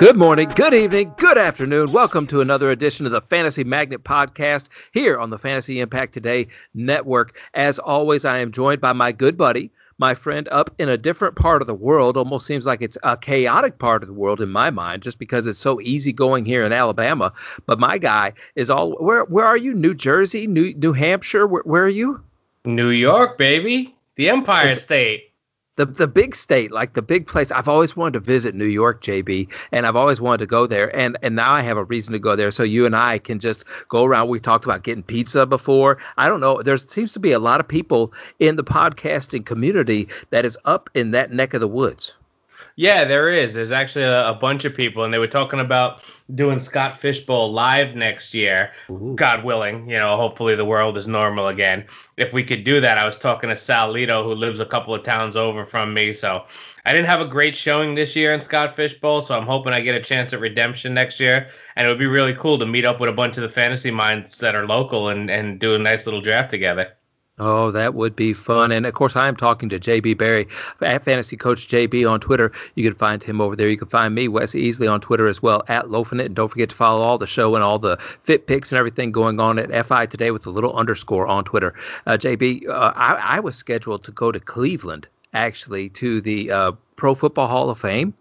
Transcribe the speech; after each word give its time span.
Good 0.00 0.16
morning, 0.16 0.48
good 0.56 0.74
evening, 0.74 1.14
good 1.18 1.38
afternoon. 1.38 1.92
Welcome 1.92 2.26
to 2.26 2.40
another 2.40 2.72
edition 2.72 3.06
of 3.06 3.12
the 3.12 3.20
Fantasy 3.20 3.62
Magnet 3.62 4.02
Podcast 4.02 4.64
here 4.92 5.20
on 5.20 5.30
the 5.30 5.38
Fantasy 5.38 5.78
Impact 5.78 6.12
Today 6.12 6.48
Network. 6.74 7.36
As 7.54 7.78
always, 7.78 8.24
I 8.24 8.40
am 8.40 8.50
joined 8.50 8.80
by 8.80 8.92
my 8.92 9.12
good 9.12 9.38
buddy, 9.38 9.70
my 9.98 10.16
friend 10.16 10.48
up 10.50 10.74
in 10.80 10.88
a 10.88 10.98
different 10.98 11.36
part 11.36 11.62
of 11.62 11.68
the 11.68 11.74
world. 11.74 12.16
Almost 12.16 12.44
seems 12.44 12.64
like 12.64 12.82
it's 12.82 12.98
a 13.04 13.16
chaotic 13.16 13.78
part 13.78 14.02
of 14.02 14.08
the 14.08 14.14
world 14.14 14.40
in 14.40 14.50
my 14.50 14.68
mind, 14.68 15.04
just 15.04 15.20
because 15.20 15.46
it's 15.46 15.60
so 15.60 15.80
easy 15.80 16.12
going 16.12 16.44
here 16.44 16.66
in 16.66 16.72
Alabama. 16.72 17.32
But 17.64 17.78
my 17.78 17.98
guy 17.98 18.32
is 18.56 18.70
all 18.70 18.94
where? 18.94 19.22
Where 19.22 19.46
are 19.46 19.56
you? 19.56 19.74
New 19.74 19.94
Jersey, 19.94 20.48
New 20.48 20.74
New 20.74 20.92
Hampshire? 20.92 21.46
Where, 21.46 21.62
where 21.62 21.84
are 21.84 21.88
you? 21.88 22.20
New 22.64 22.90
York, 22.90 23.38
baby, 23.38 23.94
the 24.16 24.28
Empire 24.28 24.74
State 24.80 25.33
the 25.76 25.86
the 25.86 26.06
big 26.06 26.36
state, 26.36 26.70
like 26.70 26.94
the 26.94 27.02
big 27.02 27.26
place. 27.26 27.50
I've 27.50 27.68
always 27.68 27.96
wanted 27.96 28.14
to 28.14 28.20
visit 28.20 28.54
New 28.54 28.64
York, 28.64 29.02
JB, 29.02 29.48
and 29.72 29.86
I've 29.86 29.96
always 29.96 30.20
wanted 30.20 30.38
to 30.38 30.46
go 30.46 30.66
there. 30.66 30.94
And 30.96 31.18
and 31.22 31.34
now 31.34 31.52
I 31.52 31.62
have 31.62 31.76
a 31.76 31.84
reason 31.84 32.12
to 32.12 32.18
go 32.18 32.36
there. 32.36 32.50
So 32.50 32.62
you 32.62 32.86
and 32.86 32.94
I 32.94 33.18
can 33.18 33.40
just 33.40 33.64
go 33.88 34.04
around. 34.04 34.28
We 34.28 34.40
talked 34.40 34.64
about 34.64 34.84
getting 34.84 35.02
pizza 35.02 35.46
before. 35.46 35.98
I 36.16 36.28
don't 36.28 36.40
know. 36.40 36.62
There 36.62 36.78
seems 36.78 37.12
to 37.12 37.18
be 37.18 37.32
a 37.32 37.38
lot 37.38 37.60
of 37.60 37.68
people 37.68 38.12
in 38.38 38.56
the 38.56 38.64
podcasting 38.64 39.44
community 39.46 40.08
that 40.30 40.44
is 40.44 40.56
up 40.64 40.90
in 40.94 41.10
that 41.12 41.32
neck 41.32 41.54
of 41.54 41.60
the 41.60 41.68
woods. 41.68 42.12
Yeah, 42.76 43.04
there 43.04 43.30
is. 43.30 43.54
There's 43.54 43.70
actually 43.70 44.04
a, 44.04 44.28
a 44.30 44.34
bunch 44.34 44.64
of 44.64 44.74
people, 44.74 45.04
and 45.04 45.14
they 45.14 45.18
were 45.18 45.28
talking 45.28 45.60
about 45.60 46.00
doing 46.34 46.58
Scott 46.58 47.00
Fishbowl 47.00 47.52
live 47.52 47.94
next 47.94 48.34
year, 48.34 48.70
Ooh. 48.90 49.14
God 49.16 49.44
willing. 49.44 49.88
You 49.88 49.98
know, 49.98 50.16
hopefully 50.16 50.56
the 50.56 50.64
world 50.64 50.96
is 50.96 51.06
normal 51.06 51.48
again. 51.48 51.84
If 52.16 52.32
we 52.32 52.42
could 52.42 52.64
do 52.64 52.80
that, 52.80 52.98
I 52.98 53.06
was 53.06 53.16
talking 53.18 53.50
to 53.50 53.56
Sal 53.56 53.92
Lito, 53.92 54.24
who 54.24 54.34
lives 54.34 54.58
a 54.58 54.66
couple 54.66 54.94
of 54.94 55.04
towns 55.04 55.36
over 55.36 55.66
from 55.66 55.94
me. 55.94 56.14
So 56.14 56.44
I 56.84 56.92
didn't 56.92 57.08
have 57.08 57.20
a 57.20 57.28
great 57.28 57.54
showing 57.54 57.94
this 57.94 58.16
year 58.16 58.34
in 58.34 58.40
Scott 58.40 58.74
Fishbowl, 58.74 59.22
so 59.22 59.34
I'm 59.34 59.46
hoping 59.46 59.72
I 59.72 59.80
get 59.80 59.94
a 59.94 60.02
chance 60.02 60.32
at 60.32 60.40
redemption 60.40 60.94
next 60.94 61.20
year. 61.20 61.48
And 61.76 61.86
it 61.86 61.90
would 61.90 61.98
be 61.98 62.06
really 62.06 62.34
cool 62.40 62.58
to 62.58 62.66
meet 62.66 62.84
up 62.84 62.98
with 62.98 63.10
a 63.10 63.14
bunch 63.14 63.36
of 63.36 63.42
the 63.42 63.48
fantasy 63.48 63.90
minds 63.92 64.38
that 64.38 64.56
are 64.56 64.66
local 64.66 65.10
and, 65.10 65.30
and 65.30 65.60
do 65.60 65.74
a 65.74 65.78
nice 65.78 66.06
little 66.06 66.20
draft 66.20 66.50
together. 66.50 66.88
Oh, 67.36 67.72
that 67.72 67.94
would 67.94 68.14
be 68.14 68.32
fun. 68.32 68.70
And 68.70 68.86
of 68.86 68.94
course, 68.94 69.14
I 69.16 69.26
am 69.26 69.34
talking 69.34 69.68
to 69.70 69.80
JB 69.80 70.16
Berry, 70.16 70.46
at 70.80 71.04
Fantasy 71.04 71.36
Coach 71.36 71.68
JB 71.68 72.08
on 72.08 72.20
Twitter. 72.20 72.52
You 72.76 72.88
can 72.88 72.96
find 72.96 73.20
him 73.24 73.40
over 73.40 73.56
there. 73.56 73.68
You 73.68 73.76
can 73.76 73.88
find 73.88 74.14
me, 74.14 74.28
Wes 74.28 74.52
Easley, 74.52 74.88
on 74.88 75.00
Twitter 75.00 75.26
as 75.26 75.42
well, 75.42 75.64
at 75.66 75.90
Loafing 75.90 76.20
It. 76.20 76.26
And 76.26 76.36
don't 76.36 76.48
forget 76.48 76.68
to 76.68 76.76
follow 76.76 77.02
all 77.02 77.18
the 77.18 77.26
show 77.26 77.56
and 77.56 77.64
all 77.64 77.80
the 77.80 77.98
fit 78.24 78.46
picks 78.46 78.70
and 78.70 78.78
everything 78.78 79.10
going 79.10 79.40
on 79.40 79.58
at 79.58 79.86
FI 79.88 80.06
today 80.06 80.30
with 80.30 80.46
a 80.46 80.50
little 80.50 80.76
underscore 80.76 81.26
on 81.26 81.44
Twitter. 81.44 81.74
Uh, 82.06 82.16
JB, 82.16 82.68
uh, 82.68 82.92
I, 82.94 83.14
I, 83.14 83.40
was 83.40 83.56
scheduled 83.56 84.04
to 84.04 84.12
go 84.12 84.30
to 84.30 84.38
Cleveland, 84.38 85.08
actually, 85.32 85.88
to 86.00 86.20
the 86.20 86.52
uh, 86.52 86.72
Pro 86.96 87.16
Football 87.16 87.48
Hall 87.48 87.68
of 87.68 87.78
Fame 87.78 88.14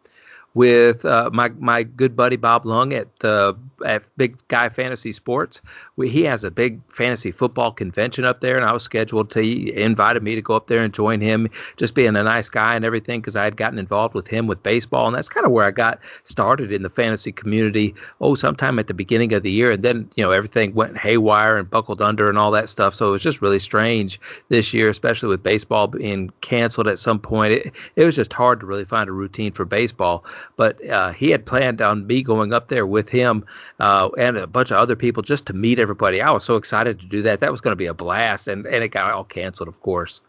with 0.55 1.03
uh, 1.03 1.29
my 1.33 1.49
my 1.49 1.83
good 1.83 2.15
buddy 2.15 2.35
Bob 2.35 2.65
Lung 2.65 2.93
at 2.93 3.07
the 3.19 3.57
at 3.85 4.03
Big 4.17 4.37
Guy 4.47 4.69
Fantasy 4.69 5.11
Sports. 5.11 5.61
We, 5.95 6.09
he 6.09 6.23
has 6.23 6.43
a 6.43 6.51
big 6.51 6.79
fantasy 6.95 7.31
football 7.31 7.71
convention 7.71 8.23
up 8.23 8.41
there, 8.41 8.55
and 8.55 8.65
I 8.65 8.71
was 8.71 8.83
scheduled 8.83 9.31
to. 9.31 9.41
He 9.41 9.73
invited 9.75 10.21
me 10.21 10.35
to 10.35 10.41
go 10.41 10.55
up 10.55 10.67
there 10.67 10.83
and 10.83 10.93
join 10.93 11.21
him, 11.21 11.49
just 11.77 11.95
being 11.95 12.15
a 12.15 12.23
nice 12.23 12.49
guy 12.49 12.75
and 12.75 12.85
everything, 12.85 13.21
because 13.21 13.35
I 13.35 13.43
had 13.43 13.57
gotten 13.57 13.79
involved 13.79 14.13
with 14.13 14.27
him 14.27 14.47
with 14.47 14.61
baseball, 14.63 15.07
and 15.07 15.15
that's 15.15 15.29
kind 15.29 15.45
of 15.45 15.51
where 15.51 15.65
I 15.65 15.71
got 15.71 15.99
started 16.25 16.71
in 16.71 16.83
the 16.83 16.89
fantasy 16.89 17.31
community. 17.31 17.95
Oh, 18.21 18.35
sometime 18.35 18.77
at 18.77 18.87
the 18.87 18.93
beginning 18.93 19.33
of 19.33 19.43
the 19.43 19.51
year, 19.51 19.71
and 19.71 19.83
then 19.83 20.09
you 20.15 20.23
know 20.23 20.31
everything 20.31 20.75
went 20.75 20.97
haywire 20.97 21.57
and 21.57 21.69
buckled 21.69 22.01
under 22.01 22.29
and 22.29 22.37
all 22.37 22.51
that 22.51 22.69
stuff. 22.69 22.93
So 22.93 23.07
it 23.07 23.11
was 23.11 23.23
just 23.23 23.41
really 23.41 23.59
strange 23.59 24.19
this 24.49 24.73
year, 24.73 24.89
especially 24.89 25.29
with 25.29 25.41
baseball 25.41 25.87
being 25.87 26.31
canceled 26.41 26.87
at 26.87 26.99
some 26.99 27.19
point. 27.19 27.53
It 27.53 27.73
it 27.95 28.03
was 28.03 28.15
just 28.15 28.33
hard 28.33 28.59
to 28.59 28.65
really 28.67 28.85
find 28.85 29.09
a 29.09 29.13
routine 29.13 29.51
for 29.51 29.65
baseball. 29.65 30.23
But 30.55 30.87
uh, 30.87 31.11
he 31.11 31.29
had 31.29 31.45
planned 31.45 31.81
on 31.81 32.07
me 32.07 32.23
going 32.23 32.53
up 32.53 32.69
there 32.69 32.85
with 32.85 33.09
him 33.09 33.45
uh, 33.79 34.09
and 34.17 34.37
a 34.37 34.47
bunch 34.47 34.71
of 34.71 34.77
other 34.77 34.95
people 34.95 35.23
just 35.23 35.45
to 35.47 35.53
meet 35.53 35.79
everybody. 35.79 36.21
I 36.21 36.31
was 36.31 36.43
so 36.43 36.55
excited 36.55 36.99
to 36.99 37.05
do 37.05 37.21
that. 37.23 37.39
That 37.39 37.51
was 37.51 37.61
going 37.61 37.71
to 37.71 37.77
be 37.77 37.87
a 37.87 37.93
blast, 37.93 38.47
and 38.47 38.65
and 38.65 38.83
it 38.83 38.89
got 38.89 39.11
all 39.11 39.23
canceled, 39.23 39.69
of 39.69 39.79
course. 39.81 40.21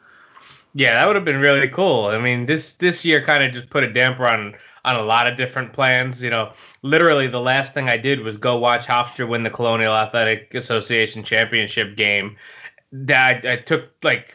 Yeah, 0.75 0.95
that 0.95 1.07
would 1.07 1.17
have 1.17 1.25
been 1.25 1.41
really 1.41 1.69
cool. 1.69 2.07
I 2.07 2.19
mean, 2.19 2.47
this 2.47 2.73
this 2.81 3.05
year 3.05 3.25
kind 3.25 3.45
of 3.45 3.53
just 3.53 3.71
put 3.71 3.85
a 3.85 3.93
damper 3.93 4.27
on 4.27 4.55
on 4.85 4.97
a 4.97 5.03
lot 5.03 5.27
of 5.27 5.37
different 5.37 5.73
plans. 5.73 6.21
You 6.21 6.31
know, 6.31 6.53
literally 6.83 7.29
the 7.29 7.41
last 7.41 7.75
thing 7.75 7.89
I 7.89 7.97
did 7.97 8.21
was 8.21 8.37
go 8.37 8.59
watch 8.59 8.87
Hofstra 8.87 9.29
win 9.29 9.45
the 9.45 9.51
Colonial 9.51 9.95
Athletic 9.95 10.53
Association 10.55 11.25
championship 11.25 11.97
game. 11.97 12.37
That 12.93 13.45
I, 13.45 13.53
I 13.53 13.57
took 13.57 13.85
like 14.03 14.35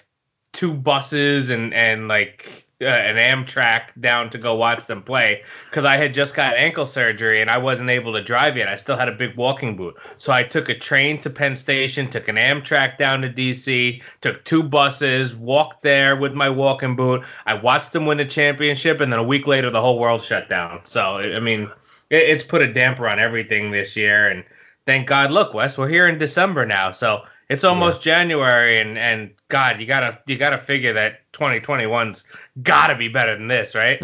two 0.53 0.73
buses 0.73 1.50
and 1.50 1.73
and 1.73 2.07
like 2.07 2.66
uh, 2.81 2.85
an 2.85 3.17
Amtrak 3.17 4.00
down 4.00 4.29
to 4.29 4.38
go 4.38 4.56
watch 4.56 4.88
them 4.88 5.03
play 5.03 5.41
because 5.69 5.84
I 5.84 5.97
had 5.97 6.13
just 6.13 6.34
got 6.34 6.56
ankle 6.56 6.85
surgery 6.85 7.41
and 7.41 7.50
I 7.50 7.57
wasn't 7.57 7.90
able 7.90 8.13
to 8.13 8.23
drive 8.23 8.56
yet. 8.56 8.69
I 8.69 8.78
still 8.78 8.97
had 8.97 9.09
a 9.09 9.13
big 9.13 9.35
walking 9.35 9.75
boot. 9.75 9.95
So 10.17 10.31
I 10.31 10.44
took 10.44 10.69
a 10.69 10.79
train 10.79 11.22
to 11.23 11.29
Penn 11.29 11.57
Station, 11.57 12.09
took 12.09 12.29
an 12.29 12.38
Amtrak 12.38 12.97
down 12.97 13.22
to 13.22 13.29
DC, 13.29 14.01
took 14.22 14.45
two 14.45 14.63
buses, 14.63 15.35
walked 15.35 15.84
there 15.84 16.16
with 16.16 16.34
my 16.34 16.50
walking 16.50 16.95
boot. 16.95 17.22
I 17.45 17.56
watched 17.56 17.91
them 17.91 18.06
win 18.06 18.19
the 18.19 18.25
championship, 18.25 19.01
and 19.01 19.11
then 19.11 19.19
a 19.19 19.23
week 19.23 19.46
later, 19.46 19.69
the 19.69 19.81
whole 19.81 20.00
world 20.00 20.23
shut 20.23 20.50
down. 20.50 20.81
So, 20.85 21.17
I 21.17 21.40
mean, 21.40 21.63
it, 22.09 22.29
it's 22.29 22.44
put 22.46 22.61
a 22.61 22.73
damper 22.73 23.09
on 23.09 23.19
everything 23.19 23.72
this 23.72 23.97
year. 23.97 24.29
And 24.29 24.46
thank 24.85 25.07
God, 25.07 25.31
look, 25.31 25.53
Wes, 25.53 25.78
we're 25.78 25.90
here 25.90 26.07
in 26.07 26.17
December 26.17 26.66
now. 26.66 26.94
So 26.94 27.23
it's 27.50 27.66
almost 27.66 28.06
yeah. 28.06 28.19
January, 28.19 28.79
and, 28.79 28.97
and 28.97 29.31
God, 29.49 29.79
you 29.79 29.87
gotta 29.87 30.19
you 30.27 30.37
gotta 30.37 30.63
figure 30.65 30.93
that 30.93 31.21
2021's 31.33 32.23
got 32.63 32.87
to 32.87 32.95
be 32.95 33.07
better 33.07 33.37
than 33.37 33.47
this, 33.47 33.73
right? 33.75 33.99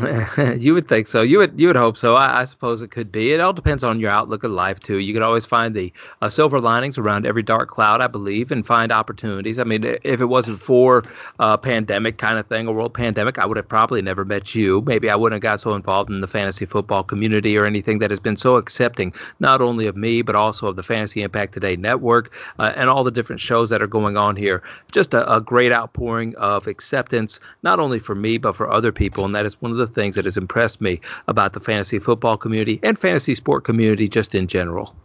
you 0.60 0.74
would 0.74 0.88
think 0.88 1.08
so. 1.08 1.22
You 1.22 1.40
would 1.40 1.60
you 1.60 1.68
would 1.68 1.76
hope 1.76 1.98
so. 1.98 2.16
I, 2.16 2.42
I, 2.42 2.46
suppose 2.46 2.82
it 2.82 2.92
could 2.92 3.12
be. 3.12 3.34
It 3.34 3.42
all 3.42 3.52
depends 3.52 3.84
on 3.84 4.00
your 4.00 4.12
outlook 4.12 4.44
of 4.44 4.52
life 4.52 4.80
too. 4.80 5.00
You 5.00 5.14
could 5.14 5.24
always 5.24 5.46
find 5.46 5.76
the 5.76 5.92
uh, 6.22 6.30
silver 6.30 6.60
linings 6.60 6.98
around 6.98 7.26
every 7.26 7.44
dark 7.44 7.70
cloud, 7.70 8.00
I 8.00 8.08
believe, 8.08 8.52
and 8.52 8.66
find 8.66 8.92
opportunities. 8.92 9.60
I 9.60 9.64
mean, 9.64 9.84
if 9.84 10.22
it 10.22 10.26
wasn't 10.26 10.62
for 10.62 11.04
a 11.40 11.44
uh, 11.44 11.58
pandemic 11.58 12.18
kind 12.18 12.40
of 12.40 12.48
thing, 12.48 12.68
a 12.68 12.72
world 12.72 12.94
pandemic, 12.94 13.38
I 13.38 13.46
would 13.46 13.58
have 13.58 13.68
probably 13.68 14.02
never 14.02 14.24
met 14.24 14.56
you. 14.56 14.82
Maybe 14.86 15.10
I 15.10 15.16
wouldn't 15.16 15.44
have 15.44 15.44
got 15.44 15.62
so 15.62 15.74
involved 15.74 16.10
in 16.10 16.22
the 16.22 16.28
fantasy 16.28 16.66
football 16.66 17.04
community 17.04 17.58
or 17.58 17.66
anything 17.66 18.00
that 18.00 18.12
has 18.12 18.20
been 18.20 18.38
so 18.38 18.56
accepting, 18.56 19.14
not 19.40 19.62
only 19.62 19.88
of 19.88 19.96
me 19.96 20.22
but 20.22 20.36
also 20.36 20.68
of 20.68 20.76
the 20.76 20.84
Fantasy 20.84 21.24
Impact 21.24 21.54
Today 21.54 21.76
network 21.76 22.32
uh, 22.60 22.72
and 22.76 22.90
all 22.90 23.04
the 23.04 23.12
different 23.12 23.42
shows 23.42 23.70
that 23.72 23.82
are 23.82 23.88
going 23.88 24.16
on 24.16 24.36
here. 24.36 24.62
Just 24.92 25.14
a, 25.14 25.35
a 25.35 25.35
great 25.42 25.72
outpouring 25.72 26.36
of 26.36 26.68
acceptance, 26.68 27.40
not 27.64 27.80
only 27.80 28.00
for 28.00 28.16
me 28.16 28.38
but 28.38 28.56
for 28.56 28.72
other 28.72 28.92
people. 28.92 29.26
And 29.26 29.36
that 29.36 29.46
is 29.46 29.62
one 29.62 29.72
of 29.72 29.78
the 29.78 29.88
things 29.88 30.16
that 30.16 30.26
has 30.26 30.38
impressed 30.38 30.82
me 30.82 31.02
about 31.28 31.54
the 31.54 31.60
fantasy 31.60 32.00
football 32.00 32.38
community 32.38 32.80
and 32.84 32.98
fantasy 33.00 33.36
sport 33.36 33.66
community 33.66 34.08
just 34.08 34.36
in 34.36 34.48
general. 34.48 34.96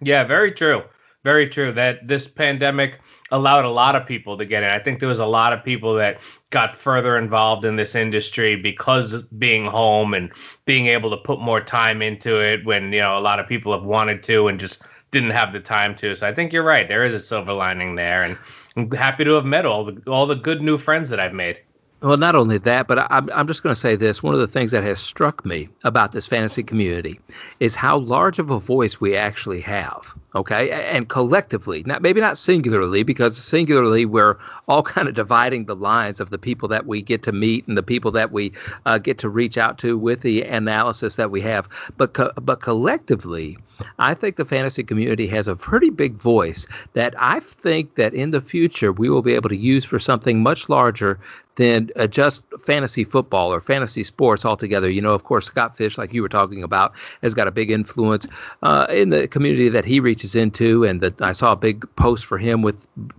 Yeah, 0.00 0.24
very 0.24 0.52
true. 0.52 0.82
Very 1.22 1.48
true. 1.48 1.72
That 1.72 2.06
this 2.06 2.28
pandemic 2.28 3.00
allowed 3.30 3.64
a 3.64 3.70
lot 3.70 3.96
of 3.96 4.06
people 4.06 4.36
to 4.36 4.44
get 4.44 4.62
in. 4.62 4.68
I 4.68 4.78
think 4.78 5.00
there 5.00 5.08
was 5.08 5.18
a 5.18 5.26
lot 5.26 5.52
of 5.52 5.64
people 5.64 5.94
that 5.96 6.18
got 6.50 6.78
further 6.82 7.16
involved 7.16 7.64
in 7.64 7.76
this 7.76 7.94
industry 7.94 8.54
because 8.54 9.14
being 9.38 9.64
home 9.64 10.12
and 10.12 10.30
being 10.66 10.86
able 10.88 11.10
to 11.10 11.16
put 11.16 11.40
more 11.40 11.62
time 11.62 12.02
into 12.02 12.36
it 12.36 12.64
when, 12.66 12.92
you 12.92 13.00
know, 13.00 13.16
a 13.16 13.20
lot 13.20 13.40
of 13.40 13.48
people 13.48 13.72
have 13.72 13.82
wanted 13.82 14.22
to 14.24 14.48
and 14.48 14.60
just 14.60 14.78
didn't 15.10 15.30
have 15.30 15.52
the 15.52 15.60
time 15.60 15.96
to. 15.96 16.14
So 16.14 16.26
I 16.26 16.34
think 16.34 16.52
you're 16.52 16.62
right. 16.62 16.86
There 16.86 17.06
is 17.06 17.14
a 17.14 17.26
silver 17.26 17.52
lining 17.52 17.94
there 17.94 18.22
and 18.22 18.36
I'm 18.76 18.90
happy 18.90 19.24
to 19.24 19.34
have 19.34 19.44
met 19.44 19.66
all 19.66 19.84
the 19.84 20.02
all 20.06 20.26
the 20.26 20.34
good 20.34 20.60
new 20.60 20.78
friends 20.78 21.10
that 21.10 21.20
I've 21.20 21.32
made. 21.32 21.58
Well, 22.02 22.18
not 22.18 22.34
only 22.34 22.58
that, 22.58 22.86
but 22.86 22.98
I'm, 23.10 23.30
I'm 23.30 23.46
just 23.46 23.62
going 23.62 23.74
to 23.74 23.80
say 23.80 23.96
this. 23.96 24.22
One 24.22 24.34
of 24.34 24.40
the 24.40 24.46
things 24.46 24.72
that 24.72 24.84
has 24.84 25.00
struck 25.00 25.44
me 25.46 25.70
about 25.84 26.12
this 26.12 26.26
fantasy 26.26 26.62
community 26.62 27.18
is 27.60 27.74
how 27.74 27.98
large 27.98 28.38
of 28.38 28.50
a 28.50 28.60
voice 28.60 29.00
we 29.00 29.16
actually 29.16 29.62
have. 29.62 30.02
Okay, 30.34 30.70
and 30.72 31.08
collectively, 31.08 31.84
not 31.86 32.02
maybe 32.02 32.20
not 32.20 32.36
singularly, 32.38 33.04
because 33.04 33.38
singularly 33.48 34.04
we're 34.04 34.36
all 34.66 34.82
kind 34.94 35.08
of 35.08 35.14
dividing 35.14 35.66
the 35.66 35.76
lines 35.76 36.18
of 36.18 36.30
the 36.30 36.38
people 36.38 36.68
that 36.68 36.86
we 36.86 37.02
get 37.02 37.22
to 37.22 37.32
meet 37.32 37.66
and 37.68 37.76
the 37.78 37.84
people 37.84 38.10
that 38.12 38.32
we 38.32 38.52
uh, 38.84 38.98
get 38.98 39.18
to 39.20 39.28
reach 39.28 39.56
out 39.56 39.78
to 39.78 39.96
with 39.96 40.22
the 40.22 40.42
analysis 40.42 41.14
that 41.16 41.30
we 41.30 41.40
have. 41.42 41.68
But 41.96 42.14
co- 42.14 42.32
but 42.42 42.60
collectively, 42.60 43.58
I 43.98 44.14
think 44.14 44.36
the 44.36 44.44
fantasy 44.44 44.82
community 44.82 45.28
has 45.28 45.46
a 45.46 45.54
pretty 45.54 45.90
big 45.90 46.20
voice 46.20 46.66
that 46.94 47.14
I 47.16 47.40
think 47.62 47.94
that 47.96 48.14
in 48.14 48.30
the 48.30 48.40
future 48.40 48.92
we 48.92 49.08
will 49.08 49.22
be 49.22 49.34
able 49.34 49.48
to 49.48 49.56
use 49.56 49.84
for 49.84 49.98
something 49.98 50.42
much 50.42 50.68
larger 50.68 51.18
than 51.56 51.90
uh, 51.96 52.06
just 52.06 52.42
fantasy 52.66 53.04
football 53.04 53.52
or 53.52 53.60
fantasy 53.60 54.02
sports 54.02 54.44
altogether. 54.44 54.90
You 54.90 55.00
know, 55.00 55.12
of 55.12 55.24
course, 55.24 55.46
Scott 55.46 55.76
Fish, 55.76 55.96
like 55.96 56.12
you 56.12 56.22
were 56.22 56.28
talking 56.28 56.62
about, 56.62 56.92
has 57.22 57.34
got 57.34 57.46
a 57.46 57.52
big 57.52 57.70
influence 57.70 58.26
uh, 58.62 58.86
in 58.90 59.10
the 59.10 59.28
community 59.28 59.68
that 59.68 59.84
he 59.84 60.00
reaches 60.00 60.23
into. 60.32 60.84
And 60.84 61.00
that 61.00 61.20
I 61.20 61.32
saw 61.32 61.52
a 61.52 61.56
big 61.56 61.84
post 61.96 62.24
for 62.24 62.38
him 62.38 62.62
with 62.62 62.76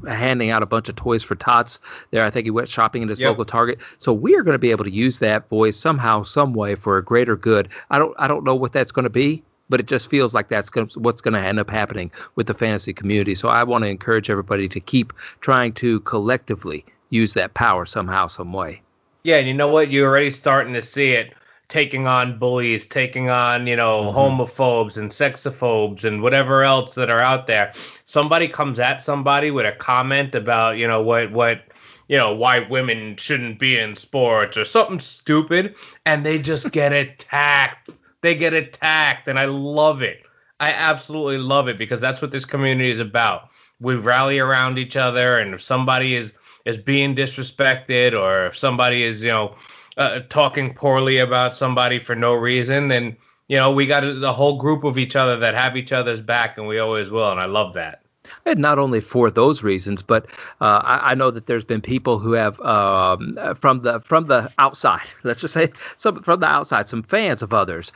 handing 0.07 0.50
out 0.50 0.63
a 0.63 0.66
bunch 0.66 0.88
of 0.88 0.96
toys 0.96 1.24
for 1.24 1.36
tots 1.36 1.80
there. 2.12 2.24
I 2.24 2.31
think 2.31 2.46
he 2.46 2.52
went 2.52 2.69
shopping 2.69 3.02
in 3.02 3.10
his 3.10 3.19
yep. 3.19 3.30
local 3.30 3.46
Target. 3.46 3.80
So 4.00 4.13
we 4.13 4.36
are 4.36 4.44
going 4.44 4.56
to 4.56 4.60
be 4.60 4.72
able 4.72 4.86
to 4.86 4.92
use 4.92 5.19
that 5.19 5.50
voice 5.50 5.78
somehow, 5.78 6.24
some 6.24 6.54
way 6.54 6.75
for 6.75 6.98
a 6.98 7.04
greater 7.04 7.36
good. 7.36 7.68
I 7.90 8.00
don't, 8.00 8.16
I 8.18 8.28
don't 8.28 8.46
know 8.46 8.56
what 8.56 8.72
that's 8.72 8.92
going 8.92 9.04
to 9.04 9.10
be 9.10 9.44
but 9.69 9.80
it 9.80 9.88
just 9.88 10.10
feels 10.10 10.34
like 10.34 10.50
that's 10.50 10.69
gonna, 10.69 10.88
what's 10.96 11.22
going 11.22 11.34
to 11.34 11.40
end 11.40 11.60
up 11.60 11.69
happening 11.69 12.12
with 12.36 12.48
the 12.48 12.54
fantasy 12.54 12.94
community. 12.94 13.36
So 13.36 13.48
I 13.48 13.63
want 13.63 13.84
to 13.84 13.88
encourage 13.88 14.30
everybody 14.30 14.69
to 14.69 14.80
keep 14.80 15.12
trying 15.42 15.74
to 15.74 16.02
collectively 16.02 16.86
use 17.10 17.34
that 17.34 17.54
power 17.54 17.86
somehow, 17.86 18.28
some 18.28 18.54
way. 18.54 18.81
Yeah, 19.24 19.38
and 19.38 19.48
you 19.48 19.54
know 19.54 19.69
what? 19.69 19.90
You're 19.90 20.07
already 20.07 20.31
starting 20.31 20.74
to 20.74 20.86
see 20.86 21.12
it. 21.12 21.34
Taking 21.75 22.07
on 22.07 22.39
bullies, 22.39 22.88
taking 22.88 23.30
on, 23.30 23.68
you 23.68 23.75
know, 23.75 24.04
mm-hmm. 24.04 24.18
homophobes 24.18 24.95
and 24.95 25.12
sexophobes 25.12 26.06
and 26.06 26.22
whatever 26.22 26.63
else 26.63 26.95
that 26.95 27.10
are 27.10 27.19
out 27.19 27.48
there. 27.48 27.74
Somebody 28.06 28.48
comes 28.48 28.80
at 28.80 29.04
somebody 29.04 29.51
with 29.51 29.66
a 29.66 29.74
comment 29.74 30.36
about, 30.36 30.77
you 30.77 30.88
know, 30.88 31.01
what 31.01 31.33
what 31.33 31.63
you 32.07 32.16
know, 32.16 32.33
why 32.33 32.60
women 32.60 33.18
shouldn't 33.18 33.60
be 33.60 33.77
in 33.77 33.98
sports 33.98 34.56
or 34.56 34.63
something 34.63 35.01
stupid 35.01 35.75
and 36.06 36.25
they 36.25 36.38
just 36.38 36.72
get 36.72 36.94
attacked. 37.04 37.89
They 38.21 38.36
get 38.36 38.54
attacked 38.54 39.28
and 39.28 39.38
I 39.38 39.45
love 39.45 40.01
it. 40.01 40.21
I 40.62 40.69
absolutely 40.69 41.39
love 41.39 41.68
it 41.68 41.78
because 41.78 42.00
that's 42.00 42.21
what 42.21 42.31
this 42.31 42.45
community 42.45 42.92
is 42.92 43.01
about. 43.01 43.50
We 43.81 43.95
rally 43.95 44.39
around 44.39 44.80
each 44.80 44.95
other 44.95 45.39
and 45.39 45.54
if 45.54 45.62
somebody 45.62 46.16
is 46.16 46.31
is 46.66 46.78
being 46.78 47.18
disrespected 47.18 48.18
or 48.18 48.48
if 48.48 48.57
somebody 48.57 49.04
is, 49.04 49.21
you 49.21 49.28
know, 49.28 49.56
uh, 49.97 50.19
talking 50.30 50.74
poorly 50.74 51.18
about 51.19 51.56
somebody 51.56 52.03
for 52.03 52.15
no 52.15 52.33
reason, 52.33 52.89
then 52.89 53.15
you 53.47 53.57
know 53.57 53.71
we 53.71 53.88
got 53.88 54.01
the 54.01 54.33
whole 54.33 54.59
group 54.59 54.83
of 54.83 54.97
each 54.97 55.15
other 55.15 55.39
that 55.39 55.53
have 55.53 55.75
each 55.75 55.92
other's 55.92 56.21
back, 56.21 56.57
and 56.57 56.68
we 56.68 56.80
always 56.80 57.09
will, 57.09 57.31
and 57.31 57.39
I 57.39 57.45
love 57.45 57.74
that. 57.75 58.01
And 58.45 58.59
not 58.59 58.80
only 58.80 59.01
for 59.01 59.30
those 59.30 59.63
reasons, 59.63 60.01
but 60.01 60.25
uh, 60.59 60.81
I, 60.83 61.12
I, 61.12 61.13
know 61.13 61.30
that 61.30 61.45
there's 61.45 61.63
been 61.63 61.81
people 61.81 62.18
who 62.19 62.31
have 62.31 62.59
um, 62.62 63.38
from 63.62 63.83
the 63.83 64.01
from 64.07 64.27
the 64.27 64.51
outside. 64.57 65.07
Let's 65.24 65.42
just 65.42 65.53
say 65.53 65.71
some 65.97 66.24
from 66.24 66.39
the 66.39 66.47
outside, 66.47 66.89
some 66.89 67.03
fans 67.03 67.42
of 67.42 67.53
others 67.53 67.92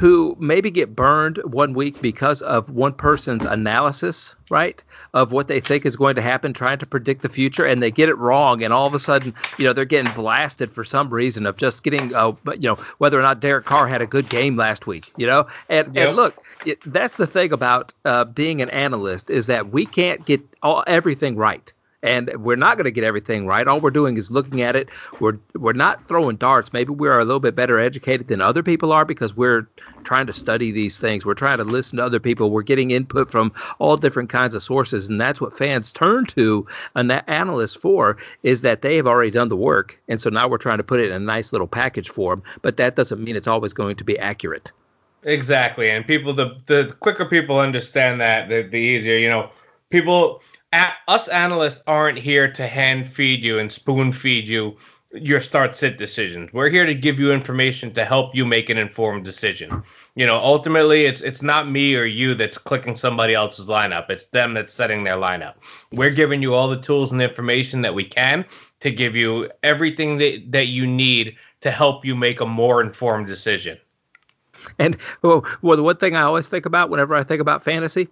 who 0.00 0.34
maybe 0.40 0.70
get 0.70 0.96
burned 0.96 1.38
one 1.44 1.74
week 1.74 2.00
because 2.00 2.40
of 2.40 2.70
one 2.70 2.94
person's 2.94 3.44
analysis, 3.44 4.34
right, 4.50 4.82
of 5.12 5.30
what 5.30 5.46
they 5.46 5.60
think 5.60 5.84
is 5.84 5.94
going 5.94 6.16
to 6.16 6.22
happen, 6.22 6.54
trying 6.54 6.78
to 6.78 6.86
predict 6.86 7.20
the 7.20 7.28
future, 7.28 7.66
and 7.66 7.82
they 7.82 7.90
get 7.90 8.08
it 8.08 8.16
wrong, 8.16 8.62
and 8.62 8.72
all 8.72 8.86
of 8.86 8.94
a 8.94 8.98
sudden, 8.98 9.34
you 9.58 9.64
know, 9.66 9.74
they're 9.74 9.84
getting 9.84 10.10
blasted 10.14 10.72
for 10.72 10.84
some 10.84 11.10
reason 11.10 11.44
of 11.44 11.58
just 11.58 11.82
getting, 11.82 12.14
uh, 12.14 12.32
you 12.54 12.66
know, 12.66 12.82
whether 12.96 13.20
or 13.20 13.22
not 13.22 13.40
Derek 13.40 13.66
Carr 13.66 13.86
had 13.86 14.00
a 14.00 14.06
good 14.06 14.30
game 14.30 14.56
last 14.56 14.86
week, 14.86 15.12
you 15.18 15.26
know, 15.26 15.46
and 15.68 15.94
yep. 15.94 16.08
and 16.08 16.16
look, 16.16 16.34
it, 16.64 16.78
that's 16.86 17.18
the 17.18 17.26
thing 17.26 17.52
about 17.52 17.92
uh, 18.06 18.24
being 18.24 18.62
an 18.62 18.70
analyst 18.70 19.28
is 19.28 19.48
that 19.48 19.70
we 19.70 19.84
can't 19.84 20.24
get 20.24 20.40
all 20.62 20.82
everything 20.86 21.36
right 21.36 21.74
and 22.02 22.30
we're 22.38 22.56
not 22.56 22.76
going 22.76 22.84
to 22.84 22.90
get 22.90 23.04
everything 23.04 23.46
right. 23.46 23.66
All 23.66 23.80
we're 23.80 23.90
doing 23.90 24.16
is 24.16 24.30
looking 24.30 24.62
at 24.62 24.74
it. 24.74 24.88
We're 25.20 25.38
we're 25.54 25.72
not 25.72 26.06
throwing 26.08 26.36
darts. 26.36 26.72
Maybe 26.72 26.92
we 26.92 27.08
are 27.08 27.18
a 27.18 27.24
little 27.24 27.40
bit 27.40 27.54
better 27.54 27.78
educated 27.78 28.28
than 28.28 28.40
other 28.40 28.62
people 28.62 28.92
are 28.92 29.04
because 29.04 29.36
we're 29.36 29.68
trying 30.04 30.26
to 30.26 30.32
study 30.32 30.72
these 30.72 30.98
things. 30.98 31.24
We're 31.24 31.34
trying 31.34 31.58
to 31.58 31.64
listen 31.64 31.98
to 31.98 32.04
other 32.04 32.20
people. 32.20 32.50
We're 32.50 32.62
getting 32.62 32.90
input 32.90 33.30
from 33.30 33.52
all 33.78 33.96
different 33.96 34.30
kinds 34.30 34.54
of 34.54 34.62
sources, 34.62 35.08
and 35.08 35.20
that's 35.20 35.40
what 35.40 35.56
fans 35.58 35.92
turn 35.92 36.26
to 36.34 36.66
an 36.94 37.10
analyst 37.10 37.78
for. 37.82 38.16
Is 38.42 38.62
that 38.62 38.82
they 38.82 38.96
have 38.96 39.06
already 39.06 39.30
done 39.30 39.48
the 39.48 39.56
work, 39.56 39.96
and 40.08 40.20
so 40.20 40.30
now 40.30 40.48
we're 40.48 40.58
trying 40.58 40.78
to 40.78 40.84
put 40.84 41.00
it 41.00 41.06
in 41.06 41.12
a 41.12 41.18
nice 41.18 41.52
little 41.52 41.68
package 41.68 42.10
for 42.14 42.34
them. 42.34 42.42
But 42.62 42.76
that 42.78 42.96
doesn't 42.96 43.22
mean 43.22 43.36
it's 43.36 43.46
always 43.46 43.72
going 43.72 43.96
to 43.96 44.04
be 44.04 44.18
accurate. 44.18 44.70
Exactly, 45.22 45.90
and 45.90 46.06
people 46.06 46.34
the 46.34 46.56
the 46.66 46.96
quicker 47.00 47.26
people 47.26 47.58
understand 47.58 48.22
that, 48.22 48.48
the, 48.48 48.62
the 48.62 48.78
easier. 48.78 49.18
You 49.18 49.28
know, 49.28 49.50
people 49.90 50.40
us 50.72 51.28
analysts 51.28 51.80
aren't 51.86 52.18
here 52.18 52.52
to 52.52 52.66
hand 52.66 53.12
feed 53.14 53.42
you 53.42 53.58
and 53.58 53.72
spoon 53.72 54.12
feed 54.12 54.46
you 54.46 54.76
your 55.12 55.40
start 55.40 55.74
sit 55.74 55.98
decisions. 55.98 56.52
We're 56.52 56.70
here 56.70 56.86
to 56.86 56.94
give 56.94 57.18
you 57.18 57.32
information 57.32 57.92
to 57.94 58.04
help 58.04 58.34
you 58.34 58.44
make 58.44 58.70
an 58.70 58.78
informed 58.78 59.24
decision. 59.24 59.82
You 60.14 60.24
know, 60.26 60.36
ultimately 60.36 61.04
it's 61.04 61.20
it's 61.20 61.42
not 61.42 61.70
me 61.70 61.96
or 61.96 62.04
you 62.04 62.34
that's 62.34 62.58
clicking 62.58 62.96
somebody 62.96 63.34
else's 63.34 63.66
lineup. 63.66 64.08
It's 64.08 64.26
them 64.32 64.54
that's 64.54 64.72
setting 64.72 65.02
their 65.02 65.16
lineup. 65.16 65.54
We're 65.90 66.10
giving 66.10 66.42
you 66.42 66.54
all 66.54 66.70
the 66.70 66.80
tools 66.80 67.10
and 67.10 67.20
information 67.20 67.82
that 67.82 67.94
we 67.94 68.04
can 68.04 68.44
to 68.80 68.90
give 68.90 69.16
you 69.16 69.50
everything 69.62 70.18
that, 70.18 70.44
that 70.50 70.68
you 70.68 70.86
need 70.86 71.34
to 71.62 71.70
help 71.70 72.04
you 72.04 72.14
make 72.14 72.40
a 72.40 72.46
more 72.46 72.80
informed 72.80 73.26
decision. 73.26 73.78
And 74.78 74.96
well, 75.22 75.44
well, 75.62 75.76
the 75.76 75.82
one 75.82 75.96
thing 75.96 76.14
I 76.14 76.22
always 76.22 76.46
think 76.46 76.66
about 76.66 76.88
whenever 76.88 77.16
I 77.16 77.24
think 77.24 77.40
about 77.40 77.64
fantasy 77.64 78.08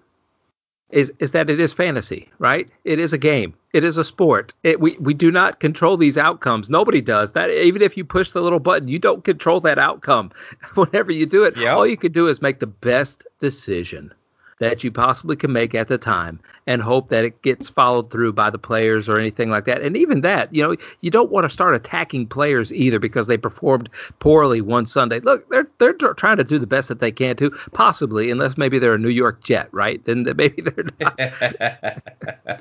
is 0.90 1.11
is 1.19 1.32
that 1.32 1.50
it 1.50 1.61
is 1.61 1.73
fantasy, 1.73 2.31
right? 2.38 2.69
It 2.85 2.99
is 2.99 3.12
a 3.12 3.19
game. 3.19 3.55
It 3.73 3.85
is 3.85 3.99
a 3.99 4.05
sport. 4.05 4.55
It, 4.62 4.81
we 4.81 4.96
we 4.99 5.14
do 5.14 5.31
not 5.31 5.61
control 5.61 5.96
these 5.96 6.17
outcomes. 6.17 6.69
Nobody 6.69 7.00
does 7.00 7.32
that. 7.32 7.50
Even 7.50 7.82
if 7.82 7.96
you 7.96 8.05
push 8.05 8.32
the 8.32 8.40
little 8.40 8.58
button, 8.58 8.88
you 8.88 8.99
don't 8.99 9.25
control 9.25 9.61
that 9.62 9.79
outcome. 9.79 10.31
Whenever 10.75 11.12
you 11.12 11.26
do 11.26 11.44
it, 11.44 11.56
yep. 11.56 11.75
all 11.75 11.87
you 11.87 11.96
can 11.96 12.12
do 12.12 12.26
is 12.26 12.40
make 12.40 12.61
the 12.61 12.67
best 12.67 13.25
decision 13.40 14.12
that 14.60 14.82
you 14.82 14.90
possibly 14.90 15.37
can 15.37 15.52
make 15.52 15.75
at 15.75 15.88
the 15.88 15.99
time 15.99 16.40
and 16.66 16.82
hope 16.82 17.08
that 17.08 17.25
it 17.25 17.40
gets 17.43 17.69
followed 17.69 18.10
through 18.10 18.32
by 18.32 18.50
the 18.50 18.58
players 18.58 19.08
or 19.08 19.19
anything 19.19 19.50
like 19.50 19.64
that. 19.64 19.81
And 19.81 19.96
even 19.96 20.20
that, 20.22 20.52
you 20.52 20.62
know, 20.62 20.76
you 21.00 21.10
don't 21.10 21.31
want 21.31 21.46
to 21.49 21.52
start 21.52 21.75
attacking 21.75 22.26
players 22.26 22.72
either 22.72 22.99
because 22.99 23.26
they 23.26 23.37
performed 23.37 23.88
poorly 24.20 24.60
one 24.60 24.87
Sunday. 24.87 25.20
Look, 25.20 25.49
they're 25.50 25.69
they're 25.78 25.94
trying 26.14 26.37
to 26.38 26.44
do 26.44 26.58
the 26.58 26.66
best 26.66 26.88
that 26.88 27.00
they 27.00 27.12
can 27.12 27.37
to, 27.37 27.50
possibly, 27.72 28.31
unless 28.31 28.58
maybe 28.58 28.78
they're 28.78 28.94
a 28.94 28.99
New 28.99 29.08
York 29.08 29.43
Jet, 29.44 29.69
right? 29.72 30.05
Then 30.05 30.25
maybe 30.37 30.62
they're 30.62 30.84
not. 31.00 31.19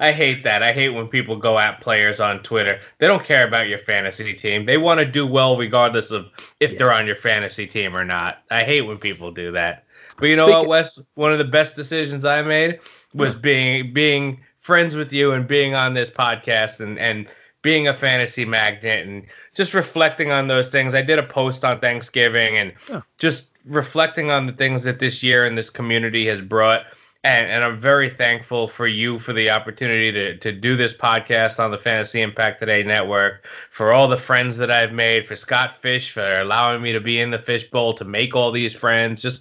I 0.00 0.12
hate 0.12 0.44
that. 0.44 0.62
I 0.62 0.72
hate 0.72 0.90
when 0.90 1.08
people 1.08 1.38
go 1.38 1.58
at 1.58 1.80
players 1.80 2.20
on 2.20 2.42
Twitter. 2.42 2.78
They 2.98 3.06
don't 3.06 3.24
care 3.24 3.46
about 3.46 3.68
your 3.68 3.78
fantasy 3.86 4.34
team. 4.34 4.66
They 4.66 4.76
want 4.76 5.00
to 5.00 5.06
do 5.10 5.26
well 5.26 5.56
regardless 5.56 6.10
of 6.10 6.26
if 6.60 6.72
yes. 6.72 6.78
they're 6.78 6.92
on 6.92 7.06
your 7.06 7.16
fantasy 7.16 7.66
team 7.66 7.96
or 7.96 8.04
not. 8.04 8.38
I 8.50 8.64
hate 8.64 8.82
when 8.82 8.98
people 8.98 9.30
do 9.30 9.52
that. 9.52 9.85
But 10.18 10.26
you 10.26 10.36
know 10.36 10.46
Speaking, 10.46 10.58
what, 10.60 10.68
Wes? 10.68 10.98
One 11.14 11.32
of 11.32 11.38
the 11.38 11.44
best 11.44 11.76
decisions 11.76 12.24
I 12.24 12.42
made 12.42 12.80
was 13.14 13.34
yeah. 13.34 13.40
being 13.40 13.92
being 13.92 14.40
friends 14.62 14.94
with 14.94 15.12
you 15.12 15.32
and 15.32 15.46
being 15.46 15.74
on 15.74 15.94
this 15.94 16.10
podcast 16.10 16.80
and 16.80 16.98
and 16.98 17.26
being 17.62 17.88
a 17.88 17.98
fantasy 17.98 18.44
magnet 18.44 19.06
and 19.08 19.24
just 19.54 19.74
reflecting 19.74 20.30
on 20.30 20.46
those 20.46 20.68
things. 20.68 20.94
I 20.94 21.02
did 21.02 21.18
a 21.18 21.26
post 21.26 21.64
on 21.64 21.80
Thanksgiving 21.80 22.56
and 22.56 22.72
yeah. 22.88 23.00
just 23.18 23.46
reflecting 23.64 24.30
on 24.30 24.46
the 24.46 24.52
things 24.52 24.84
that 24.84 25.00
this 25.00 25.20
year 25.20 25.44
and 25.44 25.58
this 25.58 25.68
community 25.68 26.26
has 26.28 26.40
brought. 26.40 26.82
And, 27.24 27.50
and, 27.50 27.64
I'm 27.64 27.80
very 27.80 28.14
thankful 28.14 28.68
for 28.68 28.86
you 28.86 29.18
for 29.18 29.32
the 29.32 29.50
opportunity 29.50 30.12
to, 30.12 30.38
to 30.38 30.52
do 30.52 30.76
this 30.76 30.92
podcast 30.92 31.58
on 31.58 31.72
the 31.72 31.78
Fantasy 31.78 32.22
Impact 32.22 32.60
Today 32.60 32.84
network, 32.84 33.44
for 33.76 33.92
all 33.92 34.06
the 34.06 34.16
friends 34.16 34.56
that 34.58 34.70
I've 34.70 34.92
made, 34.92 35.26
for 35.26 35.34
Scott 35.34 35.74
Fish 35.82 36.14
for 36.14 36.38
allowing 36.38 36.82
me 36.82 36.92
to 36.92 37.00
be 37.00 37.20
in 37.20 37.32
the 37.32 37.40
fishbowl, 37.40 37.96
to 37.96 38.04
make 38.04 38.36
all 38.36 38.52
these 38.52 38.74
friends, 38.74 39.22
just 39.22 39.40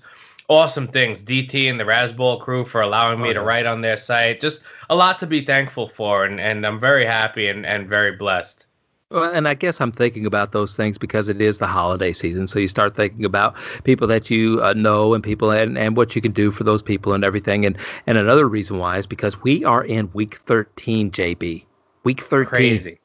awesome 0.50 0.88
things. 0.88 1.19
DT 1.21 1.69
and 1.69 1.80
the 1.80 1.83
Razzball 1.83 2.42
crew 2.42 2.65
for 2.65 2.81
allowing 2.81 3.19
me 3.19 3.25
oh, 3.25 3.31
yeah. 3.31 3.39
to 3.39 3.42
write 3.42 3.65
on 3.65 3.81
their 3.81 3.97
site. 3.97 4.42
Just 4.42 4.59
a 4.89 4.95
lot 4.95 5.19
to 5.19 5.27
be 5.27 5.45
thankful 5.45 5.92
for, 5.95 6.25
and, 6.25 6.39
and 6.39 6.65
I'm 6.65 6.80
very 6.80 7.06
happy 7.06 7.47
and, 7.47 7.65
and 7.65 7.88
very 7.88 8.15
blessed. 8.15 8.65
Well, 9.12 9.31
and 9.31 9.48
I 9.48 9.53
guess 9.53 9.79
I'm 9.79 9.91
thinking 9.91 10.25
about 10.25 10.51
those 10.51 10.75
things 10.75 10.98
because 10.98 11.29
it 11.29 11.39
is 11.39 11.60
the 11.60 11.67
holiday 11.67 12.12
season. 12.12 12.48
So 12.48 12.58
you 12.58 12.67
start 12.67 12.96
thinking 12.96 13.24
about 13.24 13.53
people 13.84 14.08
that 14.08 14.31
you 14.31 14.60
uh, 14.63 14.74
know 14.74 15.13
and 15.13 15.24
people 15.24 15.51
and, 15.51 15.77
and 15.77 15.96
what 15.96 16.15
you 16.15 16.22
can 16.22 16.31
do 16.31 16.51
for 16.51 16.63
those 16.63 16.81
people 16.81 17.13
and 17.13 17.24
everything. 17.24 17.65
And, 17.65 17.77
and 18.08 18.17
another 18.17 18.48
reason 18.50 18.79
why 18.79 18.98
is 18.98 19.05
because 19.05 19.36
we 19.43 19.63
are 19.63 19.86
in 19.86 20.10
week 20.13 20.39
13, 20.48 21.12
JB. 21.12 21.65
Week 22.03 22.22
13. 22.29 22.46
Crazy. 22.46 23.00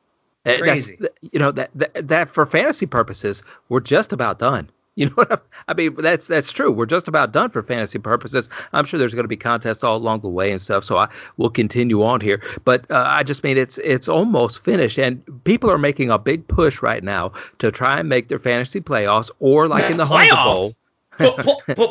Crazy. 0.45 0.97
That's, 0.99 1.15
you 1.21 1.39
know, 1.39 1.53
that, 1.53 1.71
that, 1.75 2.09
that 2.09 2.35
for 2.35 2.47
fantasy 2.47 2.87
purposes, 2.87 3.43
we're 3.69 3.81
just 3.81 4.13
about 4.13 4.39
done. 4.39 4.71
You 5.01 5.07
know 5.07 5.13
what 5.15 5.47
I, 5.67 5.73
mean? 5.73 5.97
That's 5.97 6.27
that's 6.27 6.53
true. 6.53 6.71
We're 6.71 6.85
just 6.85 7.09
about 7.09 7.33
done 7.33 7.49
for 7.49 7.63
fantasy 7.63 7.99
purposes. 7.99 8.51
I'm 8.75 8.85
sure 8.85 8.99
there's 8.99 9.15
going 9.15 9.25
to 9.25 9.29
be 9.29 9.37
contests 9.37 9.83
all 9.83 9.97
along 9.97 10.21
the 10.21 10.29
way 10.29 10.53
and 10.53 10.61
stuff. 10.61 10.85
So 10.85 10.99
I 10.99 11.09
will 11.39 11.49
continue 11.49 12.03
on 12.03 12.21
here. 12.21 12.43
But 12.67 12.85
uh, 12.91 13.05
I 13.07 13.23
just 13.23 13.43
mean 13.43 13.57
it's 13.57 13.79
it's 13.83 14.09
almost 14.09 14.63
finished, 14.63 14.99
and 14.99 15.23
people 15.45 15.71
are 15.71 15.79
making 15.79 16.11
a 16.11 16.19
big 16.19 16.47
push 16.49 16.83
right 16.83 17.03
now 17.03 17.33
to 17.61 17.73
try 17.73 17.99
and 17.99 18.11
make 18.11 18.29
their 18.29 18.39
fantasy 18.39 18.83
playoffs, 18.83 19.31
or 19.39 19.69
like 19.69 19.91
in 19.91 19.97
the 19.97 20.05
Hunger 20.05 20.35
Bowl. 20.35 20.75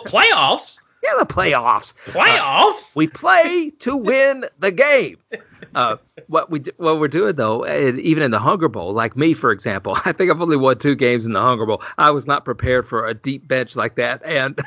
playoffs. 0.05 0.75
Yeah, 1.03 1.11
the 1.19 1.25
playoffs. 1.25 1.93
Playoffs. 2.07 2.79
Uh, 2.79 2.83
we 2.95 3.07
play 3.07 3.71
to 3.81 3.95
win 3.95 4.45
the 4.59 4.71
game. 4.71 5.17
Uh, 5.75 5.97
what 6.27 6.49
we 6.49 6.63
what 6.77 6.99
we're 6.99 7.07
doing 7.07 7.35
though, 7.35 7.67
even 7.67 8.23
in 8.23 8.31
the 8.31 8.39
Hunger 8.39 8.69
Bowl, 8.69 8.91
like 8.93 9.15
me 9.15 9.35
for 9.35 9.51
example, 9.51 9.95
I 10.05 10.13
think 10.13 10.31
I've 10.31 10.41
only 10.41 10.57
won 10.57 10.79
two 10.79 10.95
games 10.95 11.25
in 11.25 11.33
the 11.33 11.41
Hunger 11.41 11.65
Bowl. 11.65 11.83
I 11.97 12.09
was 12.09 12.25
not 12.25 12.43
prepared 12.43 12.87
for 12.87 13.05
a 13.05 13.13
deep 13.13 13.47
bench 13.47 13.75
like 13.75 13.95
that, 13.97 14.23
and 14.25 14.57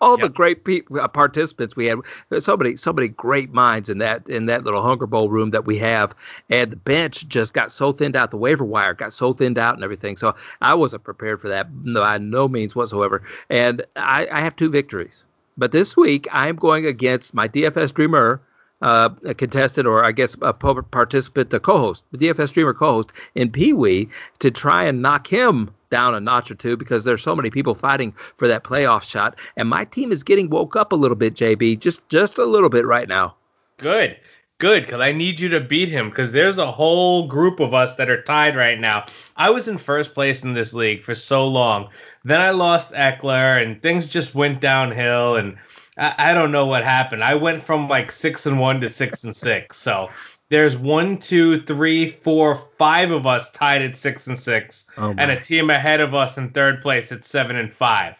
all 0.00 0.18
yep. 0.18 0.28
the 0.28 0.32
great 0.32 0.58
uh, 1.00 1.08
participants 1.08 1.76
we 1.76 1.86
had, 1.86 1.98
so 2.40 2.56
many 2.56 2.76
so 2.76 2.92
many 2.92 3.08
great 3.08 3.52
minds 3.52 3.88
in 3.88 3.98
that 3.98 4.28
in 4.28 4.46
that 4.46 4.64
little 4.64 4.82
Hunger 4.82 5.06
Bowl 5.06 5.28
room 5.28 5.50
that 5.50 5.66
we 5.66 5.78
have, 5.78 6.12
and 6.50 6.72
the 6.72 6.76
bench 6.76 7.26
just 7.28 7.52
got 7.52 7.72
so 7.72 7.92
thinned 7.92 8.16
out, 8.16 8.30
the 8.30 8.36
waiver 8.36 8.64
wire 8.64 8.94
got 8.94 9.12
so 9.12 9.32
thinned 9.32 9.58
out 9.58 9.74
and 9.74 9.84
everything. 9.84 10.16
So 10.16 10.34
I 10.60 10.74
wasn't 10.74 11.04
prepared 11.04 11.40
for 11.40 11.48
that 11.48 11.68
no, 11.72 12.00
by 12.00 12.18
no 12.18 12.48
means 12.48 12.74
whatsoever, 12.74 13.22
and 13.50 13.84
I, 13.96 14.26
I 14.32 14.40
have 14.40 14.56
two 14.56 14.70
victories. 14.70 15.24
But 15.56 15.72
this 15.72 15.96
week 15.96 16.26
I'm 16.32 16.56
going 16.56 16.86
against 16.86 17.34
my 17.34 17.48
DFS 17.48 17.92
Dreamer 17.94 18.40
uh, 18.80 19.08
a 19.24 19.34
contestant 19.34 19.86
or 19.86 20.04
I 20.04 20.12
guess 20.12 20.36
a 20.40 20.52
participant, 20.52 21.52
a 21.52 21.60
co-host, 21.60 22.02
the 22.12 22.18
DFS 22.18 22.50
streamer 22.50 22.74
co-host 22.74 23.10
in 23.34 23.50
Pee 23.50 23.72
Wee 23.72 24.08
to 24.40 24.50
try 24.50 24.84
and 24.84 25.02
knock 25.02 25.26
him 25.26 25.70
down 25.90 26.14
a 26.14 26.20
notch 26.20 26.50
or 26.50 26.54
two 26.54 26.76
because 26.76 27.04
there's 27.04 27.22
so 27.22 27.36
many 27.36 27.50
people 27.50 27.74
fighting 27.74 28.14
for 28.36 28.48
that 28.48 28.64
playoff 28.64 29.02
shot, 29.02 29.36
and 29.56 29.68
my 29.68 29.84
team 29.84 30.12
is 30.12 30.22
getting 30.22 30.50
woke 30.50 30.76
up 30.76 30.92
a 30.92 30.96
little 30.96 31.16
bit, 31.16 31.34
JB, 31.34 31.80
just 31.80 32.00
just 32.08 32.38
a 32.38 32.44
little 32.44 32.68
bit 32.68 32.86
right 32.86 33.08
now. 33.08 33.36
Good. 33.78 34.16
good 34.58 34.84
because 34.84 35.00
I 35.00 35.12
need 35.12 35.38
you 35.38 35.48
to 35.50 35.60
beat 35.60 35.88
him 35.88 36.10
because 36.10 36.32
there's 36.32 36.58
a 36.58 36.72
whole 36.72 37.28
group 37.28 37.60
of 37.60 37.74
us 37.74 37.96
that 37.96 38.10
are 38.10 38.22
tied 38.24 38.56
right 38.56 38.78
now. 38.78 39.06
I 39.36 39.50
was 39.50 39.68
in 39.68 39.78
first 39.78 40.14
place 40.14 40.42
in 40.42 40.54
this 40.54 40.72
league 40.72 41.04
for 41.04 41.14
so 41.14 41.46
long. 41.46 41.88
Then 42.24 42.40
I 42.40 42.50
lost 42.50 42.90
Ekeler 42.90 43.62
and 43.62 43.80
things 43.80 44.06
just 44.06 44.34
went 44.34 44.60
downhill 44.60 45.36
and 45.36 45.56
I, 45.96 46.30
I 46.30 46.34
don't 46.34 46.52
know 46.52 46.66
what 46.66 46.82
happened. 46.82 47.22
I 47.22 47.34
went 47.34 47.64
from 47.64 47.88
like 47.88 48.10
six 48.10 48.46
and 48.46 48.58
one 48.58 48.80
to 48.80 48.90
six 48.90 49.22
and 49.22 49.36
six. 49.36 49.80
So 49.80 50.08
there's 50.50 50.76
one, 50.76 51.18
two, 51.18 51.62
three, 51.66 52.16
four, 52.24 52.64
five 52.78 53.10
of 53.10 53.26
us 53.26 53.46
tied 53.54 53.82
at 53.82 53.98
six 53.98 54.26
and 54.26 54.38
six, 54.38 54.84
Oh, 54.96 55.14
and 55.18 55.30
a 55.30 55.40
team 55.44 55.70
ahead 55.70 56.00
of 56.00 56.14
us 56.14 56.36
in 56.36 56.50
third 56.50 56.82
place 56.82 57.12
at 57.12 57.24
seven 57.24 57.56
and 57.56 57.72
five. 57.72 58.14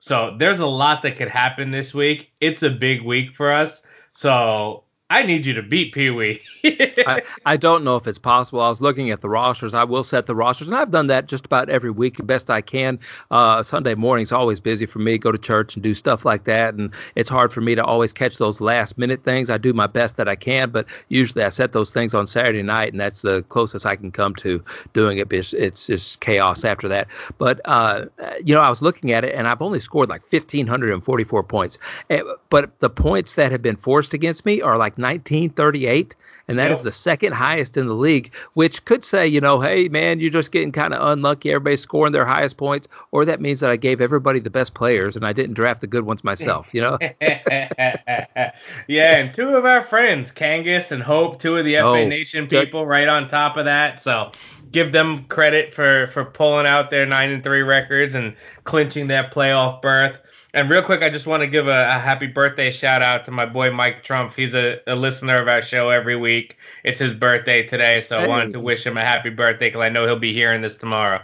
So 0.00 0.36
there's 0.38 0.60
a 0.60 0.66
lot 0.66 1.02
that 1.02 1.16
could 1.16 1.28
happen 1.28 1.70
this 1.70 1.94
week. 1.94 2.28
It's 2.40 2.62
a 2.62 2.70
big 2.70 3.02
week 3.02 3.30
for 3.36 3.52
us. 3.52 3.82
So 4.12 4.83
I 5.10 5.22
need 5.22 5.44
you 5.44 5.52
to 5.52 5.62
beat 5.62 5.92
Pee 5.92 6.08
Wee. 6.08 6.40
I, 6.64 7.20
I 7.44 7.56
don't 7.58 7.84
know 7.84 7.96
if 7.96 8.06
it's 8.06 8.18
possible. 8.18 8.60
I 8.62 8.70
was 8.70 8.80
looking 8.80 9.10
at 9.10 9.20
the 9.20 9.28
rosters. 9.28 9.74
I 9.74 9.84
will 9.84 10.02
set 10.02 10.26
the 10.26 10.34
rosters, 10.34 10.66
and 10.66 10.74
I've 10.74 10.90
done 10.90 11.08
that 11.08 11.26
just 11.26 11.44
about 11.44 11.68
every 11.68 11.90
week, 11.90 12.16
best 12.26 12.48
I 12.48 12.62
can. 12.62 12.98
Uh, 13.30 13.62
Sunday 13.62 13.94
morning's 13.94 14.32
always 14.32 14.60
busy 14.60 14.86
for 14.86 15.00
me. 15.00 15.18
Go 15.18 15.30
to 15.30 15.36
church 15.36 15.74
and 15.74 15.82
do 15.82 15.94
stuff 15.94 16.24
like 16.24 16.46
that, 16.46 16.72
and 16.74 16.90
it's 17.16 17.28
hard 17.28 17.52
for 17.52 17.60
me 17.60 17.74
to 17.74 17.84
always 17.84 18.14
catch 18.14 18.38
those 18.38 18.62
last 18.62 18.96
minute 18.96 19.22
things. 19.24 19.50
I 19.50 19.58
do 19.58 19.74
my 19.74 19.86
best 19.86 20.16
that 20.16 20.26
I 20.26 20.36
can, 20.36 20.70
but 20.70 20.86
usually 21.10 21.44
I 21.44 21.50
set 21.50 21.74
those 21.74 21.90
things 21.90 22.14
on 22.14 22.26
Saturday 22.26 22.62
night, 22.62 22.92
and 22.92 23.00
that's 23.00 23.20
the 23.20 23.44
closest 23.50 23.84
I 23.84 23.96
can 23.96 24.10
come 24.10 24.34
to 24.36 24.64
doing 24.94 25.18
it. 25.18 25.30
It's, 25.30 25.52
it's 25.52 25.86
just 25.86 26.20
chaos 26.22 26.64
after 26.64 26.88
that. 26.88 27.08
But 27.38 27.60
uh, 27.66 28.06
you 28.42 28.54
know, 28.54 28.62
I 28.62 28.70
was 28.70 28.80
looking 28.80 29.12
at 29.12 29.22
it, 29.22 29.34
and 29.34 29.46
I've 29.46 29.60
only 29.60 29.80
scored 29.80 30.08
like 30.08 30.22
1,544 30.32 31.42
points. 31.42 31.76
Eh, 32.08 32.20
But 32.48 32.70
the 32.80 32.88
points 32.88 33.34
that 33.34 33.52
have 33.52 33.60
been 33.60 33.76
forced 33.76 34.14
against 34.14 34.46
me 34.46 34.62
are 34.62 34.78
like 34.78 34.93
1938 34.96 36.14
and 36.48 36.58
that 36.58 36.70
is 36.70 36.82
the 36.82 36.92
second 36.92 37.32
highest 37.32 37.76
in 37.76 37.86
the 37.86 37.94
league, 37.94 38.30
which 38.52 38.84
could 38.84 39.04
say, 39.04 39.26
you 39.26 39.40
know, 39.40 39.60
hey 39.60 39.88
man, 39.88 40.20
you're 40.20 40.30
just 40.30 40.52
getting 40.52 40.72
kind 40.72 40.92
of 40.92 41.06
unlucky. 41.06 41.50
Everybody's 41.50 41.80
scoring 41.80 42.12
their 42.12 42.26
highest 42.26 42.56
points, 42.56 42.86
or 43.12 43.24
that 43.24 43.40
means 43.40 43.60
that 43.60 43.70
I 43.70 43.76
gave 43.76 44.00
everybody 44.00 44.40
the 44.40 44.50
best 44.50 44.74
players 44.74 45.16
and 45.16 45.26
I 45.26 45.32
didn't 45.32 45.54
draft 45.54 45.80
the 45.80 45.86
good 45.86 46.04
ones 46.04 46.22
myself. 46.22 46.66
You 46.72 46.82
know, 46.82 46.98
yeah, 47.20 49.16
and 49.16 49.34
two 49.34 49.48
of 49.48 49.64
our 49.64 49.86
friends, 49.88 50.30
Kangas 50.32 50.90
and 50.90 51.02
Hope, 51.02 51.40
two 51.40 51.56
of 51.56 51.64
the 51.64 51.74
FA 51.76 51.80
Oh, 51.80 52.08
Nation 52.08 52.46
good. 52.46 52.66
people, 52.66 52.86
right 52.86 53.08
on 53.08 53.28
top 53.28 53.56
of 53.56 53.64
that. 53.64 54.02
So 54.02 54.32
give 54.70 54.92
them 54.92 55.24
credit 55.28 55.72
for 55.74 56.10
for 56.12 56.24
pulling 56.26 56.66
out 56.66 56.90
their 56.90 57.06
nine 57.06 57.30
and 57.30 57.42
three 57.42 57.62
records 57.62 58.14
and 58.14 58.34
clinching 58.64 59.08
that 59.08 59.32
playoff 59.32 59.80
berth. 59.80 60.16
And 60.54 60.70
real 60.70 60.84
quick, 60.84 61.02
I 61.02 61.10
just 61.10 61.26
want 61.26 61.40
to 61.40 61.48
give 61.48 61.66
a, 61.66 61.96
a 61.96 61.98
happy 61.98 62.28
birthday 62.28 62.70
shout 62.70 63.02
out 63.02 63.24
to 63.24 63.32
my 63.32 63.44
boy 63.44 63.72
Mike 63.72 64.04
Trump. 64.04 64.34
He's 64.36 64.54
a, 64.54 64.76
a 64.86 64.94
listener 64.94 65.36
of 65.42 65.48
our 65.48 65.62
show 65.62 65.90
every 65.90 66.14
week. 66.14 66.56
It's 66.84 67.00
his 67.00 67.12
birthday 67.12 67.66
today, 67.66 68.04
so 68.08 68.16
I 68.16 68.28
wanted 68.28 68.52
to 68.52 68.60
wish 68.60 68.86
him 68.86 68.96
a 68.96 69.00
happy 69.00 69.30
birthday 69.30 69.66
because 69.66 69.82
I 69.82 69.88
know 69.88 70.06
he'll 70.06 70.20
be 70.20 70.32
hearing 70.32 70.62
this 70.62 70.76
tomorrow. 70.76 71.22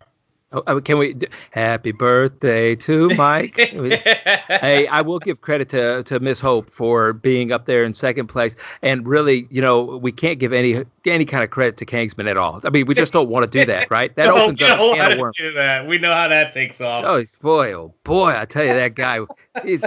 Oh, 0.52 0.62
uh, 0.66 0.80
can 0.80 0.98
we? 0.98 1.14
Happy 1.52 1.92
birthday 1.92 2.74
to 2.74 3.08
Mike. 3.16 3.54
hey, 3.56 4.86
I 4.88 5.00
will 5.00 5.20
give 5.20 5.40
credit 5.40 5.70
to 5.70 6.02
to 6.04 6.18
Miss 6.18 6.40
Hope 6.40 6.70
for 6.76 7.12
being 7.12 7.52
up 7.52 7.66
there 7.66 7.84
in 7.84 7.94
second 7.94 8.26
place, 8.26 8.56
and 8.82 9.06
really, 9.06 9.46
you 9.50 9.62
know, 9.62 10.00
we 10.02 10.10
can't 10.10 10.40
give 10.40 10.52
any 10.52 10.82
any 11.06 11.24
kind 11.24 11.44
of 11.44 11.50
credit 11.50 11.76
to 11.78 11.86
Kingsman 11.86 12.26
at 12.26 12.36
all. 12.36 12.60
I 12.64 12.70
mean, 12.70 12.86
we 12.86 12.94
just 12.96 13.12
don't 13.12 13.28
want 13.30 13.50
to 13.50 13.58
do 13.60 13.64
that, 13.66 13.90
right? 13.92 14.14
That 14.16 14.24
No, 14.34 14.36
opens 14.44 14.60
up 14.62 14.80
a 14.80 14.94
can 14.96 15.12
of 15.12 15.18
worms. 15.18 15.36
do 15.38 15.52
that. 15.52 15.86
We 15.86 15.98
know 15.98 16.12
how 16.12 16.26
that 16.28 16.52
takes 16.52 16.80
off. 16.80 17.04
Oh 17.06 17.22
boy, 17.40 17.72
oh 17.72 17.94
boy! 18.02 18.30
I 18.36 18.44
tell 18.44 18.64
you, 18.64 18.74
that 18.74 18.96
guy, 18.96 19.20
he's 19.64 19.82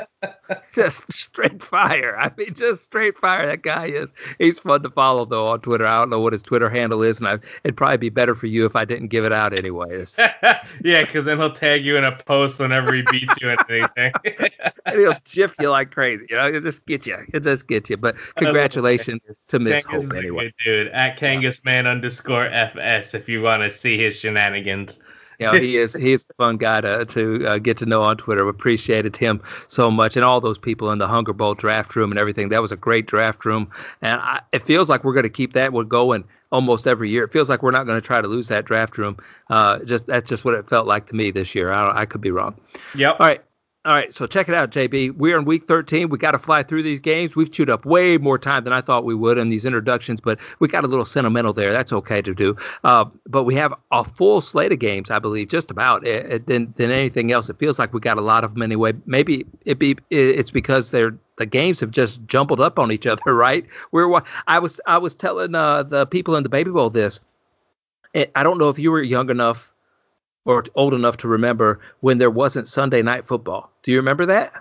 just 0.76 0.98
straight 1.12 1.64
fire. 1.64 2.18
I 2.18 2.32
mean, 2.38 2.54
just 2.56 2.84
straight 2.84 3.18
fire. 3.18 3.48
That 3.48 3.62
guy 3.62 3.88
is. 3.88 4.10
He's 4.38 4.60
fun 4.60 4.84
to 4.84 4.90
follow 4.90 5.26
though 5.26 5.48
on 5.48 5.62
Twitter. 5.62 5.86
I 5.86 6.00
don't 6.00 6.10
know 6.10 6.20
what 6.20 6.34
his 6.34 6.42
Twitter 6.42 6.70
handle 6.70 7.02
is, 7.04 7.18
and 7.18 7.28
I, 7.28 7.38
it'd 7.64 7.78
probably 7.78 7.98
be 7.98 8.10
better 8.10 8.36
for 8.36 8.48
you 8.48 8.66
if 8.66 8.76
I 8.76 8.86
didn't 8.86 9.08
give 9.08 9.26
it 9.26 9.32
out 9.32 9.58
anyways. 9.58 10.14
yeah, 10.18 11.06
because 11.06 11.26
then 11.26 11.38
he'll 11.38 11.56
tag 11.56 11.86
you 11.86 11.98
in 11.98 12.04
a 12.04 12.16
post 12.24 12.60
whenever 12.60 12.94
he 12.94 13.04
beats 13.12 13.34
you 13.42 13.50
in 13.50 13.58
anything. 13.70 14.12
and 14.86 15.00
he'll 15.00 15.16
jiff 15.26 15.52
you 15.60 15.70
like 15.70 15.92
crazy. 15.92 16.26
You 16.30 16.38
know, 16.38 16.48
it'll 16.48 16.62
just 16.62 16.86
get 16.86 17.06
you. 17.06 17.18
It'll 17.34 17.56
just 17.56 17.68
get 17.68 17.90
you. 17.90 17.98
But 17.98 18.16
congratulations 18.38 19.22
to 19.50 19.60
Miss 19.60 19.84
Hope 19.86 20.12
anyway. 20.16 20.54
dude. 20.64 20.88
At 20.90 21.18
Kangasman 21.18 21.90
underscore 21.90 22.46
FS 22.48 23.14
if 23.14 23.28
you 23.30 23.42
want 23.42 23.64
to 23.64 23.78
see 23.78 23.98
his 23.98 24.16
shenanigans. 24.16 24.98
You 25.40 25.48
know, 25.48 25.54
he 25.54 25.78
is 25.78 25.94
he's 25.94 26.26
a 26.30 26.34
fun 26.36 26.58
guy 26.58 26.82
to 26.82 27.06
to 27.06 27.48
uh, 27.48 27.58
get 27.58 27.78
to 27.80 27.86
know 27.86 28.02
on 28.02 28.18
Twitter. 28.18 28.48
Appreciated 28.48 29.16
him 29.16 29.42
so 29.68 29.90
much, 29.90 30.16
and 30.16 30.24
all 30.26 30.42
those 30.42 30.58
people 30.58 30.92
in 30.92 31.00
the 31.00 31.08
Hunger 31.08 31.34
Bowl 31.34 31.56
draft 31.56 31.96
room 31.96 32.12
and 32.12 32.20
everything. 32.20 32.50
That 32.50 32.62
was 32.62 32.72
a 32.72 32.76
great 32.78 33.08
draft 33.08 33.46
room, 33.46 33.70
and 34.02 34.20
I, 34.22 34.42
it 34.52 34.66
feels 34.66 34.90
like 34.90 35.04
we're 35.04 35.14
going 35.14 35.24
to 35.24 35.30
keep 35.30 35.54
that 35.54 35.74
one 35.74 35.88
going 35.88 36.24
almost 36.52 36.86
every 36.86 37.10
year. 37.10 37.24
It 37.24 37.32
feels 37.34 37.50
like 37.50 37.64
we're 37.64 37.72
not 37.72 37.86
going 37.86 38.00
to 38.00 38.06
try 38.06 38.22
to 38.22 38.28
lose 38.28 38.48
that 38.50 38.66
draft 38.66 38.98
room. 38.98 39.18
Uh, 39.50 39.80
just 39.86 40.06
that's 40.08 40.30
just 40.30 40.46
what 40.46 40.54
it 40.54 40.70
felt 40.70 40.88
like 40.88 41.08
to 41.08 41.16
me 41.16 41.32
this 41.32 41.56
year. 41.56 41.72
I, 41.72 42.02
I 42.02 42.06
could 42.06 42.22
be 42.22 42.32
wrong. 42.32 42.56
Yep. 42.96 43.16
All 43.20 43.26
right. 43.26 43.42
All 43.86 43.92
right, 43.92 44.14
so 44.14 44.26
check 44.26 44.48
it 44.48 44.56
out, 44.56 44.72
JB. 44.72 45.18
We're 45.18 45.38
in 45.38 45.44
week 45.44 45.68
13. 45.68 46.08
We 46.08 46.18
got 46.18 46.32
to 46.32 46.40
fly 46.40 46.64
through 46.64 46.84
these 46.84 47.02
games. 47.02 47.36
We've 47.36 47.52
chewed 47.52 47.70
up 47.70 47.86
way 47.86 48.18
more 48.18 48.38
time 48.38 48.64
than 48.64 48.72
I 48.72 48.80
thought 48.80 49.04
we 49.04 49.14
would 49.14 49.38
in 49.38 49.50
these 49.50 49.66
introductions, 49.66 50.22
but 50.22 50.40
we 50.62 50.70
got 50.70 50.86
a 50.86 50.88
little 50.88 51.06
sentimental 51.06 51.52
there. 51.52 51.74
That's 51.74 51.92
okay 51.92 52.22
to 52.22 52.34
do. 52.34 52.56
Uh, 52.86 53.04
but 53.28 53.44
we 53.44 53.56
have 53.56 53.74
a 53.92 54.06
full 54.06 54.40
slate 54.40 54.72
of 54.72 54.80
games, 54.80 55.12
I 55.12 55.20
believe, 55.20 55.50
just 55.50 55.70
about 55.70 56.08
eh, 56.08 56.24
eh, 56.30 56.40
than 56.48 56.74
than 56.78 56.92
anything 56.92 57.34
else. 57.34 57.50
It 57.50 57.60
feels 57.60 57.78
like 57.78 57.94
we 57.94 58.00
got 58.00 58.18
a 58.18 58.22
lot 58.22 58.46
of 58.46 58.54
them 58.54 58.62
anyway. 58.62 58.94
Maybe 59.06 59.46
it 59.66 59.80
be 59.80 59.98
it's 60.10 60.52
because 60.52 60.90
they're 60.90 61.18
the 61.38 61.46
games 61.46 61.82
have 61.82 61.92
just 61.92 62.26
jumbled 62.26 62.62
up 62.62 62.80
on 62.80 62.90
each 62.90 63.06
other, 63.06 63.36
right? 63.36 63.66
We're 63.92 64.22
I 64.48 64.60
was 64.60 64.80
I 64.88 64.98
was 64.98 65.14
telling 65.14 65.56
uh, 65.56 65.84
the 65.84 66.06
people 66.06 66.38
in 66.38 66.44
the 66.44 66.50
Baby 66.50 66.72
Bowl 66.72 66.90
this. 66.90 67.20
Eh, 68.16 68.28
I 68.34 68.44
don't 68.44 68.60
know 68.60 68.70
if 68.70 68.80
you 68.80 68.92
were 68.92 69.04
young 69.04 69.30
enough 69.30 69.58
or 70.46 70.64
old 70.74 70.94
enough 70.94 71.18
to 71.18 71.28
remember 71.28 71.82
when 72.00 72.18
there 72.18 72.32
wasn't 72.32 72.70
Sunday 72.70 73.02
night 73.02 73.28
football. 73.28 73.73
Do 73.84 73.92
you 73.92 73.98
remember 73.98 74.26
that? 74.28 74.54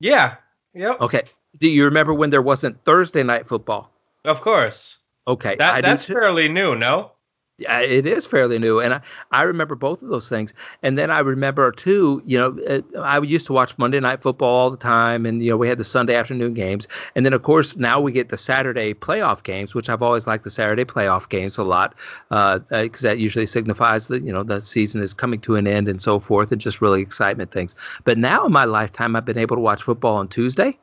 Yeah. 0.00 0.36
Yep. 0.74 1.00
Okay. 1.00 1.22
Do 1.60 1.68
you 1.68 1.84
remember 1.84 2.14
when 2.14 2.30
there 2.30 2.42
wasn't 2.42 2.84
Thursday 2.84 3.22
night 3.22 3.48
football? 3.48 3.90
Of 4.24 4.40
course. 4.40 4.96
Okay. 5.26 5.56
That 5.58 5.82
that's 5.82 6.06
fairly 6.06 6.48
new, 6.48 6.74
no? 6.74 7.12
It 7.60 8.06
is 8.06 8.24
fairly 8.24 8.58
new, 8.60 8.78
and 8.78 8.94
I, 8.94 9.00
I 9.32 9.42
remember 9.42 9.74
both 9.74 10.00
of 10.00 10.08
those 10.08 10.28
things. 10.28 10.54
And 10.84 10.96
then 10.96 11.10
I 11.10 11.18
remember 11.18 11.72
too, 11.72 12.22
you 12.24 12.38
know, 12.38 12.56
uh, 12.68 13.00
I 13.00 13.20
used 13.20 13.48
to 13.48 13.52
watch 13.52 13.72
Monday 13.78 13.98
Night 13.98 14.22
Football 14.22 14.48
all 14.48 14.70
the 14.70 14.76
time, 14.76 15.26
and 15.26 15.42
you 15.42 15.50
know, 15.50 15.56
we 15.56 15.68
had 15.68 15.78
the 15.78 15.84
Sunday 15.84 16.14
afternoon 16.14 16.54
games, 16.54 16.86
and 17.16 17.26
then 17.26 17.32
of 17.32 17.42
course 17.42 17.74
now 17.76 18.00
we 18.00 18.12
get 18.12 18.28
the 18.28 18.38
Saturday 18.38 18.94
playoff 18.94 19.42
games, 19.42 19.74
which 19.74 19.88
I've 19.88 20.02
always 20.02 20.24
liked 20.26 20.44
the 20.44 20.52
Saturday 20.52 20.84
playoff 20.84 21.28
games 21.28 21.58
a 21.58 21.64
lot, 21.64 21.96
because 22.28 22.62
uh, 22.70 22.76
uh 22.76 22.88
that 23.02 23.18
usually 23.18 23.46
signifies 23.46 24.06
that 24.06 24.22
you 24.22 24.32
know 24.32 24.44
the 24.44 24.60
season 24.60 25.02
is 25.02 25.12
coming 25.12 25.40
to 25.40 25.56
an 25.56 25.66
end 25.66 25.88
and 25.88 26.00
so 26.00 26.20
forth, 26.20 26.52
and 26.52 26.60
just 26.60 26.80
really 26.80 27.02
excitement 27.02 27.52
things. 27.52 27.74
But 28.04 28.18
now 28.18 28.46
in 28.46 28.52
my 28.52 28.66
lifetime, 28.66 29.16
I've 29.16 29.24
been 29.24 29.38
able 29.38 29.56
to 29.56 29.62
watch 29.62 29.82
football 29.82 30.16
on 30.16 30.28
Tuesday. 30.28 30.78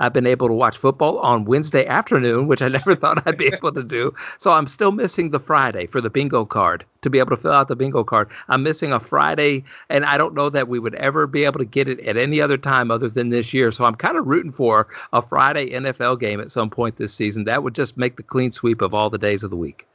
I've 0.00 0.12
been 0.12 0.26
able 0.26 0.48
to 0.48 0.54
watch 0.54 0.78
football 0.78 1.18
on 1.18 1.44
Wednesday 1.44 1.86
afternoon, 1.86 2.46
which 2.46 2.62
I 2.62 2.68
never 2.68 2.94
thought 3.00 3.26
I'd 3.26 3.38
be 3.38 3.50
able 3.52 3.72
to 3.72 3.82
do. 3.82 4.12
So 4.38 4.50
I'm 4.50 4.68
still 4.68 4.92
missing 4.92 5.30
the 5.30 5.40
Friday 5.40 5.86
for 5.86 6.00
the 6.00 6.10
bingo 6.10 6.44
card 6.44 6.84
to 7.02 7.10
be 7.10 7.18
able 7.18 7.36
to 7.36 7.42
fill 7.42 7.52
out 7.52 7.68
the 7.68 7.76
bingo 7.76 8.04
card. 8.04 8.28
I'm 8.48 8.62
missing 8.62 8.92
a 8.92 9.00
Friday, 9.00 9.64
and 9.88 10.04
I 10.04 10.16
don't 10.18 10.34
know 10.34 10.50
that 10.50 10.68
we 10.68 10.78
would 10.78 10.94
ever 10.96 11.26
be 11.26 11.44
able 11.44 11.58
to 11.58 11.64
get 11.64 11.88
it 11.88 12.00
at 12.00 12.16
any 12.16 12.40
other 12.40 12.56
time 12.56 12.90
other 12.90 13.08
than 13.08 13.30
this 13.30 13.52
year. 13.52 13.72
So 13.72 13.84
I'm 13.84 13.94
kind 13.94 14.16
of 14.16 14.26
rooting 14.26 14.52
for 14.52 14.88
a 15.12 15.22
Friday 15.22 15.70
NFL 15.70 16.20
game 16.20 16.40
at 16.40 16.52
some 16.52 16.70
point 16.70 16.96
this 16.96 17.14
season. 17.14 17.44
That 17.44 17.62
would 17.62 17.74
just 17.74 17.96
make 17.96 18.16
the 18.16 18.22
clean 18.22 18.52
sweep 18.52 18.80
of 18.80 18.94
all 18.94 19.10
the 19.10 19.18
days 19.18 19.42
of 19.42 19.50
the 19.50 19.56
week. 19.56 19.86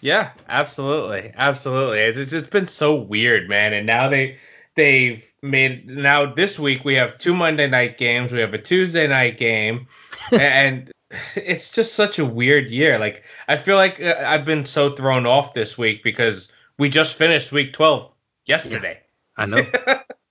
Yeah, 0.00 0.32
absolutely, 0.48 1.32
absolutely. 1.36 2.00
It's 2.00 2.18
it's 2.18 2.30
just 2.30 2.50
been 2.50 2.68
so 2.68 2.94
weird, 2.94 3.48
man. 3.48 3.72
And 3.72 3.86
now 3.86 4.08
they 4.08 4.36
they've 4.76 5.22
made 5.42 5.86
now 5.88 6.32
this 6.34 6.58
week 6.58 6.84
we 6.84 6.94
have 6.94 7.18
two 7.18 7.34
Monday 7.34 7.68
night 7.68 7.98
games, 7.98 8.32
we 8.32 8.40
have 8.40 8.54
a 8.54 8.62
Tuesday 8.62 9.06
night 9.06 9.38
game, 9.38 9.86
and 10.32 10.90
it's 11.34 11.68
just 11.68 11.94
such 11.94 12.18
a 12.18 12.24
weird 12.24 12.70
year. 12.70 12.98
Like 12.98 13.22
I 13.48 13.58
feel 13.58 13.76
like 13.76 14.00
uh, 14.00 14.14
I've 14.24 14.44
been 14.44 14.66
so 14.66 14.94
thrown 14.94 15.26
off 15.26 15.54
this 15.54 15.76
week 15.76 16.02
because 16.02 16.48
we 16.78 16.88
just 16.88 17.16
finished 17.16 17.52
week 17.52 17.72
twelve 17.72 18.12
yesterday. 18.46 19.00
I 19.36 19.46
know. 19.46 19.64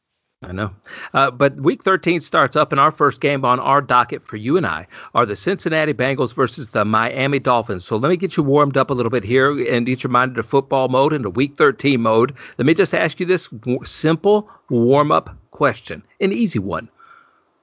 I 0.44 0.54
know. 0.54 0.72
Uh, 1.14 1.30
but 1.30 1.62
week 1.62 1.84
13 1.84 2.20
starts 2.20 2.56
up, 2.56 2.72
and 2.72 2.80
our 2.80 2.92
first 2.92 3.22
game 3.22 3.46
on 3.46 3.60
our 3.60 3.80
docket 3.80 4.26
for 4.26 4.38
you 4.38 4.58
and 4.58 4.66
I 4.66 4.88
are 5.14 5.26
the 5.26 5.36
Cincinnati 5.36 5.94
Bengals 5.94 6.36
versus 6.36 6.68
the 6.74 6.84
Miami 6.84 7.38
Dolphins. 7.38 7.86
So 7.86 7.96
let 7.96 8.10
me 8.10 8.18
get 8.18 8.36
you 8.38 8.44
warmed 8.44 8.76
up 8.76 8.90
a 8.90 8.94
little 8.94 9.12
bit 9.12 9.24
here 9.24 9.52
and 9.52 9.86
get 9.86 10.02
your 10.02 10.10
mind 10.10 10.32
into 10.32 10.44
football 10.44 10.88
mode, 10.88 11.14
and 11.14 11.22
into 11.22 11.30
week 11.30 11.54
13 11.58 12.02
mode. 12.02 12.34
Let 12.58 12.66
me 12.66 12.74
just 12.74 12.94
ask 12.96 13.20
you 13.20 13.28
this 13.28 13.50
simple 13.84 14.50
warm 14.70 15.12
up 15.12 15.30
question, 15.52 16.04
an 16.20 16.34
easy 16.34 16.60
one. 16.60 16.90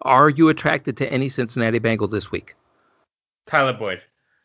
Are 0.02 0.30
you 0.30 0.48
attracted 0.48 0.96
to 0.98 1.12
any 1.12 1.28
Cincinnati 1.28 1.80
Bengal 1.80 2.06
this 2.06 2.30
week? 2.30 2.54
Tyler 3.50 3.76
Boyd. 3.76 3.98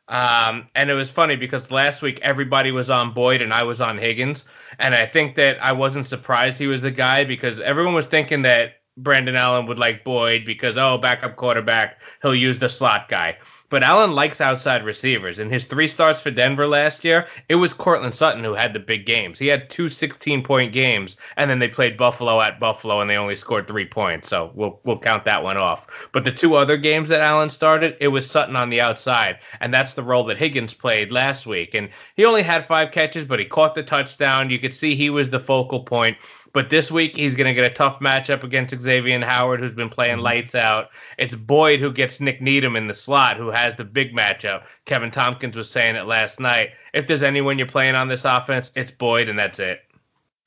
Um, 0.08 0.68
and 0.76 0.90
it 0.90 0.94
was 0.94 1.10
funny 1.10 1.36
because 1.36 1.70
last 1.72 2.02
week 2.02 2.20
everybody 2.22 2.72
was 2.72 2.90
on 2.90 3.14
Boyd 3.14 3.42
and 3.42 3.54
I 3.54 3.64
was 3.64 3.82
on 3.82 3.98
Higgins. 3.98 4.44
And 4.80 4.94
I 4.94 5.08
think 5.08 5.36
that 5.38 5.64
I 5.64 5.72
wasn't 5.72 6.08
surprised 6.08 6.58
he 6.58 6.68
was 6.68 6.82
the 6.82 6.92
guy 6.92 7.24
because 7.24 7.60
everyone 7.60 7.94
was 7.94 8.08
thinking 8.08 8.42
that 8.44 8.74
Brandon 8.98 9.36
Allen 9.36 9.66
would 9.68 9.80
like 9.80 10.04
Boyd 10.04 10.46
because, 10.46 10.78
oh, 10.78 10.98
backup 10.98 11.36
quarterback, 11.36 11.98
he'll 12.22 12.36
use 12.36 12.60
the 12.60 12.70
slot 12.70 13.10
guy. 13.10 13.38
But 13.74 13.82
Allen 13.82 14.12
likes 14.12 14.40
outside 14.40 14.86
receivers. 14.86 15.40
In 15.40 15.50
his 15.50 15.66
three 15.66 15.88
starts 15.88 16.22
for 16.22 16.30
Denver 16.30 16.68
last 16.68 17.04
year, 17.04 17.26
it 17.50 17.56
was 17.56 17.74
Courtland 17.74 18.14
Sutton 18.14 18.44
who 18.44 18.54
had 18.54 18.72
the 18.72 18.80
big 18.80 19.08
games. 19.08 19.40
He 19.40 19.48
had 19.48 19.68
two 19.72 19.90
16 19.90 20.44
point 20.44 20.74
games, 20.74 21.18
and 21.38 21.50
then 21.50 21.58
they 21.58 21.70
played 21.70 21.98
Buffalo 21.98 22.40
at 22.40 22.60
Buffalo, 22.60 23.02
and 23.02 23.10
they 23.10 23.18
only 23.18 23.36
scored 23.36 23.68
three 23.68 23.88
points. 23.88 24.30
So 24.30 24.52
we'll 24.54 24.80
we'll 24.84 25.00
count 25.00 25.26
that 25.26 25.42
one 25.42 25.58
off. 25.58 25.88
But 26.12 26.24
the 26.24 26.32
two 26.32 26.54
other 26.54 26.78
games 26.78 27.10
that 27.10 27.22
Allen 27.22 27.50
started, 27.50 27.98
it 28.00 28.10
was 28.10 28.30
Sutton 28.30 28.56
on 28.56 28.70
the 28.70 28.80
outside, 28.80 29.38
and 29.60 29.74
that's 29.74 29.96
the 29.96 30.04
role 30.04 30.26
that 30.26 30.38
Higgins 30.38 30.76
played 30.76 31.12
last 31.12 31.48
week. 31.48 31.74
And 31.74 31.90
he 32.16 32.26
only 32.26 32.44
had 32.44 32.68
five 32.68 32.92
catches, 32.92 33.26
but 33.26 33.40
he 33.40 33.46
caught 33.46 33.74
the 33.74 33.82
touchdown. 33.82 34.52
You 34.52 34.60
could 34.60 34.76
see 34.76 34.96
he 34.96 35.10
was 35.10 35.32
the 35.32 35.40
focal 35.40 35.84
point. 35.84 36.16
But 36.54 36.70
this 36.70 36.92
week 36.92 37.16
he's 37.16 37.36
going 37.36 37.48
to 37.48 37.54
get 37.54 37.72
a 37.72 37.74
tough 37.74 38.00
matchup 38.00 38.44
against 38.44 38.80
Xavier 38.80 39.20
Howard, 39.26 39.60
who's 39.60 39.74
been 39.74 39.90
playing 39.90 40.18
mm-hmm. 40.18 40.26
lights 40.26 40.56
out. 40.56 40.90
It's 41.18 41.34
Boyd 41.34 41.80
who 41.80 41.92
gets 41.92 42.20
Nik 42.20 42.42
Needham 42.42 42.76
in 42.76 42.88
the 42.88 42.94
slot, 42.94 43.38
who 43.38 43.50
has 43.50 43.76
the 43.76 43.84
big 43.84 44.14
matchup. 44.14 44.64
Kevin 44.86 45.12
Tompkins 45.12 45.56
was 45.56 45.70
saying 45.70 45.96
it 45.96 46.06
last 46.06 46.40
night. 46.40 46.70
If 46.94 47.08
there's 47.08 47.24
anyone 47.24 47.58
you're 47.58 47.68
playing 47.68 47.96
on 47.96 48.08
this 48.08 48.22
offense, 48.24 48.72
it's 48.76 48.92
Boyd, 48.92 49.30
and 49.30 49.38
that's 49.38 49.60
it. 49.60 49.80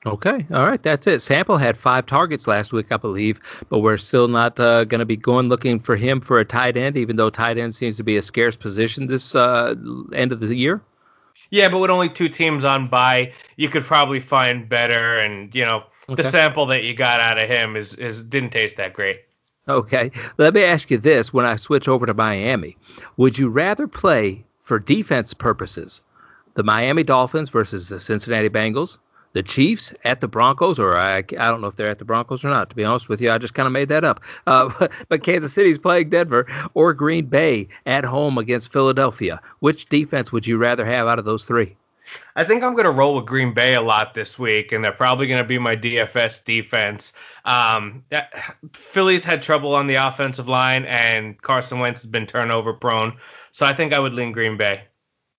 Okay, 0.04 0.46
all 0.54 0.64
right, 0.64 0.80
that's 0.80 1.08
it. 1.08 1.20
Sample 1.20 1.58
had 1.58 1.76
five 1.76 2.06
targets 2.06 2.46
last 2.46 2.72
week, 2.72 2.86
I 2.92 2.96
believe, 2.96 3.40
but 3.68 3.80
we're 3.80 3.98
still 3.98 4.28
not 4.28 4.60
uh, 4.60 4.84
going 4.84 5.00
to 5.00 5.04
be 5.04 5.16
going 5.16 5.48
looking 5.48 5.80
for 5.80 5.96
him 5.96 6.20
for 6.20 6.38
a 6.38 6.44
tight 6.44 6.76
end, 6.76 6.96
even 6.96 7.16
though 7.16 7.30
tight 7.30 7.58
end 7.58 7.74
seems 7.74 7.96
to 7.96 8.04
be 8.04 8.16
a 8.16 8.22
scarce 8.22 8.54
position 8.54 9.08
this 9.08 9.34
uh, 9.34 9.74
end 10.14 10.30
of 10.30 10.38
the 10.38 10.54
year. 10.54 10.80
Yeah, 11.50 11.68
but 11.68 11.78
with 11.78 11.90
only 11.90 12.08
two 12.08 12.28
teams 12.28 12.64
on 12.64 12.88
by, 12.88 13.32
you 13.56 13.68
could 13.68 13.84
probably 13.84 14.20
find 14.20 14.68
better, 14.68 15.18
and 15.18 15.52
you 15.52 15.64
know 15.64 15.82
Okay. 16.08 16.22
The 16.22 16.30
sample 16.30 16.66
that 16.66 16.84
you 16.84 16.94
got 16.94 17.20
out 17.20 17.38
of 17.38 17.48
him 17.48 17.76
is, 17.76 17.92
is 17.94 18.22
didn't 18.24 18.50
taste 18.50 18.76
that 18.76 18.92
great. 18.92 19.20
Okay. 19.68 20.10
Let 20.38 20.54
me 20.54 20.62
ask 20.62 20.90
you 20.90 20.98
this 20.98 21.32
when 21.32 21.44
I 21.44 21.56
switch 21.56 21.88
over 21.88 22.06
to 22.06 22.14
Miami. 22.14 22.76
Would 23.16 23.38
you 23.38 23.48
rather 23.48 23.88
play 23.88 24.44
for 24.64 24.78
defense 24.78 25.34
purposes 25.34 26.00
the 26.54 26.62
Miami 26.62 27.04
Dolphins 27.04 27.50
versus 27.50 27.88
the 27.88 28.00
Cincinnati 28.00 28.48
Bengals, 28.48 28.96
the 29.34 29.42
Chiefs 29.42 29.92
at 30.04 30.22
the 30.22 30.26
Broncos, 30.26 30.78
or 30.78 30.96
I, 30.96 31.18
I 31.18 31.22
don't 31.22 31.60
know 31.60 31.66
if 31.66 31.76
they're 31.76 31.90
at 31.90 31.98
the 31.98 32.06
Broncos 32.06 32.42
or 32.42 32.48
not, 32.48 32.70
to 32.70 32.76
be 32.76 32.84
honest 32.84 33.10
with 33.10 33.20
you. 33.20 33.30
I 33.30 33.36
just 33.36 33.52
kind 33.52 33.66
of 33.66 33.72
made 33.72 33.90
that 33.90 34.04
up. 34.04 34.22
Uh, 34.46 34.70
but, 34.78 34.90
but 35.10 35.24
Kansas 35.24 35.54
City's 35.54 35.76
playing 35.76 36.08
Denver 36.08 36.46
or 36.72 36.94
Green 36.94 37.26
Bay 37.26 37.68
at 37.84 38.04
home 38.04 38.38
against 38.38 38.72
Philadelphia. 38.72 39.40
Which 39.60 39.86
defense 39.90 40.32
would 40.32 40.46
you 40.46 40.56
rather 40.56 40.86
have 40.86 41.06
out 41.06 41.18
of 41.18 41.26
those 41.26 41.44
three? 41.44 41.76
I 42.34 42.44
think 42.44 42.62
I'm 42.62 42.72
going 42.72 42.84
to 42.84 42.90
roll 42.90 43.16
with 43.16 43.26
Green 43.26 43.54
Bay 43.54 43.74
a 43.74 43.80
lot 43.80 44.14
this 44.14 44.38
week, 44.38 44.72
and 44.72 44.84
they're 44.84 44.92
probably 44.92 45.26
going 45.26 45.42
to 45.42 45.48
be 45.48 45.58
my 45.58 45.76
DFS 45.76 46.44
defense. 46.44 47.12
Um, 47.44 48.04
Philly's 48.92 49.24
had 49.24 49.42
trouble 49.42 49.74
on 49.74 49.86
the 49.86 49.94
offensive 49.94 50.48
line, 50.48 50.84
and 50.84 51.40
Carson 51.42 51.80
Wentz 51.80 52.00
has 52.02 52.10
been 52.10 52.26
turnover 52.26 52.72
prone. 52.72 53.16
So 53.52 53.64
I 53.66 53.76
think 53.76 53.92
I 53.92 53.98
would 53.98 54.12
lean 54.12 54.32
Green 54.32 54.56
Bay. 54.56 54.82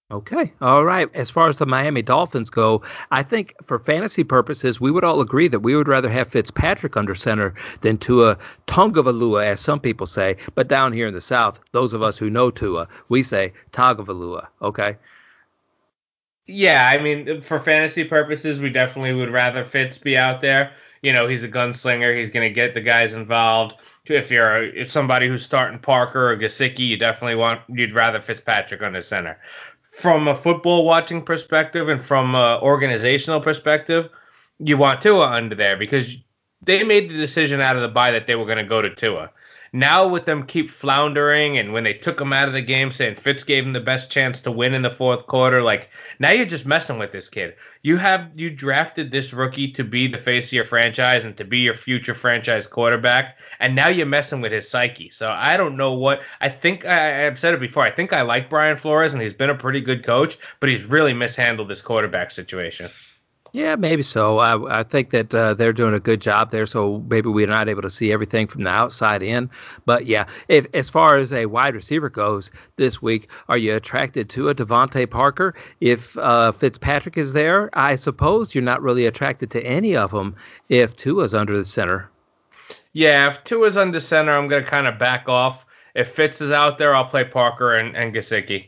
Okay. 0.10 0.54
All 0.62 0.86
right. 0.86 1.14
As 1.14 1.30
far 1.30 1.50
as 1.50 1.58
the 1.58 1.66
Miami 1.66 2.02
Dolphins 2.02 2.50
go, 2.50 2.82
I 3.12 3.24
think 3.24 3.54
for 3.66 3.78
fantasy 3.80 4.24
purposes, 4.24 4.80
we 4.80 4.90
would 4.90 5.04
all 5.04 5.20
agree 5.20 5.50
that 5.50 5.60
we 5.60 5.76
would 5.76 5.90
rather 5.90 6.10
have 6.10 6.30
Fitzpatrick 6.30 6.96
under 6.96 7.14
center 7.14 7.54
than 7.82 7.98
Tua 7.98 8.38
Tongavalua, 8.70 9.46
as 9.46 9.60
some 9.60 9.82
people 9.82 10.08
say. 10.08 10.38
But 10.56 10.70
down 10.70 10.94
here 10.94 11.08
in 11.08 11.14
the 11.14 11.20
South, 11.20 11.60
those 11.74 11.92
of 11.92 12.02
us 12.02 12.18
who 12.18 12.30
know 12.30 12.52
Tua, 12.52 12.88
we 13.10 13.22
say 13.22 13.52
Tagavalua. 13.74 14.48
Okay. 14.62 14.96
Yeah, 16.48 16.88
I 16.88 17.02
mean, 17.02 17.30
uh, 17.30 17.42
for 17.48 17.62
fantasy 17.62 18.06
purposes, 18.06 18.60
we 18.60 18.70
definitely 18.70 19.14
would 19.14 19.32
rather 19.32 19.66
Fitz 19.66 19.98
be 19.98 20.18
out 20.18 20.42
there. 20.42 20.72
You 21.02 21.14
know, 21.14 21.28
he's 21.28 21.44
a 21.44 21.48
gunslinger. 21.48 22.18
He's 22.18 22.32
going 22.32 22.50
to 22.50 22.54
get 22.54 22.74
the 22.74 22.82
guys 22.82 23.14
involved. 23.14 23.76
If 24.06 24.32
you're 24.32 24.64
a, 24.64 24.68
if 24.68 24.90
somebody 24.90 25.28
who's 25.28 25.44
starting 25.44 25.80
Parker 25.80 26.32
or 26.32 26.38
Gesicki, 26.38 26.80
you 26.80 26.98
definitely 26.98 27.36
want 27.36 27.62
you'd 27.68 27.94
rather 27.94 28.22
Fitzpatrick 28.22 28.82
under 28.82 29.04
center. 29.04 29.38
From 30.02 30.28
a 30.30 30.42
football 30.42 30.86
watching 30.86 31.26
perspective 31.26 31.90
and 31.90 32.06
from 32.06 32.34
a 32.34 32.60
organizational 32.62 33.42
perspective, 33.42 34.10
you 34.60 34.78
want 34.78 35.02
Tua 35.02 35.28
under 35.28 35.56
there 35.56 35.76
because 35.76 36.06
they 36.62 36.84
made 36.84 37.10
the 37.10 37.18
decision 37.18 37.60
out 37.60 37.76
of 37.76 37.82
the 37.82 37.90
bye 37.90 38.12
that 38.12 38.28
they 38.28 38.36
were 38.36 38.46
going 38.46 38.58
to 38.58 38.64
go 38.64 38.82
to 38.82 38.96
Tua. 38.96 39.32
Now 39.74 40.08
with 40.08 40.26
them 40.26 40.46
keep 40.46 40.70
floundering 40.72 41.58
and 41.58 41.74
when 41.74 41.84
they 41.84 41.94
took 41.94 42.20
him 42.20 42.34
out 42.34 42.48
of 42.48 42.54
the 42.54 42.62
game 42.62 42.92
saying 42.92 43.18
Fitz 43.24 43.44
gave 43.44 43.66
him 43.66 43.74
the 43.74 43.80
best 43.80 44.10
chance 44.10 44.40
to 44.42 44.52
win 44.52 44.74
in 44.74 44.82
the 44.82 44.96
fourth 44.98 45.28
quarter, 45.28 45.62
like 45.62 45.90
now 46.20 46.32
you're 46.32 46.46
just 46.46 46.66
messing 46.66 46.98
with 46.98 47.12
this 47.12 47.30
kid. 47.30 47.54
You 47.82 47.98
have 47.98 48.30
you 48.36 48.50
drafted 48.50 49.12
this 49.12 49.34
rookie 49.34 49.72
to 49.74 49.84
be 49.84 50.08
the 50.08 50.18
face 50.18 50.48
of 50.48 50.54
your 50.54 50.66
franchise 50.66 51.24
and 51.24 51.38
to 51.38 51.46
be 51.46 51.60
your 51.60 51.76
future 51.76 52.16
franchise 52.16 52.68
quarterback, 52.68 53.36
and 53.60 53.76
now 53.76 53.88
you're 53.88 54.06
messing 54.06 54.42
with 54.42 54.52
his 54.52 54.70
psyche. 54.70 55.10
So 55.10 55.28
I 55.28 55.58
don't 55.58 55.78
know 55.78 55.94
what 55.94 56.20
I 56.42 56.50
think 56.50 56.86
I, 56.86 57.28
I've 57.28 57.40
said 57.40 57.54
it 57.54 57.60
before. 57.60 57.84
I 57.84 57.96
think 57.96 58.14
I 58.14 58.22
like 58.24 58.50
Brian 58.50 58.78
Flores 58.78 59.14
and 59.14 59.22
he's 59.22 59.34
been 59.34 59.50
a 59.50 59.56
pretty 59.56 59.82
good 59.82 60.06
coach, 60.06 60.38
but 60.60 60.70
he's 60.70 60.84
really 60.86 61.14
mishandled 61.14 61.70
this 61.70 61.82
quarterback 61.82 62.32
situation. 62.32 62.90
Yeah, 63.54 63.76
maybe 63.76 64.04
so. 64.04 64.40
I, 64.40 64.82
I 64.82 64.84
think 64.84 65.12
that 65.12 65.34
uh, 65.34 65.54
they're 65.54 65.74
doing 65.74 65.94
a 65.94 66.00
good 66.00 66.22
job 66.22 66.52
there, 66.52 66.66
so 66.66 67.04
maybe 67.10 67.30
we're 67.30 67.48
not 67.48 67.70
able 67.70 67.82
to 67.82 67.90
see 67.90 68.12
everything 68.12 68.48
from 68.48 68.64
the 68.64 68.70
outside 68.70 69.24
in. 69.24 69.50
But 69.86 70.06
yeah, 70.06 70.28
if, 70.48 70.66
as 70.74 70.90
far 70.90 71.18
as 71.18 71.32
a 71.32 71.46
wide 71.46 71.74
receiver 71.74 72.10
goes 72.10 72.52
this 72.78 73.02
week, 73.02 73.30
are 73.48 73.58
you 73.58 73.76
attracted 73.76 74.30
to 74.32 74.50
a 74.50 74.56
DeVante 74.56 75.10
Parker? 75.10 75.56
If 75.80 76.00
uh, 76.18 76.52
Fitzpatrick 76.52 77.18
is 77.18 77.34
there, 77.34 77.70
I 77.74 77.96
suppose 77.96 78.54
you're 78.54 78.64
not 78.64 78.82
really 78.82 79.06
attracted 79.06 79.52
to 79.52 79.66
any 79.66 79.96
of 79.96 80.12
them 80.12 80.36
if 80.70 80.96
Tua's 80.96 81.34
under 81.34 81.58
the 81.58 81.66
center. 81.66 82.10
Yeah, 82.94 83.34
if 83.34 83.44
Tua's 83.44 83.78
under 83.78 84.00
center, 84.00 84.38
I'm 84.38 84.48
going 84.48 84.64
to 84.64 84.70
kind 84.70 84.88
of 84.88 85.00
back 85.00 85.30
off. 85.30 85.62
If 85.96 86.16
Fitz 86.16 86.42
is 86.42 86.52
out 86.52 86.78
there, 86.78 86.96
I'll 86.96 87.10
play 87.10 87.24
Parker 87.24 87.76
and, 87.76 87.96
and 87.96 88.14
Gesicki. 88.14 88.68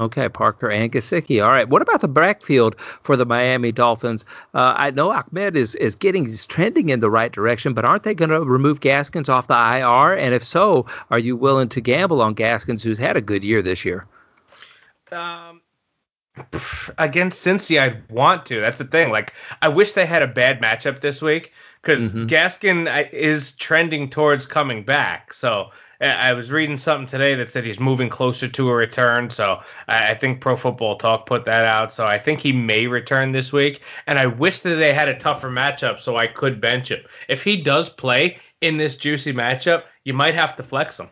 Okay, 0.00 0.28
Parker 0.28 0.70
and 0.70 0.92
Gesicki. 0.92 1.44
All 1.44 1.50
right. 1.50 1.68
What 1.68 1.82
about 1.82 2.00
the 2.00 2.08
backfield 2.08 2.76
for 3.02 3.16
the 3.16 3.24
Miami 3.24 3.72
Dolphins? 3.72 4.24
Uh, 4.54 4.74
I 4.76 4.90
know 4.90 5.10
Ahmed 5.10 5.56
is, 5.56 5.74
is 5.74 5.96
getting 5.96 6.28
is 6.28 6.46
trending 6.46 6.90
in 6.90 7.00
the 7.00 7.10
right 7.10 7.32
direction, 7.32 7.74
but 7.74 7.84
aren't 7.84 8.04
they 8.04 8.14
going 8.14 8.30
to 8.30 8.40
remove 8.40 8.80
Gaskins 8.80 9.28
off 9.28 9.48
the 9.48 9.54
IR? 9.54 10.14
And 10.14 10.34
if 10.34 10.44
so, 10.44 10.86
are 11.10 11.18
you 11.18 11.36
willing 11.36 11.68
to 11.70 11.80
gamble 11.80 12.22
on 12.22 12.34
Gaskins, 12.34 12.82
who's 12.82 12.98
had 12.98 13.16
a 13.16 13.20
good 13.20 13.42
year 13.42 13.60
this 13.60 13.84
year? 13.84 14.06
Um, 15.10 15.62
against 16.98 17.42
Cincy, 17.42 17.80
I 17.80 18.00
want 18.12 18.46
to. 18.46 18.60
That's 18.60 18.78
the 18.78 18.84
thing. 18.84 19.10
Like, 19.10 19.32
I 19.62 19.68
wish 19.68 19.92
they 19.92 20.06
had 20.06 20.22
a 20.22 20.28
bad 20.28 20.60
matchup 20.60 21.00
this 21.00 21.20
week 21.20 21.50
because 21.82 22.10
mm-hmm. 22.10 22.26
Gaskin 22.26 23.12
is 23.12 23.52
trending 23.52 24.10
towards 24.10 24.46
coming 24.46 24.84
back. 24.84 25.34
So 25.34 25.70
I 26.00 26.32
was 26.32 26.48
reading 26.48 26.78
something 26.78 27.08
today 27.08 27.34
that 27.34 27.50
said 27.50 27.64
he's 27.64 27.80
moving 27.80 28.08
closer 28.08 28.48
to 28.48 28.68
a 28.68 28.74
return. 28.74 29.30
So 29.30 29.58
I 29.88 30.14
think 30.14 30.40
Pro 30.40 30.56
Football 30.56 30.96
Talk 30.96 31.26
put 31.26 31.44
that 31.46 31.64
out. 31.64 31.92
So 31.92 32.06
I 32.06 32.20
think 32.20 32.38
he 32.38 32.52
may 32.52 32.86
return 32.86 33.32
this 33.32 33.52
week. 33.52 33.80
And 34.06 34.16
I 34.16 34.26
wish 34.26 34.60
that 34.62 34.76
they 34.76 34.94
had 34.94 35.08
a 35.08 35.18
tougher 35.18 35.50
matchup 35.50 36.00
so 36.00 36.16
I 36.16 36.28
could 36.28 36.60
bench 36.60 36.90
him. 36.90 37.00
If 37.28 37.42
he 37.42 37.62
does 37.62 37.88
play 37.88 38.38
in 38.60 38.76
this 38.76 38.96
juicy 38.96 39.32
matchup, 39.32 39.82
you 40.04 40.14
might 40.14 40.36
have 40.36 40.54
to 40.56 40.62
flex 40.62 40.98
him. 40.98 41.08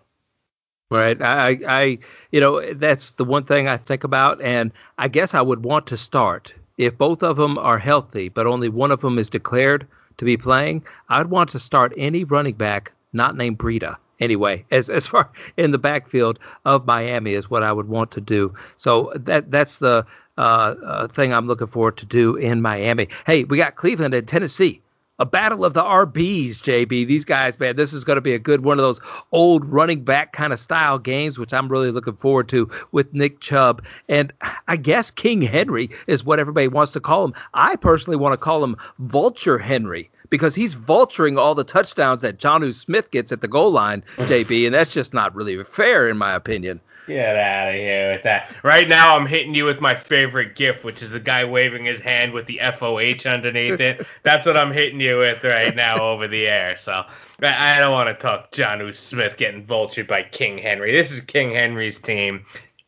Right. 0.89 1.21
I, 1.21 1.59
I, 1.69 1.99
you 2.31 2.41
know, 2.41 2.73
that's 2.75 3.11
the 3.13 3.25
one 3.25 3.45
thing 3.45 3.67
I 3.67 3.79
think 3.79 4.05
about. 4.05 4.41
And 4.41 4.71
I 4.99 5.09
guess 5.09 5.35
I 5.35 5.43
would 5.43 5.65
want 5.65 5.89
to 5.89 5.97
start 5.97 6.55
if 6.79 6.97
both 6.97 7.25
of 7.25 7.37
them 7.37 7.59
are 7.59 7.79
healthy, 7.79 8.29
but 8.29 8.47
only 8.47 8.69
one 8.69 8.93
of 8.93 9.01
them 9.01 9.19
is 9.19 9.31
declared 9.31 9.89
to 10.19 10.25
be 10.25 10.37
playing. 10.37 10.85
I'd 11.09 11.29
want 11.29 11.51
to 11.51 11.59
start 11.59 11.93
any 11.97 12.23
running 12.23 12.55
back 12.55 12.93
not 13.13 13.37
named 13.37 13.59
Breida 13.59 13.97
anyway, 14.21 14.65
as 14.71 14.89
as 14.89 15.07
far 15.07 15.31
in 15.57 15.73
the 15.73 15.79
backfield 15.79 16.39
of 16.65 16.87
Miami 16.87 17.35
is 17.35 17.51
what 17.51 17.63
I 17.63 17.73
would 17.73 17.89
want 17.89 18.11
to 18.13 18.21
do. 18.21 18.55
So 18.77 19.13
that 19.17 19.51
that's 19.51 19.79
the 19.79 20.07
uh, 20.39 20.41
uh, 20.41 21.09
thing 21.09 21.33
I'm 21.33 21.47
looking 21.47 21.69
forward 21.69 21.97
to 21.99 22.07
do 22.07 22.37
in 22.37 22.61
Miami. 22.61 23.09
Hey, 23.25 23.45
we 23.45 23.57
got 23.57 23.77
Cleveland 23.77 24.15
and 24.15 24.29
Tennessee. 24.29 24.83
A 25.19 25.25
battle 25.25 25.65
of 25.65 25.73
the 25.73 25.81
RBs, 25.81 26.63
JB. 26.63 27.09
These 27.09 27.25
guys, 27.25 27.59
man, 27.59 27.75
this 27.75 27.95
is 27.95 28.05
going 28.05 28.17
to 28.17 28.21
be 28.21 28.35
a 28.35 28.39
good 28.39 28.63
one 28.63 28.79
of 28.79 28.83
those 28.83 29.01
old 29.33 29.65
running 29.65 30.05
back 30.05 30.35
kind 30.35 30.53
of 30.53 30.61
style 30.61 30.99
games, 30.99 31.39
which 31.39 31.55
I'm 31.55 31.71
really 31.71 31.91
looking 31.91 32.19
forward 32.19 32.51
to 32.51 32.69
with 32.93 33.15
Nick 33.15 33.41
Chubb. 33.41 33.83
And 34.11 34.31
I 34.69 34.77
guess 34.77 35.11
King 35.11 35.41
Henry 35.41 35.89
is 36.07 36.23
what 36.23 36.39
everybody 36.39 36.69
wants 36.69 36.93
to 36.93 37.01
call 37.01 37.25
him. 37.25 37.33
I 37.55 37.77
personally 37.77 38.19
want 38.19 38.35
to 38.35 38.45
call 38.45 38.63
him 38.63 38.77
Vulture 38.99 39.57
Henry 39.57 40.11
because 40.31 40.55
he's 40.55 40.75
vulturing 40.75 41.39
all 41.39 41.55
the 41.55 41.65
touchdowns 41.65 42.23
that 42.23 42.39
Jonnu 42.39 42.75
Smith 42.75 43.11
gets 43.11 43.33
at 43.33 43.41
the 43.41 43.49
goal 43.49 43.73
line, 43.73 44.03
JB, 44.19 44.67
and 44.67 44.75
that's 44.75 44.93
just 44.93 45.15
not 45.15 45.35
really 45.35 45.63
fair 45.77 46.09
in 46.09 46.17
my 46.17 46.35
opinion. 46.35 46.81
Get 47.07 47.37
out 47.37 47.69
of 47.69 47.75
here 47.77 48.13
with 48.15 48.25
that. 48.25 48.53
Right 48.65 48.89
now, 48.89 49.17
I'm 49.17 49.27
hitting 49.27 49.55
you 49.55 49.65
with 49.65 49.81
my 49.81 49.95
favorite 50.09 50.57
GIF, 50.57 50.83
which 50.83 51.03
is 51.03 51.13
the 51.13 51.21
guy 51.21 51.45
waving 51.45 51.85
his 51.85 52.01
hand 52.01 52.33
with 52.33 52.47
the 52.47 52.59
FOH 52.59 53.25
underneath 53.27 53.81
it. 53.81 54.05
That's 54.25 54.45
what 54.45 54.57
I'm 54.57 54.73
hitting 54.73 55.01
you 55.01 55.19
with 55.19 55.45
right 55.45 55.75
now 55.75 56.03
over 56.03 56.27
the 56.27 56.49
air. 56.49 56.77
So 56.85 57.05
I 57.43 57.79
don't 57.79 57.93
want 57.93 58.09
to 58.09 58.21
talk 58.21 58.51
Jonnu 58.51 58.95
Smith 58.95 59.37
getting 59.37 59.65
vultured 59.65 60.09
by 60.09 60.25
King 60.25 60.59
Henry. 60.59 60.91
This 60.91 61.13
is 61.13 61.21
King 61.27 61.55
Henry's 61.55 61.99
team. 62.01 62.45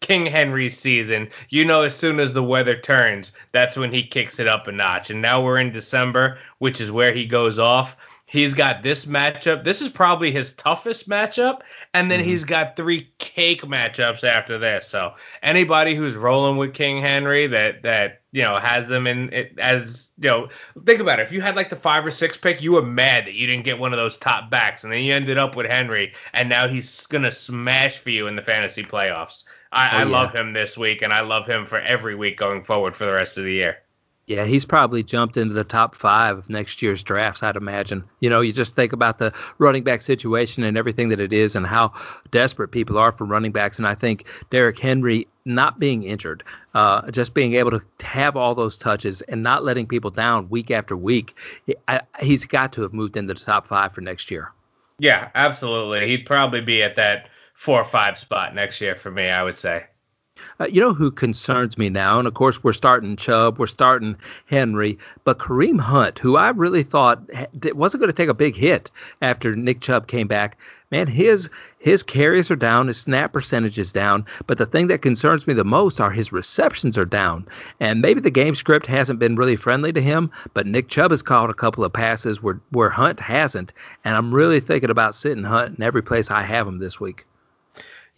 King 0.09 0.25
Henry's 0.25 0.79
season. 0.81 1.29
You 1.51 1.67
know, 1.67 1.83
as 1.83 1.95
soon 1.95 2.19
as 2.19 2.33
the 2.33 2.43
weather 2.43 2.81
turns, 2.81 3.31
that's 3.53 3.77
when 3.77 3.93
he 3.93 4.03
kicks 4.03 4.39
it 4.39 4.49
up 4.49 4.67
a 4.67 4.73
notch. 4.73 5.11
And 5.11 5.21
now 5.21 5.45
we're 5.45 5.59
in 5.59 5.71
December, 5.71 6.39
which 6.61 6.81
is 6.81 6.91
where 6.91 7.13
he 7.13 7.27
goes 7.27 7.59
off. 7.59 7.91
He's 8.25 8.55
got 8.55 8.83
this 8.83 9.05
matchup. 9.05 9.65
This 9.65 9.83
is 9.83 9.91
probably 9.91 10.33
his 10.33 10.53
toughest 10.55 11.09
matchup, 11.09 11.61
and 11.95 12.11
then 12.11 12.21
mm-hmm. 12.21 12.29
he's 12.29 12.45
got 12.45 12.77
three 12.77 13.11
cake 13.19 13.63
matchups 13.63 14.23
after 14.23 14.59
this. 14.59 14.87
So 14.91 15.13
anybody 15.43 15.95
who's 15.95 16.15
rolling 16.15 16.59
with 16.59 16.75
King 16.75 17.03
Henry 17.03 17.47
that 17.47 17.83
that 17.83 18.21
you 18.33 18.43
know 18.43 18.59
has 18.59 18.87
them 18.87 19.07
in 19.07 19.33
it 19.33 19.59
as 19.59 20.09
you 20.19 20.29
know 20.29 20.49
think 20.85 21.01
about 21.01 21.21
it. 21.21 21.27
If 21.27 21.33
you 21.33 21.41
had 21.41 21.57
like 21.57 21.71
the 21.71 21.77
five 21.77 22.05
or 22.05 22.11
six 22.11 22.37
pick, 22.37 22.61
you 22.61 22.73
were 22.73 22.83
mad 22.83 23.27
that 23.27 23.33
you 23.33 23.47
didn't 23.47 23.65
get 23.65 23.79
one 23.79 23.95
of 23.95 23.99
those 23.99 24.19
top 24.19 24.51
backs, 24.51 24.85
and 24.85 24.93
then 24.93 25.05
you 25.05 25.15
ended 25.15 25.39
up 25.39 25.57
with 25.57 25.67
Henry, 25.67 26.13
and 26.35 26.51
now 26.51 26.69
he's 26.69 27.07
gonna 27.09 27.33
smash 27.33 27.97
for 27.99 28.11
you 28.11 28.27
in 28.27 28.37
the 28.37 28.43
fantasy 28.43 28.83
playoffs. 28.83 29.43
I, 29.73 29.87
oh, 29.87 29.97
I 29.99 30.03
yeah. 30.03 30.09
love 30.09 30.35
him 30.35 30.53
this 30.53 30.77
week, 30.77 31.03
and 31.03 31.13
I 31.13 31.21
love 31.21 31.47
him 31.47 31.67
for 31.67 31.81
every 31.81 32.15
week 32.15 32.39
going 32.39 32.65
forward 32.65 32.97
for 32.97 33.07
the 33.07 33.13
rest 33.13 33.37
of 33.37 33.45
the 33.45 33.53
year. 33.53 33.77
Yeah, 34.29 34.45
he's 34.45 34.67
probably 34.67 35.03
jumped 35.03 35.39
into 35.39 35.55
the 35.55 35.65
top 35.65 35.95
five 35.95 36.37
of 36.37 36.51
next 36.51 36.83
year's 36.83 37.03
drafts, 37.03 37.43
I'd 37.43 37.57
imagine. 37.57 38.05
You 38.21 38.29
know, 38.29 38.43
you 38.43 38.53
just 38.53 38.77
think 38.77 38.93
about 38.93 39.19
the 39.19 39.33
running 39.57 39.85
back 39.85 40.03
situation 40.03 40.65
and 40.65 40.77
everything 40.77 41.09
that 41.09 41.19
it 41.19 41.33
is 41.33 41.55
and 41.55 41.67
how 41.67 41.95
desperate 42.31 42.71
people 42.71 42.99
are 42.99 43.13
for 43.13 43.25
running 43.25 43.53
backs. 43.53 43.79
And 43.79 43.87
I 43.87 43.95
think 43.95 44.27
Derrick 44.51 44.79
Henry 44.79 45.27
not 45.47 45.79
being 45.79 46.03
injured, 46.03 46.45
uh, 46.75 47.11
just 47.11 47.33
being 47.33 47.55
able 47.55 47.71
to 47.71 47.81
have 48.05 48.37
all 48.37 48.55
those 48.55 48.77
touches 48.77 49.23
and 49.29 49.43
not 49.43 49.65
letting 49.65 49.87
people 49.87 50.11
down 50.11 50.51
week 50.51 50.71
after 50.71 50.95
week, 50.95 51.35
I, 51.89 52.03
he's 52.21 52.45
got 52.45 52.75
to 52.75 52.83
have 52.83 52.93
moved 52.93 53.17
into 53.17 53.33
the 53.33 53.41
top 53.41 53.67
five 53.67 53.95
for 53.95 54.03
next 54.03 54.31
year. 54.31 54.53
Yeah, 54.99 55.31
absolutely. 55.35 56.07
He'd 56.07 56.27
probably 56.27 56.61
be 56.61 56.83
at 56.83 56.97
that 56.97 57.31
four 57.65 57.83
or 57.83 57.91
five 57.91 58.19
spot 58.19 58.55
next 58.55 58.81
year 58.81 58.97
for 59.03 59.11
me, 59.11 59.29
I 59.29 59.43
would 59.43 59.59
say. 59.59 59.85
Uh, 60.61 60.67
you 60.67 60.81
know 60.81 60.95
who 60.95 61.11
concerns 61.11 61.77
me 61.77 61.89
now? 61.89 62.19
And 62.19 62.29
of 62.29 62.35
course, 62.35 62.63
we're 62.63 62.73
starting 62.73 63.17
Chubb, 63.17 63.59
we're 63.59 63.67
starting 63.67 64.17
Henry, 64.47 64.97
but 65.25 65.39
Kareem 65.39 65.81
Hunt, 65.81 66.21
who 66.21 66.37
I 66.37 66.51
really 66.51 66.85
thought 66.85 67.23
wasn't 67.75 68.01
going 68.01 68.11
to 68.11 68.17
take 68.17 68.29
a 68.29 68.35
big 68.35 68.55
hit 68.55 68.91
after 69.21 69.57
Nick 69.57 69.81
Chubb 69.81 70.07
came 70.07 70.29
back. 70.29 70.57
Man, 70.93 71.09
his 71.09 71.49
his 71.81 72.05
carries 72.05 72.51
are 72.53 72.57
down, 72.57 72.87
his 72.87 73.01
snap 73.01 73.33
percentage 73.33 73.79
is 73.79 73.93
down, 73.93 74.25
but 74.47 74.59
the 74.59 74.67
thing 74.67 74.87
that 74.87 75.03
concerns 75.03 75.47
me 75.47 75.55
the 75.55 75.65
most 75.65 76.01
are 76.01 76.11
his 76.11 76.33
receptions 76.33 76.97
are 76.97 77.05
down. 77.05 77.47
And 77.81 78.01
maybe 78.01 78.21
the 78.21 78.31
game 78.31 78.55
script 78.55 78.87
hasn't 78.87 79.19
been 79.19 79.37
really 79.37 79.57
friendly 79.57 79.93
to 79.93 80.01
him, 80.01 80.31
but 80.55 80.67
Nick 80.67 80.89
Chubb 80.89 81.11
has 81.11 81.23
caught 81.23 81.51
a 81.51 81.55
couple 81.55 81.85
of 81.85 81.93
passes 81.93 82.43
where 82.43 82.61
where 82.71 82.91
Hunt 82.91 83.19
hasn't, 83.19 83.73
and 84.05 84.15
I'm 84.15 84.33
really 84.33 84.61
thinking 84.61 84.91
about 84.91 85.17
sitting 85.17 85.45
Hunt 85.45 85.79
in 85.79 85.83
every 85.83 86.03
place 86.03 86.31
I 86.31 86.43
have 86.43 86.67
him 86.67 86.79
this 86.79 87.01
week. 87.01 87.25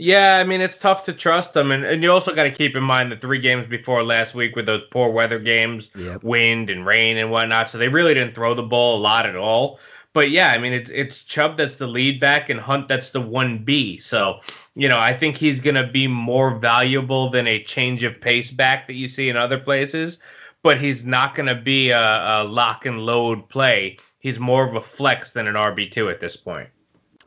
Yeah, 0.01 0.37
I 0.37 0.45
mean 0.45 0.63
it's 0.63 0.79
tough 0.79 1.05
to 1.05 1.13
trust 1.13 1.53
them, 1.53 1.71
and, 1.71 1.85
and 1.85 2.03
you 2.03 2.11
also 2.11 2.35
got 2.35 2.45
to 2.45 2.51
keep 2.51 2.75
in 2.75 2.83
mind 2.83 3.13
the 3.13 3.17
three 3.17 3.39
games 3.39 3.69
before 3.69 4.03
last 4.03 4.35
week 4.35 4.57
with 4.57 4.65
those 4.65 4.81
poor 4.91 5.11
weather 5.11 5.39
games, 5.39 5.89
yep. 5.95 6.25
wind 6.25 6.71
and 6.71 6.87
rain 6.87 7.19
and 7.19 7.31
whatnot. 7.31 7.71
So 7.71 7.77
they 7.77 7.89
really 7.89 8.15
didn't 8.15 8.35
throw 8.35 8.55
the 8.55 8.63
ball 8.63 8.99
a 8.99 9.01
lot 9.03 9.27
at 9.27 9.37
all. 9.37 9.79
But 10.15 10.31
yeah, 10.31 10.49
I 10.53 10.59
mean 10.59 10.73
it's 10.73 10.89
it's 10.91 11.23
Chubb 11.25 11.59
that's 11.59 11.77
the 11.77 11.87
lead 11.87 12.19
back 12.19 12.49
and 12.49 12.59
Hunt 12.59 12.89
that's 12.89 13.11
the 13.11 13.21
one 13.21 13.63
B. 13.63 14.01
So 14.01 14.41
you 14.75 14.89
know 14.89 14.99
I 14.99 15.19
think 15.19 15.37
he's 15.37 15.61
gonna 15.61 15.87
be 15.87 16.07
more 16.07 16.59
valuable 16.59 17.31
than 17.31 17.47
a 17.47 17.63
change 17.63 18.03
of 18.03 18.19
pace 18.23 18.51
back 18.51 18.87
that 18.87 18.95
you 18.95 19.07
see 19.07 19.29
in 19.29 19.37
other 19.37 19.59
places. 19.59 20.17
But 20.63 20.81
he's 20.81 21.05
not 21.05 21.37
gonna 21.37 21.61
be 21.61 21.91
a, 21.91 22.01
a 22.01 22.45
lock 22.45 22.87
and 22.87 23.01
load 23.01 23.51
play. 23.51 23.99
He's 24.19 24.39
more 24.39 24.67
of 24.67 24.75
a 24.77 24.87
flex 24.97 25.33
than 25.33 25.47
an 25.47 25.57
RB 25.57 25.93
two 25.93 26.09
at 26.09 26.23
this 26.23 26.37
point 26.37 26.71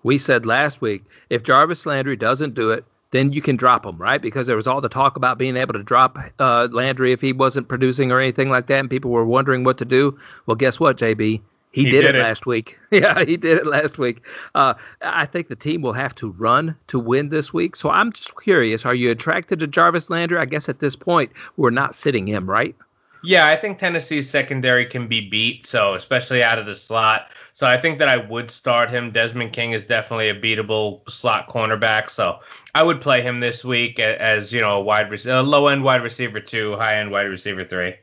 we 0.03 0.17
said 0.17 0.45
last 0.45 0.81
week 0.81 1.03
if 1.29 1.43
Jarvis 1.43 1.85
Landry 1.85 2.15
doesn't 2.15 2.55
do 2.55 2.71
it, 2.71 2.85
then 3.11 3.31
you 3.31 3.41
can 3.41 3.55
drop 3.55 3.85
him, 3.85 3.97
right? 3.97 4.21
Because 4.21 4.47
there 4.47 4.55
was 4.55 4.67
all 4.67 4.81
the 4.81 4.89
talk 4.89 5.15
about 5.15 5.37
being 5.37 5.55
able 5.55 5.73
to 5.73 5.83
drop 5.83 6.17
uh, 6.39 6.67
Landry 6.71 7.13
if 7.13 7.21
he 7.21 7.31
wasn't 7.31 7.67
producing 7.67 8.11
or 8.11 8.19
anything 8.19 8.49
like 8.49 8.67
that, 8.67 8.79
and 8.79 8.89
people 8.89 9.11
were 9.11 9.25
wondering 9.25 9.63
what 9.63 9.77
to 9.77 9.85
do. 9.85 10.17
Well, 10.47 10.55
guess 10.55 10.79
what, 10.79 10.97
JB? 10.97 11.41
He, 11.71 11.85
he 11.85 11.89
did, 11.89 12.01
did, 12.01 12.15
it, 12.15 12.19
last 12.19 12.45
week. 12.45 12.77
yeah, 12.91 13.23
he 13.23 13.37
did 13.37 13.57
it 13.57 13.65
last 13.65 13.97
week. 13.97 14.21
Uh, 14.53 14.73
I 15.01 15.25
think 15.25 15.47
the 15.47 15.55
team 15.55 15.81
will 15.81 15.93
have 15.93 16.13
to 16.15 16.31
run 16.31 16.75
to 16.87 16.99
win 16.99 17.29
this 17.29 17.53
week. 17.53 17.75
So 17.75 17.89
I'm 17.89 18.11
just 18.11 18.31
curious: 18.43 18.85
Are 18.85 18.95
you 18.95 19.11
attracted 19.11 19.59
to 19.59 19.67
Jarvis 19.67 20.09
Landry? 20.09 20.37
I 20.37 20.45
guess 20.45 20.67
at 20.69 20.79
this 20.79 20.95
point 20.95 21.31
we're 21.57 21.71
not 21.71 21.95
sitting 21.95 22.27
him, 22.27 22.49
right? 22.49 22.75
Yeah, 23.23 23.47
I 23.47 23.59
think 23.59 23.79
Tennessee's 23.79 24.29
secondary 24.29 24.85
can 24.85 25.07
be 25.07 25.29
beat. 25.29 25.65
So 25.65 25.95
especially 25.95 26.43
out 26.43 26.59
of 26.59 26.65
the 26.65 26.75
slot. 26.75 27.27
So 27.55 27.67
I 27.67 27.79
think 27.79 27.99
that 27.99 28.09
I 28.09 28.17
would 28.17 28.49
start 28.49 28.89
him. 28.89 29.11
Desmond 29.11 29.53
King 29.53 29.73
is 29.73 29.85
definitely 29.85 30.29
a 30.29 30.39
beatable 30.39 31.01
slot 31.07 31.47
cornerback. 31.47 32.09
So 32.09 32.39
I 32.73 32.81
would 32.81 32.99
play 32.99 33.21
him 33.21 33.39
this 33.39 33.63
week 33.63 33.99
as, 33.99 34.51
you 34.51 34.59
know, 34.59 34.77
a 34.77 34.81
wide 34.81 35.11
receiver, 35.11 35.43
low 35.43 35.67
end 35.67 35.83
wide 35.83 36.01
receiver 36.01 36.39
two, 36.39 36.75
high 36.77 36.99
end 36.99 37.11
wide 37.11 37.23
receiver 37.23 37.63
three. 37.63 37.93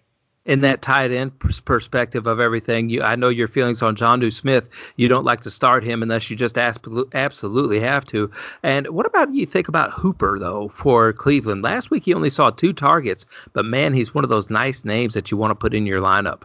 In 0.46 0.60
that 0.62 0.82
tight 0.82 1.10
end 1.10 1.32
perspective 1.64 2.26
of 2.26 2.40
everything, 2.40 2.88
you 2.88 3.02
I 3.02 3.16
know 3.16 3.28
your 3.28 3.48
feelings 3.48 3.82
on 3.82 3.96
John 3.96 4.20
Jonnu 4.20 4.32
Smith. 4.32 4.68
You 4.96 5.08
don't 5.08 5.24
like 5.24 5.40
to 5.42 5.50
start 5.50 5.84
him 5.84 6.02
unless 6.02 6.30
you 6.30 6.36
just 6.36 6.56
absolutely 6.56 7.80
have 7.80 8.04
to. 8.06 8.30
And 8.62 8.88
what 8.88 9.04
about 9.04 9.34
you 9.34 9.46
think 9.46 9.68
about 9.68 9.92
Hooper 9.92 10.38
though 10.38 10.72
for 10.80 11.12
Cleveland? 11.12 11.62
Last 11.62 11.90
week 11.90 12.04
he 12.04 12.14
only 12.14 12.30
saw 12.30 12.50
two 12.50 12.72
targets, 12.72 13.26
but 13.52 13.64
man, 13.64 13.94
he's 13.94 14.14
one 14.14 14.24
of 14.24 14.30
those 14.30 14.48
nice 14.48 14.84
names 14.84 15.12
that 15.14 15.30
you 15.30 15.36
want 15.36 15.50
to 15.50 15.56
put 15.56 15.74
in 15.74 15.86
your 15.86 16.00
lineup. 16.00 16.42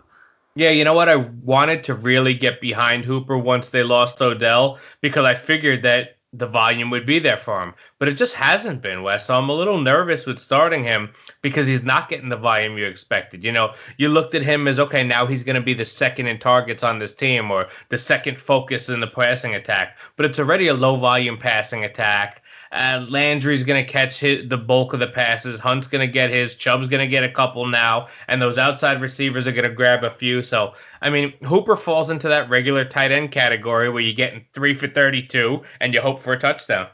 Yeah, 0.55 0.69
you 0.69 0.85
know 0.85 0.93
what? 0.93 1.09
I 1.09 1.17
wanted 1.17 1.83
to 1.85 1.93
really 1.93 2.33
get 2.33 2.61
behind 2.61 3.03
Hooper 3.03 3.37
once 3.37 3.69
they 3.69 3.83
lost 3.83 4.21
Odell 4.21 4.79
because 5.01 5.25
I 5.25 5.35
figured 5.35 5.83
that 5.83 6.15
the 6.31 6.47
volume 6.47 6.89
would 6.89 7.05
be 7.05 7.19
there 7.19 7.41
for 7.43 7.61
him. 7.61 7.73
But 7.99 8.07
it 8.07 8.15
just 8.15 8.33
hasn't 8.33 8.81
been, 8.81 9.03
Wes. 9.03 9.27
So 9.27 9.33
I'm 9.33 9.49
a 9.49 9.53
little 9.53 9.81
nervous 9.81 10.25
with 10.25 10.39
starting 10.39 10.83
him 10.83 11.09
because 11.41 11.67
he's 11.67 11.83
not 11.83 12.09
getting 12.09 12.29
the 12.29 12.37
volume 12.37 12.77
you 12.77 12.85
expected. 12.85 13.43
You 13.43 13.51
know, 13.51 13.71
you 13.97 14.09
looked 14.09 14.35
at 14.35 14.43
him 14.43 14.67
as 14.67 14.79
okay, 14.79 15.03
now 15.03 15.27
he's 15.27 15.43
going 15.43 15.55
to 15.55 15.61
be 15.61 15.73
the 15.73 15.85
second 15.85 16.27
in 16.27 16.39
targets 16.39 16.83
on 16.83 16.99
this 16.99 17.13
team 17.13 17.51
or 17.51 17.67
the 17.89 17.97
second 17.97 18.37
focus 18.39 18.87
in 18.89 18.99
the 18.99 19.07
passing 19.07 19.55
attack. 19.55 19.95
But 20.15 20.25
it's 20.25 20.39
already 20.39 20.67
a 20.67 20.73
low 20.73 20.99
volume 20.99 21.37
passing 21.37 21.83
attack. 21.83 22.41
Uh, 22.71 23.05
Landry's 23.09 23.63
going 23.63 23.85
to 23.85 23.91
catch 23.91 24.17
his, 24.17 24.49
the 24.49 24.57
bulk 24.57 24.93
of 24.93 24.99
the 24.99 25.07
passes. 25.07 25.59
Hunt's 25.59 25.87
going 25.87 26.05
to 26.05 26.11
get 26.11 26.29
his. 26.29 26.55
Chubb's 26.55 26.87
going 26.87 27.01
to 27.01 27.07
get 27.07 27.23
a 27.23 27.31
couple 27.31 27.67
now. 27.67 28.07
And 28.27 28.41
those 28.41 28.57
outside 28.57 29.01
receivers 29.01 29.47
are 29.47 29.51
going 29.51 29.69
to 29.69 29.75
grab 29.75 30.03
a 30.03 30.15
few. 30.17 30.41
So, 30.41 30.73
I 31.01 31.09
mean, 31.09 31.33
Hooper 31.47 31.77
falls 31.77 32.09
into 32.09 32.27
that 32.29 32.49
regular 32.49 32.85
tight 32.85 33.11
end 33.11 33.31
category 33.31 33.89
where 33.89 34.01
you're 34.01 34.15
getting 34.15 34.45
three 34.53 34.77
for 34.77 34.87
32 34.87 35.61
and 35.79 35.93
you 35.93 36.01
hope 36.01 36.23
for 36.23 36.33
a 36.33 36.39
touchdown. 36.39 36.87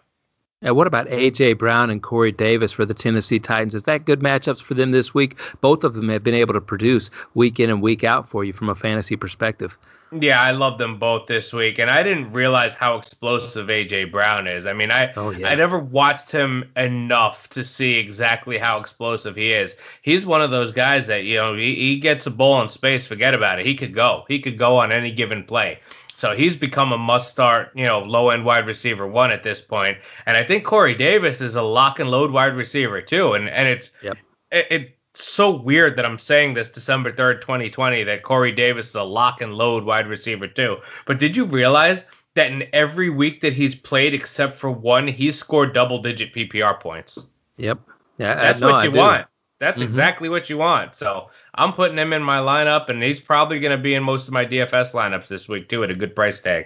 And 0.63 0.75
what 0.75 0.86
about 0.86 1.12
A.J. 1.12 1.53
Brown 1.53 1.89
and 1.89 2.03
Corey 2.03 2.31
Davis 2.31 2.71
for 2.71 2.86
the 2.86 2.93
Tennessee 2.93 3.39
Titans? 3.39 3.73
Is 3.73 3.84
that 3.84 4.05
good 4.05 4.19
matchups 4.19 4.62
for 4.62 4.75
them 4.75 4.91
this 4.91 5.12
week? 5.12 5.36
Both 5.60 5.84
of 5.84 5.95
them 5.95 6.10
have 6.10 6.23
been 6.23 6.36
able 6.36 6.53
to 6.53 6.62
produce 6.62 7.10
week 7.34 7.60
in 7.60 7.71
and 7.71 7.81
week 7.81 8.03
out 8.03 8.29
for 8.29 8.43
you 8.43 8.53
from 8.53 8.69
a 8.69 8.75
fantasy 8.75 9.15
perspective. 9.15 9.75
Yeah, 10.19 10.41
I 10.41 10.52
love 10.52 10.78
them 10.78 11.00
both 11.00 11.28
this 11.28 11.54
week, 11.54 11.80
and 11.80 11.89
I 11.89 12.04
didn't 12.04 12.34
realize 12.34 12.74
how 12.78 12.97
explosive 12.97 13.67
AJ 13.67 14.12
Brown 14.12 14.45
is. 14.45 14.65
I 14.65 14.74
mean, 14.74 14.91
I 14.91 15.13
oh, 15.15 15.30
yeah. 15.30 15.47
I 15.47 15.56
never 15.56 15.80
watched 15.80 16.30
him 16.30 16.69
enough 16.76 17.38
to 17.52 17.63
see 17.63 17.93
exactly 17.93 18.58
how 18.58 18.80
explosive 18.80 19.38
he 19.38 19.54
is. 19.54 19.71
He's 20.02 20.26
one 20.26 20.41
of 20.41 20.52
those 20.52 20.74
guys 20.74 21.08
that 21.08 21.24
you 21.24 21.36
know 21.36 21.56
he, 21.56 21.76
he 21.76 22.00
gets 22.02 22.26
a 22.26 22.30
ball 22.30 22.62
in 22.62 22.67
space, 22.67 23.08
forget 23.08 23.34
about 23.34 23.60
it. 23.60 23.65
He 23.65 23.78
could 23.78 23.95
go. 23.95 24.26
He 24.28 24.41
could 24.41 24.60
go 24.60 24.78
on 24.78 24.91
any 24.91 25.13
given 25.13 25.45
play. 25.45 25.80
So 26.17 26.36
he's 26.36 26.56
become 26.56 26.91
a 26.91 26.97
must 26.97 27.32
start, 27.32 27.69
you 27.74 27.86
know, 27.86 28.00
low 28.00 28.30
end 28.30 28.45
wide 28.45 28.67
receiver 28.67 29.08
one 29.08 29.32
at 29.32 29.43
this 29.43 29.60
point. 29.60 29.97
And 30.28 30.38
I 30.38 30.45
think 30.45 30.65
Corey 30.65 30.95
Davis 30.95 31.41
is 31.41 31.56
a 31.56 31.63
lock 31.63 32.00
and 32.00 32.12
load 32.12 32.32
wide 32.32 32.56
receiver 32.56 33.02
too. 33.02 33.34
And 33.34 33.50
and 33.50 33.67
it's 33.67 33.88
yep. 34.04 34.17
it, 34.52 34.65
it 34.69 34.97
so 35.21 35.51
weird 35.51 35.97
that 35.97 36.05
I'm 36.05 36.19
saying 36.19 36.53
this 36.53 36.69
December 36.69 37.12
3rd, 37.12 37.41
2020, 37.41 38.03
that 38.03 38.23
Corey 38.23 38.51
Davis 38.51 38.89
is 38.89 38.95
a 38.95 39.03
lock 39.03 39.41
and 39.41 39.53
load 39.53 39.84
wide 39.84 40.07
receiver 40.07 40.47
too. 40.47 40.77
But 41.07 41.19
did 41.19 41.36
you 41.36 41.45
realize 41.45 42.03
that 42.36 42.51
in 42.51 42.63
every 42.73 43.10
week 43.10 43.41
that 43.41 43.53
he's 43.53 43.75
played 43.75 44.13
except 44.13 44.60
for 44.60 44.71
one, 44.71 45.07
he's 45.07 45.38
scored 45.38 45.73
double 45.73 46.01
digit 46.01 46.34
PPR 46.34 46.79
points? 46.79 47.19
Yep. 47.57 47.79
Yeah, 48.17 48.36
that's 48.36 48.60
no, 48.60 48.71
what 48.71 48.84
you 48.84 48.91
want. 48.91 49.27
That's 49.60 49.79
mm-hmm. 49.79 49.89
exactly 49.89 50.29
what 50.29 50.49
you 50.49 50.57
want. 50.57 50.95
So 50.95 51.29
I'm 51.53 51.73
putting 51.73 51.97
him 51.97 52.13
in 52.13 52.23
my 52.23 52.39
lineup, 52.39 52.89
and 52.89 53.01
he's 53.01 53.19
probably 53.19 53.60
going 53.60 53.77
to 53.77 53.81
be 53.81 53.93
in 53.93 54.03
most 54.03 54.27
of 54.27 54.34
my 54.34 54.45
DFS 54.45 54.91
lineups 54.91 55.27
this 55.27 55.47
week 55.47 55.69
too 55.69 55.84
at 55.84 55.91
a 55.91 55.95
good 55.95 56.15
price 56.15 56.41
tag. 56.41 56.65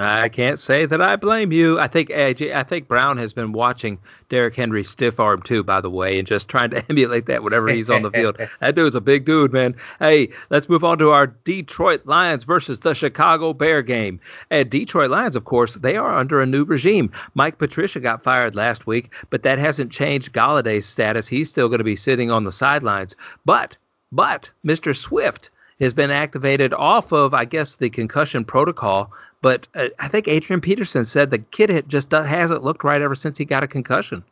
I 0.00 0.28
can't 0.28 0.60
say 0.60 0.86
that 0.86 1.00
I 1.00 1.16
blame 1.16 1.50
you. 1.50 1.78
I 1.78 1.88
think 1.88 2.10
eh, 2.10 2.32
AJ, 2.32 2.54
I 2.54 2.62
think 2.62 2.86
Brown 2.86 3.18
has 3.18 3.32
been 3.32 3.52
watching 3.52 3.98
Derrick 4.28 4.54
Henry 4.54 4.84
stiff 4.84 5.18
arm 5.18 5.42
too, 5.42 5.64
by 5.64 5.80
the 5.80 5.90
way, 5.90 6.18
and 6.18 6.28
just 6.28 6.48
trying 6.48 6.70
to 6.70 6.84
emulate 6.88 7.26
that 7.26 7.42
whenever 7.42 7.68
he's 7.68 7.90
on 7.90 8.02
the 8.02 8.10
field. 8.10 8.38
that 8.60 8.74
dude's 8.74 8.94
a 8.94 9.00
big 9.00 9.24
dude, 9.24 9.52
man. 9.52 9.74
Hey, 9.98 10.28
let's 10.50 10.68
move 10.68 10.84
on 10.84 10.98
to 10.98 11.10
our 11.10 11.26
Detroit 11.26 12.02
Lions 12.06 12.44
versus 12.44 12.78
the 12.78 12.94
Chicago 12.94 13.52
Bear 13.52 13.82
game. 13.82 14.20
At 14.50 14.70
Detroit 14.70 15.10
Lions, 15.10 15.36
of 15.36 15.44
course, 15.44 15.76
they 15.82 15.96
are 15.96 16.16
under 16.16 16.40
a 16.40 16.46
new 16.46 16.64
regime. 16.64 17.10
Mike 17.34 17.58
Patricia 17.58 18.00
got 18.00 18.22
fired 18.22 18.54
last 18.54 18.86
week, 18.86 19.10
but 19.30 19.42
that 19.42 19.58
hasn't 19.58 19.90
changed 19.90 20.32
Golladay's 20.32 20.86
status. 20.86 21.26
He's 21.26 21.50
still 21.50 21.68
going 21.68 21.78
to 21.78 21.84
be 21.84 21.96
sitting 21.96 22.30
on 22.30 22.44
the 22.44 22.52
sidelines. 22.52 23.16
But, 23.44 23.76
but 24.12 24.48
Mr. 24.64 24.96
Swift 24.96 25.50
has 25.80 25.92
been 25.92 26.10
activated 26.10 26.72
off 26.74 27.12
of, 27.12 27.34
I 27.34 27.44
guess, 27.44 27.76
the 27.76 27.90
concussion 27.90 28.44
protocol 28.44 29.12
but 29.42 29.68
uh, 29.74 29.88
I 29.98 30.08
think 30.08 30.28
Adrian 30.28 30.60
Peterson 30.60 31.04
said 31.04 31.30
the 31.30 31.38
kid 31.38 31.84
just 31.88 32.10
hasn't 32.10 32.64
looked 32.64 32.84
right 32.84 33.00
ever 33.00 33.14
since 33.14 33.38
he 33.38 33.44
got 33.44 33.62
a 33.62 33.68
concussion. 33.68 34.24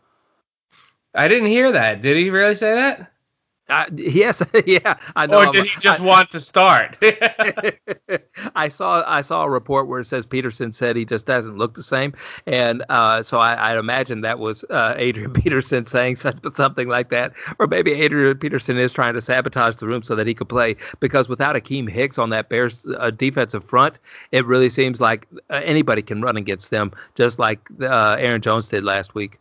I 1.15 1.29
didn't 1.29 1.49
hear 1.49 1.73
that. 1.73 2.03
Did 2.03 2.17
he 2.17 2.31
really 2.31 2.57
say 2.57 2.75
that? 2.75 3.13
Uh, 3.69 3.85
yes, 3.97 4.41
yeah, 4.67 4.97
I 5.17 5.27
know. 5.27 5.39
Or 5.39 5.53
did 5.53 5.67
he 5.67 5.81
just 5.81 6.01
I, 6.01 6.03
want 6.03 6.31
to 6.31 6.41
start? 6.41 6.97
I 8.55 8.69
saw 8.69 9.03
I 9.07 9.23
saw 9.23 9.43
a 9.43 9.51
report 9.51 9.89
where 9.89 10.01
it 10.01 10.07
says 10.07 10.25
Peterson 10.25 10.73
said 10.73 10.95
he 10.95 11.05
just 11.05 11.27
doesn't 11.27 11.57
look 11.59 11.75
the 11.75 11.83
same, 11.83 12.15
and 12.47 12.85
uh, 12.89 13.25
so 13.25 13.39
I, 13.39 13.55
I 13.55 13.79
imagine 13.79 14.21
that 14.21 14.39
was 14.39 14.65
uh, 14.71 14.95
Adrian 14.97 15.33
Peterson 15.33 15.85
saying 15.87 16.17
something 16.55 16.89
like 16.89 17.11
that, 17.11 17.33
or 17.59 17.67
maybe 17.67 17.93
Adrian 17.93 18.39
Peterson 18.39 18.79
is 18.79 18.93
trying 18.93 19.15
to 19.15 19.21
sabotage 19.21 19.77
the 19.77 19.87
room 19.87 20.05
so 20.05 20.15
that 20.15 20.29
he 20.29 20.35
could 20.35 20.49
play. 20.49 20.77
Because 21.01 21.29
without 21.29 21.57
Akiem 21.57 21.91
Hicks 21.91 22.19
on 22.19 22.31
that 22.31 22.49
Bears 22.49 22.87
uh, 22.99 23.11
defensive 23.11 23.65
front, 23.65 23.99
it 24.31 24.47
really 24.47 24.71
seems 24.71 25.01
like 25.01 25.27
uh, 25.51 25.61
anybody 25.65 26.03
can 26.03 26.23
run 26.23 26.37
against 26.37 26.71
them, 26.71 26.93
just 27.17 27.41
like 27.41 27.59
uh, 27.81 28.13
Aaron 28.19 28.43
Jones 28.43 28.69
did 28.69 28.85
last 28.85 29.15
week. 29.17 29.41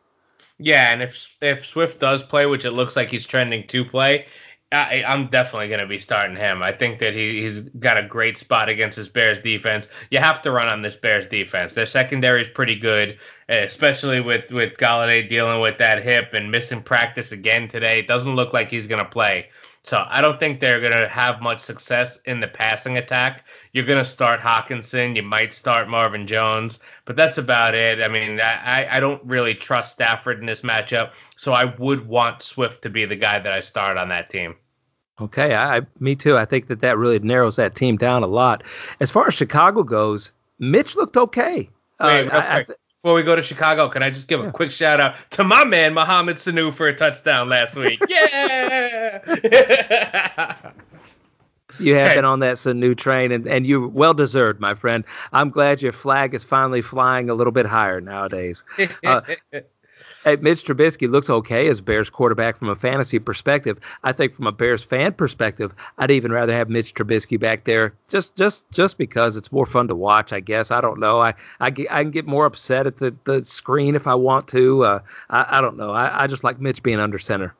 Yeah, 0.58 0.94
and 0.94 1.02
if 1.02 1.14
if 1.42 1.66
Swift 1.66 2.00
does 2.00 2.24
play, 2.24 2.46
which 2.46 2.66
it 2.66 2.72
looks 2.72 2.96
like 2.96 3.10
he's 3.10 3.26
trending 3.26 3.68
to 3.68 3.86
play, 3.86 4.26
I, 4.72 5.04
am 5.06 5.30
definitely 5.30 5.68
going 5.68 5.80
to 5.82 5.88
be 5.88 6.00
starting 6.00 6.36
him. 6.36 6.64
I 6.64 6.72
think 6.72 7.00
that 7.00 7.14
he, 7.14 7.42
he's 7.42 7.60
got 7.80 7.98
a 7.98 8.08
great 8.08 8.38
spot 8.38 8.68
against 8.70 8.98
this 8.98 9.08
Bears 9.08 9.42
defense. 9.44 9.86
You 10.10 10.20
have 10.20 10.42
to 10.44 10.52
run 10.52 10.68
on 10.68 10.82
this 10.82 10.96
Bears 10.96 11.30
defense. 11.30 11.74
Their 11.74 11.86
secondary 11.86 12.44
is 12.44 12.48
pretty 12.54 12.78
good, 12.80 13.18
especially 13.50 14.22
with 14.22 14.50
with 14.52 14.78
Golladay 14.78 15.30
dealing 15.30 15.62
with 15.62 15.78
that 15.80 16.04
hip 16.04 16.34
and 16.34 16.52
missing 16.52 16.82
practice 16.84 17.32
again 17.32 17.70
today. 17.70 18.00
It 18.00 18.08
doesn't 18.08 18.36
look 18.36 18.54
like 18.54 18.70
he's 18.70 18.88
going 18.88 19.04
to 19.04 19.10
play. 19.10 19.48
So 19.88 20.04
I 20.10 20.20
don't 20.20 20.40
think 20.40 20.60
they're 20.60 20.80
going 20.80 20.94
to 20.94 21.08
have 21.08 21.42
much 21.42 21.62
success 21.62 22.18
in 22.26 22.40
the 22.40 22.48
passing 22.48 22.98
attack. 22.98 23.44
You're 23.72 23.86
going 23.86 24.04
to 24.04 24.10
start 24.10 24.40
Hockenson. 24.40 25.16
You 25.16 25.22
might 25.22 25.54
start 25.54 25.88
Marvin 25.88 26.28
Jones, 26.28 26.80
but 27.06 27.16
that's 27.16 27.38
about 27.38 27.76
it. 27.76 28.02
I 28.02 28.08
mean, 28.08 28.40
I, 28.40 28.88
I 28.98 29.00
don't 29.00 29.24
really 29.24 29.54
trust 29.54 29.94
Stafford 29.94 30.40
in 30.40 30.48
this 30.48 30.62
matchup, 30.62 31.12
so 31.38 31.52
I 31.52 31.66
would 31.78 32.08
want 32.08 32.42
Swift 32.42 32.82
to 32.82 32.90
be 32.90 33.06
the 33.06 33.16
guy 33.16 33.38
that 33.38 33.52
I 33.52 33.62
start 33.62 33.98
on 33.98 34.10
that 34.10 34.32
team. 34.32 34.56
Okay, 35.22 35.54
I 35.56 35.82
me 36.00 36.16
too. 36.16 36.36
I 36.36 36.46
think 36.46 36.68
that 36.68 36.82
that 36.82 36.98
really 36.98 37.20
narrows 37.20 37.56
that 37.56 37.76
team 37.76 37.96
down 37.96 38.24
a 38.24 38.28
lot. 38.28 38.64
As 39.00 39.12
far 39.12 39.28
as 39.28 39.34
Chicago 39.34 39.84
goes, 39.84 40.32
Mitch 40.60 40.96
looked 40.96 41.16
okay. 41.16 41.70
Wait, 42.02 42.28
uh, 42.28 42.36
I, 42.36 42.58
I 42.58 42.64
th- 42.64 42.78
before 43.06 43.14
we 43.14 43.22
go 43.22 43.36
to 43.36 43.44
Chicago, 43.44 43.88
can 43.88 44.02
I 44.02 44.10
just 44.10 44.28
give 44.28 44.44
a 44.44 44.52
quick 44.52 44.72
shout 44.72 45.00
out 45.00 45.14
to 45.34 45.44
my 45.44 45.64
man 45.64 45.94
Mohamed 45.94 46.38
Sanu 46.38 46.76
for 46.76 46.88
a 46.88 46.98
touchdown 46.98 47.50
last 47.50 47.76
week? 47.76 48.00
Yeah. 48.10 49.20
you 51.80 51.94
have 51.94 52.08
okay. 52.08 52.16
been 52.16 52.26
on 52.26 52.40
that 52.40 52.58
Sanu 52.58 52.98
train, 52.98 53.32
and, 53.32 53.46
and 53.46 53.68
you 53.68 53.90
well 53.90 54.16
deserved, 54.16 54.60
my 54.60 54.74
friend. 54.74 55.04
I'm 55.34 55.52
glad 55.52 55.84
your 55.84 55.94
flag 55.94 56.34
is 56.34 56.44
finally 56.44 56.82
flying 56.82 57.30
a 57.30 57.36
little 57.36 57.54
bit 57.54 57.68
higher 57.68 58.02
nowadays. 58.02 58.64
Uh, 59.06 59.22
Hey, 59.52 59.62
Mitch 60.26 60.66
Trubisky 60.66 61.10
looks 61.10 61.30
okay 61.30 61.68
as 61.70 61.82
Bears 61.82 62.10
quarterback 62.10 62.58
from 62.58 62.70
a 62.70 62.76
fantasy 62.76 63.20
perspective. 63.20 63.78
I 64.04 64.12
think 64.12 64.36
from 64.36 64.48
a 64.48 64.52
Bears 64.52 64.84
fan 64.84 65.14
perspective, 65.14 65.72
I'd 66.00 66.12
even 66.12 66.32
rather 66.32 66.54
have 66.54 66.68
Mitch 66.68 66.94
Trubisky 66.96 67.40
back 67.40 67.66
there 67.66 67.94
just 68.10 68.36
just 68.36 68.64
just 68.72 68.98
because 68.98 69.38
it's 69.38 69.52
more 69.52 69.66
fun 69.68 69.88
to 69.88 69.96
watch. 69.96 70.34
I 70.34 70.40
guess 70.40 70.72
I 70.72 70.82
don't 70.82 71.00
know. 71.00 71.22
I 71.22 71.36
I, 71.60 71.68
I 71.68 72.02
can 72.04 72.12
get 72.12 72.26
more 72.26 72.46
upset 72.46 72.88
at 72.88 72.98
the, 72.98 73.16
the 73.26 73.44
screen 73.46 73.96
if 73.96 74.08
I 74.08 74.16
want 74.16 74.48
to. 74.50 74.84
Uh, 74.84 75.00
I 75.30 75.60
I 75.60 75.62
don't 75.62 75.78
know. 75.78 75.92
I, 75.92 76.24
I 76.24 76.28
just 76.28 76.44
like 76.44 76.60
Mitch 76.60 76.82
being 76.82 77.00
under 77.00 77.20
center. 77.20 77.54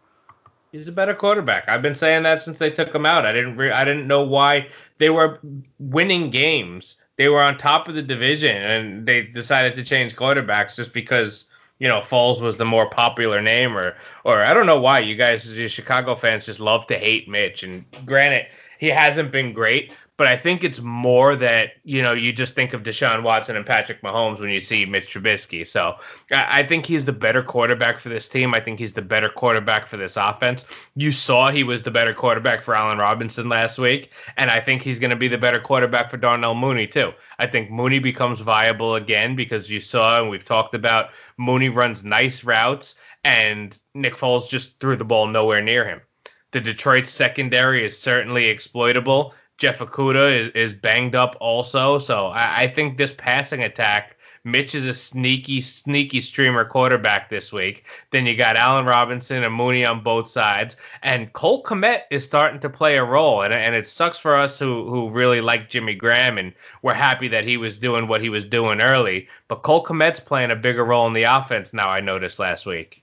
He's 0.72 0.88
a 0.88 0.92
better 0.92 1.14
quarterback. 1.16 1.70
I've 1.70 1.82
been 1.82 1.96
saying 1.96 2.24
that 2.24 2.44
since 2.44 2.58
they 2.58 2.70
took 2.70 2.94
him 2.94 3.06
out. 3.06 3.26
I 3.26 3.32
didn't 3.32 3.58
re- 3.58 3.72
I 3.72 3.86
didn't 3.86 4.08
know 4.08 4.24
why 4.24 4.68
they 5.00 5.10
were 5.10 5.40
winning 5.80 6.32
games. 6.32 6.96
They 7.18 7.30
were 7.30 7.42
on 7.42 7.58
top 7.58 7.88
of 7.88 7.96
the 7.96 8.02
division, 8.02 8.58
and 8.58 9.08
they 9.08 9.22
decided 9.22 9.76
to 9.78 9.86
change 9.86 10.16
quarterbacks 10.16 10.76
just 10.76 10.94
because 10.94 11.46
you 11.80 11.88
know 11.88 12.02
Foles 12.02 12.42
was 12.42 12.58
the 12.58 12.66
more 12.66 12.90
popular 12.90 13.42
name, 13.42 13.78
or 13.78 13.96
or 14.24 14.44
I 14.44 14.54
don't 14.54 14.66
know 14.66 14.80
why 14.80 15.00
you 15.00 15.16
guys, 15.16 15.46
you 15.46 15.68
Chicago 15.68 16.16
fans, 16.16 16.46
just 16.46 16.60
love 16.60 16.88
to 16.88 16.98
hate 16.98 17.28
Mitch. 17.28 17.64
And 17.64 17.86
granted, 18.06 18.46
he 18.80 18.88
hasn't 18.88 19.32
been 19.32 19.54
great, 19.54 19.92
but 20.18 20.28
I 20.28 20.38
think 20.38 20.64
it's 20.64 20.80
more 20.80 21.36
that 21.36 21.72
you 21.84 22.02
know 22.02 22.14
you 22.14 22.32
just 22.32 22.56
think 22.56 22.74
of 22.74 22.84
Deshaun 22.84 23.24
Watson 23.24 23.58
and 23.58 23.66
Patrick 23.66 24.02
Mahomes 24.02 24.40
when 24.40 24.50
you 24.50 24.62
see 24.62 24.86
Mitch 24.86 25.14
Trubisky. 25.14 25.68
So 25.68 25.96
I, 26.32 26.62
I 26.62 26.68
think 26.68 26.86
he's 26.86 27.04
the 27.04 27.12
better 27.12 27.44
quarterback 27.44 28.00
for 28.00 28.08
this 28.08 28.30
team. 28.30 28.54
I 28.54 28.62
think 28.62 28.80
he's 28.80 28.94
the 28.94 29.02
better 29.02 29.30
quarterback 29.30 29.90
for 29.90 29.98
this 29.98 30.14
offense. 30.16 30.64
You 30.96 31.12
saw 31.12 31.52
he 31.52 31.64
was 31.64 31.84
the 31.84 31.92
better 31.92 32.14
quarterback 32.14 32.64
for 32.64 32.76
Allen 32.76 32.98
Robinson 32.98 33.50
last 33.50 33.78
week, 33.78 34.10
and 34.38 34.50
I 34.50 34.62
think 34.62 34.82
he's 34.82 35.00
going 35.00 35.10
to 35.10 35.18
be 35.18 35.28
the 35.28 35.38
better 35.38 35.60
quarterback 35.60 36.10
for 36.10 36.18
Darnell 36.18 36.56
Mooney 36.56 36.88
too. 36.88 37.12
I 37.38 37.48
think 37.48 37.70
Mooney 37.70 38.00
becomes 38.00 38.40
viable 38.40 38.96
again 38.96 39.36
because 39.36 39.70
you 39.70 39.82
saw 39.82 40.22
and 40.22 40.30
we've 40.30 40.46
talked 40.46 40.74
about 40.74 41.10
Mooney 41.38 41.70
runs 41.70 42.04
nice 42.04 42.44
routes, 42.44 42.96
and 43.24 43.78
Nick 43.94 44.16
Foles 44.16 44.50
just 44.50 44.80
threw 44.80 44.96
the 44.96 45.04
ball 45.04 45.28
nowhere 45.28 45.62
near 45.62 45.88
him. 45.88 46.02
The 46.52 46.62
Detroit 46.62 47.08
secondary 47.08 47.86
is 47.86 48.00
certainly 48.00 48.46
exploitable. 48.46 49.34
Jeff 49.58 49.80
Okudah 49.80 50.48
is, 50.48 50.52
is 50.72 50.80
banged 50.82 51.16
up 51.16 51.36
also, 51.40 52.00
so 52.00 52.28
I, 52.28 52.64
I 52.64 52.74
think 52.74 52.98
this 52.98 53.12
passing 53.18 53.64
attack 53.64 54.15
Mitch 54.46 54.76
is 54.76 54.86
a 54.86 54.94
sneaky, 54.94 55.60
sneaky 55.60 56.22
streamer 56.22 56.64
quarterback 56.66 57.30
this 57.30 57.52
week. 57.52 57.84
Then 58.12 58.28
you 58.28 58.38
got 58.38 58.56
Allen 58.56 58.86
Robinson 58.86 59.44
and 59.44 59.54
Mooney 59.54 59.84
on 59.84 60.04
both 60.04 60.30
sides, 60.30 60.76
and 61.02 61.34
Cole 61.34 61.64
Kmet 61.64 62.02
is 62.12 62.24
starting 62.24 62.62
to 62.62 62.70
play 62.70 62.98
a 62.98 63.04
role. 63.04 63.42
And 63.42 63.54
and 63.54 63.74
it 63.74 63.90
sucks 63.90 64.20
for 64.20 64.36
us 64.36 64.60
who 64.60 64.88
who 64.90 65.10
really 65.10 65.42
like 65.42 65.70
Jimmy 65.72 65.96
Graham 65.96 66.38
and 66.38 66.54
we're 66.84 66.94
happy 66.94 67.28
that 67.30 67.48
he 67.48 67.58
was 67.58 67.78
doing 67.78 68.08
what 68.08 68.22
he 68.22 68.30
was 68.30 68.46
doing 68.46 68.82
early. 68.82 69.28
But 69.48 69.64
Cole 69.64 69.84
Kmet's 69.84 70.20
playing 70.20 70.52
a 70.52 70.56
bigger 70.56 70.86
role 70.86 71.08
in 71.08 71.14
the 71.14 71.24
offense 71.24 71.74
now. 71.74 71.90
I 71.90 72.00
noticed 72.00 72.38
last 72.38 72.68
week. 72.68 73.02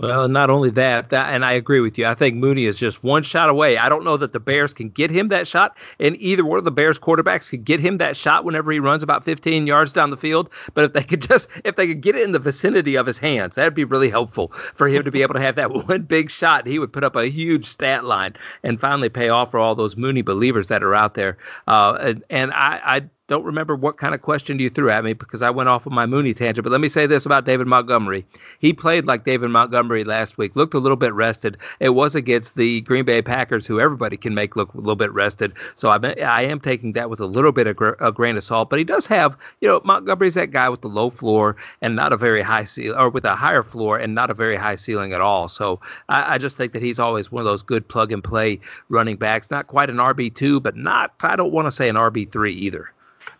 Well, 0.00 0.28
not 0.28 0.48
only 0.48 0.70
that, 0.70 1.10
that, 1.10 1.34
and 1.34 1.44
I 1.44 1.52
agree 1.52 1.80
with 1.80 1.98
you. 1.98 2.06
I 2.06 2.14
think 2.14 2.36
Mooney 2.36 2.64
is 2.64 2.76
just 2.78 3.04
one 3.04 3.22
shot 3.22 3.50
away. 3.50 3.76
I 3.76 3.90
don't 3.90 4.02
know 4.02 4.16
that 4.16 4.32
the 4.32 4.40
Bears 4.40 4.72
can 4.72 4.88
get 4.88 5.10
him 5.10 5.28
that 5.28 5.46
shot, 5.46 5.76
and 5.98 6.16
either 6.16 6.42
one 6.42 6.56
of 6.56 6.64
the 6.64 6.70
Bears 6.70 6.98
quarterbacks 6.98 7.50
could 7.50 7.66
get 7.66 7.80
him 7.80 7.98
that 7.98 8.16
shot 8.16 8.46
whenever 8.46 8.72
he 8.72 8.78
runs 8.78 9.02
about 9.02 9.26
15 9.26 9.66
yards 9.66 9.92
down 9.92 10.08
the 10.08 10.16
field. 10.16 10.48
But 10.72 10.84
if 10.84 10.92
they 10.94 11.02
could 11.04 11.20
just, 11.28 11.48
if 11.66 11.76
they 11.76 11.86
could 11.86 12.00
get 12.00 12.16
it 12.16 12.22
in 12.22 12.32
the 12.32 12.38
vicinity 12.38 12.96
of 12.96 13.06
his 13.06 13.18
hands, 13.18 13.56
that'd 13.56 13.74
be 13.74 13.84
really 13.84 14.08
helpful 14.08 14.52
for 14.74 14.88
him 14.88 15.04
to 15.04 15.10
be 15.10 15.20
able 15.20 15.34
to 15.34 15.40
have 15.40 15.56
that 15.56 15.70
one 15.88 16.02
big 16.04 16.30
shot. 16.30 16.66
He 16.66 16.78
would 16.78 16.94
put 16.94 17.04
up 17.04 17.14
a 17.14 17.28
huge 17.28 17.66
stat 17.66 18.06
line 18.06 18.36
and 18.62 18.80
finally 18.80 19.10
pay 19.10 19.28
off 19.28 19.50
for 19.50 19.60
all 19.60 19.74
those 19.74 19.98
Mooney 19.98 20.22
believers 20.22 20.68
that 20.68 20.82
are 20.82 20.94
out 20.94 21.14
there. 21.14 21.36
Uh, 21.68 21.98
and, 22.00 22.24
and 22.30 22.52
I, 22.52 22.80
I 22.82 23.00
don't 23.30 23.44
remember 23.44 23.76
what 23.76 23.96
kind 23.96 24.12
of 24.12 24.20
question 24.20 24.58
you 24.58 24.68
threw 24.68 24.90
at 24.90 25.04
me 25.04 25.12
because 25.12 25.40
I 25.40 25.50
went 25.50 25.68
off 25.68 25.86
of 25.86 25.92
my 25.92 26.04
Mooney 26.04 26.34
tangent. 26.34 26.64
But 26.64 26.72
let 26.72 26.80
me 26.80 26.88
say 26.88 27.06
this 27.06 27.24
about 27.24 27.46
David 27.46 27.68
Montgomery. 27.68 28.26
He 28.58 28.72
played 28.72 29.04
like 29.04 29.24
David 29.24 29.50
Montgomery 29.50 30.02
last 30.02 30.36
week, 30.36 30.56
looked 30.56 30.74
a 30.74 30.80
little 30.80 30.96
bit 30.96 31.14
rested. 31.14 31.56
It 31.78 31.90
was 31.90 32.16
against 32.16 32.56
the 32.56 32.80
Green 32.80 33.04
Bay 33.04 33.22
Packers, 33.22 33.66
who 33.66 33.78
everybody 33.78 34.16
can 34.16 34.34
make 34.34 34.56
look 34.56 34.74
a 34.74 34.78
little 34.78 34.96
bit 34.96 35.12
rested. 35.12 35.52
So 35.76 35.90
I'm, 35.90 36.04
I 36.04 36.42
am 36.42 36.58
taking 36.58 36.92
that 36.94 37.08
with 37.08 37.20
a 37.20 37.24
little 37.24 37.52
bit 37.52 37.68
of 37.68 37.76
gr- 37.76 37.90
a 38.00 38.10
grain 38.10 38.36
of 38.36 38.42
salt. 38.42 38.68
But 38.68 38.80
he 38.80 38.84
does 38.84 39.06
have, 39.06 39.36
you 39.60 39.68
know, 39.68 39.80
Montgomery's 39.84 40.34
that 40.34 40.50
guy 40.50 40.68
with 40.68 40.80
the 40.80 40.88
low 40.88 41.10
floor 41.10 41.54
and 41.82 41.94
not 41.94 42.12
a 42.12 42.16
very 42.16 42.42
high 42.42 42.64
ceiling, 42.64 42.98
or 42.98 43.10
with 43.10 43.24
a 43.24 43.36
higher 43.36 43.62
floor 43.62 43.96
and 43.96 44.12
not 44.12 44.30
a 44.30 44.34
very 44.34 44.56
high 44.56 44.74
ceiling 44.74 45.12
at 45.12 45.20
all. 45.20 45.48
So 45.48 45.78
I, 46.08 46.34
I 46.34 46.38
just 46.38 46.56
think 46.56 46.72
that 46.72 46.82
he's 46.82 46.98
always 46.98 47.30
one 47.30 47.42
of 47.42 47.46
those 47.46 47.62
good 47.62 47.88
plug 47.88 48.10
and 48.10 48.24
play 48.24 48.58
running 48.88 49.18
backs. 49.18 49.52
Not 49.52 49.68
quite 49.68 49.88
an 49.88 49.98
RB2, 49.98 50.60
but 50.60 50.76
not, 50.76 51.12
I 51.20 51.36
don't 51.36 51.52
want 51.52 51.68
to 51.68 51.72
say 51.72 51.88
an 51.88 51.94
RB3 51.94 52.50
either. 52.50 52.90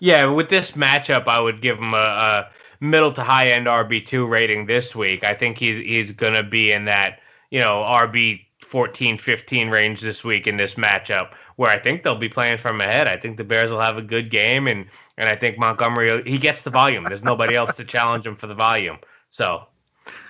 Yeah, 0.01 0.27
with 0.27 0.49
this 0.49 0.73
matchup, 0.73 1.29
I 1.29 1.39
would 1.41 1.61
give 1.63 1.79
him 1.79 1.95
a, 1.95 1.97
a 1.97 2.51
middle 2.81 3.13
to 3.15 3.23
high 3.23 3.53
end 3.53 3.67
RB 3.67 4.07
two 4.07 4.27
rating 4.27 4.67
this 4.67 4.95
week. 4.95 5.23
I 5.23 5.35
think 5.35 5.59
he's 5.59 5.79
he's 5.79 6.13
gonna 6.13 6.43
be 6.43 6.73
in 6.73 6.87
that 6.87 7.21
you 7.51 7.61
know 7.61 7.85
RB 7.87 8.41
14, 8.71 9.19
15 9.19 9.69
range 9.69 10.01
this 10.01 10.23
week 10.25 10.47
in 10.47 10.57
this 10.57 10.75
matchup, 10.75 11.31
where 11.57 11.71
I 11.71 11.79
think 11.79 12.03
they'll 12.03 12.19
be 12.19 12.29
playing 12.29 12.59
from 12.59 12.81
ahead. 12.81 13.09
I 13.09 13.17
think 13.19 13.37
the 13.37 13.45
Bears 13.45 13.71
will 13.71 13.81
have 13.81 13.99
a 13.99 14.03
good 14.03 14.31
game, 14.31 14.67
and 14.67 14.87
and 15.19 15.29
I 15.29 15.37
think 15.37 15.59
Montgomery 15.59 16.23
he 16.25 16.39
gets 16.39 16.63
the 16.63 16.71
volume. 16.71 17.05
There's 17.09 17.23
nobody 17.23 17.55
else 17.55 17.75
to 17.77 17.85
challenge 17.85 18.27
him 18.27 18.37
for 18.37 18.47
the 18.47 18.55
volume. 18.55 18.99
So, 19.31 19.65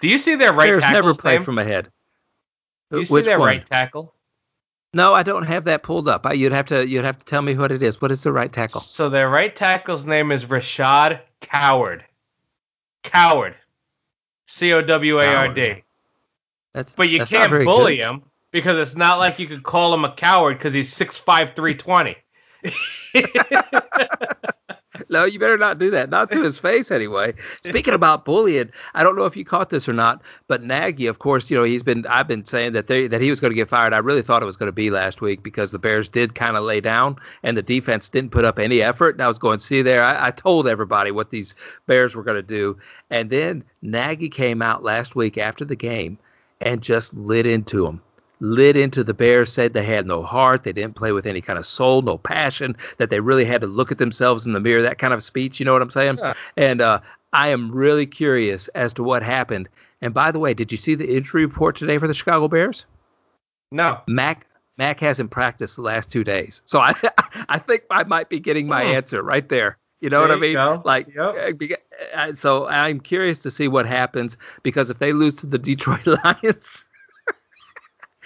do 0.01 0.09
you 0.09 0.19
see 0.19 0.35
their 0.35 0.53
right 0.53 0.67
Bears 0.67 0.83
tackle? 0.83 0.95
never 0.95 1.15
play 1.15 1.39
from 1.45 1.59
ahead. 1.59 1.91
Do 2.91 2.99
you 2.99 3.05
uh, 3.05 3.07
see 3.07 3.13
Which 3.15 3.25
their 3.27 3.39
one? 3.39 3.47
right 3.47 3.67
tackle? 3.67 4.15
No, 4.93 5.15
I 5.15 5.23
don't 5.23 5.47
have 5.47 5.65
that 5.67 5.83
pulled 5.83 6.09
up. 6.09 6.27
I, 6.27 6.33
you'd 6.33 6.53
have 6.53 6.67
to 6.67 6.87
you'd 6.87 7.05
have 7.05 7.19
to 7.19 7.25
tell 7.25 7.43
me 7.43 7.57
what 7.57 7.71
it 7.71 7.83
is. 7.83 8.01
What 8.01 8.11
is 8.11 8.23
the 8.23 8.33
right 8.33 8.53
tackle? 8.53 8.81
So 8.81 9.09
their 9.09 9.29
right 9.29 9.55
tackle's 9.55 10.05
name 10.05 10.33
is 10.33 10.45
Rashaad 10.45 11.21
Coward. 11.41 12.05
Coward. 13.05 13.55
C 14.49 14.73
O 14.73 14.83
W 14.83 15.21
A 15.21 15.27
R 15.27 15.55
D. 15.55 15.85
That's 16.75 16.93
but 16.95 17.09
you 17.09 17.19
that's 17.19 17.31
can't 17.31 17.53
bully 17.65 17.97
good. 17.97 18.03
him 18.03 18.23
because 18.51 18.89
it's 18.89 18.97
not 18.97 19.19
like 19.19 19.39
you 19.39 19.47
could 19.47 19.63
call 19.63 19.95
him 19.95 20.05
a 20.05 20.15
coward 20.15 20.59
because 20.59 20.75
he's 20.75 20.93
six 20.93 21.17
five 21.25 21.55
three 21.55 21.77
twenty. 21.77 22.17
no, 25.11 25.25
you 25.25 25.39
better 25.39 25.59
not 25.59 25.79
do 25.79 25.91
that. 25.91 26.09
Not 26.09 26.31
to 26.31 26.43
his 26.43 26.59
face, 26.59 26.91
anyway. 26.91 27.35
Speaking 27.65 27.95
about 27.95 28.25
bullying, 28.25 28.71
I 28.95 29.03
don't 29.03 29.17
know 29.17 29.27
if 29.27 29.37
you 29.37 29.45
caught 29.45 29.71
this 29.71 29.89
or 29.89 29.93
not, 29.93 30.23
but 30.49 30.63
Nagy, 30.63 31.07
of 31.07 31.19
course, 31.19 31.51
you 31.51 31.57
know 31.57 31.65
he's 31.65 31.83
been. 31.83 32.07
I've 32.07 32.29
been 32.29 32.45
saying 32.45 32.73
that 32.75 32.87
they 32.87 33.09
that 33.09 33.21
he 33.21 33.31
was 33.31 33.41
going 33.41 33.51
to 33.51 33.57
get 33.57 33.69
fired. 33.69 33.93
I 33.93 33.99
really 33.99 34.23
thought 34.23 34.43
it 34.43 34.47
was 34.47 34.57
going 34.57 34.69
to 34.69 34.73
be 34.73 34.91
last 34.91 35.21
week 35.21 35.43
because 35.43 35.71
the 35.71 35.79
Bears 35.79 36.09
did 36.09 36.35
kind 36.35 36.57
of 36.57 36.65
lay 36.65 36.81
down 36.81 37.17
and 37.43 37.57
the 37.57 37.63
defense 37.63 38.09
didn't 38.09 38.33
put 38.33 38.45
up 38.45 38.59
any 38.59 38.81
effort. 38.81 39.17
And 39.17 39.23
I 39.23 39.29
was 39.29 39.39
going, 39.39 39.59
to 39.59 39.65
see 39.65 39.83
there, 39.83 40.03
I, 40.03 40.29
I 40.29 40.31
told 40.31 40.69
everybody 40.69 41.11
what 41.11 41.31
these 41.31 41.55
Bears 41.87 42.15
were 42.15 42.23
going 42.23 42.37
to 42.37 42.43
do, 42.43 42.79
and 43.11 43.29
then 43.29 43.65
Nagy 43.83 44.31
came 44.31 44.63
out 44.63 44.85
last 44.85 45.17
week 45.17 45.37
after 45.37 45.65
the 45.65 45.77
game 45.77 46.19
and 46.61 46.83
just 46.83 47.13
lit 47.15 47.47
into 47.47 47.85
them 47.85 48.03
lit 48.41 48.77
into 48.77 49.05
the 49.05 49.15
Bears, 49.15 49.53
said 49.53 49.73
they 49.73 49.85
had 49.85 50.07
no 50.07 50.23
heart, 50.23 50.65
they 50.65 50.73
didn't 50.73 50.97
play 50.97 51.13
with 51.13 51.27
any 51.27 51.41
kind 51.41 51.59
of 51.59 51.67
soul, 51.67 52.03
no 52.03 52.19
passion, 52.19 52.77
that 52.99 53.11
they 53.11 53.21
really 53.21 53.45
had 53.45 53.61
to 53.61 53.67
look 53.67 53.93
at 53.93 53.99
themselves 53.99 54.47
in 54.47 54.53
the 54.53 54.61
mirror, 54.61 54.83
that 54.83 54.99
kind 54.99 55.15
of 55.15 55.23
speech. 55.23 55.61
You 55.61 55.67
know 55.67 55.73
what 55.73 55.83
I'm 55.83 55.91
saying? 55.91 56.19
Yeah. 56.19 56.35
And 56.57 56.81
uh, 56.81 57.01
I 57.33 57.49
am 57.49 57.71
really 57.71 58.07
curious 58.07 58.69
as 58.75 58.93
to 58.95 59.03
what 59.03 59.23
happened. 59.23 59.69
And 60.03 60.15
by 60.15 60.33
the 60.33 60.39
way, 60.39 60.55
did 60.55 60.73
you 60.73 60.79
see 60.79 60.95
the 60.95 61.17
injury 61.17 61.45
report 61.45 61.77
today 61.77 61.99
for 61.99 62.09
the 62.09 62.15
Chicago 62.15 62.49
Bears? 62.49 62.85
No. 63.71 64.01
Mack 64.09 64.47
Mack 64.79 65.01
hasn't 65.01 65.31
practiced 65.31 65.77
the 65.77 65.83
last 65.83 66.11
two 66.11 66.25
days, 66.25 66.63
so 66.65 66.79
I 66.79 66.95
I 67.49 67.59
think 67.59 67.83
I 67.91 68.05
might 68.05 68.31
be 68.31 68.41
getting 68.41 68.67
my 68.67 68.85
oh. 68.85 68.89
answer 68.95 69.23
right 69.23 69.47
there. 69.49 69.77
You 70.01 70.09
know 70.09 70.21
there 70.21 70.29
what 70.29 70.37
I 70.39 70.41
mean? 70.41 70.55
Go. 70.55 70.83
Like, 70.85 71.09
yep. 71.15 71.83
Uh, 72.15 72.33
so 72.41 72.67
I'm 72.67 73.01
curious 73.01 73.39
to 73.41 73.51
see 73.51 73.69
what 73.69 73.85
happens 73.85 74.39
because 74.63 74.89
if 74.89 74.99
they 74.99 75.13
lose 75.13 75.37
to 75.37 75.47
the 75.47 75.59
Detroit 75.59 76.07
Lions, 76.07 76.65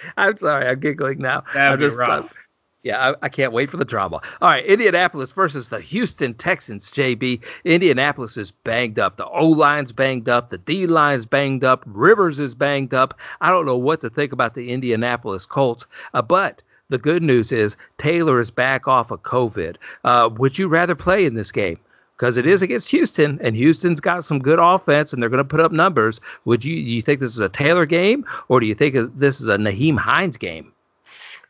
I'm 0.17 0.37
sorry, 0.37 0.67
I'm 0.67 0.79
giggling 0.79 1.19
now. 1.19 1.43
That'd 1.53 1.73
I'm 1.73 1.79
be 1.79 1.85
just, 1.85 1.97
rough. 1.97 2.25
Uh, 2.25 2.29
yeah, 2.85 2.99
I, 2.99 3.25
I, 3.25 3.29
can't 3.29 3.51
wait 3.51 3.71
for 3.71 3.77
the 3.77 3.85
drama. 3.85 4.21
All 4.41 4.49
right, 4.49 4.63
Indianapolis 4.63 5.31
versus 5.31 5.69
the 5.69 5.81
Houston 5.81 6.35
Texans, 6.35 6.91
JB. 6.95 7.41
Indianapolis 7.65 8.37
is 8.37 8.51
banged 8.63 8.99
up. 8.99 9.17
The 9.17 9.25
O 9.25 9.47
line's 9.47 9.91
banged 9.91 10.29
up. 10.29 10.51
The 10.51 10.59
D 10.59 10.85
line's 10.85 11.25
banged 11.25 11.63
up. 11.63 11.83
Rivers 11.87 12.37
is 12.37 12.53
banged 12.53 12.93
up. 12.93 13.17
I 13.41 13.49
don't 13.49 13.65
know 13.65 13.75
what 13.75 14.01
to 14.01 14.11
think 14.11 14.33
about 14.33 14.53
the 14.53 14.71
Indianapolis 14.71 15.47
Colts, 15.47 15.87
uh, 16.13 16.21
but 16.21 16.61
the 16.89 16.99
good 16.99 17.23
news 17.23 17.51
is 17.51 17.75
Taylor 17.97 18.39
is 18.39 18.51
back 18.51 18.87
off 18.87 19.09
of 19.09 19.23
COVID. 19.23 19.77
Uh, 20.03 20.29
would 20.37 20.59
you 20.59 20.67
rather 20.67 20.93
play 20.93 21.25
in 21.25 21.33
this 21.33 21.51
game? 21.51 21.79
Because 22.17 22.37
it 22.37 22.47
is 22.47 22.61
against 22.61 22.89
Houston, 22.89 23.39
and 23.41 23.55
Houston's 23.55 23.99
got 23.99 24.23
some 24.23 24.39
good 24.39 24.59
offense, 24.59 25.11
and 25.11 25.21
they're 25.21 25.29
going 25.29 25.43
to 25.43 25.43
put 25.43 25.59
up 25.59 25.71
numbers. 25.71 26.21
Would 26.45 26.63
you? 26.63 26.75
you 26.75 27.01
think 27.01 27.19
this 27.19 27.33
is 27.33 27.39
a 27.39 27.49
Taylor 27.49 27.85
game, 27.85 28.25
or 28.47 28.59
do 28.59 28.65
you 28.65 28.75
think 28.75 28.95
this 29.17 29.41
is 29.41 29.47
a 29.47 29.57
Nyheim 29.57 29.97
Hines 29.97 30.37
game? 30.37 30.71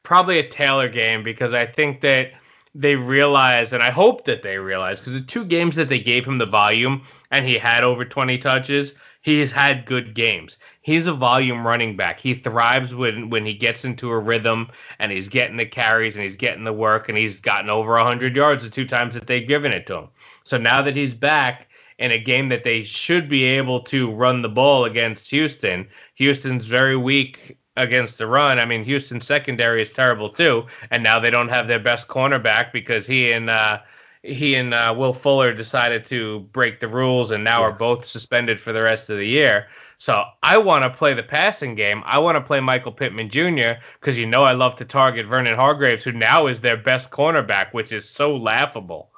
Probably 0.03 0.39
a 0.39 0.49
Taylor 0.49 0.89
game 0.89 1.23
because 1.23 1.53
I 1.53 1.65
think 1.67 2.01
that 2.01 2.31
they 2.73 2.95
realize, 2.95 3.73
and 3.73 3.83
I 3.83 3.91
hope 3.91 4.25
that 4.25 4.43
they 4.43 4.57
realize, 4.57 4.99
because 4.99 5.13
the 5.13 5.21
two 5.21 5.45
games 5.45 5.75
that 5.75 5.89
they 5.89 5.99
gave 5.99 6.25
him 6.25 6.39
the 6.39 6.45
volume, 6.45 7.03
and 7.31 7.47
he 7.47 7.57
had 7.57 7.83
over 7.83 8.03
20 8.03 8.37
touches, 8.39 8.93
he's 9.21 9.51
had 9.51 9.85
good 9.85 10.15
games 10.15 10.57
he's 10.85 11.07
a 11.07 11.13
volume 11.13 11.65
running 11.65 11.97
back. 11.97 12.19
He 12.19 12.35
thrives 12.35 12.93
when 12.93 13.29
when 13.31 13.43
he 13.43 13.55
gets 13.55 13.83
into 13.83 14.09
a 14.09 14.19
rhythm 14.19 14.69
and 14.99 15.11
he's 15.11 15.27
getting 15.27 15.57
the 15.57 15.65
carries 15.65 16.13
and 16.13 16.23
he's 16.23 16.35
getting 16.35 16.63
the 16.63 16.71
work 16.71 17.09
and 17.09 17.17
he's 17.17 17.39
gotten 17.39 17.71
over 17.71 17.93
100 17.93 18.35
yards 18.35 18.61
the 18.61 18.69
two 18.69 18.87
times 18.87 19.15
that 19.15 19.25
they've 19.25 19.47
given 19.47 19.71
it 19.71 19.87
to 19.87 19.95
him. 19.95 20.07
So 20.45 20.57
now 20.57 20.81
that 20.83 20.95
he's 20.95 21.13
back 21.13 21.67
in 21.97 22.11
a 22.11 22.19
game 22.19 22.49
that 22.49 22.63
they 22.63 22.83
should 22.83 23.27
be 23.29 23.43
able 23.43 23.81
to 23.81 24.11
run 24.11 24.41
the 24.41 24.49
ball 24.49 24.85
against 24.85 25.29
Houston, 25.29 25.87
Houston's 26.15 26.65
very 26.65 26.95
weak 26.95 27.57
against 27.77 28.17
the 28.17 28.27
run. 28.27 28.59
I 28.59 28.65
mean, 28.65 28.83
Houston's 28.83 29.27
secondary 29.27 29.81
is 29.81 29.91
terrible 29.91 30.29
too, 30.29 30.63
and 30.91 31.03
now 31.03 31.19
they 31.19 31.29
don't 31.29 31.49
have 31.49 31.67
their 31.67 31.79
best 31.79 32.07
cornerback 32.07 32.71
because 32.71 33.05
he 33.05 33.31
and 33.31 33.49
uh, 33.49 33.79
he 34.21 34.55
and 34.55 34.73
uh, 34.73 34.93
Will 34.95 35.13
Fuller 35.13 35.53
decided 35.53 36.05
to 36.07 36.41
break 36.51 36.79
the 36.79 36.87
rules 36.87 37.31
and 37.31 37.43
now 37.43 37.61
yes. 37.61 37.71
are 37.71 37.77
both 37.77 38.05
suspended 38.05 38.59
for 38.61 38.71
the 38.71 38.81
rest 38.81 39.09
of 39.09 39.17
the 39.17 39.27
year. 39.27 39.67
So 39.97 40.23
I 40.43 40.57
want 40.57 40.83
to 40.83 40.97
play 40.97 41.13
the 41.13 41.23
passing 41.23 41.75
game. 41.75 42.03
I 42.05 42.19
want 42.19 42.35
to 42.35 42.41
play 42.41 42.59
Michael 42.59 42.91
Pittman 42.91 43.29
Jr. 43.29 43.79
because 43.99 44.17
you 44.17 44.25
know 44.25 44.43
I 44.43 44.53
love 44.53 44.75
to 44.77 44.85
target 44.85 45.25
Vernon 45.27 45.55
Hargreaves, 45.55 46.03
who 46.03 46.11
now 46.11 46.47
is 46.47 46.61
their 46.61 46.77
best 46.77 47.11
cornerback, 47.11 47.73
which 47.73 47.91
is 47.91 48.09
so 48.09 48.35
laughable. 48.35 49.09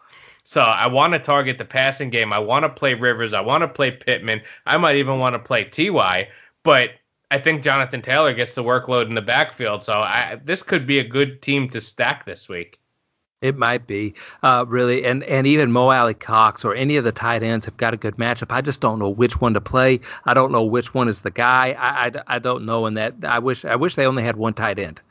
So 0.58 0.64
I 0.64 0.88
want 0.88 1.14
to 1.14 1.20
target 1.20 1.60
the 1.60 1.66
passing 1.66 2.10
game. 2.10 2.34
I 2.34 2.40
want 2.40 2.64
to 2.64 2.70
play 2.70 2.96
Rivers. 2.96 3.32
I 3.32 3.42
want 3.42 3.62
to 3.62 3.68
play 3.68 3.92
Pittman. 3.92 4.42
I 4.66 4.78
might 4.78 4.96
even 4.96 5.20
want 5.20 5.36
to 5.36 5.40
play 5.40 5.66
Ty. 5.66 6.30
But 6.64 6.90
I 7.30 7.38
think 7.38 7.64
Jonathan 7.64 8.02
Taylor 8.02 8.34
gets 8.34 8.56
the 8.56 8.64
workload 8.64 9.06
in 9.06 9.14
the 9.14 9.22
backfield. 9.22 9.84
So 9.84 9.94
I, 9.94 10.42
this 10.44 10.64
could 10.64 10.88
be 10.88 10.98
a 10.98 11.08
good 11.08 11.44
team 11.44 11.70
to 11.70 11.80
stack 11.80 12.26
this 12.26 12.50
week. 12.50 12.80
It 13.44 13.56
might 13.56 13.86
be 13.86 14.16
uh, 14.42 14.66
really, 14.68 15.06
and 15.06 15.24
and 15.26 15.46
even 15.46 15.72
Mo 15.72 15.92
Alie-Cox 15.92 16.66
or 16.66 16.74
any 16.74 16.98
of 16.98 17.04
the 17.04 17.12
tight 17.12 17.44
ends 17.44 17.66
have 17.66 17.78
got 17.78 17.94
a 17.94 17.98
good 17.98 18.18
matchup. 18.18 18.48
I 18.50 18.62
just 18.62 18.82
don't 18.82 18.98
know 18.98 19.10
which 19.10 19.40
one 19.40 19.54
to 19.54 19.62
play. 19.62 20.00
I 20.26 20.34
don't 20.34 20.52
know 20.52 20.64
which 20.64 20.92
one 20.92 21.08
is 21.08 21.20
the 21.20 21.30
guy. 21.30 21.76
I, 21.78 22.08
I, 22.08 22.12
I 22.26 22.40
don't 22.40 22.66
know, 22.66 22.88
and 22.88 22.98
that 22.98 23.14
I 23.22 23.38
wish 23.38 23.64
I 23.64 23.76
wish 23.76 23.96
they 23.96 24.08
only 24.08 24.24
had 24.24 24.38
one 24.38 24.56
tight 24.56 24.80
end. 24.80 25.02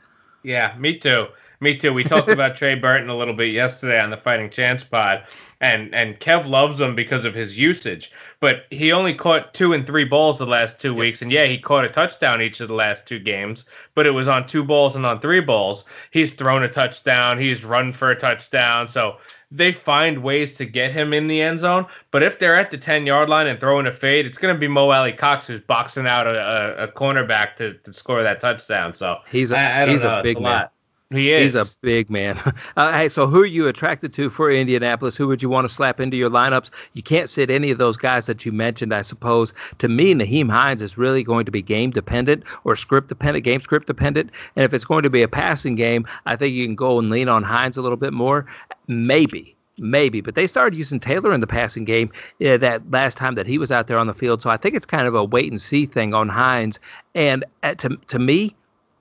Yeah, 0.43 0.75
me 0.77 0.99
too. 0.99 1.27
Me 1.59 1.77
too. 1.77 1.91
We 1.91 2.03
talked 2.03 2.29
about 2.29 2.55
Trey 2.55 2.75
Burton 2.75 3.09
a 3.09 3.17
little 3.17 3.33
bit 3.33 3.51
yesterday 3.51 3.99
on 3.99 4.11
the 4.11 4.17
Fighting 4.17 4.51
Chance 4.51 4.83
pod, 4.91 5.23
and 5.59 5.93
and 5.93 6.19
Kev 6.19 6.47
loves 6.47 6.79
him 6.79 6.95
because 6.95 7.25
of 7.25 7.33
his 7.33 7.57
usage. 7.57 8.11
But 8.39 8.65
he 8.69 8.91
only 8.91 9.15
caught 9.15 9.55
two 9.55 9.73
and 9.73 9.85
three 9.85 10.05
balls 10.05 10.37
the 10.37 10.45
last 10.45 10.79
two 10.79 10.93
weeks, 10.93 11.21
and 11.21 11.31
yeah, 11.31 11.47
he 11.47 11.57
caught 11.57 11.83
a 11.83 11.89
touchdown 11.89 12.41
each 12.43 12.59
of 12.59 12.67
the 12.67 12.75
last 12.75 13.07
two 13.07 13.19
games. 13.19 13.63
But 13.95 14.05
it 14.05 14.11
was 14.11 14.27
on 14.27 14.47
two 14.47 14.63
balls 14.63 14.95
and 14.95 15.05
on 15.05 15.19
three 15.19 15.41
balls. 15.41 15.83
He's 16.11 16.33
thrown 16.33 16.61
a 16.61 16.71
touchdown. 16.71 17.39
He's 17.39 17.63
run 17.63 17.91
for 17.93 18.11
a 18.11 18.19
touchdown. 18.19 18.87
So 18.89 19.17
they 19.49 19.71
find 19.71 20.21
ways 20.21 20.53
to 20.57 20.65
get 20.65 20.91
him 20.91 21.13
in 21.13 21.27
the 21.27 21.41
end 21.41 21.61
zone. 21.61 21.85
But 22.11 22.21
if 22.21 22.37
they're 22.37 22.55
at 22.55 22.69
the 22.69 22.77
10 22.77 23.05
yard 23.07 23.29
line 23.29 23.47
and 23.47 23.59
throwing 23.59 23.87
a 23.87 23.95
fade, 23.95 24.25
it's 24.25 24.37
going 24.37 24.53
to 24.53 24.59
be 24.59 24.67
Mo 24.67 24.89
Alie-Cox 24.89 25.47
who's 25.47 25.61
boxing 25.61 26.05
out 26.05 26.27
a, 26.27 26.37
a, 26.81 26.83
a 26.83 26.87
cornerback 26.89 27.55
to, 27.57 27.73
to 27.75 27.93
score 27.93 28.21
that 28.23 28.41
touchdown. 28.41 28.93
So 28.95 29.17
he's 29.31 29.51
a, 29.51 29.57
I, 29.57 29.83
I 29.83 29.89
he's 29.89 30.01
know, 30.01 30.19
a 30.19 30.23
big 30.23 30.37
a 30.37 30.41
man. 30.41 30.67
He 31.09 31.31
is. 31.31 31.53
He's 31.53 31.55
a 31.55 31.67
big 31.81 32.09
man. 32.09 32.37
Uh, 32.75 32.91
hey, 32.91 33.09
so 33.09 33.25
who 33.25 33.41
are 33.41 33.45
you 33.45 33.67
attracted 33.67 34.13
to 34.13 34.29
for 34.29 34.51
Indianapolis? 34.51 35.15
Who 35.15 35.27
would 35.27 35.41
you 35.41 35.49
want 35.49 35.67
to 35.67 35.73
slap 35.73 35.99
into 35.99 36.15
your 36.15 36.29
lineups? 36.29 36.69
You 36.93 37.01
can't 37.01 37.29
sit 37.29 37.49
any 37.49 37.71
of 37.71 37.79
those 37.79 37.97
guys 37.97 38.27
that 38.27 38.45
you 38.45 38.51
mentioned, 38.51 38.93
I 38.93 39.01
suppose. 39.01 39.51
To 39.79 39.87
me, 39.87 40.13
Nyheim 40.13 40.49
Hines 40.49 40.81
is 40.81 40.97
really 40.97 41.23
going 41.23 41.45
to 41.45 41.51
be 41.51 41.61
game 41.63 41.89
dependent 41.89 42.43
or 42.65 42.75
script 42.75 43.09
dependent, 43.09 43.45
game 43.45 43.61
script 43.61 43.87
dependent. 43.87 44.31
And 44.55 44.63
if 44.63 44.73
it's 44.73 44.85
going 44.85 45.03
to 45.03 45.09
be 45.09 45.23
a 45.23 45.27
passing 45.27 45.75
game, 45.75 46.05
I 46.27 46.35
think 46.35 46.53
you 46.53 46.67
can 46.67 46.75
go 46.75 46.99
and 46.99 47.09
lean 47.09 47.29
on 47.29 47.41
Hines 47.41 47.77
a 47.77 47.81
little 47.81 47.97
bit 47.97 48.13
more. 48.13 48.45
Maybe 48.87 49.57
maybe. 49.79 50.21
But 50.21 50.35
they 50.35 50.47
started 50.47 50.77
using 50.77 50.99
Taylor 50.99 51.33
in 51.33 51.41
the 51.41 51.47
passing 51.47 51.85
game 51.85 52.11
uh, 52.43 52.57
that 52.57 52.81
last 52.89 53.17
time 53.17 53.35
that 53.35 53.47
he 53.47 53.57
was 53.57 53.71
out 53.71 53.87
there 53.87 53.97
on 53.97 54.07
the 54.07 54.13
field. 54.13 54.41
So 54.41 54.49
I 54.49 54.57
think 54.57 54.75
it's 54.75 54.85
kind 54.85 55.07
of 55.07 55.15
a 55.15 55.23
wait 55.23 55.51
and 55.51 55.61
see 55.61 55.85
thing 55.85 56.13
on 56.13 56.29
Hines. 56.29 56.79
And 57.15 57.45
uh, 57.63 57.75
to 57.75 57.97
to 58.09 58.19
me, 58.19 58.55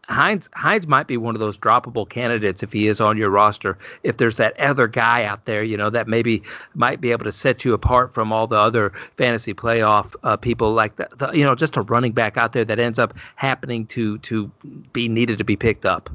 Hines 0.08 0.48
Hines 0.54 0.86
might 0.86 1.08
be 1.08 1.16
one 1.16 1.34
of 1.34 1.40
those 1.40 1.58
droppable 1.58 2.08
candidates 2.08 2.62
if 2.62 2.72
he 2.72 2.86
is 2.86 3.00
on 3.00 3.16
your 3.16 3.30
roster. 3.30 3.76
If 4.04 4.18
there's 4.18 4.36
that 4.36 4.58
other 4.58 4.86
guy 4.86 5.24
out 5.24 5.46
there, 5.46 5.64
you 5.64 5.76
know, 5.76 5.90
that 5.90 6.06
maybe 6.06 6.42
might 6.74 7.00
be 7.00 7.10
able 7.10 7.24
to 7.24 7.32
set 7.32 7.64
you 7.64 7.74
apart 7.74 8.14
from 8.14 8.32
all 8.32 8.46
the 8.46 8.58
other 8.58 8.92
fantasy 9.18 9.52
playoff 9.52 10.12
uh, 10.22 10.36
people, 10.36 10.72
like 10.72 10.96
the, 10.96 11.08
you 11.32 11.44
know, 11.44 11.54
just 11.54 11.76
a 11.76 11.82
running 11.82 12.12
back 12.12 12.36
out 12.36 12.52
there 12.52 12.64
that 12.64 12.78
ends 12.78 12.98
up 12.98 13.14
happening 13.34 13.86
to 13.88 14.18
to 14.18 14.50
be 14.92 15.08
needed 15.08 15.38
to 15.38 15.44
be 15.44 15.56
picked 15.56 15.84
up. 15.84 16.08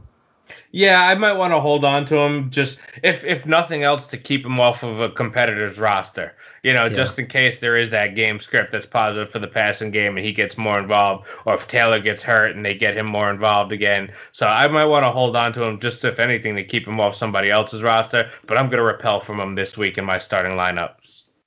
Yeah, 0.72 1.02
I 1.02 1.16
might 1.16 1.34
want 1.34 1.52
to 1.52 1.60
hold 1.60 1.84
on 1.84 2.06
to 2.08 2.16
him 2.16 2.50
just 2.50 2.78
if 3.04 3.24
if 3.24 3.46
nothing 3.46 3.84
else 3.84 4.08
to 4.08 4.18
keep 4.18 4.46
him 4.46 4.60
off 4.60 4.84
of 4.84 5.00
a 5.00 5.10
competitor's 5.10 5.78
roster. 5.78 6.34
You 6.64 6.74
know, 6.74 6.86
yeah. 6.86 6.96
just 6.96 7.18
in 7.18 7.28
case 7.28 7.58
there 7.60 7.76
is 7.76 7.90
that 7.90 8.16
game 8.16 8.40
script 8.40 8.72
that's 8.72 8.86
positive 8.86 9.32
for 9.32 9.40
the 9.40 9.48
passing 9.48 9.90
game 9.90 10.16
and 10.16 10.26
he 10.26 10.32
gets 10.32 10.58
more 10.58 10.78
involved, 10.80 11.26
or 11.46 11.56
if 11.56 11.68
Taylor 11.68 12.00
gets 12.00 12.22
hurt 12.22 12.56
and 12.56 12.64
they 12.64 12.76
get 12.76 12.96
him 12.96 13.08
more 13.08 13.32
involved 13.32 13.72
again. 13.72 14.12
So 14.32 14.46
I 14.46 14.68
might 14.68 14.86
want 14.86 15.04
to 15.04 15.12
hold 15.12 15.36
on 15.36 15.54
to 15.54 15.64
him 15.64 15.80
just 15.80 16.06
if 16.06 16.20
anything 16.20 16.56
to 16.56 16.64
keep 16.64 16.88
him 16.88 17.00
off 17.00 17.16
somebody 17.16 17.50
else's 17.50 17.82
roster. 17.82 18.30
But 18.48 18.58
I'm 18.58 18.70
gonna 18.70 18.84
repel 18.84 19.20
from 19.22 19.40
him 19.40 19.56
this 19.56 19.76
week 19.76 19.98
in 19.98 20.06
my 20.06 20.20
starting 20.20 20.54
lineup. 20.54 21.01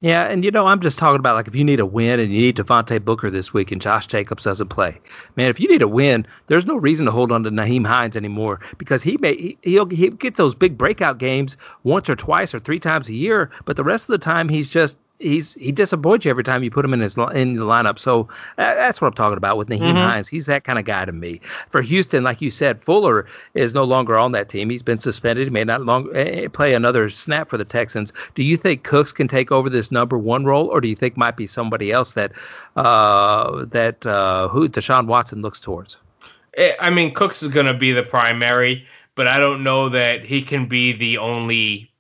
Yeah, 0.05 0.25
and 0.27 0.45
you 0.45 0.51
know, 0.51 0.67
I'm 0.67 0.83
just 0.83 0.99
talking 0.99 1.19
about 1.19 1.35
like 1.35 1.49
if 1.49 1.55
you 1.55 1.65
need 1.65 1.81
a 1.81 1.87
win 1.87 2.21
and 2.21 2.31
you 2.31 2.39
need 2.39 2.57
Devontae 2.59 3.03
Booker 3.03 3.31
this 3.31 3.55
week 3.55 3.73
and 3.73 3.81
Josh 3.81 4.07
Jacobs 4.07 4.45
doesn't 4.45 4.69
play, 4.69 5.01
man, 5.35 5.49
if 5.49 5.59
you 5.59 5.67
need 5.67 5.81
a 5.81 5.89
win, 5.89 6.27
there's 6.47 6.67
no 6.67 6.77
reason 6.77 7.07
to 7.07 7.11
hold 7.11 7.33
on 7.33 7.43
to 7.45 7.51
Nyheim 7.51 7.87
Hines 7.87 8.15
anymore 8.15 8.61
because 8.77 9.03
he 9.03 9.17
may 9.17 9.57
he'll 9.63 9.89
he'll 9.89 10.11
get 10.11 10.37
those 10.37 10.55
big 10.55 10.77
breakout 10.77 11.17
games 11.17 11.57
once 11.85 12.11
or 12.11 12.17
twice 12.17 12.53
or 12.53 12.61
three 12.61 12.79
times 12.79 13.09
a 13.09 13.15
year, 13.15 13.51
but 13.65 13.77
the 13.77 13.83
rest 13.83 14.05
of 14.05 14.09
the 14.09 14.19
time 14.19 14.51
he's 14.51 14.69
just 14.69 14.95
he's 15.19 15.55
he 15.55 15.73
disappoints 15.73 16.25
you 16.25 16.31
every 16.31 16.45
time 16.45 16.63
you 16.63 16.71
put 16.71 16.85
him 16.85 16.93
in 16.93 17.01
his 17.01 17.17
in 17.35 17.57
the 17.57 17.65
lineup. 17.65 17.99
So 17.99 18.29
that's 18.57 19.01
what 19.01 19.09
I'm 19.09 19.15
talking 19.15 19.37
about 19.37 19.57
with 19.57 19.69
Nyheim 19.69 19.81
mm-hmm. 19.81 19.97
Hines. 19.97 20.29
He's 20.29 20.47
that 20.47 20.65
kind 20.65 20.79
of 20.79 20.85
guy 20.85 21.05
to 21.05 21.13
me. 21.13 21.41
For 21.71 21.83
Houston, 21.83 22.25
like 22.25 22.41
you 22.41 22.51
said, 22.51 22.83
Fuller 22.83 23.27
is 23.55 23.75
no 23.75 23.85
longer 23.85 24.19
on 24.19 24.33
that 24.33 24.49
team. 24.49 24.71
He's 24.71 24.83
been 24.83 24.99
suspended. 24.99 25.47
He 25.47 25.51
may 25.51 25.65
not 25.65 25.83
long 25.83 26.11
eh, 26.15 26.45
eh, 26.45 26.49
play 26.49 26.75
another 26.75 27.11
snap 27.11 27.51
for 27.51 27.57
the 27.57 27.65
Texans. 27.65 28.13
Do 28.35 28.43
you 28.43 28.57
think 28.57 28.85
Cooks 28.85 29.13
can 29.13 29.29
take 29.29 29.51
over 29.51 29.71
this 29.71 29.91
number 29.91 30.19
one 30.19 30.45
role, 30.45 30.67
or 30.69 30.81
do 30.81 30.89
you 30.89 30.97
think 30.97 31.17
might 31.17 31.37
be 31.37 31.47
somebody 31.47 31.93
else 31.93 32.13
that 32.13 32.33
uh, 32.77 33.65
that 33.67 34.05
uh, 34.05 34.49
who 34.49 34.69
Deshaun 34.69 35.07
Watson 35.07 35.43
looks 35.43 35.61
towards? 35.61 35.97
Eh, 36.57 36.73
I 36.81 36.91
mean, 36.91 37.15
Cooks 37.15 37.43
is 37.43 37.53
going 37.53 37.67
to 37.67 37.75
be 37.75 37.93
the 37.93 38.03
primary, 38.03 38.85
but 39.17 39.27
I 39.27 39.39
don't 39.39 39.63
know 39.63 39.89
that 39.91 40.25
he 40.25 40.45
can 40.45 40.69
be 40.69 40.97
the 40.97 41.19
only 41.19 41.91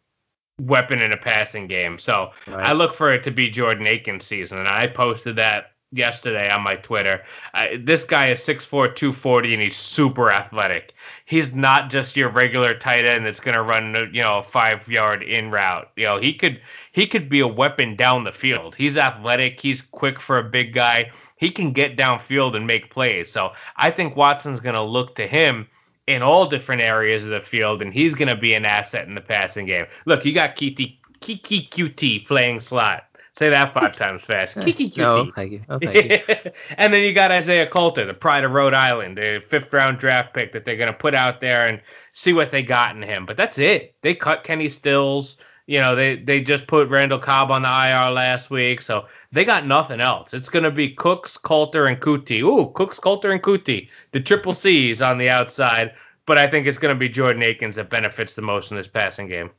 weapon 0.60 1.00
in 1.00 1.12
a 1.12 1.16
passing 1.16 1.66
game. 1.66 1.98
So 1.98 2.30
right. 2.46 2.66
I 2.66 2.72
look 2.72 2.96
for 2.96 3.12
it 3.12 3.24
to 3.24 3.30
be 3.30 3.50
Jordan 3.50 3.86
Akins' 3.86 4.26
season, 4.26 4.58
and 4.58 4.68
I 4.68 4.86
posted 4.86 5.36
that 5.36 5.72
yesterday 5.92 6.50
on 6.50 6.62
my 6.62 6.76
Twitter. 6.76 7.22
Uh, 7.54 7.66
this 7.84 8.04
guy 8.04 8.30
is 8.30 8.40
6'4", 8.40 8.68
240, 8.68 9.54
and 9.54 9.62
he's 9.62 9.76
super 9.76 10.30
athletic. 10.30 10.92
He's 11.26 11.52
not 11.52 11.90
just 11.90 12.16
your 12.16 12.30
regular 12.30 12.78
tight 12.78 13.04
end 13.04 13.26
that's 13.26 13.40
going 13.40 13.54
to 13.54 13.62
run, 13.62 14.10
you 14.12 14.22
know, 14.22 14.38
a 14.38 14.50
five 14.52 14.86
yard 14.88 15.22
in 15.22 15.50
route. 15.50 15.90
You 15.96 16.04
know, 16.04 16.20
he 16.20 16.34
could 16.34 16.60
he 16.92 17.06
could 17.06 17.28
be 17.28 17.40
a 17.40 17.48
weapon 17.48 17.96
down 17.96 18.24
the 18.24 18.32
field. 18.32 18.74
He's 18.76 18.96
athletic. 18.96 19.60
He's 19.60 19.82
quick 19.92 20.20
for 20.20 20.38
a 20.38 20.44
big 20.44 20.74
guy 20.74 21.10
he 21.36 21.50
can 21.50 21.72
get 21.72 21.96
downfield 21.96 22.56
and 22.56 22.66
make 22.66 22.90
plays. 22.90 23.30
So 23.30 23.50
I 23.76 23.90
think 23.90 24.16
Watson's 24.16 24.60
going 24.60 24.76
to 24.76 24.82
look 24.82 25.16
to 25.16 25.26
him 25.26 25.68
in 26.06 26.22
all 26.22 26.48
different 26.48 26.82
areas 26.82 27.24
of 27.24 27.30
the 27.30 27.40
field, 27.40 27.82
and 27.82 27.92
he's 27.92 28.14
going 28.14 28.28
to 28.28 28.36
be 28.36 28.54
an 28.54 28.64
asset 28.64 29.08
in 29.08 29.14
the 29.14 29.20
passing 29.20 29.66
game. 29.66 29.86
Look, 30.06 30.24
you 30.24 30.34
got 30.34 30.56
Keke 30.56 30.98
Keke 31.20 31.70
Coutee 31.70 32.26
playing 32.26 32.60
slot. 32.60 33.04
Say 33.36 33.50
that 33.50 33.74
five 33.74 33.96
times 33.96 34.22
fast. 34.24 34.54
Keke 34.56 34.92
Coutee. 34.92 34.96
No, 34.98 35.16
oh, 35.16 35.30
thank 35.34 35.52
you. 35.52 35.62
Oh, 35.68 35.78
thank 35.78 36.10
you. 36.10 36.18
and 36.76 36.92
then 36.92 37.02
you 37.02 37.14
got 37.14 37.30
Isaiah 37.30 37.68
Coulter, 37.68 38.04
the 38.04 38.14
pride 38.14 38.44
of 38.44 38.52
Rhode 38.52 38.74
Island, 38.74 39.16
the 39.16 39.42
fifth 39.50 39.72
round 39.72 39.98
draft 39.98 40.34
pick 40.34 40.52
that 40.52 40.64
they're 40.64 40.76
going 40.76 40.92
to 40.92 40.98
put 40.98 41.14
out 41.14 41.40
there 41.40 41.66
and 41.66 41.80
see 42.12 42.32
what 42.32 42.52
they 42.52 42.62
got 42.62 42.94
in 42.94 43.02
him. 43.02 43.26
But 43.26 43.36
that's 43.36 43.58
it. 43.58 43.94
They 44.02 44.14
cut 44.14 44.44
Kenny 44.44 44.68
Stills. 44.68 45.36
You 45.66 45.80
know, 45.80 45.96
they 45.96 46.16
they 46.16 46.42
just 46.42 46.66
put 46.66 46.88
Randall 46.88 47.18
Cobb 47.18 47.50
on 47.50 47.62
the 47.62 47.68
IR 47.68 48.10
last 48.10 48.50
week, 48.50 48.82
so 48.82 49.06
they 49.32 49.44
got 49.44 49.66
nothing 49.66 50.00
else. 50.00 50.28
It's 50.32 50.50
going 50.50 50.64
to 50.64 50.70
be 50.70 50.94
Cooks, 50.94 51.38
Coulter, 51.38 51.86
and 51.86 52.00
Coutee. 52.00 52.42
Ooh, 52.42 52.70
Cooks, 52.74 52.98
Coulter, 52.98 53.32
and 53.32 53.42
Coutee. 53.42 53.88
The 54.12 54.20
triple 54.20 54.54
C's 54.54 55.00
on 55.00 55.18
the 55.18 55.30
outside. 55.30 55.92
But 56.26 56.38
I 56.38 56.50
think 56.50 56.66
it's 56.66 56.78
going 56.78 56.94
to 56.94 56.98
be 56.98 57.08
Jordan 57.08 57.42
Akins 57.42 57.76
that 57.76 57.90
benefits 57.90 58.34
the 58.34 58.42
most 58.42 58.70
in 58.70 58.76
this 58.76 58.86
passing 58.86 59.28
game. 59.28 59.50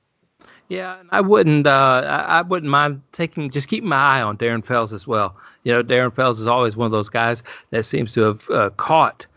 Yeah, 0.68 1.03
I 1.12 1.22
wouldn't. 1.22 1.68
Uh, 1.68 2.26
I 2.28 2.41
wouldn't 2.41 2.72
mind 2.72 3.01
taking 3.14 3.51
just 3.51 3.68
keeping 3.68 3.89
my 3.89 3.97
eye 3.97 4.22
on 4.22 4.38
Darren 4.38 4.66
Fells 4.66 4.93
as 4.93 5.06
well. 5.06 5.36
You 5.64 5.74
know, 5.74 5.84
Darren 5.84 6.16
Fells 6.16 6.39
is 6.39 6.47
always 6.47 6.76
one 6.76 6.88
of 6.88 6.91
those 6.91 7.10
guys 7.10 7.43
that 7.70 7.86
seems 7.86 8.14
to 8.14 8.22
have 8.22 8.41
uh, 8.49 8.70
caught 8.72 9.28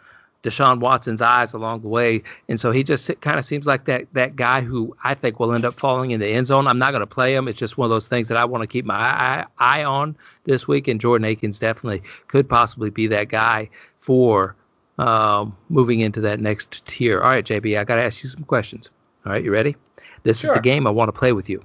Deshaun 0.49 0.81
Watson's 0.81 1.21
eyes 1.21 1.53
along 1.53 1.83
the 1.83 1.89
way, 1.89 2.23
and 2.49 2.59
so 2.59 2.71
he 2.71 2.83
just 2.83 3.11
kind 3.21 3.39
of 3.39 3.45
seems 3.45 3.67
like 3.67 3.87
that 3.87 4.07
that 4.15 4.37
guy 4.37 4.63
who 4.63 4.97
I 5.05 5.15
think 5.15 5.39
will 5.39 5.53
end 5.53 5.65
up 5.65 5.79
falling 5.79 6.13
in 6.13 6.21
the 6.21 6.27
end 6.27 6.47
zone. 6.47 6.67
I'm 6.67 6.79
not 6.79 6.93
going 6.93 7.01
to 7.01 7.07
play 7.07 7.35
him. 7.35 7.49
It's 7.49 7.59
just 7.59 7.77
one 7.77 7.87
of 7.87 7.91
those 7.91 8.07
things 8.07 8.29
that 8.29 8.37
I 8.37 8.45
want 8.45 8.63
to 8.63 8.67
keep 8.67 8.85
my 8.85 8.95
eye, 8.95 9.47
eye 9.59 9.85
on 9.85 10.17
this 10.45 10.67
week, 10.67 10.89
and 10.89 11.01
Jordan 11.01 11.27
Akins 11.27 11.59
definitely 11.59 12.03
could 12.29 12.49
possibly 12.49 12.91
be 12.91 13.09
that 13.09 13.29
guy 13.29 13.69
for 14.01 14.57
um, 14.99 15.57
moving 15.69 16.01
into 16.01 16.21
that 16.23 16.41
next 16.41 16.83
tier. 16.87 17.21
All 17.21 17.31
right, 17.31 17.45
JB, 17.45 17.79
I 17.79 17.85
got 17.85 17.97
to 17.97 18.03
ask 18.03 18.23
you 18.23 18.31
some 18.31 18.45
questions. 18.45 18.91
All 19.27 19.33
right, 19.33 19.45
you 19.45 19.53
ready? 19.53 19.77
This 20.25 20.41
sure. 20.41 20.53
is 20.53 20.57
the 20.57 20.63
game 20.63 20.87
I 20.87 20.91
want 20.91 21.09
to 21.09 21.19
play 21.19 21.33
with 21.33 21.49
you. 21.49 21.63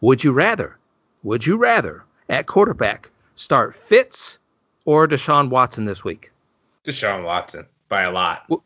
Would 0.00 0.24
you 0.24 0.32
rather, 0.32 0.76
would 1.22 1.46
you 1.46 1.56
rather 1.56 2.04
at 2.28 2.46
quarterback 2.46 3.10
start 3.36 3.76
Fitz 3.88 4.38
or 4.84 5.06
Deshaun 5.06 5.50
Watson 5.50 5.84
this 5.84 6.02
week? 6.02 6.32
Deshaun 6.84 7.24
Watson 7.24 7.66
by 7.92 8.02
a 8.04 8.10
lot. 8.10 8.44
W- 8.48 8.62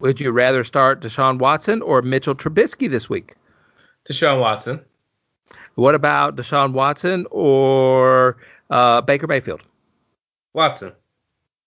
would 0.00 0.20
you 0.20 0.30
rather 0.30 0.62
start 0.62 1.00
Deshaun 1.00 1.38
Watson 1.38 1.80
or 1.80 2.02
Mitchell 2.02 2.34
Trubisky 2.34 2.90
this 2.90 3.08
week? 3.08 3.34
Deshaun 4.06 4.38
Watson. 4.38 4.80
What 5.76 5.94
about 5.94 6.36
Deshaun 6.36 6.74
Watson 6.74 7.26
or 7.30 8.36
uh, 8.68 9.00
Baker 9.00 9.26
Mayfield? 9.26 9.62
Watson. 10.52 10.92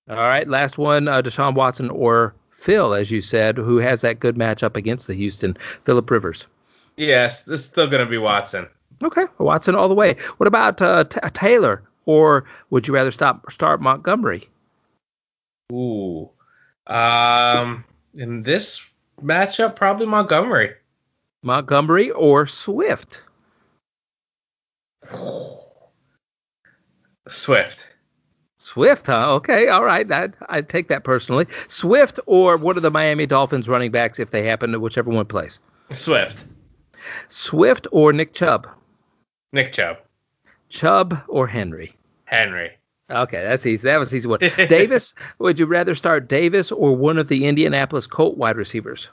All 0.07 0.18
right, 0.18 0.47
last 0.47 0.78
one, 0.78 1.07
uh, 1.07 1.24
Deshaun 1.24 1.55
Watson 1.55 1.89
or 1.89 2.36
Phil, 2.64 2.93
as 2.93 3.10
you 3.10 3.22
said, 3.24 3.57
who 3.57 3.78
has 3.78 4.01
that 4.01 4.20
good 4.20 4.36
matchup 4.36 4.76
against 4.76 5.07
the 5.07 5.16
Houston, 5.16 5.57
Philip 5.88 6.10
Rivers. 6.12 6.45
Yes, 6.95 7.41
this 7.47 7.62
is 7.62 7.66
still 7.66 7.89
going 7.89 8.05
to 8.05 8.10
be 8.10 8.18
Watson. 8.20 8.68
Okay, 9.03 9.24
Watson 9.39 9.74
all 9.74 9.89
the 9.89 9.95
way. 9.95 10.16
What 10.38 10.45
about 10.45 10.80
uh, 10.80 11.05
T- 11.05 11.20
Taylor, 11.34 11.82
or 12.05 12.45
would 12.70 12.88
you 12.88 12.93
rather 12.93 13.12
stop 13.12 13.51
start 13.51 13.82
Montgomery? 13.82 14.47
Ooh, 15.72 16.30
um, 16.90 17.84
in 18.14 18.44
this 18.44 18.80
matchup, 19.24 19.76
probably 19.76 20.06
Montgomery. 20.06 20.72
Montgomery 21.44 22.12
or 22.12 22.48
Swift? 22.48 23.20
Swift. 27.30 27.86
Swift, 28.58 29.06
huh? 29.06 29.34
Okay, 29.36 29.68
all 29.70 29.86
right. 29.86 30.08
That 30.08 30.36
I 30.50 30.62
take 30.62 30.90
that 30.90 31.04
personally. 31.04 31.48
Swift 31.68 32.20
or 32.26 32.58
one 32.58 32.76
of 32.76 32.84
the 32.84 32.92
Miami 32.92 33.26
Dolphins 33.26 33.68
running 33.68 33.92
backs 33.92 34.20
if 34.20 34.32
they 34.32 34.46
happen 34.46 34.72
to 34.72 34.80
whichever 34.80 35.10
one 35.10 35.26
plays. 35.26 35.60
Swift. 35.94 36.38
Swift 37.30 37.88
or 37.92 38.12
Nick 38.12 38.34
Chubb? 38.34 38.68
Nick 39.54 39.74
Chubb. 39.74 39.98
Chubb 40.70 41.20
or 41.28 41.48
Henry? 41.48 41.96
Henry. 42.26 42.72
Okay, 43.10 43.41
that's 43.41 43.66
easy. 43.66 43.84
That 43.84 43.97
was 43.97 44.14
easy 44.14 44.28
one. 44.28 44.39
Davis, 44.70 45.14
would 45.39 45.57
you 45.57 45.66
rather 45.66 45.95
start 45.95 46.28
Davis 46.28 46.72
or 46.72 46.95
one 46.95 47.18
of 47.18 47.28
the 47.28 47.45
Indianapolis 47.45 48.07
Colt 48.07 48.38
wide 48.38 48.55
receivers? 48.55 49.10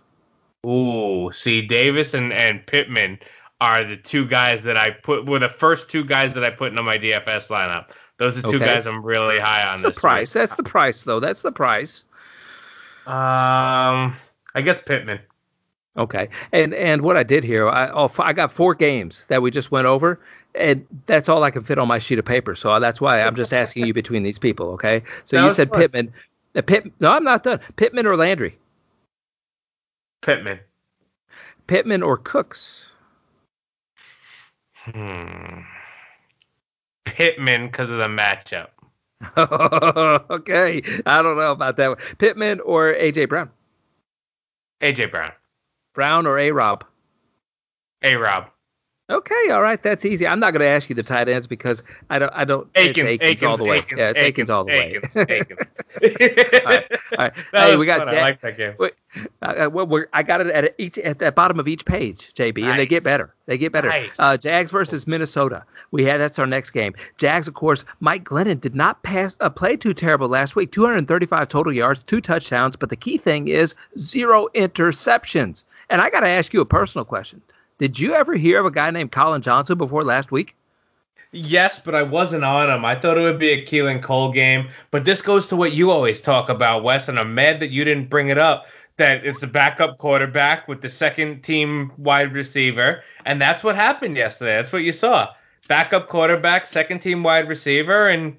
Ooh, 0.67 1.31
see, 1.33 1.67
Davis 1.67 2.13
and, 2.13 2.33
and 2.33 2.67
Pittman 2.67 3.19
are 3.61 3.85
the 3.85 3.97
two 3.97 4.27
guys 4.27 4.61
that 4.65 4.77
I 4.77 4.91
put 4.91 5.27
were 5.27 5.39
the 5.39 5.55
first 5.59 5.89
two 5.91 6.05
guys 6.05 6.35
that 6.35 6.45
I 6.45 6.51
put 6.51 6.71
into 6.71 6.83
my 6.83 6.99
DFS 6.99 7.47
lineup. 7.49 7.87
Those 8.19 8.37
are 8.37 8.43
two 8.43 8.49
okay. 8.49 8.59
guys 8.59 8.87
I'm 8.87 9.05
really 9.05 9.39
high 9.39 9.63
on. 9.63 9.83
That's 9.83 9.95
the 9.95 10.01
price. 10.01 10.35
Week. 10.35 10.49
That's 10.49 10.57
the 10.57 10.69
price, 10.69 11.03
though. 11.05 11.21
That's 11.21 11.43
the 11.43 11.53
price. 11.53 12.05
Um, 13.07 14.17
I 14.55 14.63
guess 14.65 14.79
Pittman. 14.87 15.21
Okay, 15.97 16.29
and 16.53 16.75
and 16.75 17.01
what 17.01 17.17
I 17.17 17.23
did 17.23 17.43
here, 17.43 17.69
I 17.69 17.89
oh, 17.91 18.11
I 18.19 18.35
got 18.35 18.55
four 18.55 18.75
games 18.75 19.25
that 19.29 19.41
we 19.41 19.51
just 19.51 19.71
went 19.71 19.87
over, 19.87 20.21
and 20.57 20.87
that's 21.07 21.29
all 21.29 21.43
I 21.45 21.51
can 21.51 21.65
fit 21.65 21.79
on 21.79 21.89
my 21.89 21.99
sheet 21.99 22.19
of 22.19 22.25
paper. 22.25 22.55
So 22.55 22.79
that's 22.81 23.01
why 23.01 23.23
I'm 23.23 23.37
just 23.37 23.53
asking 23.53 23.87
you 23.87 23.95
between 23.95 24.23
these 24.23 24.39
people. 24.39 24.71
Okay, 24.73 25.03
so 25.25 25.45
you 25.45 25.53
said 25.55 25.69
fun. 25.69 25.81
Pittman, 25.81 26.13
uh, 26.55 26.63
Pitt. 26.63 26.85
No, 27.01 27.11
I'm 27.11 27.25
not 27.25 27.45
done. 27.45 27.61
Pittman 27.77 28.07
or 28.07 28.17
Landry. 28.17 28.59
Pittman. 30.23 30.61
Pittman 31.67 32.03
or 32.03 32.17
Cooks. 32.17 32.87
Hmm. 34.85 35.61
Pittman 37.05 37.69
because 37.69 37.91
of 37.91 37.99
the 37.99 38.07
matchup. 38.07 38.69
okay, 40.31 40.83
I 41.07 41.23
don't 41.23 41.37
know 41.37 41.53
about 41.53 41.77
that 41.79 41.89
one. 41.89 41.99
Pittman 42.19 42.61
or 42.61 42.95
AJ 42.95 43.29
Brown. 43.29 43.51
AJ 44.83 45.11
Brown. 45.11 45.33
Brown 45.95 46.27
or 46.27 46.39
A 46.39 46.51
Rob? 46.51 46.85
A 48.03 48.15
Rob. 48.17 48.51
Okay, 49.09 49.51
all 49.53 49.63
right, 49.63 49.81
that's 49.85 50.05
easy. 50.05 50.27
I'm 50.27 50.41
not 50.41 50.51
going 50.51 50.63
to 50.63 50.69
ask 50.69 50.89
you 50.89 50.97
the 50.97 51.05
tight 51.05 51.29
ends 51.29 51.47
because 51.47 51.81
I 52.11 52.19
don't. 52.19 52.33
I 52.35 52.45
don't. 52.45 52.67
Akins, 52.75 53.07
Akins, 53.07 53.21
Akins 53.23 53.43
all 53.45 53.57
the 53.57 53.63
way. 53.63 53.79
Akins, 53.79 53.99
yeah, 53.99 54.11
it's 54.11 54.19
Akins, 54.19 54.51
all 54.51 54.65
the 54.65 54.73
way. 54.73 54.97
Akins, 54.97 55.15
all 55.17 56.73
right, 56.73 56.85
all 57.13 57.19
right. 57.19 57.33
hey, 57.53 57.77
we 57.77 57.87
got. 57.87 58.01
Fun. 58.01 58.09
I 58.09 58.21
like 58.21 58.41
that 58.43 58.57
game. 58.57 58.75
Wait, 58.81 58.95
uh, 59.43 59.71
well, 59.73 59.87
we're, 59.87 60.09
I 60.13 60.25
got 60.25 60.41
it 60.41 60.49
at 60.49 60.75
each 60.79 60.99
at 60.99 61.21
the 61.21 61.31
bottom 61.31 61.61
of 61.61 61.69
each 61.69 61.85
page, 61.85 62.33
JB, 62.37 62.63
nice. 62.63 62.71
and 62.71 62.81
they 62.81 62.87
get 62.87 63.05
better. 63.05 63.33
They 63.47 63.57
get 63.57 63.73
better. 63.73 63.91
Nice. 63.91 64.11
Uh, 64.19 64.37
Jags 64.37 64.73
versus 64.73 65.07
Minnesota. 65.07 65.65
We 65.93 66.03
had 66.03 66.19
that's 66.19 66.41
our 66.41 66.47
next 66.47 66.71
game. 66.71 66.93
Jags, 67.17 67.47
of 67.47 67.55
course. 67.55 67.85
Mike 68.01 68.25
Glennon 68.25 68.61
did 68.61 68.75
not 68.75 69.05
pass 69.05 69.37
uh, 69.39 69.49
play 69.49 69.77
too 69.77 69.95
terrible 69.95 70.27
last 70.27 70.57
week. 70.57 70.73
235 70.73 71.49
total 71.49 71.73
yards, 71.73 72.01
two 72.09 72.21
touchdowns, 72.21 72.75
but 72.75 72.91
the 72.91 72.97
key 72.97 73.19
thing 73.19 73.47
is 73.47 73.73
zero 74.01 74.49
interceptions. 74.57 75.63
And 75.91 76.01
I 76.01 76.11
got 76.11 76.21
to 76.21 76.29
ask 76.29 76.53
you 76.53 76.61
a 76.61 76.67
personal 76.67 77.05
question. 77.05 77.41
Did 77.79 77.99
you 77.99 78.15
ever 78.15 78.35
hear 78.35 78.61
of 78.61 78.67
a 78.67 78.71
guy 78.71 78.91
named 78.91 79.13
Collin 79.13 79.43
Johnson 79.43 79.77
before 79.77 80.03
last 80.03 80.31
week? 80.31 80.57
Yes, 81.33 81.81
but 81.85 81.95
I 81.95 82.03
wasn't 82.03 82.45
on 82.45 82.71
him. 82.71 82.85
I 82.85 82.99
thought 82.99 83.19
it 83.19 83.23
would 83.23 83.39
be 83.39 83.51
a 83.51 83.67
Keelan 83.67 84.03
Cole 84.03 84.33
game. 84.33 84.69
But 84.91 85.05
this 85.05 85.21
goes 85.21 85.47
to 85.49 85.57
what 85.57 85.73
you 85.73 85.91
always 85.91 86.21
talk 86.21 86.49
about, 86.49 86.85
Wes, 86.85 87.09
and 87.09 87.19
I'm 87.19 87.35
mad 87.35 87.61
that 87.61 87.71
you 87.71 87.85
didn't 87.85 88.09
bring 88.09 88.29
it 88.29 88.39
up. 88.39 88.65
That 88.97 89.27
it's 89.27 89.43
a 89.43 89.47
backup 89.47 89.99
quarterback 89.99 90.69
with 90.69 90.81
the 90.81 90.89
second 90.89 91.43
team 91.43 91.93
wide 91.99 92.33
receiver. 92.33 93.03
And 93.27 93.41
that's 93.41 93.63
what 93.63 93.75
happened 93.75 94.17
yesterday. 94.17 94.57
That's 94.57 94.73
what 94.73 94.85
you 94.85 94.93
saw. 94.93 95.29
Backup 95.69 96.09
quarterback, 96.09 96.67
second 96.67 97.01
team 97.01 97.23
wide 97.23 97.49
receiver, 97.49 98.09
and 98.09 98.37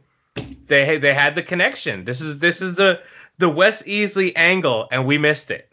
they 0.68 0.98
they 0.98 1.14
had 1.14 1.36
the 1.36 1.44
connection. 1.44 2.06
This 2.06 2.22
is 2.22 2.40
this 2.40 2.62
is 2.62 2.74
the 2.76 3.02
the 3.38 3.50
Wes 3.50 3.84
Easley 3.84 4.32
angle, 4.36 4.88
and 4.92 5.06
we 5.06 5.20
missed 5.20 5.52
it. 5.52 5.70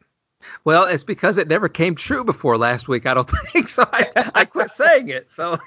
Well, 0.65 0.85
it's 0.85 1.05
because 1.05 1.37
it 1.37 1.49
never 1.49 1.69
came 1.69 1.95
true 1.95 2.25
before 2.25 2.57
last 2.57 2.89
week. 2.89 3.07
I 3.07 3.15
don't 3.15 3.31
think 3.53 3.69
so. 3.69 3.85
I, 3.93 4.31
I 4.35 4.45
quit 4.47 4.71
saying 4.75 5.11
it. 5.11 5.29
So 5.37 5.59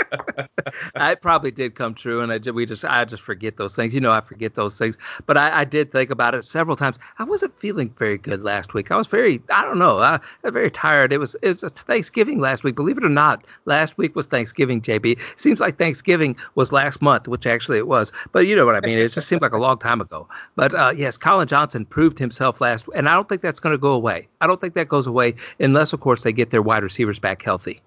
I 0.94 1.14
probably 1.14 1.50
did 1.50 1.74
come 1.74 1.94
true, 1.94 2.20
and 2.20 2.32
I 2.32 2.38
we 2.50 2.66
just 2.66 2.84
I 2.84 3.04
just 3.04 3.22
forget 3.22 3.56
those 3.56 3.74
things. 3.74 3.94
You 3.94 4.00
know, 4.00 4.10
I 4.10 4.20
forget 4.20 4.54
those 4.54 4.76
things. 4.76 4.96
But 5.26 5.36
I, 5.36 5.60
I 5.60 5.64
did 5.64 5.92
think 5.92 6.10
about 6.10 6.34
it 6.34 6.44
several 6.44 6.76
times. 6.76 6.98
I 7.18 7.24
wasn't 7.24 7.58
feeling 7.60 7.94
very 7.98 8.18
good 8.18 8.42
last 8.42 8.74
week. 8.74 8.90
I 8.90 8.96
was 8.96 9.06
very 9.06 9.42
I 9.50 9.62
don't 9.62 9.78
know. 9.78 9.98
I, 9.98 10.20
I 10.44 10.50
very 10.50 10.70
tired. 10.70 11.12
It 11.12 11.18
was 11.18 11.36
it 11.42 11.48
was 11.48 11.64
Thanksgiving 11.86 12.40
last 12.40 12.64
week. 12.64 12.76
Believe 12.76 12.98
it 12.98 13.04
or 13.04 13.08
not, 13.08 13.44
last 13.64 13.96
week 13.98 14.16
was 14.16 14.26
Thanksgiving. 14.26 14.80
JB 14.80 15.18
seems 15.36 15.60
like 15.60 15.78
Thanksgiving 15.78 16.36
was 16.54 16.72
last 16.72 17.02
month, 17.02 17.28
which 17.28 17.46
actually 17.46 17.78
it 17.78 17.86
was. 17.86 18.12
But 18.32 18.40
you 18.40 18.56
know 18.56 18.66
what 18.66 18.74
I 18.74 18.80
mean. 18.80 18.98
It 18.98 19.12
just 19.12 19.28
seemed 19.28 19.42
like 19.42 19.52
a 19.52 19.58
long 19.58 19.78
time 19.78 20.00
ago. 20.00 20.28
But 20.56 20.74
uh, 20.74 20.92
yes, 20.96 21.16
Collin 21.16 21.48
Johnson 21.48 21.86
proved 21.86 22.18
himself 22.18 22.60
last, 22.60 22.84
and 22.94 23.08
I 23.08 23.14
don't 23.14 23.28
think 23.28 23.42
that's 23.42 23.60
going 23.60 23.74
to 23.74 23.78
go 23.78 23.92
away. 23.92 24.28
I 24.40 24.46
don't 24.46 24.60
think 24.60 24.74
that 24.74 24.88
goes 24.88 25.06
away 25.06 25.34
unless, 25.60 25.92
of 25.92 26.00
course, 26.00 26.22
they 26.22 26.32
get 26.32 26.50
their 26.50 26.62
wide 26.62 26.82
receivers 26.82 27.18
back 27.18 27.42
healthy. 27.42 27.82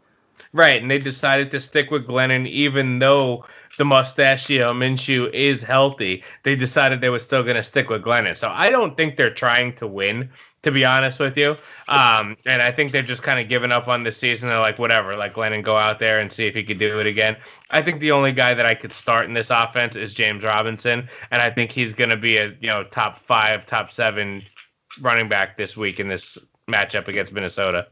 Right, 0.56 0.82
and 0.82 0.90
they 0.90 1.00
decided 1.00 1.52
to 1.52 1.60
stick 1.60 1.92
with 1.92 2.08
Glennon 2.08 2.48
even 2.48 3.00
though 3.00 3.44
the 3.78 3.84
mustachio 3.84 4.72
Minshew 4.72 5.30
is 5.34 5.62
healthy. 5.62 6.24
They 6.46 6.56
decided 6.56 7.02
they 7.02 7.10
were 7.10 7.20
still 7.20 7.44
going 7.44 7.58
to 7.58 7.64
stick 7.64 7.90
with 7.90 8.04
Glennon. 8.04 8.38
So 8.38 8.48
I 8.48 8.70
don't 8.70 8.96
think 8.96 9.18
they're 9.18 9.34
trying 9.34 9.76
to 9.80 9.86
win, 9.86 10.30
to 10.64 10.72
be 10.72 10.86
honest 10.86 11.20
with 11.20 11.36
you. 11.36 11.58
Um, 11.90 12.38
and 12.46 12.62
I 12.62 12.72
think 12.72 12.94
they're 12.94 13.04
just 13.04 13.22
kind 13.22 13.38
of 13.38 13.50
giving 13.50 13.74
up 13.74 13.90
on 13.90 14.06
the 14.06 14.14
season. 14.14 14.48
They're 14.48 14.62
like, 14.62 14.80
whatever, 14.80 15.18
let 15.18 15.34
Glennon 15.34 15.62
go 15.62 15.76
out 15.76 16.00
there 16.00 16.22
and 16.22 16.32
see 16.32 16.46
if 16.46 16.56
he 16.56 16.64
could 16.64 16.80
do 16.80 17.02
it 17.02 17.06
again. 17.06 17.36
I 17.70 17.82
think 17.82 18.00
the 18.00 18.14
only 18.14 18.32
guy 18.32 18.54
that 18.54 18.66
I 18.66 18.76
could 18.76 18.94
start 18.94 19.26
in 19.26 19.34
this 19.34 19.48
offense 19.50 19.98
is 19.98 20.14
James 20.14 20.42
Robinson, 20.42 21.10
and 21.32 21.42
I 21.42 21.52
think 21.52 21.72
he's 21.72 21.92
going 21.92 22.12
to 22.12 22.18
be 22.18 22.38
a 22.38 22.54
you 22.62 22.68
know 22.68 22.86
top 22.94 23.20
five, 23.28 23.68
top 23.68 23.92
seven 23.92 24.42
running 25.02 25.28
back 25.28 25.58
this 25.58 25.76
week 25.76 26.00
in 26.00 26.08
this 26.08 26.38
matchup 26.70 27.10
against 27.10 27.34
Minnesota. 27.34 27.88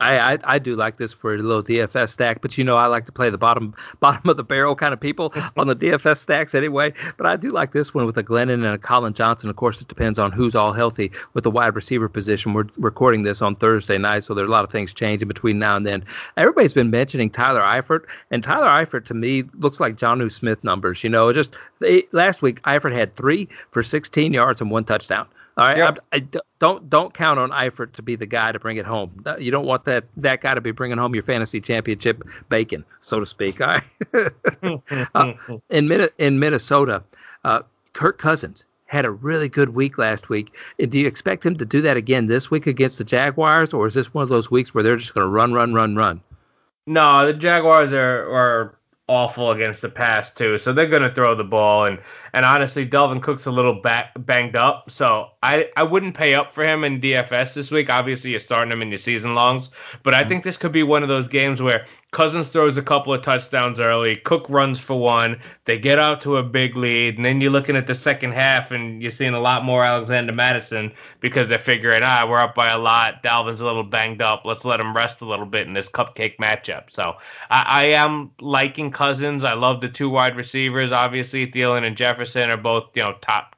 I, 0.00 0.16
I, 0.18 0.38
I 0.44 0.58
do 0.58 0.74
like 0.74 0.98
this 0.98 1.12
for 1.12 1.34
a 1.34 1.38
little 1.38 1.62
DFS 1.62 2.10
stack, 2.10 2.42
but 2.42 2.58
you 2.58 2.64
know 2.64 2.76
I 2.76 2.86
like 2.86 3.06
to 3.06 3.12
play 3.12 3.30
the 3.30 3.38
bottom 3.38 3.74
bottom 4.00 4.28
of 4.28 4.36
the 4.36 4.42
barrel 4.42 4.74
kind 4.74 4.92
of 4.92 5.00
people 5.00 5.32
on 5.56 5.68
the 5.68 5.76
DFS 5.76 6.18
stacks 6.18 6.54
anyway. 6.54 6.92
But 7.16 7.26
I 7.26 7.36
do 7.36 7.52
like 7.52 7.72
this 7.72 7.94
one 7.94 8.04
with 8.04 8.16
a 8.16 8.22
Glennon 8.24 8.54
and 8.54 8.66
a 8.66 8.78
Collin 8.78 9.14
Johnson. 9.14 9.50
Of 9.50 9.56
course, 9.56 9.80
it 9.80 9.86
depends 9.86 10.18
on 10.18 10.32
who's 10.32 10.56
all 10.56 10.72
healthy 10.72 11.12
with 11.34 11.44
the 11.44 11.50
wide 11.50 11.76
receiver 11.76 12.08
position. 12.08 12.54
We're 12.54 12.66
recording 12.76 13.22
this 13.22 13.40
on 13.40 13.54
Thursday 13.54 13.96
night, 13.98 14.24
so 14.24 14.34
there's 14.34 14.48
a 14.48 14.52
lot 14.52 14.64
of 14.64 14.72
things 14.72 14.92
changing 14.92 15.28
between 15.28 15.60
now 15.60 15.76
and 15.76 15.86
then. 15.86 16.04
Everybody's 16.36 16.74
been 16.74 16.90
mentioning 16.90 17.30
Tyler 17.30 17.60
Eifert, 17.60 18.00
and 18.32 18.42
Tyler 18.42 18.66
Eifert 18.66 19.06
to 19.06 19.14
me 19.14 19.44
looks 19.58 19.78
like 19.78 19.96
Jonnu 19.96 20.32
Smith 20.32 20.62
numbers. 20.64 21.04
You 21.04 21.10
know, 21.10 21.32
just 21.32 21.50
they, 21.78 22.04
last 22.10 22.42
week 22.42 22.60
Eifert 22.62 22.96
had 22.96 23.14
three 23.16 23.48
for 23.70 23.84
16 23.84 24.32
yards 24.32 24.60
and 24.60 24.72
one 24.72 24.84
touchdown. 24.84 25.28
All 25.56 25.66
right, 25.66 25.76
yep. 25.76 25.98
I, 26.12 26.16
I, 26.16 26.40
don't 26.58 26.90
don't 26.90 27.14
count 27.14 27.38
on 27.38 27.50
Eifert 27.50 27.92
to 27.94 28.02
be 28.02 28.16
the 28.16 28.26
guy 28.26 28.50
to 28.50 28.58
bring 28.58 28.76
it 28.76 28.86
home. 28.86 29.24
You 29.38 29.52
don't 29.52 29.66
want 29.66 29.84
that 29.84 30.04
that 30.16 30.40
guy 30.40 30.54
to 30.54 30.60
be 30.60 30.72
bringing 30.72 30.98
home 30.98 31.14
your 31.14 31.22
fantasy 31.22 31.60
championship 31.60 32.22
bacon, 32.48 32.84
so 33.00 33.20
to 33.20 33.26
speak. 33.26 33.60
All 33.60 33.78
right. 34.12 34.32
uh, 35.14 35.32
in 35.70 36.08
in 36.18 36.40
Minnesota, 36.40 37.04
uh, 37.44 37.60
Kirk 37.92 38.18
Cousins 38.18 38.64
had 38.86 39.04
a 39.04 39.10
really 39.10 39.48
good 39.48 39.74
week 39.74 39.96
last 39.96 40.28
week. 40.28 40.52
Do 40.78 40.98
you 40.98 41.06
expect 41.06 41.44
him 41.44 41.56
to 41.58 41.64
do 41.64 41.80
that 41.82 41.96
again 41.96 42.26
this 42.26 42.50
week 42.50 42.66
against 42.66 42.98
the 42.98 43.04
Jaguars, 43.04 43.72
or 43.72 43.86
is 43.86 43.94
this 43.94 44.12
one 44.12 44.22
of 44.22 44.28
those 44.28 44.50
weeks 44.50 44.74
where 44.74 44.82
they're 44.82 44.96
just 44.96 45.14
going 45.14 45.26
to 45.26 45.32
run, 45.32 45.52
run, 45.52 45.72
run, 45.72 45.96
run? 45.96 46.20
No, 46.86 47.26
the 47.26 47.38
Jaguars 47.38 47.92
are 47.92 48.28
are 48.28 48.78
awful 49.06 49.50
against 49.50 49.82
the 49.82 49.88
pass 49.88 50.30
too. 50.34 50.58
So 50.58 50.72
they're 50.72 50.88
going 50.88 51.02
to 51.02 51.14
throw 51.14 51.34
the 51.34 51.44
ball 51.44 51.84
and 51.84 51.98
and 52.32 52.44
honestly 52.44 52.88
Dalvin 52.88 53.22
Cook's 53.22 53.46
a 53.46 53.50
little 53.50 53.80
back, 53.82 54.12
banged 54.18 54.56
up. 54.56 54.90
So 54.90 55.28
I 55.42 55.66
I 55.76 55.82
wouldn't 55.82 56.16
pay 56.16 56.34
up 56.34 56.54
for 56.54 56.64
him 56.64 56.84
in 56.84 57.00
DFS 57.00 57.54
this 57.54 57.70
week. 57.70 57.90
Obviously 57.90 58.30
you're 58.30 58.40
starting 58.40 58.72
him 58.72 58.82
in 58.82 58.90
your 58.90 59.00
season 59.00 59.34
longs, 59.34 59.68
but 60.02 60.14
I 60.14 60.20
mm-hmm. 60.20 60.30
think 60.30 60.44
this 60.44 60.56
could 60.56 60.72
be 60.72 60.82
one 60.82 61.02
of 61.02 61.08
those 61.08 61.28
games 61.28 61.60
where 61.60 61.86
Cousins 62.14 62.48
throws 62.48 62.76
a 62.76 62.82
couple 62.82 63.12
of 63.12 63.22
touchdowns 63.22 63.80
early. 63.80 64.16
Cook 64.16 64.46
runs 64.48 64.78
for 64.78 64.98
one. 64.98 65.40
They 65.66 65.78
get 65.78 65.98
out 65.98 66.22
to 66.22 66.36
a 66.36 66.42
big 66.42 66.76
lead, 66.76 67.16
and 67.16 67.24
then 67.24 67.40
you're 67.40 67.50
looking 67.50 67.76
at 67.76 67.88
the 67.88 67.94
second 67.94 68.32
half, 68.32 68.70
and 68.70 69.02
you're 69.02 69.10
seeing 69.10 69.34
a 69.34 69.40
lot 69.40 69.64
more 69.64 69.84
Alexander 69.84 70.32
Mattison 70.32 70.92
because 71.20 71.48
they're 71.48 71.58
figuring, 71.58 72.02
ah, 72.04 72.26
we're 72.26 72.38
up 72.38 72.54
by 72.54 72.70
a 72.70 72.78
lot. 72.78 73.22
Dalvin's 73.22 73.60
a 73.60 73.64
little 73.64 73.82
banged 73.82 74.22
up. 74.22 74.42
Let's 74.44 74.64
let 74.64 74.80
him 74.80 74.96
rest 74.96 75.20
a 75.20 75.26
little 75.26 75.44
bit 75.44 75.66
in 75.66 75.74
this 75.74 75.88
cupcake 75.88 76.36
matchup. 76.38 76.84
So 76.90 77.14
I, 77.50 77.62
I 77.62 77.84
am 77.86 78.30
liking 78.40 78.92
Cousins. 78.92 79.42
I 79.42 79.54
love 79.54 79.80
the 79.80 79.88
two 79.88 80.08
wide 80.08 80.36
receivers. 80.36 80.92
Obviously, 80.92 81.50
Thielen 81.50 81.84
and 81.84 81.96
Jefferson 81.96 82.48
are 82.48 82.56
both 82.56 82.84
you 82.94 83.02
know 83.02 83.16
top 83.22 83.56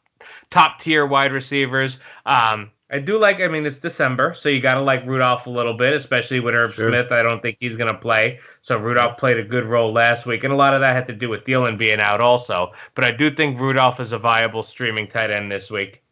top 0.50 0.80
tier 0.80 1.06
wide 1.06 1.32
receivers. 1.32 1.98
Um, 2.24 2.70
I 2.88 3.00
do 3.00 3.18
like. 3.18 3.40
I 3.40 3.48
mean, 3.48 3.66
it's 3.66 3.78
December, 3.78 4.36
so 4.40 4.48
you 4.48 4.62
got 4.62 4.74
to 4.74 4.80
like 4.80 5.04
Rudolph 5.04 5.46
a 5.46 5.50
little 5.50 5.76
bit, 5.76 5.94
especially 5.94 6.38
with 6.38 6.54
Irv 6.54 6.74
sure. 6.74 6.90
Smith. 6.90 7.10
I 7.10 7.22
don't 7.22 7.42
think 7.42 7.56
he's 7.58 7.76
going 7.76 7.92
to 7.92 7.98
play, 7.98 8.38
so 8.62 8.76
Rudolph 8.76 9.18
played 9.18 9.38
a 9.38 9.42
good 9.42 9.64
role 9.64 9.92
last 9.92 10.24
week, 10.24 10.44
and 10.44 10.52
a 10.52 10.56
lot 10.56 10.72
of 10.72 10.80
that 10.80 10.94
had 10.94 11.08
to 11.08 11.14
do 11.14 11.28
with 11.28 11.44
Thielen 11.44 11.78
being 11.78 11.98
out 11.98 12.20
also. 12.20 12.70
But 12.94 13.04
I 13.04 13.10
do 13.10 13.34
think 13.34 13.58
Rudolph 13.58 13.98
is 13.98 14.12
a 14.12 14.18
viable 14.18 14.62
streaming 14.62 15.08
tight 15.08 15.32
end 15.32 15.50
this 15.50 15.68
week. 15.68 16.02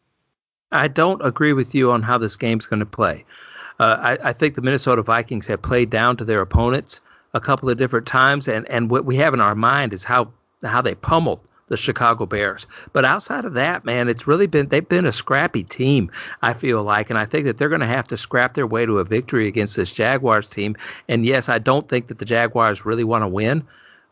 I 0.72 0.88
don't 0.88 1.24
agree 1.24 1.52
with 1.52 1.74
you 1.76 1.92
on 1.92 2.02
how 2.02 2.18
this 2.18 2.34
game's 2.34 2.66
going 2.66 2.80
to 2.80 2.86
play. 2.86 3.24
Uh, 3.78 4.16
I, 4.22 4.30
I 4.30 4.32
think 4.32 4.56
the 4.56 4.62
Minnesota 4.62 5.02
Vikings 5.02 5.46
have 5.46 5.62
played 5.62 5.90
down 5.90 6.16
to 6.16 6.24
their 6.24 6.40
opponents 6.40 7.00
a 7.34 7.40
couple 7.40 7.70
of 7.70 7.78
different 7.78 8.06
times, 8.06 8.48
and, 8.48 8.68
and 8.68 8.90
what 8.90 9.04
we 9.04 9.16
have 9.16 9.34
in 9.34 9.40
our 9.40 9.54
mind 9.54 9.92
is 9.92 10.02
how 10.02 10.32
how 10.64 10.80
they 10.80 10.94
pummeled 10.94 11.40
the 11.68 11.76
Chicago 11.76 12.26
Bears. 12.26 12.66
But 12.92 13.04
outside 13.04 13.44
of 13.44 13.54
that, 13.54 13.84
man, 13.84 14.08
it's 14.08 14.26
really 14.26 14.46
been 14.46 14.68
they've 14.68 14.88
been 14.88 15.06
a 15.06 15.12
scrappy 15.12 15.64
team. 15.64 16.10
I 16.42 16.54
feel 16.54 16.82
like, 16.82 17.10
and 17.10 17.18
I 17.18 17.26
think 17.26 17.46
that 17.46 17.58
they're 17.58 17.68
going 17.68 17.80
to 17.80 17.86
have 17.86 18.08
to 18.08 18.18
scrap 18.18 18.54
their 18.54 18.66
way 18.66 18.86
to 18.86 18.98
a 18.98 19.04
victory 19.04 19.48
against 19.48 19.76
this 19.76 19.92
Jaguars 19.92 20.48
team. 20.48 20.76
And 21.08 21.24
yes, 21.24 21.48
I 21.48 21.58
don't 21.58 21.88
think 21.88 22.08
that 22.08 22.18
the 22.18 22.24
Jaguars 22.24 22.84
really 22.84 23.04
want 23.04 23.22
to 23.22 23.28
win, 23.28 23.66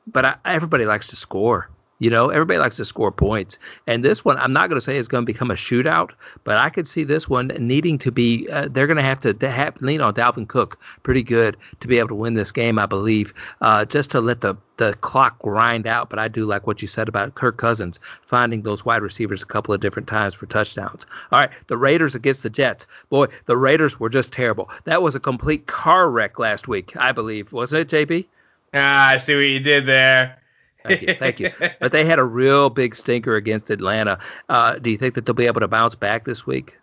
but 0.06 0.24
I, 0.24 0.36
everybody 0.44 0.84
likes 0.84 1.08
to 1.08 1.16
score. 1.16 1.68
You 2.02 2.10
know, 2.10 2.30
everybody 2.30 2.58
likes 2.58 2.78
to 2.78 2.84
score 2.84 3.12
points. 3.12 3.58
And 3.86 4.04
this 4.04 4.24
one, 4.24 4.36
I'm 4.36 4.52
not 4.52 4.68
going 4.68 4.80
to 4.80 4.84
say 4.84 4.96
it's 4.96 5.06
going 5.06 5.24
to 5.24 5.32
become 5.32 5.52
a 5.52 5.54
shootout, 5.54 6.10
but 6.42 6.56
I 6.56 6.68
could 6.68 6.88
see 6.88 7.04
this 7.04 7.28
one 7.28 7.52
needing 7.60 7.96
to 8.00 8.10
be, 8.10 8.48
uh, 8.50 8.66
they're 8.68 8.88
going 8.88 8.96
to 8.96 9.04
have 9.04 9.20
to, 9.20 9.48
have, 9.48 9.80
lean 9.80 10.00
on 10.00 10.12
Dalvin 10.12 10.48
Cook 10.48 10.78
pretty 11.04 11.22
good 11.22 11.56
to 11.78 11.86
be 11.86 12.00
able 12.00 12.08
to 12.08 12.16
win 12.16 12.34
this 12.34 12.50
game, 12.50 12.76
I 12.76 12.86
believe, 12.86 13.32
uh, 13.60 13.84
just 13.84 14.10
to 14.10 14.20
let 14.20 14.40
the, 14.40 14.56
the 14.78 14.96
clock 15.00 15.38
grind 15.38 15.86
out. 15.86 16.10
But 16.10 16.18
I 16.18 16.26
do 16.26 16.44
like 16.44 16.66
what 16.66 16.82
you 16.82 16.88
said 16.88 17.06
about 17.06 17.36
Kirk 17.36 17.56
Cousins 17.56 18.00
finding 18.28 18.62
those 18.62 18.84
wide 18.84 19.02
receivers 19.02 19.40
a 19.40 19.46
couple 19.46 19.72
of 19.72 19.80
different 19.80 20.08
times 20.08 20.34
for 20.34 20.46
touchdowns. 20.46 21.06
All 21.30 21.38
right, 21.38 21.50
the 21.68 21.76
Raiders 21.76 22.16
against 22.16 22.42
the 22.42 22.50
Jets. 22.50 22.84
Boy, 23.10 23.26
the 23.46 23.56
Raiders 23.56 24.00
were 24.00 24.10
just 24.10 24.32
terrible. 24.32 24.68
That 24.86 25.02
was 25.02 25.14
a 25.14 25.20
complete 25.20 25.68
car 25.68 26.10
wreck 26.10 26.40
last 26.40 26.66
week, 26.66 26.96
I 26.96 27.12
believe. 27.12 27.52
Wasn't 27.52 27.92
it, 27.92 28.08
JB? 28.08 28.26
Ah, 28.74 29.10
I 29.10 29.18
see 29.18 29.36
what 29.36 29.42
you 29.42 29.60
did 29.60 29.86
there. 29.86 30.41
Thank 30.84 31.02
you, 31.02 31.14
thank 31.18 31.40
you. 31.40 31.50
but 31.80 31.92
they 31.92 32.04
had 32.04 32.18
a 32.18 32.24
real 32.24 32.70
big 32.70 32.94
stinker 32.94 33.36
against 33.36 33.70
Atlanta. 33.70 34.18
Uh, 34.48 34.78
do 34.78 34.90
you 34.90 34.98
think 34.98 35.14
that 35.14 35.26
they'll 35.26 35.34
be 35.34 35.46
able 35.46 35.60
to 35.60 35.68
bounce 35.68 35.94
back 35.94 36.24
this 36.24 36.46
week? 36.46 36.74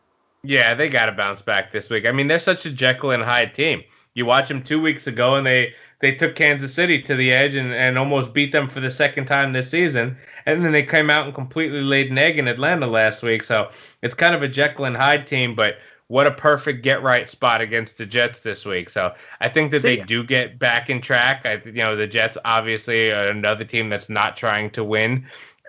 Yeah, 0.43 0.73
they 0.75 0.89
got 0.89 1.07
to 1.07 1.11
bounce 1.11 1.41
back 1.41 1.73
this 1.73 1.89
week. 1.89 2.05
I 2.05 2.11
mean, 2.11 2.27
they're 2.27 2.39
such 2.39 2.65
a 2.65 2.71
Jekyll 2.71 3.11
and 3.11 3.23
Hyde 3.23 3.55
team. 3.55 3.83
You 4.13 4.25
watch 4.25 4.47
them 4.47 4.63
two 4.63 4.81
weeks 4.81 5.05
ago, 5.05 5.35
and 5.35 5.45
they 5.45 5.73
they 6.01 6.15
took 6.15 6.35
Kansas 6.35 6.73
City 6.73 7.01
to 7.03 7.15
the 7.15 7.31
edge 7.31 7.55
and, 7.55 7.73
and 7.73 7.97
almost 7.97 8.33
beat 8.33 8.51
them 8.53 8.69
for 8.69 8.79
the 8.79 8.91
second 8.91 9.25
time 9.25 9.51
this 9.51 9.69
season. 9.69 10.17
And 10.45 10.63
then 10.63 10.71
they 10.71 10.83
came 10.83 11.09
out 11.09 11.25
and 11.25 11.35
completely 11.35 11.81
laid 11.81 12.09
an 12.09 12.17
egg 12.17 12.39
in 12.39 12.47
Atlanta 12.47 12.87
last 12.87 13.21
week. 13.21 13.43
So 13.43 13.69
it's 14.01 14.13
kind 14.13 14.33
of 14.33 14.41
a 14.41 14.47
Jekyll 14.47 14.85
and 14.85 14.95
Hyde 14.95 15.27
team, 15.27 15.55
but 15.55 15.75
what 16.09 16.25
a 16.25 16.31
perfect 16.31 16.83
get 16.83 17.03
right 17.03 17.29
spot 17.29 17.61
against 17.61 17.97
the 17.97 18.05
Jets 18.05 18.39
this 18.43 18.65
week. 18.65 18.89
So 18.89 19.13
I 19.39 19.47
think 19.47 19.71
that 19.71 19.83
See 19.83 19.87
they 19.87 19.97
ya. 19.99 20.05
do 20.05 20.23
get 20.23 20.57
back 20.57 20.89
in 20.89 21.01
track. 21.03 21.43
I, 21.45 21.61
you 21.63 21.83
know, 21.83 21.95
the 21.95 22.07
Jets 22.07 22.35
obviously 22.43 23.11
are 23.11 23.29
another 23.29 23.63
team 23.63 23.89
that's 23.89 24.09
not 24.09 24.35
trying 24.35 24.71
to 24.71 24.83
win. 24.83 25.27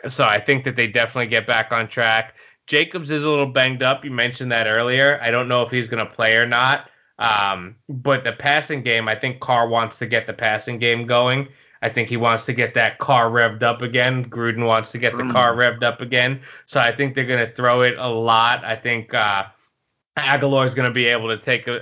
So 0.09 0.24
I 0.24 0.43
think 0.43 0.64
that 0.64 0.76
they 0.76 0.86
definitely 0.86 1.26
get 1.26 1.47
back 1.47 1.72
on 1.72 1.88
track. 1.88 2.34
Jacobs 2.66 3.11
is 3.11 3.22
a 3.22 3.28
little 3.28 3.53
banged 3.53 3.82
up. 3.82 4.03
You 4.03 4.11
mentioned 4.11 4.51
that 4.51 4.66
earlier. 4.66 5.20
I 5.22 5.30
don't 5.30 5.47
know 5.47 5.62
if 5.62 5.70
he's 5.70 5.88
going 5.88 6.05
to 6.05 6.11
play 6.11 6.32
or 6.32 6.47
not. 6.47 6.88
Um, 7.18 7.76
but 7.91 8.24
the 8.24 8.32
passing 8.32 8.82
game, 8.82 9.09
I 9.09 9.20
think 9.20 9.41
Carr 9.41 9.68
wants 9.68 9.97
to 9.99 10.07
get 10.07 10.26
the 10.26 10.32
passing 10.32 10.78
game 10.78 11.07
going. 11.07 11.49
I 11.82 11.91
think 11.91 12.09
he 12.09 12.16
wants 12.16 12.47
to 12.47 12.55
get 12.55 12.72
that 12.74 12.99
car 12.99 13.28
revved 13.28 13.62
up 13.62 13.82
again. 13.82 14.24
Gruden 14.24 14.64
wants 14.64 14.91
to 14.93 14.99
get 14.99 15.14
the 15.16 15.24
mm. 15.24 15.32
car 15.32 15.55
revved 15.55 15.82
up 15.82 16.01
again. 16.01 16.41
So 16.64 16.80
I 16.80 16.97
think 16.97 17.14
they're 17.14 17.26
going 17.26 17.47
to 17.47 17.55
throw 17.55 17.82
it 17.82 17.99
a 17.99 18.09
lot. 18.09 18.64
I 18.64 18.76
think 18.76 19.12
uh, 19.12 19.45
Agholor 20.19 20.67
is 20.67 20.75
going 20.75 20.89
to 20.89 20.95
be 20.95 21.07
able 21.07 21.29
to 21.29 21.39
take 21.45 21.67
a 21.69 21.81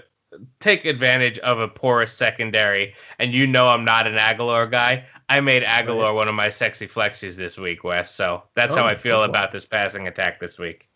take 0.60 0.84
advantage 0.84 1.38
of 1.38 1.58
a 1.58 1.68
porous 1.68 2.12
secondary. 2.12 2.94
And 3.18 3.32
you 3.32 3.46
know 3.46 3.68
I'm 3.68 3.84
not 3.84 4.06
an 4.06 4.14
Agholor 4.14 4.70
guy. 4.70 5.06
I 5.28 5.40
made 5.40 5.62
right. 5.62 6.12
one 6.12 6.28
of 6.28 6.34
my 6.34 6.50
sexy 6.50 6.88
flexies 6.88 7.36
this 7.36 7.56
week, 7.56 7.84
Wes. 7.84 8.14
So 8.14 8.44
that's 8.56 8.72
oh, 8.72 8.76
how 8.76 8.86
I 8.86 8.96
feel 8.96 9.24
about 9.24 9.52
this 9.52 9.64
passing 9.64 10.06
attack 10.06 10.40
this 10.40 10.58
week. 10.58 10.87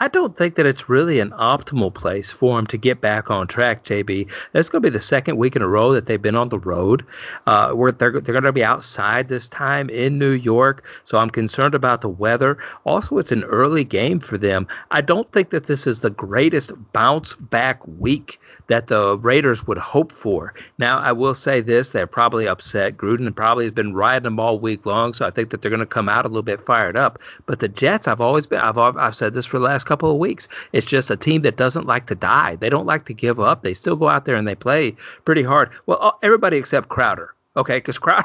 I 0.00 0.08
don't 0.08 0.36
think 0.36 0.54
that 0.54 0.64
it's 0.64 0.88
really 0.88 1.20
an 1.20 1.30
optimal 1.30 1.94
place 1.94 2.32
for 2.32 2.56
them 2.56 2.66
to 2.68 2.78
get 2.78 3.02
back 3.02 3.30
on 3.30 3.46
track, 3.46 3.84
JB. 3.84 4.28
That's 4.52 4.70
going 4.70 4.82
to 4.82 4.90
be 4.90 4.96
the 4.96 5.02
second 5.02 5.36
week 5.36 5.56
in 5.56 5.62
a 5.62 5.68
row 5.68 5.92
that 5.92 6.06
they've 6.06 6.20
been 6.20 6.36
on 6.36 6.48
the 6.48 6.58
road. 6.58 7.04
Uh, 7.46 7.72
where 7.72 7.92
they're 7.92 8.12
they're 8.12 8.32
going 8.32 8.44
to 8.44 8.52
be 8.52 8.64
outside 8.64 9.28
this 9.28 9.46
time 9.48 9.90
in 9.90 10.18
New 10.18 10.30
York, 10.30 10.84
so 11.04 11.18
I'm 11.18 11.28
concerned 11.28 11.74
about 11.74 12.00
the 12.00 12.08
weather. 12.08 12.56
Also, 12.84 13.18
it's 13.18 13.30
an 13.30 13.44
early 13.44 13.84
game 13.84 14.20
for 14.20 14.38
them. 14.38 14.66
I 14.90 15.02
don't 15.02 15.30
think 15.32 15.50
that 15.50 15.66
this 15.66 15.86
is 15.86 16.00
the 16.00 16.10
greatest 16.10 16.72
bounce 16.92 17.34
back 17.38 17.86
week 17.86 18.40
that 18.70 18.86
the 18.86 19.18
Raiders 19.18 19.66
would 19.66 19.76
hope 19.76 20.12
for. 20.12 20.54
Now, 20.78 21.00
I 21.00 21.12
will 21.12 21.34
say 21.34 21.60
this: 21.60 21.90
they're 21.90 22.06
probably 22.06 22.46
upset. 22.48 22.96
Gruden 22.96 23.34
probably 23.34 23.64
has 23.64 23.74
been 23.74 23.94
riding 23.94 24.22
them 24.22 24.40
all 24.40 24.58
week 24.58 24.86
long, 24.86 25.12
so 25.12 25.26
I 25.26 25.30
think 25.30 25.50
that 25.50 25.60
they're 25.60 25.70
going 25.70 25.80
to 25.80 25.86
come 25.86 26.08
out 26.08 26.24
a 26.24 26.28
little 26.28 26.42
bit 26.42 26.64
fired 26.64 26.96
up. 26.96 27.18
But 27.46 27.58
the 27.58 27.68
Jets, 27.68 28.06
I've 28.06 28.20
always 28.20 28.46
been, 28.46 28.60
I've 28.60 28.78
I've 28.78 29.16
said 29.16 29.34
this 29.34 29.44
for 29.44 29.58
the 29.58 29.64
last 29.64 29.86
couple 29.86 30.10
of 30.10 30.18
weeks. 30.18 30.48
It's 30.72 30.86
just 30.86 31.10
a 31.10 31.16
team 31.16 31.42
that 31.42 31.56
doesn't 31.56 31.86
like 31.86 32.06
to 32.06 32.14
die. 32.14 32.56
They 32.56 32.70
don't 32.70 32.86
like 32.86 33.06
to 33.06 33.14
give 33.14 33.40
up. 33.40 33.62
They 33.62 33.74
still 33.74 33.96
go 33.96 34.08
out 34.08 34.24
there 34.24 34.36
and 34.36 34.46
they 34.46 34.54
play 34.54 34.94
pretty 35.24 35.42
hard. 35.42 35.70
Well, 35.86 36.18
everybody 36.22 36.56
except 36.56 36.88
Crowder, 36.88 37.34
okay? 37.56 37.78
Because 37.78 37.98
Crowder. 37.98 38.24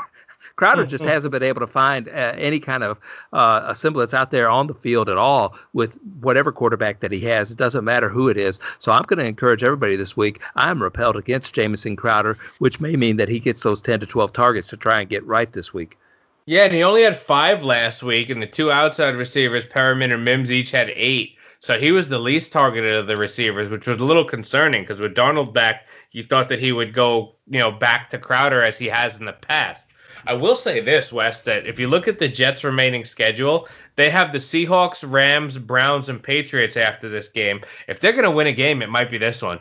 Crowder 0.55 0.85
just 0.85 1.03
hasn't 1.03 1.31
been 1.31 1.43
able 1.43 1.59
to 1.59 1.67
find 1.67 2.07
uh, 2.07 2.11
any 2.37 2.59
kind 2.59 2.83
of 2.83 2.97
uh, 3.33 3.65
a 3.67 3.75
semblance 3.75 4.13
out 4.13 4.31
there 4.31 4.47
on 4.47 4.67
the 4.67 4.73
field 4.73 5.09
at 5.09 5.17
all 5.17 5.53
with 5.73 5.91
whatever 6.21 6.51
quarterback 6.51 7.01
that 7.01 7.11
he 7.11 7.21
has. 7.25 7.51
It 7.51 7.57
doesn't 7.57 7.83
matter 7.83 8.07
who 8.07 8.29
it 8.29 8.37
is. 8.37 8.57
So 8.79 8.91
I'm 8.91 9.03
going 9.03 9.19
to 9.19 9.25
encourage 9.25 9.63
everybody 9.63 9.97
this 9.97 10.15
week. 10.15 10.39
I'm 10.55 10.81
repelled 10.81 11.17
against 11.17 11.53
Jamison 11.53 11.97
Crowder, 11.97 12.37
which 12.59 12.79
may 12.79 12.95
mean 12.95 13.17
that 13.17 13.27
he 13.27 13.39
gets 13.39 13.63
those 13.63 13.81
10 13.81 13.99
to 13.99 14.05
12 14.05 14.31
targets 14.31 14.69
to 14.69 14.77
try 14.77 15.01
and 15.01 15.09
get 15.09 15.25
right 15.25 15.51
this 15.51 15.73
week. 15.73 15.97
Yeah, 16.45 16.65
and 16.65 16.73
he 16.73 16.83
only 16.83 17.03
had 17.03 17.21
five 17.27 17.63
last 17.63 18.03
week, 18.03 18.29
and 18.29 18.41
the 18.41 18.47
two 18.47 18.71
outside 18.71 19.15
receivers, 19.15 19.63
Perriman 19.73 20.13
and 20.13 20.23
Mims, 20.23 20.51
each 20.51 20.71
had 20.71 20.89
eight. 20.91 21.31
So 21.59 21.79
he 21.79 21.91
was 21.91 22.07
the 22.07 22.19
least 22.19 22.51
targeted 22.51 22.95
of 22.95 23.07
the 23.07 23.17
receivers, 23.17 23.71
which 23.71 23.87
was 23.87 23.99
a 23.99 24.05
little 24.05 24.25
concerning 24.25 24.83
because 24.83 24.99
with 24.99 25.15
Darnold 25.15 25.53
back, 25.53 25.81
you 26.11 26.23
thought 26.23 26.47
that 26.49 26.59
he 26.59 26.71
would 26.71 26.93
go, 26.93 27.33
you 27.49 27.59
know, 27.59 27.71
back 27.71 28.11
to 28.11 28.19
Crowder 28.19 28.63
as 28.63 28.77
he 28.77 28.85
has 28.85 29.15
in 29.17 29.25
the 29.25 29.33
past. 29.33 29.81
I 30.27 30.33
will 30.33 30.55
say 30.55 30.81
this, 30.81 31.11
Wes, 31.11 31.41
that 31.41 31.65
if 31.65 31.79
you 31.79 31.87
look 31.87 32.07
at 32.07 32.19
the 32.19 32.27
Jets' 32.27 32.63
remaining 32.63 33.05
schedule, 33.05 33.67
they 33.95 34.09
have 34.09 34.31
the 34.31 34.39
Seahawks, 34.39 35.03
Rams, 35.03 35.57
Browns, 35.57 36.09
and 36.09 36.21
Patriots 36.21 36.77
after 36.77 37.09
this 37.09 37.29
game. 37.29 37.61
If 37.87 37.99
they're 37.99 38.11
going 38.11 38.23
to 38.23 38.31
win 38.31 38.47
a 38.47 38.53
game, 38.53 38.81
it 38.81 38.89
might 38.89 39.11
be 39.11 39.17
this 39.17 39.41
one. 39.41 39.59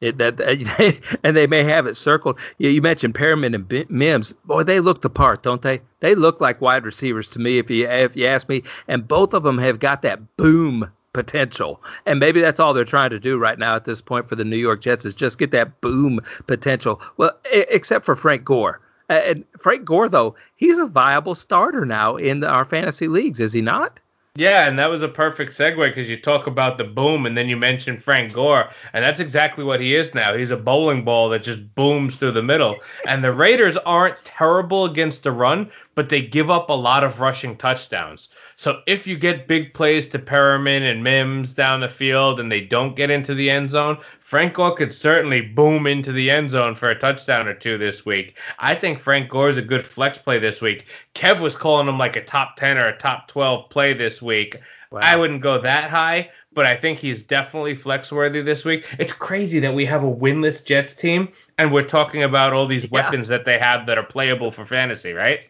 It, 0.00 0.16
that 0.18 0.40
and 1.24 1.36
they 1.36 1.46
may 1.46 1.64
have 1.64 1.86
it 1.86 1.96
circled. 1.96 2.38
You, 2.58 2.80
mentioned 2.80 3.14
Perriman 3.14 3.54
and 3.54 3.90
Mims. 3.90 4.32
Boy, 4.44 4.64
they 4.64 4.80
look 4.80 5.02
the 5.02 5.10
part, 5.10 5.42
don't 5.42 5.62
they? 5.62 5.80
They 6.00 6.14
look 6.14 6.40
like 6.40 6.60
wide 6.60 6.84
receivers 6.84 7.28
to 7.28 7.38
me, 7.38 7.58
if 7.58 7.68
you 7.68 7.86
if 7.86 8.16
you 8.16 8.26
ask 8.26 8.48
me. 8.48 8.62
And 8.88 9.06
both 9.06 9.34
of 9.34 9.42
them 9.42 9.58
have 9.58 9.78
got 9.78 10.02
that 10.02 10.36
boom 10.36 10.90
potential. 11.12 11.82
And 12.06 12.18
maybe 12.18 12.40
that's 12.40 12.60
all 12.60 12.72
they're 12.72 12.84
trying 12.84 13.10
to 13.10 13.20
do 13.20 13.36
right 13.36 13.58
now 13.58 13.76
at 13.76 13.84
this 13.84 14.00
point 14.00 14.28
for 14.28 14.36
the 14.36 14.44
New 14.44 14.56
York 14.56 14.82
Jets 14.82 15.04
is 15.04 15.14
just 15.14 15.38
get 15.38 15.50
that 15.52 15.80
boom 15.80 16.20
potential. 16.46 17.00
Well, 17.16 17.32
except 17.52 18.06
for 18.06 18.16
Frank 18.16 18.44
Gore. 18.44 18.80
Uh, 19.10 19.14
and 19.26 19.44
Frank 19.60 19.84
Gore, 19.84 20.08
though, 20.08 20.36
he's 20.54 20.78
a 20.78 20.86
viable 20.86 21.34
starter 21.34 21.84
now 21.84 22.16
in 22.16 22.44
our 22.44 22.64
fantasy 22.64 23.08
leagues, 23.08 23.40
is 23.40 23.52
he 23.52 23.60
not? 23.60 23.98
Yeah, 24.36 24.68
and 24.68 24.78
that 24.78 24.86
was 24.86 25.02
a 25.02 25.08
perfect 25.08 25.58
segue 25.58 25.90
because 25.90 26.08
you 26.08 26.20
talk 26.20 26.46
about 26.46 26.78
the 26.78 26.84
boom 26.84 27.26
and 27.26 27.36
then 27.36 27.48
you 27.48 27.56
mention 27.56 28.00
Frank 28.00 28.32
Gore, 28.32 28.70
and 28.92 29.02
that's 29.02 29.18
exactly 29.18 29.64
what 29.64 29.80
he 29.80 29.96
is 29.96 30.14
now. 30.14 30.36
He's 30.36 30.52
a 30.52 30.56
bowling 30.56 31.04
ball 31.04 31.28
that 31.30 31.42
just 31.42 31.74
booms 31.74 32.14
through 32.16 32.32
the 32.32 32.42
middle. 32.42 32.76
And 33.08 33.24
the 33.24 33.32
Raiders 33.32 33.76
aren't 33.84 34.24
terrible 34.24 34.84
against 34.84 35.24
the 35.24 35.32
run, 35.32 35.72
but 35.96 36.08
they 36.08 36.22
give 36.22 36.48
up 36.48 36.70
a 36.70 36.74
lot 36.74 37.02
of 37.02 37.18
rushing 37.18 37.58
touchdowns. 37.58 38.28
So 38.60 38.82
if 38.86 39.06
you 39.06 39.16
get 39.16 39.48
big 39.48 39.72
plays 39.72 40.06
to 40.08 40.18
Perriman 40.18 40.82
and 40.82 41.02
Mims 41.02 41.54
down 41.54 41.80
the 41.80 41.88
field 41.88 42.38
and 42.38 42.52
they 42.52 42.60
don't 42.60 42.94
get 42.94 43.08
into 43.08 43.34
the 43.34 43.48
end 43.48 43.70
zone, 43.70 43.96
Frank 44.28 44.52
Gore 44.52 44.76
could 44.76 44.92
certainly 44.92 45.40
boom 45.40 45.86
into 45.86 46.12
the 46.12 46.30
end 46.30 46.50
zone 46.50 46.76
for 46.76 46.90
a 46.90 47.00
touchdown 47.00 47.48
or 47.48 47.54
two 47.54 47.78
this 47.78 48.04
week. 48.04 48.36
I 48.58 48.74
think 48.74 49.02
Frank 49.02 49.30
Gore 49.30 49.48
is 49.48 49.56
a 49.56 49.62
good 49.62 49.86
flex 49.94 50.18
play 50.18 50.38
this 50.38 50.60
week. 50.60 50.84
Kev 51.14 51.40
was 51.40 51.56
calling 51.56 51.88
him 51.88 51.96
like 51.96 52.16
a 52.16 52.24
top 52.26 52.56
10 52.58 52.76
or 52.76 52.88
a 52.88 52.98
top 52.98 53.28
12 53.28 53.70
play 53.70 53.94
this 53.94 54.20
week. 54.20 54.56
Wow. 54.92 55.00
I 55.00 55.16
wouldn't 55.16 55.42
go 55.42 55.62
that 55.62 55.88
high, 55.88 56.28
but 56.52 56.66
I 56.66 56.78
think 56.78 56.98
he's 56.98 57.22
definitely 57.22 57.76
flex 57.76 58.12
worthy 58.12 58.42
this 58.42 58.62
week. 58.66 58.84
It's 58.98 59.14
crazy 59.14 59.60
that 59.60 59.74
we 59.74 59.86
have 59.86 60.02
a 60.02 60.06
winless 60.06 60.62
Jets 60.66 60.92
team 61.00 61.30
and 61.56 61.72
we're 61.72 61.88
talking 61.88 62.24
about 62.24 62.52
all 62.52 62.68
these 62.68 62.82
yeah. 62.82 62.90
weapons 62.90 63.28
that 63.28 63.46
they 63.46 63.58
have 63.58 63.86
that 63.86 63.96
are 63.96 64.04
playable 64.04 64.52
for 64.52 64.66
fantasy, 64.66 65.12
right? 65.12 65.40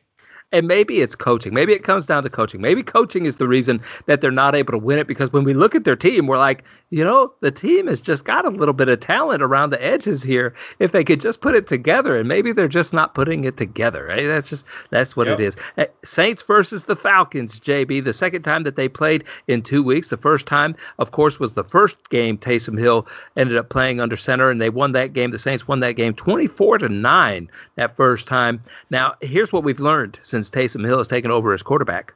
And 0.52 0.66
maybe 0.66 1.00
it's 1.00 1.14
coaching. 1.14 1.54
Maybe 1.54 1.72
it 1.72 1.84
comes 1.84 2.06
down 2.06 2.24
to 2.24 2.30
coaching. 2.30 2.60
Maybe 2.60 2.82
coaching 2.82 3.24
is 3.24 3.36
the 3.36 3.46
reason 3.46 3.80
that 4.06 4.20
they're 4.20 4.32
not 4.32 4.54
able 4.54 4.72
to 4.72 4.78
win 4.78 4.98
it 4.98 5.06
because 5.06 5.32
when 5.32 5.44
we 5.44 5.54
look 5.54 5.74
at 5.74 5.84
their 5.84 5.96
team, 5.96 6.26
we're 6.26 6.38
like, 6.38 6.64
you 6.90 7.04
know, 7.04 7.32
the 7.40 7.52
team 7.52 7.86
has 7.86 8.00
just 8.00 8.24
got 8.24 8.44
a 8.44 8.50
little 8.50 8.74
bit 8.74 8.88
of 8.88 9.00
talent 9.00 9.42
around 9.42 9.70
the 9.70 9.82
edges 9.82 10.24
here. 10.24 10.54
If 10.80 10.90
they 10.90 11.04
could 11.04 11.20
just 11.20 11.40
put 11.40 11.54
it 11.54 11.68
together, 11.68 12.18
and 12.18 12.28
maybe 12.28 12.52
they're 12.52 12.66
just 12.66 12.92
not 12.92 13.14
putting 13.14 13.44
it 13.44 13.56
together. 13.56 14.06
Right? 14.06 14.26
That's 14.26 14.50
just 14.50 14.64
that's 14.90 15.14
what 15.14 15.28
yep. 15.28 15.38
it 15.38 15.44
is. 15.44 15.56
Eh, 15.78 15.86
Saints 16.04 16.42
versus 16.42 16.84
the 16.84 16.96
Falcons, 16.96 17.60
JB. 17.60 18.04
The 18.04 18.12
second 18.12 18.42
time 18.42 18.64
that 18.64 18.74
they 18.74 18.88
played 18.88 19.24
in 19.46 19.62
two 19.62 19.84
weeks. 19.84 20.08
The 20.08 20.16
first 20.16 20.46
time, 20.46 20.74
of 20.98 21.12
course, 21.12 21.38
was 21.38 21.54
the 21.54 21.64
first 21.64 21.96
game. 22.10 22.36
Taysom 22.36 22.78
Hill 22.78 23.06
ended 23.36 23.56
up 23.56 23.70
playing 23.70 24.00
under 24.00 24.16
center, 24.16 24.50
and 24.50 24.60
they 24.60 24.70
won 24.70 24.90
that 24.92 25.12
game. 25.12 25.30
The 25.30 25.38
Saints 25.38 25.68
won 25.68 25.78
that 25.80 25.92
game 25.92 26.14
24 26.14 26.78
to 26.78 26.88
nine 26.88 27.48
that 27.76 27.96
first 27.96 28.26
time. 28.26 28.64
Now, 28.90 29.14
here's 29.20 29.52
what 29.52 29.62
we've 29.62 29.78
learned 29.78 30.18
since 30.22 30.50
Taysom 30.50 30.84
Hill 30.84 30.98
has 30.98 31.08
taken 31.08 31.30
over 31.30 31.52
as 31.52 31.62
quarterback. 31.62 32.14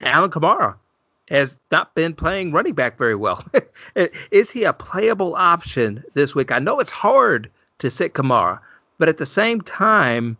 Alvin 0.00 0.30
Kamara 0.30 0.76
has 1.28 1.54
not 1.70 1.94
been 1.94 2.14
playing 2.14 2.52
running 2.52 2.74
back 2.74 2.98
very 2.98 3.14
well. 3.14 3.44
Is 4.30 4.50
he 4.50 4.64
a 4.64 4.72
playable 4.72 5.34
option 5.34 6.04
this 6.14 6.34
week? 6.34 6.50
I 6.50 6.58
know 6.58 6.80
it's 6.80 6.90
hard 6.90 7.50
to 7.78 7.90
sit 7.90 8.14
Kamara, 8.14 8.60
but 8.98 9.08
at 9.08 9.18
the 9.18 9.26
same 9.26 9.60
time, 9.60 10.36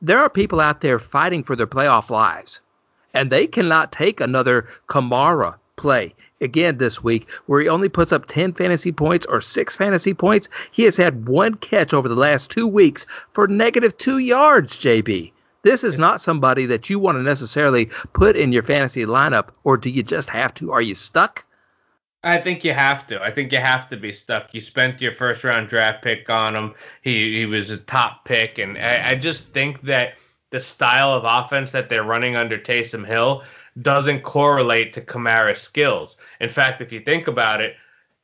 there 0.00 0.18
are 0.18 0.30
people 0.30 0.60
out 0.60 0.80
there 0.80 0.98
fighting 0.98 1.44
for 1.44 1.56
their 1.56 1.66
playoff 1.66 2.10
lives, 2.10 2.60
and 3.14 3.30
they 3.30 3.46
cannot 3.46 3.92
take 3.92 4.20
another 4.20 4.68
Kamara 4.88 5.56
play 5.76 6.14
again 6.40 6.78
this 6.78 7.02
week 7.02 7.26
where 7.46 7.60
he 7.60 7.68
only 7.68 7.88
puts 7.88 8.12
up 8.12 8.26
10 8.26 8.54
fantasy 8.54 8.92
points 8.92 9.26
or 9.28 9.40
6 9.40 9.76
fantasy 9.76 10.14
points. 10.14 10.48
He 10.70 10.84
has 10.84 10.96
had 10.96 11.28
one 11.28 11.54
catch 11.54 11.92
over 11.92 12.08
the 12.08 12.14
last 12.14 12.50
two 12.50 12.66
weeks 12.66 13.06
for 13.32 13.46
negative 13.46 13.96
two 13.98 14.18
yards, 14.18 14.78
JB. 14.78 15.32
This 15.68 15.84
is 15.84 15.98
not 15.98 16.22
somebody 16.22 16.64
that 16.64 16.88
you 16.88 16.98
want 16.98 17.18
to 17.18 17.22
necessarily 17.22 17.90
put 18.14 18.36
in 18.36 18.52
your 18.52 18.62
fantasy 18.62 19.04
lineup, 19.04 19.50
or 19.64 19.76
do 19.76 19.90
you 19.90 20.02
just 20.02 20.30
have 20.30 20.54
to? 20.54 20.72
Are 20.72 20.80
you 20.80 20.94
stuck? 20.94 21.44
I 22.24 22.40
think 22.40 22.64
you 22.64 22.72
have 22.72 23.06
to. 23.08 23.22
I 23.22 23.30
think 23.30 23.52
you 23.52 23.58
have 23.58 23.90
to 23.90 23.98
be 23.98 24.14
stuck. 24.14 24.54
You 24.54 24.62
spent 24.62 25.02
your 25.02 25.14
first 25.16 25.44
round 25.44 25.68
draft 25.68 26.02
pick 26.02 26.30
on 26.30 26.56
him. 26.56 26.74
He 27.02 27.40
he 27.40 27.44
was 27.44 27.68
a 27.68 27.76
top 27.76 28.24
pick, 28.24 28.56
and 28.56 28.78
I, 28.78 29.10
I 29.10 29.14
just 29.16 29.42
think 29.52 29.82
that 29.82 30.14
the 30.52 30.60
style 30.60 31.12
of 31.12 31.24
offense 31.26 31.70
that 31.72 31.90
they're 31.90 32.02
running 32.02 32.34
under 32.34 32.56
Taysom 32.56 33.06
Hill 33.06 33.42
doesn't 33.82 34.22
correlate 34.22 34.94
to 34.94 35.02
Kamara's 35.02 35.60
skills. 35.60 36.16
In 36.40 36.48
fact, 36.48 36.80
if 36.80 36.92
you 36.92 37.02
think 37.02 37.28
about 37.28 37.60
it, 37.60 37.74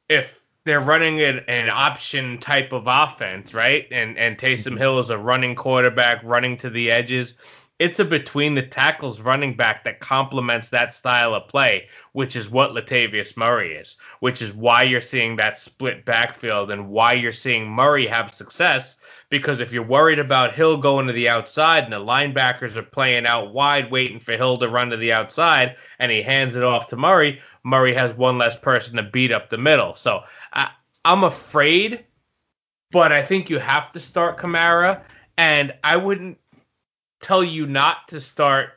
if 0.09 0.25
they're 0.65 0.81
running 0.81 1.21
an, 1.21 1.41
an 1.49 1.69
option 1.69 2.39
type 2.41 2.73
of 2.73 2.85
offense, 2.87 3.53
right? 3.53 3.87
And 3.91 4.19
and 4.19 4.39
Taysom 4.39 4.65
mm-hmm. 4.65 4.77
Hill 4.79 5.01
is 5.01 5.11
a 5.11 5.19
running 5.19 5.55
quarterback, 5.55 6.23
running 6.25 6.59
to 6.59 6.71
the 6.71 6.91
edges. 6.91 7.35
It's 7.81 7.99
a 7.99 8.05
between 8.05 8.55
the 8.55 8.63
tackles 8.63 9.21
running 9.21 9.57
back 9.57 9.83
that 9.85 9.99
complements 9.99 10.69
that 10.69 10.95
style 10.95 11.35
of 11.35 11.49
play, 11.49 11.89
which 12.13 12.37
is 12.37 12.49
what 12.49 12.71
Latavius 12.71 13.37
Murray 13.37 13.75
is, 13.75 13.97
which 14.21 14.41
is 14.41 14.55
why 14.55 14.85
you're 14.85 15.01
seeing 15.01 15.37
that 15.37 15.61
split 15.61 16.05
backfield 16.05 16.71
and 16.71 16.89
why 16.89 17.15
you're 17.15 17.33
seeing 17.33 17.69
Murray 17.69 18.07
have 18.07 18.33
success. 18.33 18.95
Because 19.29 19.59
if 19.59 19.73
you're 19.73 19.83
worried 19.83 20.21
about 20.21 20.55
Hill 20.55 20.77
going 20.77 21.09
to 21.09 21.13
the 21.13 21.29
outside 21.29 21.83
and 21.83 21.93
the 21.93 21.97
linebackers 21.97 22.77
are 22.77 22.83
playing 22.83 23.27
out 23.27 23.53
wide, 23.53 23.91
waiting 23.91 24.21
for 24.21 24.37
Hill 24.37 24.57
to 24.59 24.69
run 24.69 24.91
to 24.91 24.97
the 24.97 25.13
outside, 25.13 25.75
and 25.99 26.13
he 26.13 26.23
hands 26.23 26.55
it 26.55 26.63
off 26.63 26.87
to 26.89 26.97
Murray, 26.97 27.41
Murray 27.65 27.95
has 27.95 28.17
one 28.17 28.39
less 28.39 28.57
person 28.63 28.97
to 28.97 29.03
beat 29.03 29.33
up 29.33 29.51
the 29.51 29.59
middle. 29.59 29.97
So 29.97 30.21
I, 30.53 30.69
I'm 31.05 31.25
afraid, 31.25 32.05
but 32.93 33.13
I 33.13 33.27
think 33.27 33.51
you 33.51 33.59
have 33.59 33.93
to 33.93 34.01
start 34.01 34.39
Kamara, 34.39 35.03
and 35.37 35.75
I 35.83 35.97
wouldn't 35.97 36.39
tell 37.23 37.43
you 37.43 37.67
not 37.67 38.09
to 38.09 38.21
start 38.21 38.71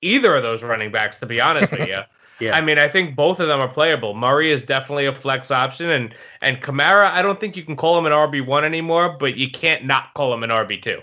either 0.00 0.34
of 0.36 0.42
those 0.42 0.62
running 0.62 0.92
backs. 0.92 1.16
To 1.20 1.26
be 1.26 1.40
honest 1.40 1.72
with 1.72 1.88
you. 1.88 2.00
Yeah. 2.38 2.52
I 2.54 2.60
mean, 2.60 2.78
I 2.78 2.90
think 2.90 3.16
both 3.16 3.40
of 3.40 3.48
them 3.48 3.60
are 3.60 3.68
playable. 3.72 4.12
Murray 4.12 4.52
is 4.52 4.62
definitely 4.62 5.06
a 5.06 5.18
flex 5.20 5.50
option, 5.50 5.88
and 5.88 6.14
and 6.42 6.58
Kamara, 6.58 7.10
I 7.10 7.22
don't 7.22 7.40
think 7.40 7.56
you 7.56 7.64
can 7.64 7.76
call 7.76 7.98
him 7.98 8.04
an 8.04 8.12
RB 8.12 8.44
one 8.44 8.62
anymore, 8.62 9.16
but 9.18 9.38
you 9.38 9.50
can't 9.50 9.86
not 9.86 10.12
call 10.14 10.34
him 10.34 10.42
an 10.42 10.50
RB 10.50 10.82
two. 10.82 11.00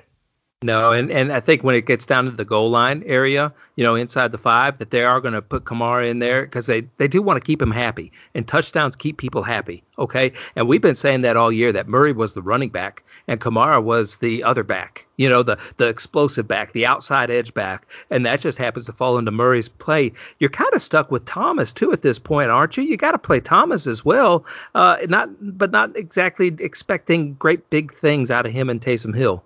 No, 0.63 0.93
and, 0.93 1.11
and 1.11 1.33
I 1.33 1.41
think 1.41 1.61
when 1.61 1.75
it 1.75 1.85
gets 1.85 2.05
down 2.05 2.23
to 2.23 2.31
the 2.31 2.45
goal 2.45 2.71
line 2.71 3.03
area, 3.05 3.53
you 3.75 3.83
know, 3.83 3.95
inside 3.95 4.31
the 4.31 4.37
five, 4.37 4.77
that 4.77 4.91
they 4.91 5.03
are 5.03 5.19
going 5.19 5.33
to 5.33 5.41
put 5.41 5.65
Kamara 5.65 6.09
in 6.09 6.19
there 6.19 6.45
because 6.45 6.67
they, 6.67 6.83
they 6.99 7.09
do 7.09 7.21
want 7.21 7.35
to 7.37 7.45
keep 7.45 7.61
him 7.61 7.69
happy. 7.69 8.13
And 8.33 8.47
touchdowns 8.47 8.95
keep 8.95 9.17
people 9.17 9.43
happy. 9.43 9.83
Okay. 9.99 10.31
And 10.55 10.69
we've 10.69 10.81
been 10.81 10.95
saying 10.95 11.21
that 11.23 11.35
all 11.35 11.51
year 11.51 11.73
that 11.73 11.89
Murray 11.89 12.13
was 12.13 12.33
the 12.33 12.41
running 12.41 12.69
back 12.69 13.03
and 13.27 13.41
Kamara 13.41 13.83
was 13.83 14.15
the 14.21 14.41
other 14.41 14.63
back, 14.63 15.05
you 15.17 15.27
know, 15.27 15.43
the, 15.43 15.57
the 15.79 15.87
explosive 15.87 16.47
back, 16.47 16.71
the 16.71 16.85
outside 16.85 17.29
edge 17.29 17.53
back. 17.53 17.85
And 18.09 18.25
that 18.25 18.39
just 18.39 18.57
happens 18.57 18.85
to 18.85 18.93
fall 18.93 19.17
into 19.17 19.31
Murray's 19.31 19.67
play. 19.67 20.13
You're 20.39 20.49
kind 20.49 20.73
of 20.73 20.81
stuck 20.81 21.11
with 21.11 21.25
Thomas, 21.25 21.73
too, 21.73 21.91
at 21.91 22.03
this 22.03 22.19
point, 22.19 22.51
aren't 22.51 22.77
you? 22.77 22.83
You 22.83 22.95
got 22.95 23.11
to 23.11 23.17
play 23.17 23.41
Thomas 23.41 23.85
as 23.85 24.05
well, 24.05 24.45
uh, 24.75 24.95
not 25.09 25.27
but 25.41 25.71
not 25.71 25.93
exactly 25.97 26.55
expecting 26.59 27.33
great 27.33 27.69
big 27.69 27.99
things 27.99 28.31
out 28.31 28.45
of 28.45 28.53
him 28.53 28.69
and 28.69 28.81
Taysom 28.81 29.13
Hill. 29.13 29.43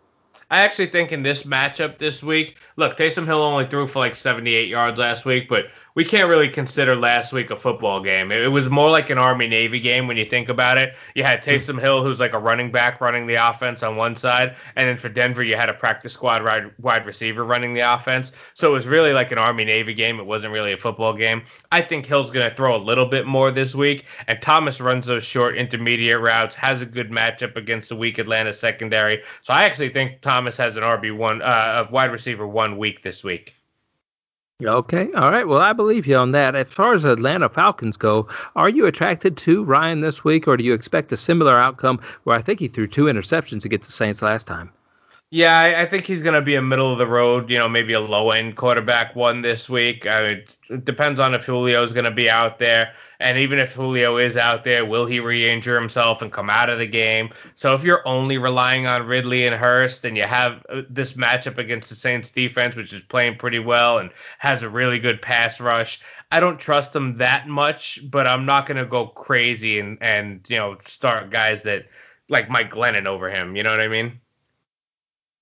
I 0.49 0.59
actually 0.61 0.89
think 0.91 1.11
in 1.11 1.23
this 1.23 1.43
matchup 1.43 1.99
this 1.99 2.21
week, 2.23 2.55
look, 2.77 2.97
Taysom 2.97 3.25
Hill 3.25 3.41
only 3.41 3.67
threw 3.67 3.87
for 3.87 3.99
like 3.99 4.15
78 4.15 4.69
yards 4.69 4.97
last 4.97 5.25
week, 5.25 5.49
but 5.49 5.65
we 5.97 6.05
can't 6.05 6.29
really 6.29 6.47
consider 6.47 6.95
last 6.95 7.33
week 7.33 7.49
a 7.49 7.59
football 7.59 8.03
game. 8.03 8.31
It, 8.31 8.51
was 8.51 8.69
more 8.69 8.91
like 8.91 9.09
an 9.09 9.17
Army 9.17 9.47
Navy 9.47 9.79
game 9.79 10.07
when 10.07 10.15
you 10.15 10.29
think 10.29 10.47
about 10.47 10.77
it. 10.77 10.93
You 11.15 11.23
had 11.23 11.41
Taysom 11.41 11.81
Hill, 11.81 12.03
who's 12.03 12.19
like 12.19 12.33
a 12.33 12.39
running 12.39 12.71
back 12.71 13.01
running 13.01 13.25
the 13.25 13.33
offense 13.33 13.81
on 13.81 13.95
one 13.95 14.15
side, 14.15 14.55
and 14.75 14.87
then 14.87 14.99
for 14.99 15.09
Denver, 15.09 15.41
you 15.41 15.55
had 15.55 15.69
a 15.69 15.73
practice 15.73 16.13
squad 16.13 16.43
wide, 16.43 16.71
wide 16.77 17.07
receiver 17.07 17.43
running 17.43 17.73
the 17.73 17.79
offense. 17.79 18.31
So 18.53 18.67
it 18.67 18.73
was 18.73 18.85
really 18.85 19.11
like 19.11 19.31
an 19.31 19.39
Army 19.39 19.65
Navy 19.65 19.95
game. 19.95 20.19
It 20.19 20.27
wasn't 20.27 20.53
really 20.53 20.71
a 20.71 20.77
football 20.77 21.17
game. 21.17 21.41
I 21.71 21.81
think 21.81 22.05
Hill's 22.05 22.29
going 22.29 22.47
to 22.47 22.55
throw 22.55 22.75
a 22.75 22.77
little 22.77 23.07
bit 23.07 23.25
more 23.25 23.49
this 23.49 23.73
week, 23.73 24.05
and 24.27 24.39
Thomas 24.39 24.79
runs 24.79 25.07
those 25.07 25.25
short 25.25 25.57
intermediate 25.57 26.21
routes, 26.21 26.53
has 26.53 26.79
a 26.79 26.85
good 26.85 27.09
matchup 27.09 27.55
against 27.55 27.89
the 27.89 27.95
weak 27.95 28.19
Atlanta 28.19 28.53
secondary. 28.53 29.23
So 29.41 29.51
I 29.51 29.63
actually 29.63 29.93
think 29.93 30.21
Thomas 30.21 30.57
has 30.57 30.77
an 30.77 30.83
RB 30.83 31.17
one, 31.17 31.41
uh, 31.41 31.85
a 31.87 31.91
wide 31.91 32.11
receiver 32.11 32.47
one 32.47 32.77
week 32.77 33.01
this 33.01 33.23
week. 33.23 33.56
Okay. 34.65 35.09
All 35.15 35.29
right. 35.29 35.47
Well, 35.47 35.59
I 35.59 35.73
believe 35.73 36.07
you 36.07 36.15
on 36.15 36.31
that. 36.31 36.55
As 36.55 36.67
far 36.75 36.95
as 36.95 37.03
the 37.03 37.11
Atlanta 37.11 37.47
Falcons 37.47 37.95
go, 37.95 38.27
are 38.55 38.69
you 38.69 38.87
attracted 38.87 39.37
to 39.45 39.63
Ryan 39.63 40.01
this 40.01 40.23
week, 40.23 40.47
or 40.47 40.57
do 40.57 40.63
you 40.63 40.73
expect 40.73 41.11
a 41.11 41.17
similar 41.17 41.59
outcome 41.59 41.99
where 42.23 42.35
I 42.35 42.41
think 42.41 42.59
he 42.59 42.67
threw 42.67 42.87
two 42.87 43.03
interceptions 43.03 43.65
against 43.65 43.85
the 43.85 43.93
Saints 43.93 44.23
last 44.23 44.47
time? 44.47 44.71
Yeah, 45.29 45.57
I, 45.59 45.81
I 45.81 45.89
think 45.89 46.05
he's 46.05 46.23
going 46.23 46.35
to 46.35 46.41
be 46.41 46.55
a 46.55 46.61
middle 46.61 46.91
of 46.91 46.99
the 46.99 47.07
road, 47.07 47.49
you 47.49 47.57
know, 47.57 47.67
maybe 47.67 47.91
a 47.93 47.99
low 47.99 48.31
end 48.31 48.55
quarterback 48.55 49.13
one 49.15 49.41
this 49.41 49.67
week. 49.67 50.05
I 50.07 50.27
mean, 50.27 50.43
it 50.69 50.85
depends 50.85 51.19
on 51.19 51.33
if 51.33 51.43
Julio 51.43 51.83
is 51.85 51.91
going 51.91 52.05
to 52.05 52.11
be 52.11 52.29
out 52.29 52.59
there. 52.59 52.93
And 53.19 53.37
even 53.37 53.59
if 53.59 53.71
Julio 53.71 54.17
is 54.17 54.37
out 54.37 54.63
there, 54.63 54.85
will 54.85 55.05
he 55.05 55.19
re 55.19 55.49
injure 55.51 55.77
himself 55.79 56.21
and 56.21 56.31
come 56.31 56.49
out 56.49 56.69
of 56.69 56.79
the 56.79 56.87
game? 56.87 57.29
So 57.55 57.73
if 57.73 57.83
you're 57.83 58.07
only 58.07 58.37
relying 58.37 58.85
on 58.85 59.05
Ridley 59.05 59.45
and 59.47 59.55
Hurst 59.55 60.05
and 60.05 60.15
you 60.15 60.23
have 60.23 60.63
uh, 60.69 60.83
this 60.89 61.13
matchup 61.13 61.57
against 61.57 61.89
the 61.89 61.95
Saints 61.95 62.31
defense, 62.31 62.75
which 62.77 62.93
is 62.93 63.01
playing 63.09 63.37
pretty 63.37 63.59
well 63.59 63.97
and 63.97 64.11
has 64.39 64.63
a 64.63 64.69
really 64.69 64.99
good 64.99 65.21
pass 65.21 65.59
rush, 65.59 65.99
I 66.31 66.39
don't 66.39 66.59
trust 66.59 66.93
them 66.93 67.17
that 67.17 67.47
much, 67.49 67.99
but 68.11 68.27
I'm 68.27 68.45
not 68.45 68.65
going 68.67 68.77
to 68.77 68.85
go 68.85 69.07
crazy 69.07 69.79
and, 69.79 69.97
and, 70.01 70.45
you 70.47 70.57
know, 70.57 70.77
start 70.87 71.31
guys 71.31 71.63
that 71.63 71.85
like 72.29 72.49
Mike 72.49 72.71
Glennon 72.71 73.07
over 73.07 73.29
him. 73.29 73.55
You 73.57 73.63
know 73.63 73.71
what 73.71 73.81
I 73.81 73.87
mean? 73.89 74.21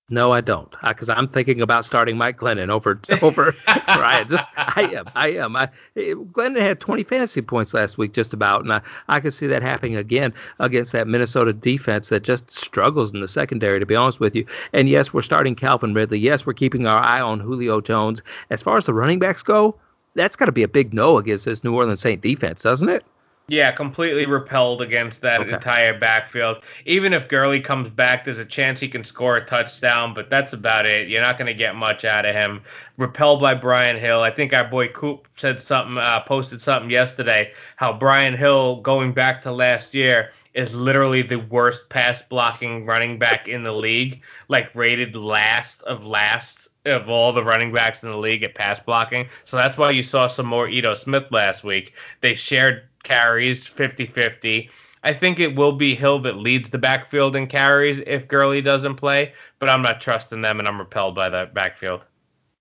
No, 0.08 0.30
I 0.30 0.40
don't, 0.40 0.72
because 0.86 1.08
I'm 1.08 1.26
thinking 1.26 1.60
about 1.60 1.84
starting 1.84 2.16
Mike 2.16 2.38
Glennon 2.38 2.70
over 2.70 3.00
over 3.22 3.56
Ryan. 3.88 4.28
Just 4.28 4.44
I 4.56 4.82
am, 4.94 5.06
I 5.16 5.30
am. 5.30 5.56
I 5.56 5.68
Glennon 5.96 6.60
had 6.60 6.78
20 6.78 7.02
fantasy 7.02 7.42
points 7.42 7.74
last 7.74 7.98
week, 7.98 8.12
just 8.12 8.32
about, 8.32 8.62
and 8.62 8.72
I 8.72 8.82
I 9.08 9.18
could 9.18 9.34
see 9.34 9.48
that 9.48 9.62
happening 9.62 9.96
again 9.96 10.32
against 10.60 10.92
that 10.92 11.08
Minnesota 11.08 11.52
defense 11.52 12.08
that 12.10 12.22
just 12.22 12.52
struggles 12.52 13.12
in 13.12 13.20
the 13.20 13.26
secondary. 13.26 13.80
To 13.80 13.86
be 13.86 13.96
honest 13.96 14.20
with 14.20 14.36
you, 14.36 14.46
and 14.72 14.88
yes, 14.88 15.12
we're 15.12 15.22
starting 15.22 15.56
Calvin 15.56 15.92
Ridley. 15.92 16.20
Yes, 16.20 16.46
we're 16.46 16.54
keeping 16.54 16.86
our 16.86 17.00
eye 17.00 17.20
on 17.20 17.40
Julio 17.40 17.80
Jones. 17.80 18.22
As 18.50 18.62
far 18.62 18.76
as 18.76 18.86
the 18.86 18.94
running 18.94 19.18
backs 19.18 19.42
go, 19.42 19.74
that's 20.14 20.36
got 20.36 20.46
to 20.46 20.52
be 20.52 20.62
a 20.62 20.68
big 20.68 20.94
no 20.94 21.18
against 21.18 21.46
this 21.46 21.64
New 21.64 21.74
Orleans 21.74 22.00
Saint 22.00 22.22
defense, 22.22 22.62
doesn't 22.62 22.88
it? 22.88 23.04
Yeah, 23.48 23.70
completely 23.70 24.26
repelled 24.26 24.82
against 24.82 25.20
that 25.20 25.40
okay. 25.40 25.52
entire 25.52 25.96
backfield. 25.96 26.56
Even 26.84 27.12
if 27.12 27.28
Gurley 27.28 27.60
comes 27.60 27.88
back, 27.90 28.24
there's 28.24 28.38
a 28.38 28.44
chance 28.44 28.80
he 28.80 28.88
can 28.88 29.04
score 29.04 29.36
a 29.36 29.46
touchdown, 29.46 30.14
but 30.14 30.28
that's 30.28 30.52
about 30.52 30.84
it. 30.84 31.08
You're 31.08 31.22
not 31.22 31.38
going 31.38 31.46
to 31.46 31.54
get 31.54 31.76
much 31.76 32.04
out 32.04 32.26
of 32.26 32.34
him. 32.34 32.62
Repelled 32.96 33.40
by 33.40 33.54
Brian 33.54 34.00
Hill. 34.00 34.20
I 34.20 34.34
think 34.34 34.52
our 34.52 34.68
boy 34.68 34.88
Coop 34.88 35.28
said 35.36 35.62
something, 35.62 35.96
uh, 35.96 36.24
posted 36.26 36.60
something 36.60 36.90
yesterday, 36.90 37.52
how 37.76 37.92
Brian 37.92 38.36
Hill, 38.36 38.80
going 38.80 39.14
back 39.14 39.44
to 39.44 39.52
last 39.52 39.94
year, 39.94 40.30
is 40.54 40.72
literally 40.72 41.22
the 41.22 41.36
worst 41.36 41.88
pass 41.88 42.20
blocking 42.28 42.84
running 42.84 43.16
back 43.16 43.46
in 43.46 43.62
the 43.62 43.72
league, 43.72 44.22
like 44.48 44.74
rated 44.74 45.14
last 45.14 45.82
of 45.82 46.02
last 46.02 46.56
of 46.86 47.08
all 47.08 47.32
the 47.32 47.44
running 47.44 47.72
backs 47.72 48.02
in 48.02 48.10
the 48.10 48.16
league 48.16 48.42
at 48.42 48.54
pass 48.54 48.80
blocking. 48.86 49.28
So 49.44 49.56
that's 49.56 49.76
why 49.76 49.90
you 49.90 50.02
saw 50.02 50.28
some 50.28 50.46
more 50.46 50.68
Ito 50.68 50.94
Smith 50.94 51.24
last 51.30 51.62
week. 51.62 51.92
They 52.22 52.34
shared 52.34 52.84
carries 53.06 53.66
50 53.76 54.06
50. 54.14 54.70
I 55.02 55.14
think 55.14 55.38
it 55.38 55.54
will 55.54 55.72
be 55.72 55.94
Hill 55.94 56.20
that 56.22 56.36
leads 56.36 56.70
the 56.70 56.78
backfield 56.78 57.36
in 57.36 57.46
carries 57.46 58.02
if 58.06 58.26
Gurley 58.26 58.60
doesn't 58.60 58.96
play, 58.96 59.32
but 59.60 59.68
I'm 59.68 59.82
not 59.82 60.00
trusting 60.00 60.42
them 60.42 60.58
and 60.58 60.66
I'm 60.66 60.78
repelled 60.78 61.14
by 61.14 61.28
that 61.28 61.54
backfield. 61.54 62.00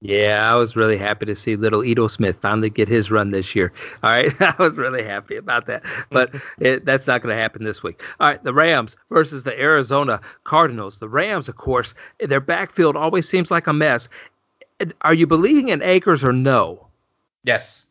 Yeah, 0.02 0.52
I 0.52 0.56
was 0.56 0.76
really 0.76 1.00
happy 1.00 1.26
to 1.26 1.36
see 1.36 1.56
little 1.56 1.84
Ito 1.84 2.10
Smith 2.10 2.36
finally 2.42 2.70
get 2.70 2.88
his 2.88 3.10
run 3.10 3.32
this 3.32 3.56
year. 3.56 3.74
All 4.04 4.12
right, 4.12 4.32
I 4.40 4.54
was 4.60 4.78
really 4.78 5.04
happy 5.04 5.36
about 5.36 5.66
that, 5.66 5.82
but 6.12 6.30
it, 6.60 6.86
that's 6.86 7.08
not 7.08 7.24
going 7.24 7.36
to 7.36 7.42
happen 7.42 7.64
this 7.64 7.82
week. 7.82 8.00
All 8.20 8.28
right, 8.28 8.44
the 8.44 8.54
Rams 8.54 8.96
versus 9.10 9.42
the 9.42 9.60
Arizona 9.60 10.22
Cardinals. 10.44 11.00
The 11.00 11.10
Rams, 11.10 11.50
of 11.50 11.56
course, 11.56 11.96
their 12.20 12.42
backfield 12.42 12.96
always 12.96 13.28
seems 13.28 13.50
like 13.50 13.66
a 13.66 13.74
mess. 13.74 14.08
Are 15.02 15.14
you 15.14 15.26
believing 15.26 15.70
in 15.70 15.82
Akers 15.82 16.24
or 16.24 16.34
no? 16.34 16.88
Yes. 17.44 17.86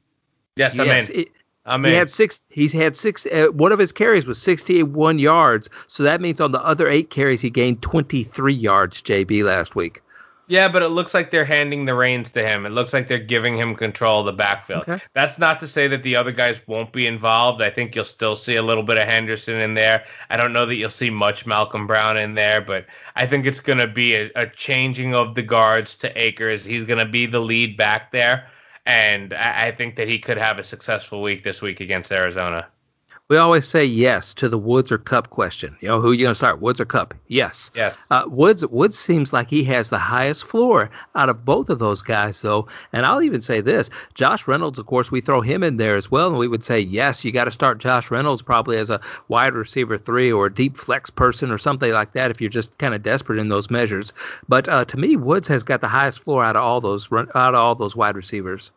Yes, 0.56 0.74
yes, 0.76 1.08
in. 1.08 1.20
It, 1.22 1.28
I 1.66 1.76
mean, 1.76 1.92
he 1.92 1.98
had 1.98 2.10
six. 2.10 2.40
He's 2.48 2.72
had 2.72 2.96
six. 2.96 3.26
Uh, 3.26 3.46
one 3.52 3.72
of 3.72 3.78
his 3.78 3.92
carries 3.92 4.26
was 4.26 4.40
61 4.42 5.18
yards, 5.18 5.68
so 5.86 6.02
that 6.02 6.20
means 6.20 6.40
on 6.40 6.52
the 6.52 6.62
other 6.62 6.88
eight 6.88 7.10
carries 7.10 7.40
he 7.40 7.50
gained 7.50 7.82
23 7.82 8.52
yards. 8.52 9.02
JB 9.02 9.44
last 9.44 9.74
week. 9.74 10.02
Yeah, 10.46 10.68
but 10.68 10.82
it 10.82 10.88
looks 10.88 11.14
like 11.14 11.30
they're 11.30 11.46
handing 11.46 11.86
the 11.86 11.94
reins 11.94 12.30
to 12.32 12.46
him. 12.46 12.66
It 12.66 12.70
looks 12.70 12.92
like 12.92 13.08
they're 13.08 13.18
giving 13.18 13.56
him 13.56 13.74
control 13.74 14.20
of 14.20 14.26
the 14.26 14.32
backfield. 14.32 14.82
Okay. 14.82 15.02
That's 15.14 15.38
not 15.38 15.58
to 15.60 15.66
say 15.66 15.88
that 15.88 16.02
the 16.02 16.16
other 16.16 16.32
guys 16.32 16.56
won't 16.66 16.92
be 16.92 17.06
involved. 17.06 17.62
I 17.62 17.70
think 17.70 17.94
you'll 17.94 18.04
still 18.04 18.36
see 18.36 18.56
a 18.56 18.62
little 18.62 18.82
bit 18.82 18.98
of 18.98 19.08
Henderson 19.08 19.58
in 19.60 19.72
there. 19.72 20.04
I 20.28 20.36
don't 20.36 20.52
know 20.52 20.66
that 20.66 20.74
you'll 20.74 20.90
see 20.90 21.08
much 21.08 21.46
Malcolm 21.46 21.86
Brown 21.86 22.18
in 22.18 22.34
there, 22.34 22.60
but 22.60 22.84
I 23.16 23.26
think 23.26 23.46
it's 23.46 23.60
going 23.60 23.78
to 23.78 23.86
be 23.86 24.14
a, 24.14 24.30
a 24.36 24.46
changing 24.46 25.14
of 25.14 25.34
the 25.34 25.42
guards 25.42 25.94
to 26.00 26.18
Akers. 26.18 26.62
He's 26.62 26.84
going 26.84 27.04
to 27.04 27.10
be 27.10 27.24
the 27.24 27.40
lead 27.40 27.78
back 27.78 28.12
there 28.12 28.48
and 28.86 29.32
I, 29.32 29.72
think 29.72 29.96
that 29.96 30.08
he 30.08 30.18
could 30.18 30.36
have 30.36 30.58
a 30.58 30.64
successful 30.64 31.22
week 31.22 31.42
this 31.42 31.62
week 31.62 31.80
against 31.80 32.12
Arizona. 32.12 32.68
We 33.30 33.38
always 33.38 33.66
say 33.66 33.86
yes 33.86 34.34
to 34.34 34.50
the 34.50 34.58
Woods 34.58 34.92
or 34.92 34.98
Kupp 34.98 35.30
question. 35.30 35.78
You 35.80 35.88
know, 35.88 35.98
who 35.98 36.10
are 36.10 36.14
you 36.14 36.26
going 36.26 36.34
to 36.34 36.38
start, 36.38 36.60
Woods 36.60 36.78
or 36.78 36.84
Kupp? 36.84 37.14
Yes. 37.26 37.70
Yes. 37.74 37.96
Uh, 38.10 38.24
Woods 38.26 38.66
Woods 38.66 38.98
seems 38.98 39.32
like 39.32 39.48
he 39.48 39.64
has 39.64 39.88
the 39.88 39.98
highest 39.98 40.46
floor 40.48 40.90
out 41.14 41.30
of 41.30 41.42
both 41.42 41.70
of 41.70 41.78
those 41.78 42.02
guys, 42.02 42.40
though. 42.42 42.68
And 42.92 43.06
I'll 43.06 43.22
even 43.22 43.40
say 43.40 43.62
this: 43.62 43.88
Josh 44.12 44.46
Reynolds, 44.46 44.78
of 44.78 44.84
course, 44.84 45.10
we 45.10 45.22
throw 45.22 45.40
him 45.40 45.62
in 45.62 45.78
there 45.78 45.96
as 45.96 46.10
well, 46.10 46.28
and 46.28 46.36
we 46.36 46.48
would 46.48 46.66
say 46.66 46.80
yes, 46.80 47.24
you 47.24 47.32
got 47.32 47.44
to 47.44 47.50
start 47.50 47.78
Josh 47.78 48.10
Reynolds 48.10 48.42
probably 48.42 48.76
as 48.76 48.90
a 48.90 49.00
wide 49.28 49.54
receiver 49.54 49.96
three 49.96 50.30
or 50.30 50.46
a 50.46 50.54
deep 50.54 50.76
flex 50.76 51.08
person 51.08 51.50
or 51.50 51.56
something 51.56 51.92
like 51.92 52.12
that 52.12 52.30
if 52.30 52.42
you're 52.42 52.50
just 52.50 52.76
kind 52.76 52.94
of 52.94 53.02
desperate 53.02 53.38
in 53.38 53.48
those 53.48 53.70
measures. 53.70 54.12
But 54.48 54.68
uh, 54.68 54.84
to 54.84 54.98
me, 54.98 55.16
Woods 55.16 55.48
has 55.48 55.62
got 55.62 55.80
the 55.80 55.88
highest 55.88 56.22
floor 56.24 56.44
out 56.44 56.56
of 56.56 56.62
all 56.62 56.82
those 56.82 57.08
out 57.10 57.54
of 57.54 57.54
all 57.54 57.74
those 57.74 57.96
wide 57.96 58.16
receivers. 58.16 58.70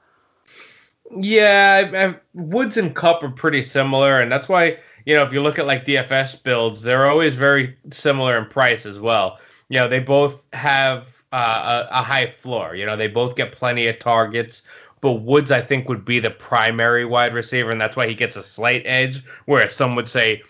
Yeah, 1.16 1.90
I, 1.94 2.06
I, 2.06 2.16
Woods 2.34 2.78
and 2.78 2.96
Kupp 2.96 3.24
are 3.24 3.30
pretty 3.30 3.64
similar, 3.64 4.22
and 4.22 4.32
that's 4.32 4.50
why 4.50 4.78
you 5.06 5.16
know 5.16 5.24
if 5.24 5.32
you 5.32 5.42
look 5.42 5.58
at 5.58 5.66
like 5.66 5.86
DFS 5.86 6.44
builds, 6.44 6.82
they're 6.82 7.10
always 7.10 7.36
very 7.36 7.78
similar 7.92 8.38
in 8.38 8.46
price 8.50 8.86
as 8.86 9.00
well. 9.00 9.40
You 9.70 9.80
know, 9.80 9.88
they 9.88 10.00
both 10.00 10.36
have 10.54 11.06
uh, 11.32 11.88
a, 11.92 12.00
a 12.00 12.04
high 12.04 12.34
floor. 12.42 12.76
You 12.76 12.86
know, 12.86 12.98
they 12.98 13.08
both 13.08 13.36
get 13.36 13.52
plenty 13.52 13.88
of 13.88 14.00
targets. 14.00 14.62
But 15.00 15.14
Woods, 15.22 15.52
I 15.52 15.62
think, 15.62 15.88
would 15.90 16.06
be 16.06 16.20
the 16.20 16.32
primary 16.32 17.06
wide 17.06 17.34
receiver, 17.34 17.72
and 17.72 17.80
that's 17.80 17.96
why 17.96 18.08
he 18.08 18.16
gets 18.16 18.36
a 18.36 18.44
slight 18.44 18.84
edge. 18.86 19.24
Whereas 19.46 19.76
some 19.76 19.96
would 19.96 20.10
say 20.10 20.42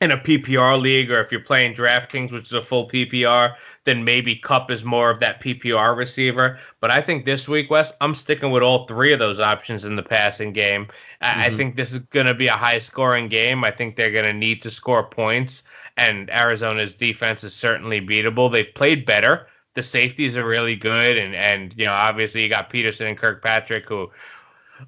in 0.00 0.10
a 0.10 0.18
PPR 0.18 0.80
league, 0.80 1.10
or 1.10 1.20
if 1.22 1.32
you're 1.32 1.40
playing 1.40 1.74
DraftKings, 1.74 2.30
which 2.30 2.46
is 2.46 2.52
a 2.52 2.64
full 2.64 2.88
PPR, 2.88 3.54
then 3.86 4.04
maybe 4.04 4.36
Kupp 4.36 4.70
is 4.70 4.84
more 4.84 5.10
of 5.10 5.20
that 5.20 5.40
PPR 5.40 5.96
receiver. 5.96 6.58
But 6.80 6.90
I 6.90 7.00
think 7.00 7.24
this 7.24 7.48
week, 7.48 7.70
Wes, 7.70 7.92
I'm 8.00 8.14
sticking 8.14 8.50
with 8.50 8.62
all 8.62 8.86
three 8.86 9.12
of 9.12 9.20
those 9.20 9.38
options 9.38 9.84
in 9.84 9.96
the 9.96 10.02
passing 10.02 10.52
game. 10.52 10.88
Mm-hmm. 11.22 11.40
I 11.40 11.56
think 11.56 11.76
this 11.76 11.92
is 11.92 12.00
going 12.12 12.26
to 12.26 12.34
be 12.34 12.48
a 12.48 12.56
high 12.56 12.80
scoring 12.80 13.28
game. 13.28 13.64
I 13.64 13.70
think 13.70 13.96
they're 13.96 14.12
going 14.12 14.26
to 14.26 14.32
need 14.34 14.60
to 14.62 14.70
score 14.70 15.08
points, 15.08 15.62
and 15.96 16.28
Arizona's 16.28 16.92
defense 16.94 17.44
is 17.44 17.54
certainly 17.54 18.00
beatable. 18.00 18.52
They've 18.52 18.74
played 18.74 19.06
better. 19.06 19.46
The 19.76 19.82
safeties 19.82 20.36
are 20.36 20.46
really 20.46 20.76
good, 20.76 21.16
and 21.16 21.34
and 21.34 21.72
you 21.76 21.86
know 21.86 21.92
obviously 21.92 22.42
you 22.42 22.48
got 22.48 22.70
Peterson 22.70 23.06
and 23.06 23.18
Kirkpatrick 23.18 23.84
who 23.86 24.10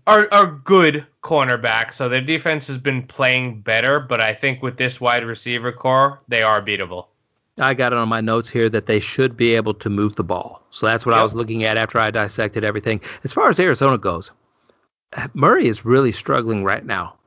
are 0.07 0.27
are 0.33 0.61
good 0.65 1.07
cornerbacks. 1.23 1.95
So 1.95 2.09
their 2.09 2.21
defense 2.21 2.67
has 2.67 2.79
been 2.79 3.07
playing 3.07 3.61
better, 3.61 4.01
but 4.01 4.21
I 4.21 4.35
think 4.35 4.63
with 4.63 4.77
this 4.77 5.01
wide 5.01 5.25
receiver 5.25 5.73
core, 5.73 6.21
they 6.27 6.43
are 6.43 6.63
beatable. 6.63 7.09
I 7.59 7.75
got 7.75 7.93
it 7.93 7.99
on 7.99 8.09
my 8.09 8.21
notes 8.21 8.49
here 8.49 8.71
that 8.71 8.87
they 8.87 9.01
should 9.01 9.37
be 9.37 9.55
able 9.55 9.75
to 9.75 9.91
move 9.91 10.17
the 10.17 10.23
ball. 10.23 10.63
So 10.71 10.87
that's 10.87 11.05
what 11.05 11.13
yep. 11.13 11.21
I 11.21 11.23
was 11.23 11.35
looking 11.35 11.65
at 11.65 11.77
after 11.77 11.99
I 11.99 12.11
dissected 12.11 12.65
everything. 12.65 13.01
As 13.25 13.33
far 13.33 13.49
as 13.49 13.59
Arizona 13.59 13.99
goes, 13.99 14.31
Murray 15.35 15.69
is 15.69 15.85
really 15.85 16.13
struggling 16.13 16.65
right 16.65 16.85
now. 16.85 17.18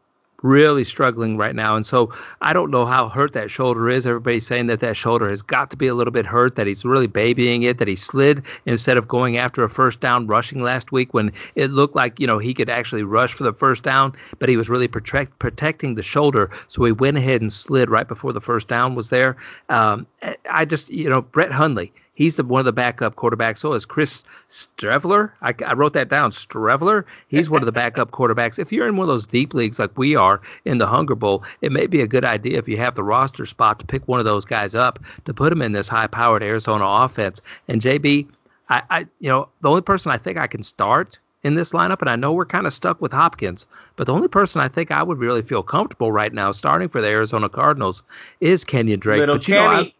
Really 0.43 0.83
struggling 0.83 1.37
right 1.37 1.55
now. 1.55 1.75
And 1.75 1.85
so 1.85 2.11
I 2.41 2.51
don't 2.51 2.71
know 2.71 2.85
how 2.85 3.09
hurt 3.09 3.33
that 3.33 3.51
shoulder 3.51 3.89
is. 3.89 4.07
Everybody's 4.07 4.47
saying 4.47 4.67
that 4.67 4.79
that 4.79 4.97
shoulder 4.97 5.29
has 5.29 5.43
got 5.43 5.69
to 5.69 5.77
be 5.77 5.87
a 5.87 5.93
little 5.93 6.11
bit 6.11 6.25
hurt, 6.25 6.55
that 6.55 6.65
he's 6.65 6.83
really 6.83 7.05
babying 7.05 7.61
it, 7.61 7.77
that 7.77 7.87
he 7.87 7.95
slid 7.95 8.41
instead 8.65 8.97
of 8.97 9.07
going 9.07 9.37
after 9.37 9.63
a 9.63 9.69
first 9.69 9.99
down 9.99 10.25
rushing 10.25 10.61
last 10.61 10.91
week 10.91 11.13
when 11.13 11.31
it 11.55 11.69
looked 11.69 11.95
like, 11.95 12.19
you 12.19 12.25
know, 12.25 12.39
he 12.39 12.55
could 12.55 12.69
actually 12.69 13.03
rush 13.03 13.33
for 13.33 13.43
the 13.43 13.53
first 13.53 13.83
down, 13.83 14.13
but 14.39 14.49
he 14.49 14.57
was 14.57 14.67
really 14.67 14.87
protect, 14.87 15.37
protecting 15.37 15.93
the 15.93 16.03
shoulder. 16.03 16.49
So 16.69 16.83
he 16.85 16.91
went 16.91 17.17
ahead 17.17 17.41
and 17.41 17.53
slid 17.53 17.91
right 17.91 18.07
before 18.07 18.33
the 18.33 18.41
first 18.41 18.67
down 18.67 18.95
was 18.95 19.09
there. 19.09 19.37
Um, 19.69 20.07
I 20.49 20.65
just, 20.65 20.89
you 20.89 21.07
know, 21.07 21.21
Brett 21.21 21.51
Hundley, 21.51 21.93
He's 22.21 22.35
the 22.35 22.43
one 22.43 22.59
of 22.59 22.65
the 22.65 22.71
backup 22.71 23.15
quarterbacks. 23.15 23.57
So 23.57 23.73
is 23.73 23.83
Chris 23.83 24.21
Streveler. 24.47 25.31
I, 25.41 25.55
I 25.65 25.73
wrote 25.73 25.93
that 25.93 26.07
down. 26.07 26.31
Streveler. 26.31 27.03
He's 27.29 27.49
one 27.49 27.63
of 27.63 27.65
the 27.65 27.71
backup 27.71 28.11
quarterbacks. 28.17 28.59
If 28.59 28.71
you're 28.71 28.87
in 28.87 28.95
one 28.95 29.09
of 29.09 29.11
those 29.15 29.25
deep 29.25 29.55
leagues 29.55 29.79
like 29.79 29.97
we 29.97 30.15
are 30.15 30.39
in 30.65 30.77
the 30.77 30.85
Hunger 30.85 31.15
Bowl, 31.15 31.43
it 31.61 31.71
may 31.71 31.87
be 31.87 31.99
a 31.99 32.05
good 32.05 32.23
idea 32.23 32.59
if 32.59 32.67
you 32.67 32.77
have 32.77 32.93
the 32.93 33.03
roster 33.03 33.47
spot 33.47 33.79
to 33.79 33.87
pick 33.87 34.07
one 34.07 34.19
of 34.19 34.25
those 34.25 34.45
guys 34.45 34.75
up 34.75 34.99
to 35.25 35.33
put 35.33 35.51
him 35.51 35.63
in 35.63 35.71
this 35.71 35.87
high-powered 35.87 36.43
Arizona 36.43 36.85
offense. 36.85 37.41
And 37.67 37.81
JB, 37.81 38.27
I, 38.69 38.83
I 38.91 38.99
you 39.19 39.29
know 39.29 39.49
the 39.63 39.69
only 39.69 39.81
person 39.81 40.11
I 40.11 40.19
think 40.19 40.37
I 40.37 40.45
can 40.45 40.61
start 40.61 41.17
in 41.41 41.55
this 41.55 41.71
lineup, 41.71 42.01
and 42.01 42.09
I 42.09 42.17
know 42.17 42.33
we're 42.33 42.45
kind 42.45 42.67
of 42.67 42.73
stuck 42.75 43.01
with 43.01 43.13
Hopkins, 43.13 43.65
but 43.95 44.05
the 44.05 44.13
only 44.13 44.27
person 44.27 44.61
I 44.61 44.69
think 44.69 44.91
I 44.91 45.01
would 45.01 45.17
really 45.17 45.41
feel 45.41 45.63
comfortable 45.63 46.11
right 46.11 46.31
now 46.31 46.51
starting 46.51 46.87
for 46.87 47.01
the 47.01 47.07
Arizona 47.07 47.49
Cardinals 47.49 48.03
is 48.41 48.63
Kenyon 48.63 48.99
Drake. 48.99 49.21
Little 49.21 49.39
but 49.39 49.47
you 49.47 49.55
Kenny. 49.55 49.65
know, 49.65 49.73
I, 49.73 49.93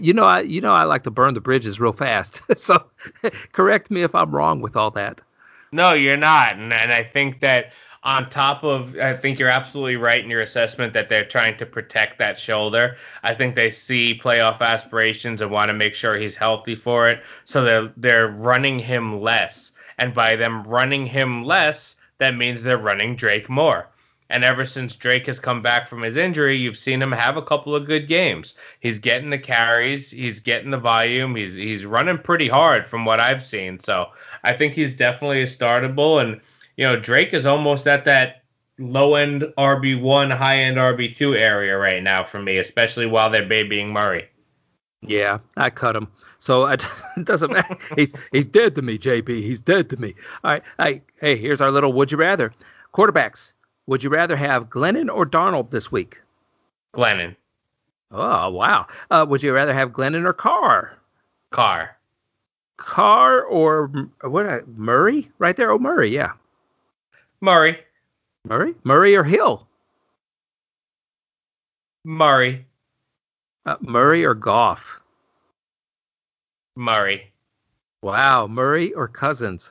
you 0.00 0.12
know, 0.12 0.24
I 0.24 0.40
you 0.40 0.60
know 0.60 0.72
I 0.72 0.84
like 0.84 1.04
to 1.04 1.10
burn 1.10 1.34
the 1.34 1.40
bridges 1.40 1.80
real 1.80 1.92
fast. 1.92 2.40
so 2.58 2.84
correct 3.52 3.90
me 3.90 4.02
if 4.02 4.14
I'm 4.14 4.34
wrong 4.34 4.60
with 4.60 4.76
all 4.76 4.90
that. 4.92 5.20
No, 5.72 5.92
you're 5.92 6.16
not, 6.16 6.56
and, 6.56 6.72
and 6.72 6.92
I 6.92 7.02
think 7.02 7.40
that 7.40 7.66
on 8.04 8.30
top 8.30 8.62
of, 8.62 8.96
I 8.96 9.16
think 9.16 9.38
you're 9.38 9.48
absolutely 9.48 9.96
right 9.96 10.22
in 10.22 10.30
your 10.30 10.42
assessment 10.42 10.92
that 10.92 11.08
they're 11.08 11.26
trying 11.26 11.56
to 11.58 11.66
protect 11.66 12.18
that 12.18 12.38
shoulder. 12.38 12.96
I 13.22 13.34
think 13.34 13.56
they 13.56 13.70
see 13.70 14.20
playoff 14.22 14.60
aspirations 14.60 15.40
and 15.40 15.50
want 15.50 15.70
to 15.70 15.72
make 15.72 15.94
sure 15.94 16.16
he's 16.16 16.34
healthy 16.34 16.76
for 16.76 17.08
it, 17.08 17.22
so 17.44 17.64
they're 17.64 17.92
they're 17.96 18.28
running 18.28 18.78
him 18.78 19.20
less 19.20 19.72
and 19.98 20.14
by 20.14 20.36
them 20.36 20.64
running 20.64 21.06
him 21.06 21.44
less, 21.44 21.94
that 22.18 22.36
means 22.36 22.62
they're 22.62 22.78
running 22.78 23.16
Drake 23.16 23.48
more. 23.48 23.88
And 24.34 24.42
ever 24.42 24.66
since 24.66 24.96
Drake 24.96 25.28
has 25.28 25.38
come 25.38 25.62
back 25.62 25.88
from 25.88 26.02
his 26.02 26.16
injury, 26.16 26.56
you've 26.56 26.76
seen 26.76 27.00
him 27.00 27.12
have 27.12 27.36
a 27.36 27.42
couple 27.42 27.72
of 27.76 27.86
good 27.86 28.08
games. 28.08 28.54
He's 28.80 28.98
getting 28.98 29.30
the 29.30 29.38
carries, 29.38 30.10
he's 30.10 30.40
getting 30.40 30.72
the 30.72 30.76
volume, 30.76 31.36
he's 31.36 31.54
he's 31.54 31.84
running 31.84 32.18
pretty 32.18 32.48
hard 32.48 32.88
from 32.88 33.04
what 33.04 33.20
I've 33.20 33.44
seen. 33.44 33.78
So 33.84 34.06
I 34.42 34.56
think 34.56 34.74
he's 34.74 34.92
definitely 34.98 35.42
a 35.42 35.56
startable. 35.56 36.20
And 36.20 36.40
you 36.76 36.84
know, 36.84 36.98
Drake 36.98 37.32
is 37.32 37.46
almost 37.46 37.86
at 37.86 38.06
that 38.06 38.42
low 38.76 39.14
end 39.14 39.44
RB 39.56 40.02
one, 40.02 40.32
high 40.32 40.64
end 40.64 40.78
RB 40.78 41.16
two 41.16 41.36
area 41.36 41.78
right 41.78 42.02
now 42.02 42.26
for 42.28 42.42
me, 42.42 42.58
especially 42.58 43.06
while 43.06 43.30
they're 43.30 43.48
babying 43.48 43.92
Murray. 43.92 44.28
Yeah, 45.00 45.38
I 45.56 45.70
cut 45.70 45.94
him. 45.94 46.08
So 46.40 46.66
it 46.66 46.82
doesn't 47.22 47.52
matter. 47.52 47.78
he's 47.94 48.10
he's 48.32 48.46
dead 48.46 48.74
to 48.74 48.82
me, 48.82 48.98
JB. 48.98 49.44
He's 49.44 49.60
dead 49.60 49.90
to 49.90 49.96
me. 49.96 50.16
All 50.42 50.50
right. 50.50 50.62
Hey, 50.76 51.02
hey, 51.20 51.36
here's 51.38 51.60
our 51.60 51.70
little 51.70 51.92
would 51.92 52.10
you 52.10 52.18
rather. 52.18 52.52
Quarterbacks. 52.92 53.52
Would 53.86 54.02
you 54.02 54.10
rather 54.10 54.36
have 54.36 54.70
Glennon 54.70 55.14
or 55.14 55.26
Darnold 55.26 55.70
this 55.70 55.92
week? 55.92 56.18
Glennon. 56.94 57.36
Oh 58.10 58.50
wow. 58.50 58.86
Uh, 59.10 59.26
would 59.28 59.42
you 59.42 59.52
rather 59.52 59.74
have 59.74 59.90
Glennon 59.90 60.24
or 60.24 60.32
Carr? 60.32 60.96
Carr. 61.50 61.96
Carr 62.76 63.42
or 63.42 63.90
what? 64.22 64.46
uh, 64.46 64.58
Murray? 64.76 65.30
Right 65.38 65.56
there. 65.56 65.70
Oh, 65.70 65.78
Murray. 65.78 66.12
Yeah. 66.14 66.32
Murray. 67.40 67.78
Murray. 68.48 68.74
Murray 68.84 69.14
or 69.14 69.24
Hill? 69.24 69.66
Murray. 72.04 72.66
Uh, 73.66 73.76
Murray 73.80 74.24
or 74.24 74.34
Goff? 74.34 74.80
Murray. 76.76 77.32
Wow. 78.02 78.46
Murray 78.46 78.92
or 78.92 79.08
Cousins? 79.08 79.70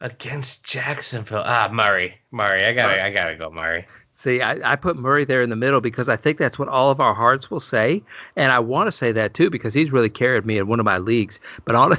Against 0.00 0.62
Jacksonville. 0.64 1.42
Ah, 1.44 1.68
Murray. 1.72 2.14
Murray. 2.30 2.64
I 2.64 2.72
gotta. 2.74 3.02
I 3.02 3.10
gotta 3.12 3.36
go 3.36 3.50
Murray. 3.50 3.86
See, 4.16 4.40
I, 4.40 4.72
I 4.72 4.76
put 4.76 4.96
Murray 4.96 5.24
there 5.24 5.42
in 5.42 5.50
the 5.50 5.56
middle 5.56 5.80
because 5.80 6.08
I 6.08 6.16
think 6.16 6.38
that's 6.38 6.58
what 6.58 6.68
all 6.68 6.90
of 6.90 7.00
our 7.00 7.14
hearts 7.14 7.50
will 7.50 7.60
say, 7.60 8.02
and 8.36 8.52
I 8.52 8.58
want 8.60 8.86
to 8.86 8.92
say 8.92 9.12
that 9.12 9.34
too 9.34 9.50
because 9.50 9.74
he's 9.74 9.90
really 9.90 10.08
carried 10.10 10.46
me 10.46 10.56
in 10.58 10.66
one 10.68 10.78
of 10.78 10.84
my 10.84 10.98
leagues. 10.98 11.40
But 11.64 11.74
on, 11.74 11.96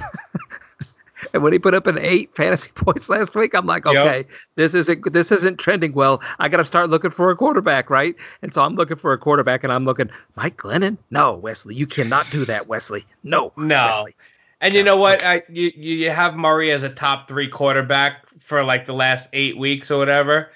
and 1.34 1.44
when 1.44 1.52
he 1.54 1.60
put 1.60 1.74
up 1.74 1.88
an 1.88 1.98
eight 2.00 2.30
fantasy 2.36 2.70
points 2.76 3.10
last 3.10 3.36
week, 3.36 3.54
I'm 3.54 3.66
like, 3.66 3.86
Yep. 3.86 3.96
okay, 3.96 4.28
this 4.56 4.74
isn't 4.74 5.12
this 5.14 5.32
isn't 5.32 5.60
trending 5.60 5.94
well. 5.94 6.22
I 6.40 6.48
got 6.48 6.58
to 6.58 6.66
start 6.66 6.90
looking 6.90 7.12
for 7.12 7.32
a 7.32 7.36
quarterback, 7.36 7.90
right? 7.90 8.16
And 8.42 8.54
so 8.54 8.62
I'm 8.62 8.76
looking 8.76 8.98
for 8.98 9.14
a 9.14 9.18
quarterback, 9.18 9.64
and 9.64 9.72
I'm 9.74 9.86
looking 9.86 10.10
Mike 10.36 10.58
Glennon. 10.58 10.98
No, 11.12 11.34
Wesley, 11.36 11.76
you 11.76 11.88
cannot 11.88 12.28
do 12.32 12.46
that, 12.46 12.68
Wesley. 12.68 13.06
No, 13.24 13.52
No. 13.58 14.04
Wesley. 14.06 14.16
And 14.62 14.74
you 14.74 14.84
know 14.84 14.98
what? 14.98 15.24
I 15.24 15.44
you 15.50 15.72
you 15.76 16.10
have 16.10 16.36
Murray 16.36 16.72
as 16.72 16.84
a 16.84 16.90
top 16.90 17.28
three 17.28 17.50
quarterback 17.50 18.26
for 18.48 18.64
like 18.64 18.86
the 18.86 18.94
last 18.94 19.28
eight 19.34 19.58
weeks 19.58 19.92
or 19.92 19.98
whatever, 19.98 20.50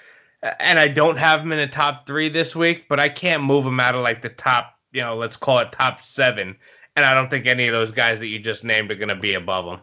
and 0.58 0.78
I 0.78 0.88
don't 0.88 1.16
have 1.16 1.40
him 1.40 1.52
in 1.52 1.58
the 1.58 1.74
top 1.74 2.06
three 2.06 2.28
this 2.28 2.54
week, 2.54 2.84
but 2.88 2.98
I 2.98 3.08
can't 3.08 3.42
move 3.42 3.64
him 3.64 3.80
out 3.80 3.94
of 3.94 4.02
like 4.02 4.22
the 4.22 4.30
top, 4.30 4.74
you 4.92 5.02
know, 5.02 5.16
let's 5.16 5.36
call 5.36 5.58
it 5.58 5.72
top 5.72 6.00
seven. 6.02 6.56
And 6.96 7.04
I 7.04 7.14
don't 7.14 7.30
think 7.30 7.46
any 7.46 7.68
of 7.68 7.72
those 7.72 7.90
guys 7.92 8.18
that 8.18 8.26
you 8.26 8.38
just 8.40 8.64
named 8.64 8.90
are 8.90 8.96
going 8.96 9.08
to 9.08 9.16
be 9.16 9.34
above 9.34 9.66
him. 9.66 9.80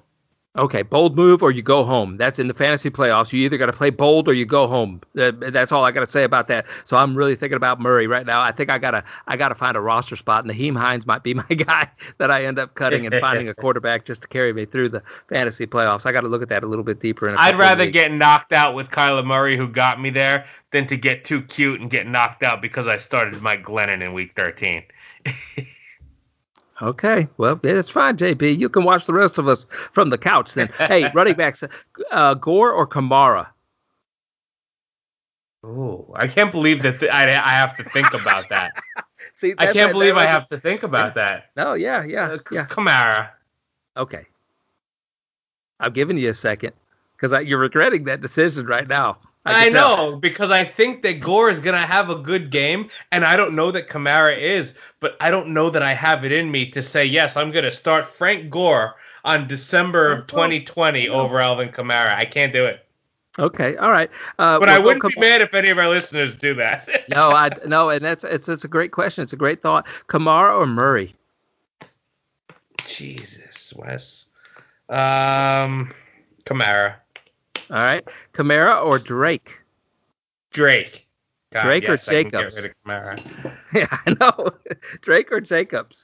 Okay, 0.58 0.82
bold 0.82 1.16
move 1.16 1.43
or 1.43 1.51
you 1.51 1.62
go 1.62 1.84
home. 1.84 2.18
That's 2.18 2.39
in 2.39 2.47
the 2.47 2.53
fantasy 2.53 2.89
playoffs. 2.89 3.32
You 3.32 3.41
either 3.41 3.58
got 3.58 3.68
to 3.68 3.74
play 3.74 3.91
bold 3.91 4.28
or 4.28 4.34
you 4.34 4.45
go 4.45 4.68
home. 4.68 5.01
Uh, 5.18 5.32
that's 5.51 5.72
all 5.72 5.86
I 5.86 5.91
got 5.91 6.05
to 6.05 6.12
say 6.12 6.24
about 6.24 6.47
that. 6.47 6.66
So 6.86 6.97
I'm 6.97 7.16
really 7.16 7.36
thinking 7.36 7.58
about 7.58 7.80
Murray 7.80 8.08
right 8.08 8.26
now. 8.26 8.41
I 8.41 8.51
think 8.51 8.72
I 8.72 8.80
gotta 8.80 9.03
I 9.28 9.38
gotta 9.38 9.53
find 9.53 9.78
a 9.78 9.82
roster 9.82 10.16
spot. 10.16 10.45
and 10.45 10.53
Nyheim 10.53 10.76
Hines 10.76 11.05
might 11.05 11.24
be 11.24 11.34
my 11.36 11.43
guy 11.43 11.89
that 12.18 12.32
I 12.32 12.45
end 12.45 12.58
up 12.58 12.74
cutting 12.74 13.05
and 13.05 13.16
finding 13.22 13.49
a 13.49 13.53
quarterback 13.55 14.05
just 14.05 14.22
to 14.24 14.28
carry 14.28 14.51
me 14.51 14.66
through 14.66 14.89
the 14.89 15.03
fantasy 15.30 15.68
playoffs. 15.68 16.05
I 16.05 16.12
got 16.12 16.22
to 16.22 16.28
look 16.28 16.41
at 16.41 16.49
that 16.49 16.64
a 16.64 16.68
little 16.68 16.86
bit 16.86 16.99
deeper. 16.99 17.30
In 17.30 17.36
a 17.36 17.39
I'd 17.39 17.60
rather 17.60 17.89
get 17.89 18.12
knocked 18.12 18.51
out 18.51 18.74
with 18.74 18.88
Kyler 18.88 19.26
Murray, 19.26 19.58
who 19.58 19.68
got 19.68 20.01
me 20.01 20.10
there, 20.10 20.45
than 20.74 20.88
to 20.88 20.97
get 20.97 21.26
too 21.26 21.43
cute 21.43 21.82
and 21.82 21.91
get 21.91 22.08
knocked 22.08 22.41
out 22.41 22.62
because 22.62 22.88
I 22.88 22.97
started 22.97 23.41
Mike 23.41 23.64
Glennon 23.64 24.03
in 24.03 24.14
week 24.14 24.32
13. 24.36 24.84
Okay, 26.82 27.28
well, 27.38 27.59
that's 27.63 27.89
fine, 27.89 28.17
JB. 28.17 28.57
You 28.59 28.69
can 28.69 28.84
watch 28.84 29.07
the 29.07 29.13
rest 29.13 29.38
of 29.39 29.47
us 29.47 29.65
from 29.93 30.09
the 30.11 30.17
couch 30.17 30.51
then. 30.55 30.67
hey, 30.78 31.05
running 31.13 31.36
backs, 31.36 31.63
uh, 32.11 32.34
Gore 32.36 32.71
or 32.71 32.86
Kamara? 32.86 33.47
Ooh, 35.65 36.13
I 36.15 36.28
can't 36.28 36.51
believe 36.51 36.84
that 36.84 36.99
th- 36.99 37.11
I, 37.11 37.32
I 37.32 37.49
have 37.51 37.75
to 37.78 37.84
think 37.89 38.13
about 38.13 38.49
that. 38.49 38.73
See, 39.41 39.53
I 39.57 39.65
can't 39.65 39.75
that- 39.89 39.91
believe 39.93 40.15
that 40.15 40.28
I 40.28 40.32
have 40.32 40.47
to 40.49 40.59
think 40.59 40.84
about 40.84 41.15
that. 41.15 41.45
No, 41.55 41.73
yeah, 41.73 42.03
yeah, 42.05 42.34
Uh, 42.34 42.38
yeah. 42.51 42.67
Kamara. 42.67 43.30
Okay. 43.97 44.25
I'm 45.80 45.93
giving 45.93 46.17
you 46.17 46.30
a 46.30 46.36
second 46.36 46.73
because 47.19 47.45
you're 47.45 47.59
regretting 47.59 48.05
that 48.05 48.21
decision 48.21 48.65
right 48.67 48.88
now. 48.88 49.17
I, 49.48 49.64
can 49.66 49.74
tell. 49.74 50.12
know 50.12 50.18
because 50.18 50.52
I 50.52 50.66
think 50.66 51.04
that 51.04 51.20
Gore 51.20 51.50
is 51.50 51.60
gonna 51.60 51.86
have 51.86 52.10
a 52.10 52.16
good 52.16 52.52
game, 52.52 52.89
and 53.12 53.26
I 53.26 53.36
don't 53.36 53.56
know 53.56 53.72
that 53.72 53.89
Kamara 53.89 54.38
is, 54.39 54.74
but 55.00 55.18
I 55.20 55.30
don't 55.30 55.54
know 55.54 55.70
that 55.70 55.84
I 55.84 55.93
have 55.93 56.26
it 56.26 56.32
in 56.32 56.52
me 56.52 56.72
to 56.72 56.84
say 56.84 57.06
yes. 57.06 57.36
I'm 57.36 57.52
gonna 57.52 57.74
start 57.74 58.08
Frank 58.18 58.50
Gore 58.50 58.95
on 59.24 59.48
December 59.48 60.12
of 60.12 60.28
2020 60.28 61.10
over 61.10 61.41
Alvin 61.41 61.70
Kamara. 61.70 62.16
I 62.16 62.26
can't 62.26 62.54
do 62.54 62.66
it, 62.66 62.88
Okay, 63.39 63.76
all 63.78 63.91
right. 63.91 64.10
Uh, 64.39 64.58
but 64.60 64.68
we'll 64.68 64.76
I 64.76 64.80
wouldn't 64.80 65.02
Kam- 65.02 65.12
be 65.16 65.22
mad 65.22 65.41
if 65.41 65.54
any 65.54 65.70
of 65.70 65.78
our 65.78 65.89
listeners 65.89 66.36
do 66.41 66.56
that. 66.56 66.88
no, 67.10 67.30
I 67.30 67.52
no, 67.68 67.89
and 67.89 68.04
that's 68.04 68.24
it's 68.24 68.50
it's 68.50 68.64
a 68.64 68.68
great 68.68 68.91
question. 68.91 69.24
It's 69.24 69.34
a 69.34 69.38
great 69.38 69.62
thought. 69.62 69.86
Kamara 70.10 70.58
or 70.58 70.66
Murray? 70.66 71.16
Jesus, 72.88 73.74
Wes. 73.76 74.26
Um, 74.89 75.93
Kamara, 76.45 76.95
All 77.70 77.78
right, 77.78 78.03
Kamara 78.34 78.84
or 78.84 78.99
Drake? 78.99 79.49
Drake. 80.53 81.05
God, 81.53 81.63
Drake 81.63 81.84
or 81.86 81.93
yes, 81.93 82.05
get 82.05 82.32
Jacobs? 82.32 82.68
Yeah, 83.74 83.88
I 84.05 84.15
know. 84.20 84.51
Drake 85.01 85.32
or 85.32 85.41
Jacobs? 85.41 86.03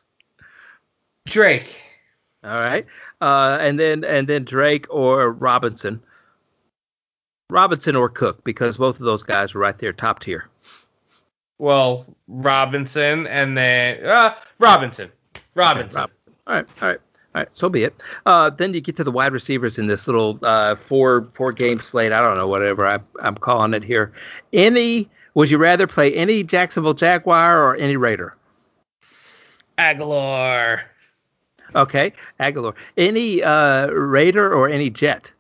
Drake. 1.28 1.68
All 2.44 2.60
right, 2.60 2.86
uh, 3.22 3.58
and 3.62 3.80
then 3.80 4.04
and 4.04 4.28
then 4.28 4.44
Drake 4.44 4.86
or 4.90 5.32
Robinson. 5.32 6.02
Robinson 7.50 7.96
or 7.96 8.10
Cook 8.10 8.44
because 8.44 8.78
both 8.78 8.96
of 9.00 9.06
those 9.06 9.24
guys 9.24 9.54
were 9.54 9.62
right 9.62 9.78
there, 9.80 9.94
top 9.94 10.20
tier. 10.20 10.50
Well, 11.60 12.06
Robinson, 12.28 13.28
and 13.28 13.56
then 13.58 14.06
uh, 14.06 14.36
Robinson. 14.60 15.12
Robinson. 15.56 15.96
Robinson. 15.96 16.18
All 16.48 16.56
right, 16.56 16.66
all 16.82 16.88
right, 16.90 17.00
all 17.36 17.42
right. 17.42 17.50
So 17.54 17.68
be 17.68 17.84
it. 17.84 17.96
Uh, 18.26 18.52
then 18.52 18.74
you 18.74 18.82
get 18.82 18.96
to 18.98 19.04
the 19.04 19.12
wide 19.12 19.34
receivers 19.34 19.78
in 19.78 19.88
this 19.88 20.06
little 20.06 20.40
uh, 20.44 20.76
four 20.88 21.28
four 21.36 21.52
game 21.52 21.82
slate. 21.84 22.12
I 22.12 22.22
don't 22.22 22.38
know 22.38 22.48
whatever 22.48 22.88
I, 22.88 23.00
I'm 23.22 23.36
calling 23.36 23.74
it 23.74 23.84
here. 23.84 24.14
Any? 24.52 25.10
Would 25.36 25.50
you 25.50 25.58
rather 25.58 25.88
play 25.88 26.14
any 26.14 26.44
Jacksonville 26.44 26.94
Jaguar 26.94 27.60
or 27.60 27.76
any 27.76 27.98
Raider? 27.98 28.36
Agholor. 29.80 30.82
Okay, 31.76 32.14
Agholor. 32.40 32.74
Any 32.98 33.42
uh, 33.42 33.88
Raider 33.88 34.54
or 34.54 34.70
any 34.70 34.92
Jet? 34.92 35.32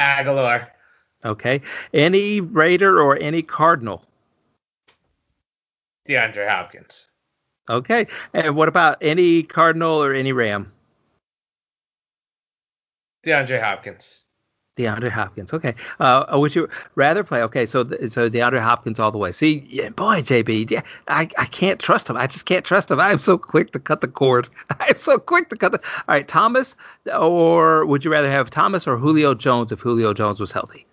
Agholor. 0.00 0.66
Okay, 1.26 1.60
any 1.92 2.40
Raider 2.40 3.02
or 3.02 3.18
any 3.18 3.42
Cardinal? 3.42 4.02
DeAndre 6.08 6.48
Hopkins. 6.48 7.09
Okay, 7.68 8.06
and 8.34 8.56
what 8.56 8.68
about 8.68 8.98
any 9.02 9.42
Cardinal 9.42 10.02
or 10.02 10.12
any 10.12 10.32
Ram? 10.32 10.72
DeAndre 13.24 13.62
Hopkins. 13.62 14.04
DeAndre 14.80 15.10
Hopkins. 15.10 15.52
Okay. 15.52 15.74
Uh, 15.98 16.24
would 16.32 16.54
you 16.54 16.68
rather 16.94 17.22
play? 17.22 17.42
Okay, 17.42 17.66
so 17.66 17.84
so 18.10 18.30
DeAndre 18.30 18.62
Hopkins 18.62 18.98
all 18.98 19.12
the 19.12 19.18
way. 19.18 19.32
See, 19.32 19.66
yeah, 19.68 19.90
boy, 19.90 20.22
JB, 20.22 20.70
yeah, 20.70 20.82
I, 21.08 21.28
I 21.36 21.46
can't 21.46 21.78
trust 21.78 22.08
him. 22.08 22.16
I 22.16 22.26
just 22.26 22.46
can't 22.46 22.64
trust 22.64 22.90
him. 22.90 23.00
I'm 23.00 23.18
so 23.18 23.36
quick 23.36 23.72
to 23.72 23.78
cut 23.78 24.00
the 24.00 24.08
cord. 24.08 24.48
I'm 24.80 24.98
so 24.98 25.18
quick 25.18 25.50
to 25.50 25.56
cut 25.56 25.72
the. 25.72 25.80
All 25.80 26.14
right, 26.14 26.26
Thomas, 26.26 26.74
or 27.12 27.84
would 27.86 28.04
you 28.04 28.10
rather 28.10 28.30
have 28.30 28.50
Thomas 28.50 28.86
or 28.86 28.96
Julio 28.96 29.34
Jones 29.34 29.72
if 29.72 29.80
Julio 29.80 30.14
Jones 30.14 30.40
was 30.40 30.52
healthy? 30.52 30.86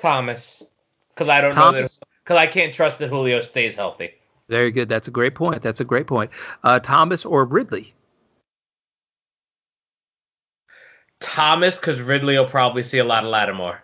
Thomas, 0.00 0.62
because 1.14 1.28
I 1.28 1.40
don't 1.40 1.54
Thomas, 1.54 1.74
know 1.74 1.82
this. 1.82 2.00
Because 2.24 2.36
I 2.36 2.46
can't 2.46 2.74
trust 2.74 2.98
that 2.98 3.08
Julio 3.08 3.40
stays 3.42 3.74
healthy. 3.74 4.10
Very 4.48 4.72
good. 4.72 4.88
That's 4.88 5.08
a 5.08 5.10
great 5.10 5.34
point. 5.34 5.62
That's 5.62 5.80
a 5.80 5.84
great 5.84 6.06
point. 6.06 6.30
Uh, 6.64 6.78
Thomas 6.78 7.24
or 7.24 7.44
Ridley? 7.44 7.94
Thomas, 11.20 11.76
because 11.76 12.00
Ridley 12.00 12.38
will 12.38 12.48
probably 12.48 12.82
see 12.82 12.98
a 12.98 13.04
lot 13.04 13.24
of 13.24 13.30
Lattimore. 13.30 13.82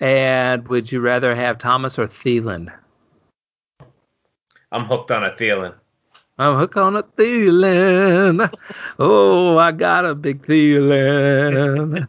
And 0.00 0.66
would 0.68 0.90
you 0.92 1.00
rather 1.00 1.34
have 1.34 1.58
Thomas 1.58 1.98
or 1.98 2.08
Thielen? 2.24 2.68
I'm 4.70 4.84
hooked 4.84 5.10
on 5.10 5.24
a 5.24 5.30
Thielen. 5.30 5.74
I'm 6.38 6.56
hooked 6.56 6.76
on 6.76 6.94
a 6.94 7.02
Thielen. 7.02 8.48
oh, 8.98 9.58
I 9.58 9.72
got 9.72 10.04
a 10.04 10.14
big 10.14 10.46
Thielen. 10.46 12.08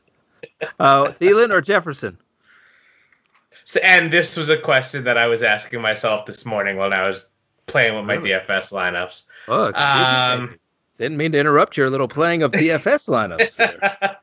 uh, 0.80 1.03
Thielen 1.20 1.51
or 1.51 1.61
Jefferson? 1.61 2.17
And 3.84 4.11
this 4.11 4.36
was 4.36 4.49
a 4.49 4.57
question 4.57 5.03
that 5.03 5.17
I 5.17 5.28
was 5.28 5.41
asking 5.41 5.82
myself 5.82 6.26
this 6.26 6.45
morning 6.45 6.78
when 6.78 6.93
I 6.93 7.07
was 7.09 7.20
playing 7.67 7.95
with 7.95 8.05
my 8.05 8.15
really? 8.15 8.32
DFS 8.32 8.70
lineups. 8.70 9.22
Oh, 9.47 9.74
um, 9.74 10.51
me. 10.51 10.55
Didn't 10.97 11.17
mean 11.17 11.32
to 11.34 11.39
interrupt 11.39 11.78
your 11.78 11.89
little 11.89 12.07
playing 12.07 12.43
of 12.43 12.51
DFS 12.51 13.07
lineups. 13.07 14.15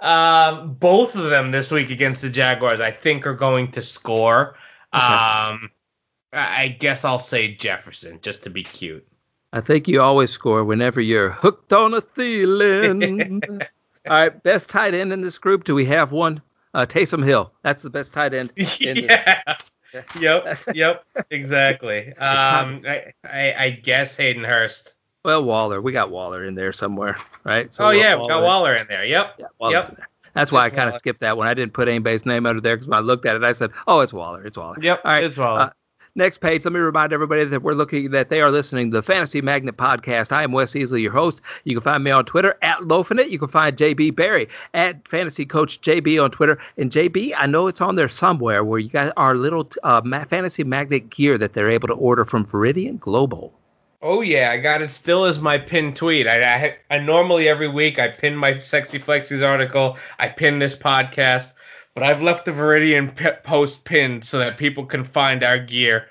um, 0.04 0.74
both 0.74 1.14
of 1.14 1.30
them 1.30 1.50
this 1.50 1.70
week 1.70 1.90
against 1.90 2.20
the 2.20 2.30
Jaguars, 2.30 2.80
I 2.80 2.92
think, 2.92 3.26
are 3.26 3.34
going 3.34 3.72
to 3.72 3.82
score. 3.82 4.56
Okay. 4.94 5.02
Um, 5.02 5.70
I 6.32 6.76
guess 6.80 7.04
I'll 7.04 7.24
say 7.24 7.54
Jefferson 7.54 8.18
just 8.22 8.42
to 8.42 8.50
be 8.50 8.64
cute. 8.64 9.06
I 9.52 9.60
think 9.60 9.86
you 9.86 10.00
always 10.00 10.30
score 10.30 10.64
whenever 10.64 11.00
you're 11.00 11.30
hooked 11.30 11.72
on 11.72 11.94
a 11.94 12.02
Thielen. 12.16 13.62
All 14.06 14.12
right, 14.12 14.42
best 14.42 14.68
tight 14.68 14.94
end 14.94 15.12
in 15.12 15.20
this 15.22 15.38
group. 15.38 15.64
Do 15.64 15.74
we 15.74 15.86
have 15.86 16.10
one? 16.10 16.42
Uh, 16.74 16.84
Taysom 16.84 17.24
Hill. 17.24 17.52
That's 17.62 17.82
the 17.82 17.90
best 17.90 18.12
tight 18.12 18.34
end. 18.34 18.52
yeah. 18.56 19.40
yep. 20.18 20.44
Yep. 20.74 21.04
Exactly. 21.30 22.08
Um, 22.14 22.82
I, 22.84 23.12
I, 23.24 23.54
I 23.56 23.70
guess 23.82 24.16
Hayden 24.16 24.42
Hurst. 24.42 24.90
Well, 25.24 25.44
Waller. 25.44 25.80
We 25.80 25.92
got 25.92 26.10
Waller 26.10 26.44
in 26.44 26.54
there 26.54 26.72
somewhere, 26.72 27.16
right? 27.44 27.72
So 27.72 27.84
oh 27.84 27.90
yeah, 27.90 28.14
Waller. 28.14 28.22
we 28.22 28.28
got 28.28 28.42
Waller 28.42 28.74
in 28.74 28.86
there. 28.88 29.04
Yep. 29.04 29.26
Yeah, 29.38 29.46
Waller's 29.58 29.86
yep. 29.88 29.96
there. 29.96 30.08
That's 30.34 30.50
why 30.50 30.66
it's 30.66 30.74
I 30.74 30.76
kind 30.76 30.90
of 30.90 30.96
skipped 30.96 31.20
that 31.20 31.36
one. 31.36 31.46
I 31.46 31.54
didn't 31.54 31.74
put 31.74 31.86
anybody's 31.86 32.26
name 32.26 32.44
under 32.44 32.60
there 32.60 32.76
because 32.76 32.88
when 32.88 32.98
I 32.98 33.02
looked 33.02 33.24
at 33.24 33.36
it, 33.36 33.44
I 33.44 33.52
said, 33.52 33.70
"Oh, 33.86 34.00
it's 34.00 34.12
Waller. 34.12 34.44
It's 34.44 34.58
Waller." 34.58 34.76
Yep. 34.82 35.00
All 35.04 35.12
right. 35.12 35.24
It's 35.24 35.36
Waller. 35.36 35.60
Uh, 35.60 35.70
next 36.14 36.40
page. 36.40 36.64
Let 36.64 36.72
me 36.72 36.80
remind 36.80 37.12
everybody 37.12 37.44
that 37.44 37.62
we're 37.62 37.74
looking 37.74 38.10
that 38.12 38.28
they 38.28 38.40
are 38.40 38.50
listening 38.50 38.90
to 38.90 38.98
the 38.98 39.02
Fantasy 39.02 39.40
Magnet 39.40 39.76
podcast. 39.76 40.32
I 40.32 40.44
am 40.44 40.52
Wes 40.52 40.72
Easley, 40.72 41.02
your 41.02 41.12
host. 41.12 41.40
You 41.64 41.74
can 41.76 41.82
find 41.82 42.04
me 42.04 42.10
on 42.10 42.24
Twitter 42.24 42.56
at 42.62 42.80
Lofinit. 42.80 43.30
You 43.30 43.38
can 43.38 43.48
find 43.48 43.76
JB 43.76 44.16
Barry 44.16 44.48
at 44.72 45.06
Fantasy 45.08 45.44
Coach 45.44 45.80
JB 45.80 46.22
on 46.22 46.30
Twitter. 46.30 46.58
And 46.76 46.90
JB, 46.90 47.32
I 47.36 47.46
know 47.46 47.66
it's 47.66 47.80
on 47.80 47.96
there 47.96 48.08
somewhere 48.08 48.64
where 48.64 48.78
you 48.78 48.90
got 48.90 49.12
our 49.16 49.34
little 49.34 49.68
uh, 49.82 50.00
Fantasy 50.30 50.64
Magnet 50.64 51.10
gear 51.10 51.38
that 51.38 51.54
they're 51.54 51.70
able 51.70 51.88
to 51.88 51.94
order 51.94 52.24
from 52.24 52.46
Veridian 52.46 52.98
Global. 53.00 53.52
Oh 54.06 54.20
yeah, 54.20 54.50
I 54.50 54.60
got 54.60 54.82
it 54.82 54.90
still 54.90 55.24
as 55.24 55.38
my 55.38 55.56
pinned 55.56 55.96
tweet. 55.96 56.26
I, 56.26 56.42
I, 56.42 56.76
I 56.90 56.98
normally 56.98 57.48
every 57.48 57.68
week 57.68 57.98
I 57.98 58.08
pin 58.08 58.36
my 58.36 58.60
sexy 58.60 58.98
flexies 58.98 59.42
article. 59.42 59.96
I 60.18 60.28
pin 60.28 60.58
this 60.58 60.74
podcast, 60.74 61.48
but 61.94 62.02
I've 62.02 62.22
left 62.22 62.44
the 62.44 62.50
Veridian 62.50 63.16
p- 63.16 63.26
post 63.44 63.84
pinned 63.84 64.24
so 64.24 64.38
that 64.38 64.58
people 64.58 64.84
can 64.84 65.04
find 65.04 65.42
our 65.42 65.58
gear. 65.58 66.06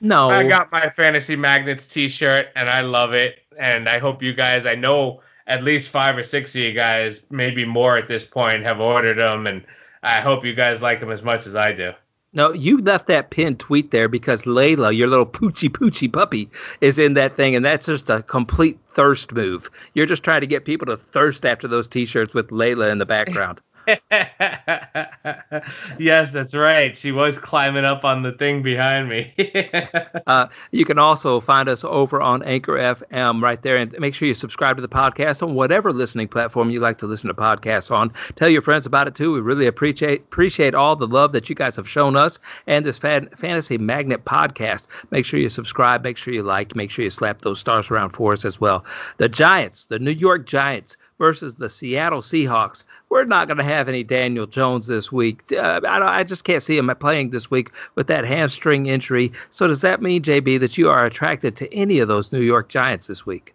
No, 0.00 0.30
I 0.30 0.46
got 0.46 0.70
my 0.70 0.90
fantasy 0.96 1.36
magnets 1.36 1.84
T-shirt 1.86 2.46
and 2.56 2.68
I 2.68 2.82
love 2.82 3.12
it. 3.12 3.36
And 3.58 3.88
I 3.88 3.98
hope 3.98 4.22
you 4.22 4.34
guys. 4.34 4.66
I 4.66 4.74
know 4.74 5.20
at 5.46 5.62
least 5.62 5.90
five 5.90 6.16
or 6.16 6.24
six 6.24 6.50
of 6.50 6.56
you 6.56 6.72
guys, 6.72 7.18
maybe 7.30 7.64
more 7.64 7.96
at 7.96 8.08
this 8.08 8.24
point, 8.24 8.64
have 8.64 8.80
ordered 8.80 9.18
them, 9.18 9.46
and 9.46 9.64
I 10.02 10.20
hope 10.20 10.44
you 10.44 10.54
guys 10.54 10.80
like 10.80 11.00
them 11.00 11.10
as 11.10 11.22
much 11.22 11.46
as 11.46 11.54
I 11.54 11.72
do. 11.72 11.92
No, 12.32 12.52
you 12.52 12.80
left 12.80 13.06
that 13.08 13.30
pinned 13.30 13.60
tweet 13.60 13.92
there 13.92 14.08
because 14.08 14.42
Layla, 14.42 14.96
your 14.96 15.06
little 15.06 15.26
poochie 15.26 15.70
poochie 15.70 16.12
puppy, 16.12 16.50
is 16.80 16.98
in 16.98 17.14
that 17.14 17.36
thing, 17.36 17.54
and 17.54 17.64
that's 17.64 17.86
just 17.86 18.10
a 18.10 18.22
complete 18.22 18.78
thirst 18.96 19.32
move. 19.32 19.70
You're 19.94 20.06
just 20.06 20.24
trying 20.24 20.40
to 20.40 20.46
get 20.46 20.64
people 20.64 20.86
to 20.86 20.96
thirst 21.12 21.44
after 21.44 21.68
those 21.68 21.86
T-shirts 21.86 22.34
with 22.34 22.48
Layla 22.48 22.90
in 22.90 22.98
the 22.98 23.06
background. 23.06 23.60
Yes, 25.98 26.30
that's 26.32 26.54
right. 26.54 26.96
She 26.96 27.12
was 27.12 27.36
climbing 27.38 27.84
up 27.84 28.04
on 28.04 28.22
the 28.22 28.32
thing 28.32 28.62
behind 28.62 29.08
me. 29.08 29.34
uh, 30.26 30.46
you 30.70 30.84
can 30.84 30.98
also 30.98 31.40
find 31.40 31.68
us 31.68 31.82
over 31.84 32.20
on 32.20 32.42
Anchor 32.42 32.72
FM 32.72 33.42
right 33.42 33.62
there, 33.62 33.76
and 33.76 33.94
make 33.98 34.14
sure 34.14 34.28
you 34.28 34.34
subscribe 34.34 34.76
to 34.76 34.82
the 34.82 34.88
podcast 34.88 35.42
on 35.42 35.54
whatever 35.54 35.92
listening 35.92 36.28
platform 36.28 36.70
you 36.70 36.80
like 36.80 36.98
to 36.98 37.06
listen 37.06 37.28
to 37.28 37.34
podcasts 37.34 37.90
on. 37.90 38.12
Tell 38.36 38.48
your 38.48 38.62
friends 38.62 38.86
about 38.86 39.08
it 39.08 39.14
too. 39.14 39.32
We 39.32 39.40
really 39.40 39.66
appreciate 39.66 40.22
appreciate 40.22 40.74
all 40.74 40.96
the 40.96 41.06
love 41.06 41.32
that 41.32 41.48
you 41.48 41.54
guys 41.54 41.76
have 41.76 41.88
shown 41.88 42.16
us 42.16 42.38
and 42.66 42.84
this 42.84 42.98
fan, 42.98 43.28
Fantasy 43.40 43.78
Magnet 43.78 44.24
podcast. 44.24 44.82
Make 45.10 45.24
sure 45.26 45.38
you 45.38 45.50
subscribe. 45.50 46.02
Make 46.02 46.16
sure 46.16 46.32
you 46.32 46.42
like. 46.42 46.74
Make 46.74 46.90
sure 46.90 47.04
you 47.04 47.10
slap 47.10 47.42
those 47.42 47.60
stars 47.60 47.90
around 47.90 48.10
for 48.10 48.32
us 48.32 48.44
as 48.44 48.60
well. 48.60 48.84
The 49.18 49.28
Giants, 49.28 49.86
the 49.88 49.98
New 49.98 50.10
York 50.10 50.46
Giants 50.46 50.96
versus 51.18 51.54
the 51.58 51.68
Seattle 51.68 52.22
Seahawks. 52.22 52.84
We're 53.08 53.24
not 53.24 53.46
going 53.46 53.58
to 53.58 53.64
have 53.64 53.88
any 53.88 54.02
Daniel 54.02 54.46
Jones 54.46 54.86
this 54.86 55.12
week. 55.12 55.42
Uh, 55.52 55.80
I, 55.86 56.20
I, 56.20 56.24
just 56.24 56.44
can't 56.44 56.62
see 56.62 56.76
him 56.76 56.90
playing 57.00 57.30
this 57.30 57.50
week 57.50 57.70
with 57.94 58.08
that 58.08 58.24
hamstring 58.24 58.86
injury. 58.86 59.32
So 59.50 59.66
does 59.66 59.80
that 59.82 60.02
mean, 60.02 60.22
JB, 60.22 60.60
that 60.60 60.76
you 60.76 60.88
are 60.88 61.06
attracted 61.06 61.56
to 61.58 61.72
any 61.74 61.98
of 62.00 62.08
those 62.08 62.32
New 62.32 62.40
York 62.40 62.68
Giants 62.68 63.06
this 63.06 63.24
week? 63.24 63.54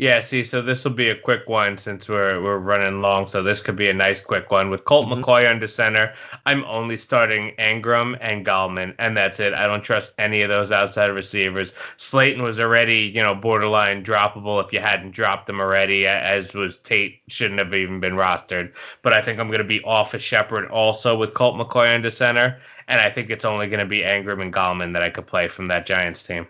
Yeah, 0.00 0.24
see, 0.24 0.44
so 0.44 0.62
this 0.62 0.84
will 0.84 0.92
be 0.92 1.08
a 1.08 1.18
quick 1.18 1.48
one 1.48 1.76
since 1.76 2.06
we're 2.06 2.40
we're 2.40 2.58
running 2.58 3.02
long, 3.02 3.26
so 3.26 3.42
this 3.42 3.60
could 3.60 3.74
be 3.74 3.88
a 3.88 3.92
nice 3.92 4.20
quick 4.20 4.48
one. 4.48 4.70
With 4.70 4.84
Colt 4.84 5.08
mm-hmm. 5.08 5.24
McCoy 5.24 5.50
under 5.50 5.66
center, 5.66 6.14
I'm 6.46 6.62
only 6.66 6.96
starting 6.96 7.52
Engram 7.58 8.16
and 8.20 8.46
Gallman, 8.46 8.94
and 9.00 9.16
that's 9.16 9.40
it. 9.40 9.54
I 9.54 9.66
don't 9.66 9.82
trust 9.82 10.12
any 10.16 10.42
of 10.42 10.50
those 10.50 10.70
outside 10.70 11.06
receivers. 11.06 11.72
Slayton 11.96 12.44
was 12.44 12.60
already, 12.60 13.10
you 13.12 13.20
know, 13.20 13.34
borderline 13.34 14.04
droppable 14.04 14.64
if 14.64 14.72
you 14.72 14.78
hadn't 14.78 15.16
dropped 15.16 15.50
him 15.50 15.58
already, 15.58 16.06
as 16.06 16.54
was 16.54 16.78
Tate 16.84 17.20
shouldn't 17.26 17.58
have 17.58 17.74
even 17.74 17.98
been 17.98 18.14
rostered. 18.14 18.70
But 19.02 19.14
I 19.14 19.24
think 19.24 19.40
I'm 19.40 19.48
going 19.48 19.58
to 19.58 19.64
be 19.64 19.82
off 19.82 20.14
of 20.14 20.22
Shepard 20.22 20.70
also 20.70 21.16
with 21.16 21.34
Colt 21.34 21.56
McCoy 21.56 21.92
under 21.92 22.12
center, 22.12 22.60
and 22.86 23.00
I 23.00 23.10
think 23.10 23.30
it's 23.30 23.44
only 23.44 23.66
going 23.66 23.80
to 23.80 23.84
be 23.84 24.02
Engram 24.02 24.42
and 24.42 24.54
Gallman 24.54 24.92
that 24.92 25.02
I 25.02 25.10
could 25.10 25.26
play 25.26 25.48
from 25.48 25.66
that 25.68 25.88
Giants 25.88 26.22
team. 26.22 26.46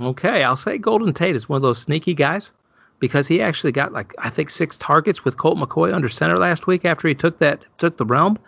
Okay, 0.00 0.44
I'll 0.44 0.56
say 0.56 0.78
Golden 0.78 1.12
Tate 1.12 1.34
is 1.34 1.48
one 1.48 1.56
of 1.56 1.62
those 1.62 1.80
sneaky 1.80 2.14
guys 2.14 2.52
because 3.04 3.28
he 3.28 3.42
actually 3.42 3.70
got 3.70 3.92
like 3.92 4.14
I 4.16 4.30
think 4.30 4.48
six 4.48 4.78
targets 4.78 5.26
with 5.26 5.36
Colt 5.36 5.58
McCoy 5.58 5.92
under 5.92 6.08
center 6.08 6.38
last 6.38 6.66
week 6.66 6.86
after 6.86 7.06
he 7.06 7.14
took 7.14 7.38
that 7.38 7.62
took 7.76 7.98
the 7.98 8.06
realm. 8.06 8.38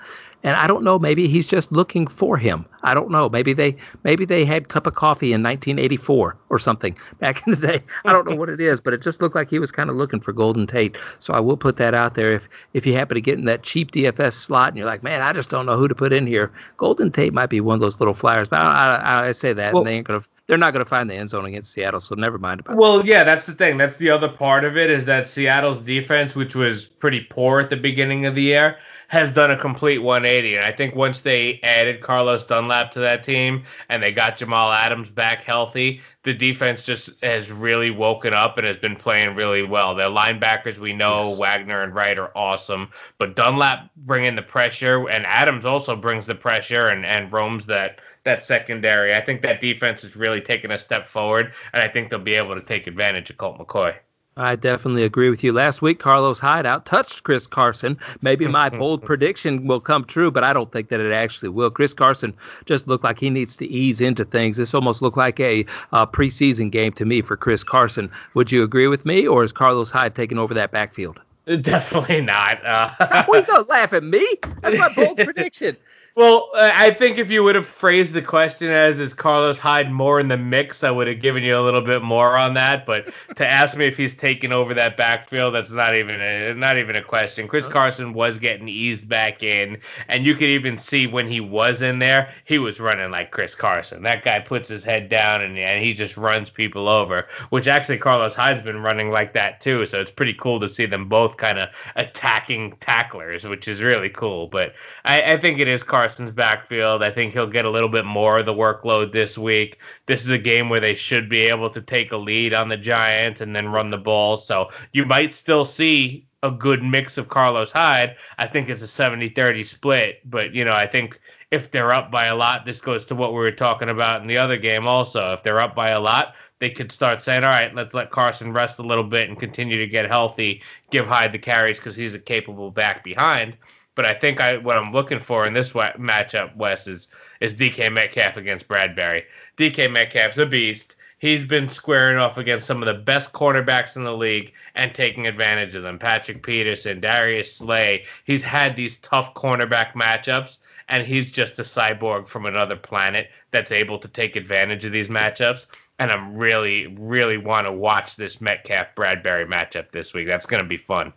And 0.42 0.56
I 0.56 0.66
don't 0.66 0.82
know, 0.82 0.98
maybe 0.98 1.28
he's 1.28 1.46
just 1.46 1.70
looking 1.70 2.06
for 2.06 2.38
him. 2.38 2.64
I 2.82 2.94
don't 2.94 3.10
know. 3.10 3.28
Maybe 3.28 3.52
they 3.52 3.76
maybe 4.02 4.24
they 4.24 4.46
had 4.46 4.70
cup 4.70 4.86
of 4.86 4.94
coffee 4.94 5.34
in 5.34 5.42
1984 5.42 6.38
or 6.48 6.58
something 6.58 6.96
back 7.20 7.46
in 7.46 7.52
the 7.52 7.66
day. 7.66 7.82
I 8.06 8.12
don't 8.14 8.26
know 8.26 8.34
what 8.34 8.48
it 8.48 8.62
is, 8.62 8.80
but 8.80 8.94
it 8.94 9.02
just 9.02 9.20
looked 9.20 9.34
like 9.34 9.50
he 9.50 9.58
was 9.58 9.70
kind 9.70 9.90
of 9.90 9.96
looking 9.96 10.20
for 10.20 10.32
Golden 10.32 10.66
Tate. 10.66 10.96
So 11.18 11.34
I 11.34 11.40
will 11.40 11.58
put 11.58 11.76
that 11.76 11.92
out 11.92 12.14
there. 12.14 12.32
If 12.32 12.44
if 12.72 12.86
you 12.86 12.94
happen 12.94 13.16
to 13.16 13.20
get 13.20 13.38
in 13.38 13.44
that 13.44 13.62
cheap 13.62 13.92
DFS 13.92 14.32
slot 14.32 14.68
and 14.68 14.78
you're 14.78 14.86
like, 14.86 15.02
man, 15.02 15.20
I 15.20 15.34
just 15.34 15.50
don't 15.50 15.66
know 15.66 15.76
who 15.76 15.86
to 15.86 15.94
put 15.94 16.14
in 16.14 16.26
here, 16.26 16.50
Golden 16.78 17.12
Tate 17.12 17.34
might 17.34 17.50
be 17.50 17.60
one 17.60 17.74
of 17.74 17.82
those 17.82 18.00
little 18.00 18.14
flyers. 18.14 18.48
But 18.48 18.60
I, 18.60 18.94
I, 18.96 19.28
I 19.28 19.32
say 19.32 19.52
that, 19.52 19.74
well, 19.74 19.82
and 19.82 19.88
they 19.88 19.96
ain't 19.96 20.06
gonna 20.06 20.24
they're 20.46 20.58
not 20.58 20.72
going 20.72 20.84
to 20.84 20.88
find 20.88 21.10
the 21.10 21.14
end 21.14 21.30
zone 21.30 21.46
against 21.46 21.72
Seattle, 21.72 22.00
so 22.00 22.14
never 22.14 22.38
mind 22.38 22.60
about 22.60 22.76
well, 22.76 22.98
that. 22.98 23.06
yeah, 23.06 23.24
that's 23.24 23.46
the 23.46 23.54
thing. 23.54 23.76
That's 23.76 23.96
the 23.98 24.10
other 24.10 24.28
part 24.28 24.64
of 24.64 24.76
it 24.76 24.90
is 24.90 25.04
that 25.06 25.28
Seattle's 25.28 25.82
defense, 25.84 26.34
which 26.34 26.54
was 26.54 26.84
pretty 27.00 27.26
poor 27.30 27.60
at 27.60 27.70
the 27.70 27.76
beginning 27.76 28.26
of 28.26 28.34
the 28.34 28.42
year, 28.42 28.76
has 29.08 29.32
done 29.34 29.50
a 29.50 29.58
complete 29.58 29.98
180. 29.98 30.56
And 30.56 30.64
I 30.64 30.72
think 30.72 30.94
once 30.94 31.20
they 31.20 31.60
added 31.62 32.02
Carlos 32.02 32.44
Dunlap 32.44 32.92
to 32.92 33.00
that 33.00 33.24
team 33.24 33.64
and 33.88 34.02
they 34.02 34.12
got 34.12 34.38
Jamal 34.38 34.72
Adams 34.72 35.08
back 35.10 35.44
healthy, 35.44 36.00
the 36.24 36.34
defense 36.34 36.82
just 36.82 37.10
has 37.22 37.48
really 37.50 37.90
woken 37.90 38.34
up 38.34 38.58
and 38.58 38.66
has 38.66 38.76
been 38.78 38.96
playing 38.96 39.36
really 39.36 39.62
well. 39.62 39.94
Their 39.94 40.08
linebackers, 40.08 40.78
we 40.78 40.92
know 40.92 41.30
yes. 41.30 41.38
Wagner 41.38 41.82
and 41.82 41.94
Wright 41.94 42.18
are 42.18 42.36
awesome, 42.36 42.88
but 43.18 43.36
Dunlap 43.36 43.90
bringing 43.96 44.34
the 44.34 44.42
pressure, 44.42 45.08
and 45.08 45.24
Adams 45.24 45.64
also 45.64 45.94
brings 45.94 46.26
the 46.26 46.34
pressure 46.34 46.88
and, 46.88 47.06
and 47.06 47.32
roams 47.32 47.64
that 47.66 48.00
that 48.26 48.44
secondary. 48.44 49.14
I 49.14 49.24
think 49.24 49.40
that 49.42 49.62
defense 49.62 50.02
has 50.02 50.14
really 50.14 50.42
taken 50.42 50.70
a 50.70 50.78
step 50.78 51.08
forward, 51.08 51.52
and 51.72 51.82
I 51.82 51.88
think 51.88 52.10
they'll 52.10 52.18
be 52.18 52.34
able 52.34 52.54
to 52.54 52.66
take 52.66 52.86
advantage 52.86 53.30
of 53.30 53.38
Colt 53.38 53.58
McCoy. 53.58 53.94
I 54.38 54.54
definitely 54.54 55.04
agree 55.04 55.30
with 55.30 55.42
you. 55.42 55.50
Last 55.50 55.80
week, 55.80 55.98
Carlos 55.98 56.38
Hyde 56.38 56.66
out 56.66 56.84
touched 56.84 57.22
Chris 57.22 57.46
Carson. 57.46 57.96
Maybe 58.20 58.46
my 58.46 58.68
bold 58.78 59.02
prediction 59.02 59.66
will 59.66 59.80
come 59.80 60.04
true, 60.04 60.30
but 60.30 60.44
I 60.44 60.52
don't 60.52 60.70
think 60.70 60.90
that 60.90 61.00
it 61.00 61.10
actually 61.10 61.48
will. 61.48 61.70
Chris 61.70 61.94
Carson 61.94 62.34
just 62.66 62.86
looked 62.86 63.02
like 63.02 63.18
he 63.18 63.30
needs 63.30 63.56
to 63.56 63.64
ease 63.64 64.02
into 64.02 64.26
things. 64.26 64.58
This 64.58 64.74
almost 64.74 65.00
looked 65.00 65.16
like 65.16 65.40
a 65.40 65.64
uh, 65.92 66.04
preseason 66.04 66.70
game 66.70 66.92
to 66.94 67.06
me 67.06 67.22
for 67.22 67.38
Chris 67.38 67.64
Carson. 67.64 68.10
Would 68.34 68.52
you 68.52 68.62
agree 68.62 68.88
with 68.88 69.06
me, 69.06 69.26
or 69.26 69.42
is 69.42 69.52
Carlos 69.52 69.90
Hyde 69.90 70.14
taking 70.14 70.38
over 70.38 70.52
that 70.52 70.70
backfield? 70.70 71.18
Definitely 71.62 72.20
not. 72.20 72.62
Uh, 72.66 73.24
well, 73.28 73.42
don't 73.42 73.68
laugh 73.70 73.94
at 73.94 74.02
me. 74.02 74.36
That's 74.60 74.76
my 74.76 74.92
bold 74.94 75.16
prediction. 75.16 75.78
Well, 76.16 76.48
uh, 76.54 76.70
I 76.72 76.94
think 76.94 77.18
if 77.18 77.28
you 77.28 77.44
would 77.44 77.56
have 77.56 77.68
phrased 77.68 78.14
the 78.14 78.22
question 78.22 78.70
as 78.70 78.98
is 78.98 79.12
Carlos 79.12 79.58
Hyde 79.58 79.92
more 79.92 80.18
in 80.18 80.28
the 80.28 80.38
mix, 80.38 80.82
I 80.82 80.90
would 80.90 81.08
have 81.08 81.20
given 81.20 81.42
you 81.42 81.58
a 81.58 81.60
little 81.60 81.82
bit 81.82 82.00
more 82.00 82.38
on 82.38 82.54
that. 82.54 82.86
But 82.86 83.12
to 83.36 83.46
ask 83.46 83.76
me 83.76 83.86
if 83.86 83.98
he's 83.98 84.14
taking 84.16 84.50
over 84.50 84.72
that 84.72 84.96
backfield, 84.96 85.54
that's 85.54 85.70
not 85.70 85.94
even 85.94 86.18
a 86.18 86.54
not 86.54 86.78
even 86.78 86.96
a 86.96 87.02
question. 87.02 87.46
Chris 87.46 87.66
Carson 87.70 88.14
was 88.14 88.38
getting 88.38 88.66
eased 88.66 89.06
back 89.06 89.42
in, 89.42 89.76
and 90.08 90.24
you 90.24 90.32
could 90.34 90.48
even 90.48 90.78
see 90.78 91.06
when 91.06 91.30
he 91.30 91.38
was 91.38 91.82
in 91.82 91.98
there, 91.98 92.32
he 92.46 92.56
was 92.58 92.80
running 92.80 93.10
like 93.10 93.30
Chris 93.30 93.54
Carson. 93.54 94.02
That 94.02 94.24
guy 94.24 94.40
puts 94.40 94.70
his 94.70 94.84
head 94.84 95.10
down 95.10 95.42
and, 95.42 95.58
and 95.58 95.84
he 95.84 95.92
just 95.92 96.16
runs 96.16 96.48
people 96.48 96.88
over. 96.88 97.26
Which 97.50 97.66
actually 97.66 97.98
Carlos 97.98 98.32
Hyde's 98.32 98.64
been 98.64 98.82
running 98.82 99.10
like 99.10 99.34
that 99.34 99.60
too. 99.60 99.84
So 99.86 100.00
it's 100.00 100.10
pretty 100.12 100.32
cool 100.40 100.60
to 100.60 100.68
see 100.70 100.86
them 100.86 101.10
both 101.10 101.36
kind 101.36 101.58
of 101.58 101.68
attacking 101.94 102.78
tacklers, 102.80 103.44
which 103.44 103.68
is 103.68 103.82
really 103.82 104.08
cool. 104.08 104.46
But 104.46 104.72
I, 105.04 105.34
I 105.34 105.40
think 105.42 105.58
it 105.58 105.68
is 105.68 105.82
Carson 105.82 106.05
Carson's 106.06 106.30
backfield. 106.30 107.02
I 107.02 107.10
think 107.10 107.32
he'll 107.32 107.50
get 107.50 107.64
a 107.64 107.70
little 107.70 107.88
bit 107.88 108.04
more 108.04 108.38
of 108.38 108.46
the 108.46 108.54
workload 108.54 109.12
this 109.12 109.36
week. 109.36 109.78
This 110.06 110.22
is 110.22 110.30
a 110.30 110.38
game 110.38 110.68
where 110.68 110.78
they 110.78 110.94
should 110.94 111.28
be 111.28 111.40
able 111.40 111.68
to 111.70 111.80
take 111.80 112.12
a 112.12 112.16
lead 112.16 112.54
on 112.54 112.68
the 112.68 112.76
Giants 112.76 113.40
and 113.40 113.56
then 113.56 113.68
run 113.68 113.90
the 113.90 113.96
ball. 113.96 114.38
So 114.38 114.70
you 114.92 115.04
might 115.04 115.34
still 115.34 115.64
see 115.64 116.28
a 116.44 116.50
good 116.52 116.80
mix 116.80 117.18
of 117.18 117.28
Carlos 117.28 117.72
Hyde. 117.72 118.14
I 118.38 118.46
think 118.46 118.68
it's 118.68 118.82
a 118.82 118.86
70-30 118.86 119.66
split, 119.66 120.20
but 120.30 120.54
you 120.54 120.64
know, 120.64 120.74
I 120.74 120.86
think 120.86 121.18
if 121.50 121.72
they're 121.72 121.92
up 121.92 122.12
by 122.12 122.26
a 122.26 122.36
lot, 122.36 122.64
this 122.64 122.80
goes 122.80 123.04
to 123.06 123.16
what 123.16 123.32
we 123.32 123.38
were 123.38 123.50
talking 123.50 123.88
about 123.88 124.22
in 124.22 124.28
the 124.28 124.38
other 124.38 124.56
game 124.56 124.86
also. 124.86 125.32
If 125.32 125.42
they're 125.42 125.60
up 125.60 125.74
by 125.74 125.90
a 125.90 126.00
lot, 126.00 126.34
they 126.60 126.70
could 126.70 126.92
start 126.92 127.24
saying, 127.24 127.42
all 127.42 127.50
right, 127.50 127.74
let's 127.74 127.94
let 127.94 128.12
Carson 128.12 128.52
rest 128.52 128.78
a 128.78 128.82
little 128.82 129.04
bit 129.04 129.28
and 129.28 129.40
continue 129.40 129.76
to 129.78 129.88
get 129.88 130.08
healthy, 130.08 130.62
give 130.92 131.06
Hyde 131.06 131.32
the 131.32 131.38
carries 131.38 131.78
because 131.78 131.96
he's 131.96 132.14
a 132.14 132.18
capable 132.20 132.70
back 132.70 133.02
behind. 133.02 133.56
But 133.96 134.04
I 134.04 134.14
think 134.14 134.40
I 134.40 134.58
what 134.58 134.76
I'm 134.76 134.92
looking 134.92 135.20
for 135.20 135.46
in 135.46 135.54
this 135.54 135.70
matchup, 135.70 136.54
Wes, 136.54 136.86
is 136.86 137.08
is 137.40 137.54
DK 137.54 137.92
Metcalf 137.92 138.36
against 138.36 138.68
Bradberry. 138.68 139.22
DK 139.58 139.90
Metcalf's 139.90 140.38
a 140.38 140.46
beast. 140.46 140.94
He's 141.18 141.44
been 141.44 141.70
squaring 141.70 142.18
off 142.18 142.36
against 142.36 142.66
some 142.66 142.82
of 142.82 142.86
the 142.86 143.02
best 143.02 143.32
cornerbacks 143.32 143.96
in 143.96 144.04
the 144.04 144.14
league 144.14 144.52
and 144.74 144.94
taking 144.94 145.26
advantage 145.26 145.74
of 145.74 145.82
them. 145.82 145.98
Patrick 145.98 146.42
Peterson, 146.42 147.00
Darius 147.00 147.56
Slay. 147.56 148.04
He's 148.26 148.42
had 148.42 148.76
these 148.76 148.98
tough 149.02 149.32
cornerback 149.34 149.94
matchups, 149.94 150.58
and 150.90 151.06
he's 151.06 151.30
just 151.30 151.58
a 151.58 151.62
cyborg 151.62 152.28
from 152.28 152.44
another 152.44 152.76
planet 152.76 153.28
that's 153.50 153.72
able 153.72 153.98
to 154.00 154.08
take 154.08 154.36
advantage 154.36 154.84
of 154.84 154.92
these 154.92 155.08
matchups. 155.08 155.64
And 155.98 156.12
I'm 156.12 156.36
really, 156.36 156.86
really 156.98 157.38
want 157.38 157.66
to 157.66 157.72
watch 157.72 158.16
this 158.16 158.42
Metcalf 158.42 158.88
Bradberry 158.94 159.46
matchup 159.48 159.90
this 159.92 160.12
week. 160.12 160.26
That's 160.26 160.44
going 160.44 160.62
to 160.62 160.68
be 160.68 160.76
fun. 160.76 161.14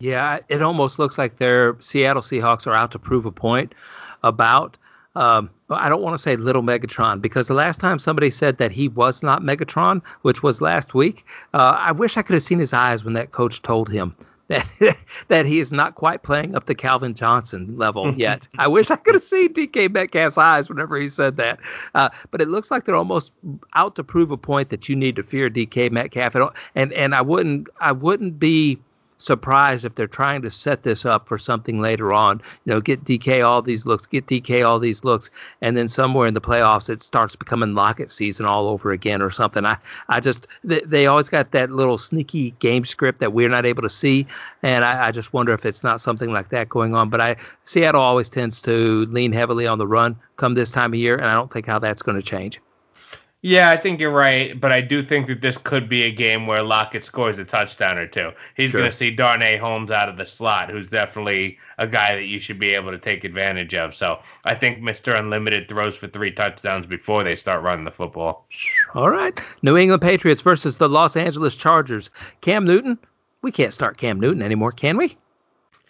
Yeah, 0.00 0.38
it 0.48 0.62
almost 0.62 0.98
looks 0.98 1.18
like 1.18 1.38
their 1.38 1.76
Seattle 1.78 2.22
Seahawks 2.22 2.66
are 2.66 2.74
out 2.74 2.90
to 2.92 2.98
prove 2.98 3.26
a 3.26 3.30
point 3.30 3.74
about. 4.24 4.76
Um, 5.14 5.50
I 5.68 5.88
don't 5.88 6.02
want 6.02 6.16
to 6.16 6.22
say 6.22 6.36
little 6.36 6.62
Megatron 6.62 7.20
because 7.20 7.48
the 7.48 7.54
last 7.54 7.80
time 7.80 7.98
somebody 7.98 8.30
said 8.30 8.58
that 8.58 8.70
he 8.72 8.88
was 8.88 9.22
not 9.22 9.42
Megatron, 9.42 10.02
which 10.22 10.42
was 10.42 10.60
last 10.60 10.94
week, 10.94 11.24
uh, 11.52 11.76
I 11.78 11.92
wish 11.92 12.16
I 12.16 12.22
could 12.22 12.34
have 12.34 12.42
seen 12.42 12.60
his 12.60 12.72
eyes 12.72 13.04
when 13.04 13.14
that 13.14 13.32
coach 13.32 13.60
told 13.62 13.90
him 13.90 14.14
that 14.48 14.66
that 15.28 15.46
he 15.46 15.60
is 15.60 15.70
not 15.70 15.96
quite 15.96 16.22
playing 16.22 16.54
up 16.54 16.66
to 16.66 16.74
Calvin 16.74 17.14
Johnson 17.14 17.76
level 17.76 18.14
yet. 18.16 18.46
I 18.56 18.68
wish 18.68 18.90
I 18.90 18.96
could 18.96 19.14
have 19.14 19.24
seen 19.24 19.52
DK 19.52 19.90
Metcalf's 19.90 20.38
eyes 20.38 20.68
whenever 20.68 20.98
he 20.98 21.10
said 21.10 21.36
that. 21.36 21.58
Uh, 21.94 22.08
but 22.30 22.40
it 22.40 22.48
looks 22.48 22.70
like 22.70 22.86
they're 22.86 22.94
almost 22.94 23.32
out 23.74 23.96
to 23.96 24.04
prove 24.04 24.30
a 24.30 24.36
point 24.36 24.70
that 24.70 24.88
you 24.88 24.96
need 24.96 25.16
to 25.16 25.22
fear 25.24 25.50
DK 25.50 25.90
Metcalf, 25.90 26.34
and 26.74 26.92
and 26.92 27.14
I 27.14 27.20
wouldn't 27.20 27.68
I 27.80 27.92
wouldn't 27.92 28.38
be 28.38 28.78
surprised 29.20 29.84
if 29.84 29.94
they're 29.94 30.06
trying 30.06 30.42
to 30.42 30.50
set 30.50 30.82
this 30.82 31.04
up 31.04 31.28
for 31.28 31.38
something 31.38 31.80
later 31.80 32.12
on. 32.12 32.40
You 32.64 32.72
know, 32.74 32.80
get 32.80 33.04
DK 33.04 33.44
all 33.44 33.62
these 33.62 33.86
looks, 33.86 34.06
get 34.06 34.26
DK 34.26 34.66
all 34.66 34.80
these 34.80 35.04
looks, 35.04 35.30
and 35.60 35.76
then 35.76 35.88
somewhere 35.88 36.26
in 36.26 36.34
the 36.34 36.40
playoffs 36.40 36.88
it 36.88 37.02
starts 37.02 37.36
becoming 37.36 37.74
Lockett 37.74 38.10
season 38.10 38.46
all 38.46 38.68
over 38.68 38.92
again 38.92 39.22
or 39.22 39.30
something. 39.30 39.64
I, 39.64 39.76
I 40.08 40.20
just 40.20 40.46
they, 40.64 40.80
they 40.86 41.06
always 41.06 41.28
got 41.28 41.52
that 41.52 41.70
little 41.70 41.98
sneaky 41.98 42.52
game 42.60 42.84
script 42.84 43.20
that 43.20 43.32
we're 43.32 43.48
not 43.48 43.66
able 43.66 43.82
to 43.82 43.90
see, 43.90 44.26
and 44.62 44.84
I, 44.84 45.08
I 45.08 45.12
just 45.12 45.32
wonder 45.32 45.52
if 45.52 45.64
it's 45.64 45.82
not 45.82 46.00
something 46.00 46.32
like 46.32 46.50
that 46.50 46.68
going 46.68 46.94
on. 46.94 47.10
But 47.10 47.20
I 47.20 47.36
Seattle 47.64 48.00
always 48.02 48.28
tends 48.28 48.60
to 48.62 49.06
lean 49.10 49.32
heavily 49.32 49.66
on 49.66 49.78
the 49.78 49.86
run 49.86 50.16
come 50.36 50.54
this 50.54 50.70
time 50.70 50.92
of 50.92 50.98
year, 50.98 51.16
and 51.16 51.26
I 51.26 51.34
don't 51.34 51.52
think 51.52 51.66
how 51.66 51.78
that's 51.78 52.02
going 52.02 52.20
to 52.20 52.26
change. 52.26 52.60
Yeah, 53.42 53.70
I 53.70 53.80
think 53.80 54.00
you're 54.00 54.12
right, 54.12 54.60
but 54.60 54.70
I 54.70 54.82
do 54.82 55.02
think 55.02 55.28
that 55.28 55.40
this 55.40 55.56
could 55.64 55.88
be 55.88 56.02
a 56.02 56.14
game 56.14 56.46
where 56.46 56.62
Lockett 56.62 57.04
scores 57.04 57.38
a 57.38 57.44
touchdown 57.44 57.96
or 57.96 58.06
two. 58.06 58.30
He's 58.54 58.70
sure. 58.70 58.80
going 58.80 58.92
to 58.92 58.96
see 58.96 59.10
Darnay 59.10 59.56
Holmes 59.56 59.90
out 59.90 60.10
of 60.10 60.18
the 60.18 60.26
slot, 60.26 60.68
who's 60.68 60.86
definitely 60.88 61.56
a 61.78 61.86
guy 61.86 62.16
that 62.16 62.24
you 62.24 62.38
should 62.38 62.60
be 62.60 62.74
able 62.74 62.90
to 62.90 62.98
take 62.98 63.24
advantage 63.24 63.72
of. 63.72 63.94
So 63.94 64.18
I 64.44 64.54
think 64.54 64.80
Mr. 64.80 65.18
Unlimited 65.18 65.68
throws 65.68 65.96
for 65.96 66.08
three 66.08 66.32
touchdowns 66.32 66.84
before 66.84 67.24
they 67.24 67.34
start 67.34 67.62
running 67.62 67.86
the 67.86 67.90
football. 67.90 68.44
All 68.94 69.08
right. 69.08 69.32
New 69.62 69.78
England 69.78 70.02
Patriots 70.02 70.42
versus 70.42 70.76
the 70.76 70.88
Los 70.88 71.16
Angeles 71.16 71.56
Chargers. 71.56 72.10
Cam 72.42 72.66
Newton? 72.66 72.98
We 73.40 73.52
can't 73.52 73.72
start 73.72 73.96
Cam 73.96 74.20
Newton 74.20 74.42
anymore, 74.42 74.72
can 74.72 74.98
we? 74.98 75.16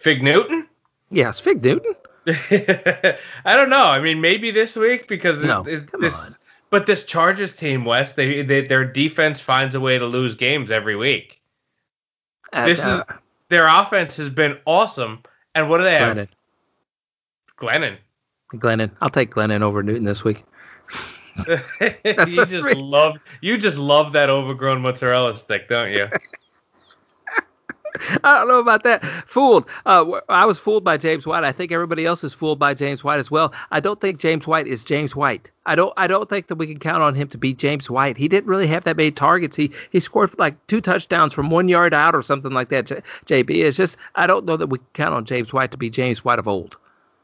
Fig 0.05 0.23
Newton? 0.23 0.69
Yes, 1.11 1.41
Fig 1.41 1.65
Newton. 1.65 1.95
I 2.27 3.57
don't 3.57 3.71
know. 3.71 3.77
I 3.77 4.01
mean, 4.01 4.21
maybe 4.21 4.53
this 4.53 4.77
week 4.77 5.09
because 5.09 5.43
no, 5.43 5.63
it, 5.63 5.75
it, 5.75 5.91
come 5.91 6.01
this, 6.01 6.15
on. 6.15 6.37
But 6.71 6.87
this 6.87 7.05
Chargers 7.05 7.53
team, 7.55 7.85
West, 7.85 8.15
they, 8.17 8.43
they 8.43 8.67
their 8.67 8.85
defense 8.85 9.41
finds 9.41 9.75
a 9.75 9.81
way 9.81 9.99
to 9.99 10.07
lose 10.07 10.35
games 10.37 10.71
every 10.71 10.97
week. 10.97 11.41
this 12.53 12.79
uh, 12.79 13.05
is 13.09 13.17
their 13.49 13.67
offense 13.67 14.15
has 14.17 14.31
been 14.31 14.57
awesome, 14.65 15.23
and 15.55 15.69
what 15.69 15.79
do 15.79 15.85
they 15.85 15.99
Glennon. 15.99 16.17
have? 16.17 16.29
Glennon. 17.61 17.97
Glennon. 18.55 18.91
I'll 19.01 19.11
take 19.11 19.33
Glennon 19.33 19.63
over 19.63 19.83
Newton 19.83 20.05
this 20.05 20.23
week. 20.25 20.45
you 21.49 22.47
just 22.47 22.77
love 22.77 23.17
you 23.41 23.59
just 23.59 23.77
love 23.77 24.13
that 24.13 24.31
overgrown 24.31 24.81
mozzarella 24.81 25.37
stick, 25.37 25.69
don't 25.69 25.93
you? 25.93 26.07
I 28.25 28.39
don't 28.39 28.49
know 28.49 28.59
about 28.59 28.85
that. 28.85 29.03
Fooled. 29.33 29.67
Uh, 29.87 30.21
I 30.29 30.45
was 30.45 30.59
fooled 30.59 30.85
by 30.85 30.97
James 30.97 31.27
White. 31.27 31.45
I 31.45 31.53
think 31.53 31.73
everybody 31.73 32.07
else 32.07 32.25
is 32.25 32.35
fooled 32.35 32.59
by 32.59 32.75
James 32.75 33.05
White 33.05 33.21
as 33.21 33.31
well. 33.31 33.53
I 33.71 33.81
don't 33.81 34.01
think 34.01 34.21
James 34.21 34.47
White 34.47 34.67
is 34.67 34.83
James 34.85 35.15
White. 35.15 35.51
I 35.67 35.75
don't. 35.75 35.93
I 35.97 36.07
don't 36.07 36.29
think 36.29 36.49
that 36.49 36.57
we 36.57 36.67
can 36.67 36.79
count 36.79 37.03
on 37.03 37.15
him 37.15 37.29
to 37.29 37.39
be 37.39 37.53
James 37.55 37.91
White. 37.91 38.17
He 38.17 38.29
didn't 38.29 38.49
really 38.49 38.69
have 38.69 38.85
that 38.85 38.97
many 38.97 39.11
targets. 39.11 39.57
He 39.57 39.73
he 39.91 40.01
scored 40.01 40.35
like 40.39 40.55
two 40.67 40.81
touchdowns 40.81 41.33
from 41.33 41.51
one 41.51 41.69
yard 41.69 41.95
out 41.95 42.15
or 42.15 42.23
something 42.23 42.53
like 42.53 42.71
that. 42.71 42.87
JB. 43.27 43.51
It's 43.51 43.77
just 43.77 43.97
I 44.15 44.27
don't 44.27 44.47
know 44.47 44.57
that 44.57 44.69
we 44.69 44.79
can 44.79 44.87
count 44.95 45.15
on 45.15 45.27
James 45.27 45.53
White 45.53 45.71
to 45.73 45.77
be 45.77 45.91
James 45.91 46.25
White 46.25 46.39
of 46.39 46.49
old. 46.49 46.77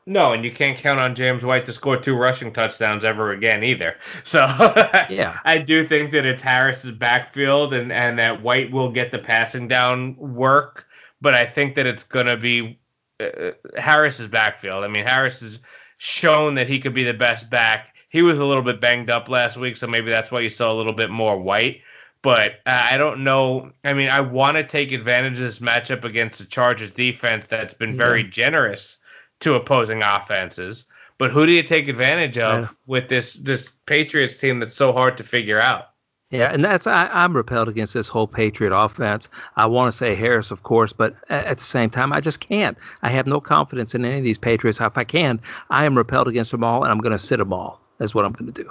No, 0.08 0.32
and 0.32 0.44
you 0.44 0.52
can't 0.52 0.78
count 0.78 1.00
on 1.00 1.16
James 1.16 1.42
White 1.42 1.66
to 1.66 1.72
score 1.72 1.96
two 1.96 2.14
rushing 2.14 2.52
touchdowns 2.52 3.02
ever 3.02 3.32
again 3.32 3.64
either. 3.64 3.96
So 4.24 4.38
yeah, 4.38 5.38
I 5.44 5.58
do 5.58 5.86
think 5.86 6.12
that 6.12 6.24
it's 6.24 6.42
Harris's 6.42 6.92
backfield 6.92 7.74
and 7.74 7.92
and 7.92 8.18
that 8.18 8.42
White 8.42 8.70
will 8.70 8.90
get 8.90 9.10
the 9.10 9.18
passing 9.18 9.66
down 9.66 10.16
work, 10.16 10.84
but 11.20 11.34
I 11.34 11.46
think 11.46 11.74
that 11.74 11.86
it's 11.86 12.04
gonna 12.04 12.36
be 12.36 12.78
uh, 13.20 13.50
Harris's 13.76 14.28
backfield. 14.28 14.84
I 14.84 14.88
mean, 14.88 15.04
Harris 15.04 15.40
has 15.40 15.58
shown 15.98 16.54
that 16.54 16.68
he 16.68 16.80
could 16.80 16.94
be 16.94 17.04
the 17.04 17.12
best 17.12 17.50
back. 17.50 17.94
He 18.08 18.22
was 18.22 18.38
a 18.38 18.44
little 18.44 18.62
bit 18.62 18.80
banged 18.80 19.10
up 19.10 19.28
last 19.28 19.56
week, 19.56 19.76
so 19.76 19.86
maybe 19.86 20.10
that's 20.10 20.30
why 20.30 20.40
you 20.40 20.50
saw 20.50 20.72
a 20.72 20.76
little 20.76 20.92
bit 20.92 21.10
more 21.10 21.40
White. 21.40 21.80
But 22.22 22.52
uh, 22.64 22.70
I 22.90 22.96
don't 22.96 23.24
know. 23.24 23.72
I 23.84 23.92
mean, 23.92 24.08
I 24.08 24.20
want 24.20 24.56
to 24.56 24.66
take 24.66 24.92
advantage 24.92 25.34
of 25.34 25.46
this 25.46 25.58
matchup 25.58 26.04
against 26.04 26.38
the 26.38 26.44
Chargers 26.46 26.92
defense 26.92 27.46
that's 27.50 27.74
been 27.74 27.92
yeah. 27.92 27.98
very 27.98 28.24
generous 28.24 28.96
to 29.40 29.54
opposing 29.54 30.02
offenses. 30.02 30.84
But 31.18 31.30
who 31.30 31.46
do 31.46 31.52
you 31.52 31.62
take 31.62 31.88
advantage 31.88 32.36
of 32.38 32.64
yeah. 32.64 32.68
with 32.86 33.08
this 33.08 33.38
this 33.42 33.66
Patriots 33.86 34.36
team 34.36 34.60
that's 34.60 34.76
so 34.76 34.92
hard 34.92 35.16
to 35.18 35.24
figure 35.24 35.60
out? 35.60 35.86
Yeah, 36.30 36.52
and 36.52 36.64
that's 36.64 36.86
I, 36.86 37.06
I'm 37.06 37.36
repelled 37.36 37.68
against 37.68 37.94
this 37.94 38.08
whole 38.08 38.26
Patriot 38.26 38.76
offense. 38.76 39.28
I 39.54 39.66
want 39.66 39.92
to 39.92 39.98
say 39.98 40.16
Harris, 40.16 40.50
of 40.50 40.64
course, 40.64 40.92
but 40.92 41.14
at 41.30 41.58
the 41.58 41.64
same 41.64 41.88
time, 41.88 42.12
I 42.12 42.20
just 42.20 42.40
can't. 42.40 42.76
I 43.02 43.10
have 43.10 43.26
no 43.26 43.40
confidence 43.40 43.94
in 43.94 44.04
any 44.04 44.18
of 44.18 44.24
these 44.24 44.38
Patriots. 44.38 44.78
If 44.80 44.98
I 44.98 45.04
can, 45.04 45.40
I 45.70 45.84
am 45.84 45.96
repelled 45.96 46.26
against 46.26 46.50
them 46.50 46.64
all, 46.64 46.82
and 46.82 46.90
I'm 46.90 46.98
going 46.98 47.16
to 47.16 47.24
sit 47.24 47.38
them 47.38 47.52
all. 47.52 47.80
That's 47.98 48.14
what 48.14 48.24
I'm 48.24 48.32
going 48.32 48.52
to 48.52 48.62
do. 48.62 48.68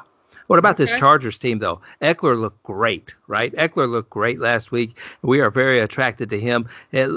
What 0.47 0.59
about 0.59 0.79
okay. 0.79 0.91
this 0.91 0.99
Chargers 0.99 1.39
team, 1.39 1.59
though? 1.59 1.81
Ekeler 2.01 2.39
looked 2.39 2.61
great, 2.63 3.13
right? 3.27 3.53
Ekeler 3.55 3.89
looked 3.89 4.11
great 4.11 4.39
last 4.39 4.71
week. 4.71 4.95
We 5.23 5.39
are 5.39 5.49
very 5.49 5.79
attracted 5.79 6.29
to 6.29 6.39
him. 6.39 6.69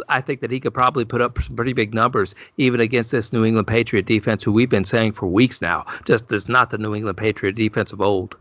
I 0.08 0.20
think 0.22 0.40
that 0.40 0.50
he 0.50 0.60
could 0.60 0.74
probably 0.74 1.04
put 1.04 1.20
up 1.20 1.36
some 1.42 1.56
pretty 1.56 1.74
big 1.74 1.92
numbers, 1.92 2.34
even 2.56 2.80
against 2.80 3.10
this 3.10 3.32
New 3.32 3.44
England 3.44 3.66
Patriot 3.66 4.06
defense, 4.06 4.42
who 4.42 4.52
we've 4.52 4.70
been 4.70 4.84
saying 4.84 5.12
for 5.12 5.26
weeks 5.26 5.60
now 5.60 5.84
just 6.06 6.30
is 6.32 6.48
not 6.48 6.70
the 6.70 6.78
New 6.78 6.94
England 6.94 7.18
Patriot 7.18 7.52
defense 7.52 7.92
of 7.92 8.00
old. 8.00 8.34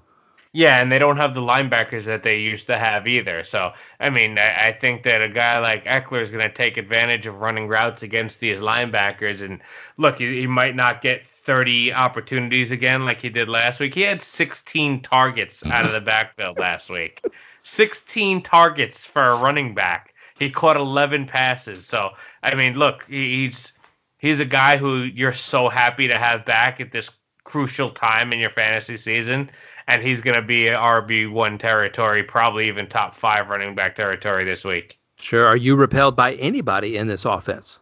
Yeah, 0.54 0.82
and 0.82 0.92
they 0.92 0.98
don't 0.98 1.18
have 1.18 1.36
the 1.36 1.42
linebackers 1.42 2.06
that 2.06 2.24
they 2.24 2.38
used 2.38 2.66
to 2.68 2.80
have 2.80 3.06
either. 3.06 3.44
So, 3.44 3.72
I 4.00 4.10
mean, 4.10 4.40
I, 4.40 4.70
I 4.70 4.78
think 4.80 5.04
that 5.04 5.22
a 5.22 5.30
guy 5.30 5.60
like 5.60 5.86
Ekeler 5.86 6.24
is 6.24 6.32
going 6.32 6.50
to 6.50 6.56
take 6.56 6.78
advantage 6.78 7.26
of 7.26 7.36
running 7.36 7.68
routes 7.68 8.02
against 8.02 8.40
these 8.40 8.58
linebackers. 8.58 9.44
And 9.44 9.60
look, 9.98 10.16
he, 10.16 10.40
he 10.40 10.48
might 10.48 10.76
not 10.76 11.04
get 11.04 11.22
30 11.48 11.94
opportunities 11.94 12.70
again 12.70 13.06
like 13.06 13.20
he 13.20 13.30
did 13.30 13.50
last 13.50 13.80
week. 13.80 13.96
He 13.96 14.02
had 14.02 14.22
16 14.22 15.02
targets 15.02 15.56
out 15.66 15.86
of 15.86 15.94
the 15.94 16.02
backfield 16.02 16.60
last 16.60 16.90
week. 16.90 17.22
16 17.64 18.44
targets 18.44 19.00
for 19.12 19.24
a 19.24 19.38
running 19.40 19.74
back. 19.74 20.14
He 20.38 20.52
caught 20.52 20.78
11 20.78 21.26
passes. 21.26 21.88
So 21.88 22.10
I 22.44 22.54
mean, 22.54 22.76
look, 22.76 23.04
he's 23.08 23.72
he's 24.20 24.40
a 24.40 24.46
guy 24.46 24.78
who 24.78 25.04
you're 25.04 25.34
so 25.34 25.70
happy 25.70 26.08
to 26.08 26.20
have 26.20 26.46
back 26.46 26.80
at 26.80 26.92
this 26.92 27.10
crucial 27.44 27.90
time 27.90 28.34
in 28.34 28.40
your 28.40 28.52
fantasy 28.52 28.98
season, 28.98 29.50
and 29.88 30.04
he's 30.04 30.22
going 30.22 30.36
to 30.36 30.46
be 30.46 30.66
RB 30.66 31.32
one 31.32 31.58
territory, 31.58 32.24
probably 32.24 32.68
even 32.68 32.88
top 32.88 33.18
five 33.20 33.48
running 33.48 33.74
back 33.74 33.96
territory 33.96 34.44
this 34.44 34.64
week. 34.64 35.00
Sure. 35.18 35.48
Are 35.48 35.58
you 35.58 35.76
repelled 35.76 36.16
by 36.16 36.34
anybody 36.36 36.98
in 36.98 37.08
this 37.08 37.26
offense? 37.26 37.80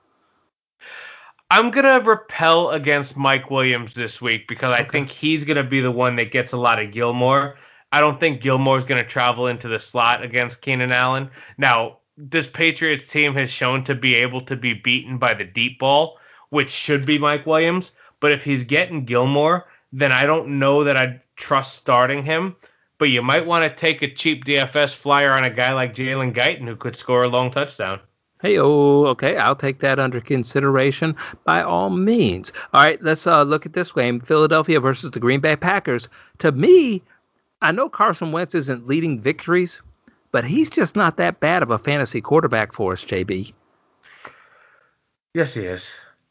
I'm 1.52 1.70
gonna 1.70 2.00
repel 2.00 2.72
against 2.72 3.16
Mike 3.16 3.52
Williams 3.52 3.94
this 3.94 4.20
week 4.20 4.48
because 4.48 4.72
I 4.72 4.84
think 4.84 5.12
he's 5.12 5.44
gonna 5.44 5.64
be 5.64 5.80
the 5.80 5.92
one 5.92 6.16
that 6.16 6.32
gets 6.32 6.54
a 6.54 6.58
lot 6.58 6.82
of 6.82 6.92
Gilmore. 6.92 7.58
I 7.92 8.00
don't 8.00 8.20
think 8.20 8.42
Gilmore's 8.42 8.84
gonna 8.84 9.06
travel 9.06 9.46
into 9.46 9.68
the 9.68 9.80
slot 9.80 10.24
against 10.24 10.62
Keenan 10.62 10.92
Allen. 10.92 11.30
Now, 11.60 12.00
this 12.18 12.48
Patriots 12.48 13.08
team 13.12 13.36
has 13.36 13.52
shown 13.52 13.84
to 13.86 13.94
be 13.94 14.16
able 14.16 14.42
to 14.48 14.56
be 14.56 14.74
beaten 14.74 15.20
by 15.20 15.36
the 15.36 15.44
deep 15.44 15.78
ball, 15.80 16.18
which 16.50 16.72
should 16.72 17.06
be 17.06 17.20
Mike 17.20 17.46
Williams. 17.46 17.92
But 18.22 18.32
if 18.32 18.42
he's 18.44 18.64
getting 18.64 19.06
Gilmore, 19.06 19.66
then 19.94 20.12
I 20.12 20.26
don't 20.26 20.58
know 20.58 20.84
that 20.84 20.98
I'd 20.98 21.22
trust 21.36 21.76
starting 21.76 22.26
him. 22.26 22.56
But 22.98 23.10
you 23.10 23.22
might 23.22 23.46
want 23.46 23.70
to 23.72 23.80
take 23.80 24.02
a 24.02 24.14
cheap 24.14 24.46
DFS 24.46 24.96
flyer 24.96 25.34
on 25.34 25.44
a 25.44 25.50
guy 25.50 25.74
like 25.74 25.94
Jalen 25.94 26.36
Guyton 26.36 26.68
who 26.68 26.76
could 26.76 26.96
score 26.96 27.24
a 27.24 27.28
long 27.28 27.52
touchdown. 27.52 28.00
Hey, 28.46 28.60
oh, 28.60 29.06
okay. 29.08 29.38
I'll 29.38 29.56
take 29.56 29.80
that 29.80 29.98
under 29.98 30.22
consideration 30.22 31.16
by 31.46 31.64
all 31.64 31.90
means. 31.90 32.52
All 32.74 32.84
right, 32.84 33.02
let's 33.02 33.26
uh, 33.26 33.42
look 33.42 33.66
at 33.66 33.74
this 33.74 33.92
game 33.92 34.22
Philadelphia 34.22 34.80
versus 34.80 35.10
the 35.10 35.20
Green 35.20 35.40
Bay 35.42 35.56
Packers. 35.56 36.08
To 36.40 36.52
me, 36.52 37.02
I 37.64 37.72
know 37.72 37.90
Carson 37.90 38.32
Wentz 38.32 38.54
isn't 38.54 38.88
leading 38.88 39.20
victories, 39.20 39.82
but 40.32 40.46
he's 40.46 40.70
just 40.70 40.96
not 40.96 41.18
that 41.18 41.40
bad 41.40 41.64
of 41.64 41.72
a 41.72 41.80
fantasy 41.80 42.22
quarterback 42.22 42.72
for 42.72 42.94
us, 42.94 43.04
JB. 43.04 43.52
Yes, 45.34 45.56
he 45.56 45.62
is. 45.62 45.82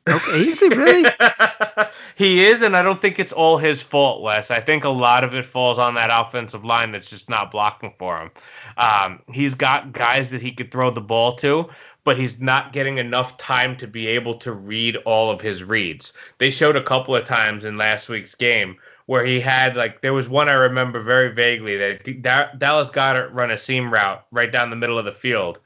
Okay, 0.07 0.51
is 0.51 0.61
he 0.61 0.69
really? 0.69 1.11
he 2.17 2.45
is, 2.45 2.61
and 2.61 2.77
I 2.77 2.83
don't 2.83 3.01
think 3.01 3.19
it's 3.19 3.33
all 3.33 3.57
his 3.57 3.81
fault, 3.91 4.23
Wes. 4.23 4.51
I 4.51 4.61
think 4.61 4.85
a 4.85 4.91
lot 4.91 5.25
of 5.25 5.33
it 5.33 5.47
falls 5.51 5.79
on 5.79 5.95
that 5.95 6.11
offensive 6.13 6.63
line 6.63 6.93
that's 6.93 7.09
just 7.09 7.29
not 7.31 7.51
blocking 7.51 7.95
for 7.99 8.21
him. 8.21 8.31
Um, 8.77 9.21
he's 9.33 9.55
got 9.55 9.93
guys 9.93 10.31
that 10.31 10.43
he 10.43 10.53
could 10.55 10.71
throw 10.71 10.93
the 10.93 11.01
ball 11.01 11.39
to, 11.39 11.65
but 12.05 12.19
he's 12.19 12.39
not 12.39 12.73
getting 12.73 12.99
enough 12.99 13.37
time 13.39 13.77
to 13.79 13.87
be 13.87 14.07
able 14.07 14.39
to 14.39 14.53
read 14.53 14.97
all 15.07 15.31
of 15.31 15.41
his 15.41 15.63
reads. 15.63 16.13
They 16.39 16.51
showed 16.51 16.77
a 16.77 16.85
couple 16.85 17.17
of 17.17 17.27
times 17.27 17.65
in 17.65 17.79
last 17.79 18.09
week's 18.09 18.35
game 18.35 18.77
where 19.07 19.25
he 19.25 19.41
had 19.41 19.77
like 19.77 20.01
there 20.01 20.15
was 20.15 20.29
one 20.29 20.49
I 20.49 20.53
remember 20.53 21.03
very 21.03 21.35
vaguely 21.35 21.77
that 21.77 22.59
Dallas 22.59 22.91
Goedert 22.91 23.33
run 23.33 23.51
a 23.51 23.59
seam 23.59 23.93
route 23.93 24.25
right 24.31 24.51
down 24.51 24.71
the 24.71 24.77
middle 24.77 24.99
of 24.99 25.05
the 25.05 25.13
field, 25.13 25.59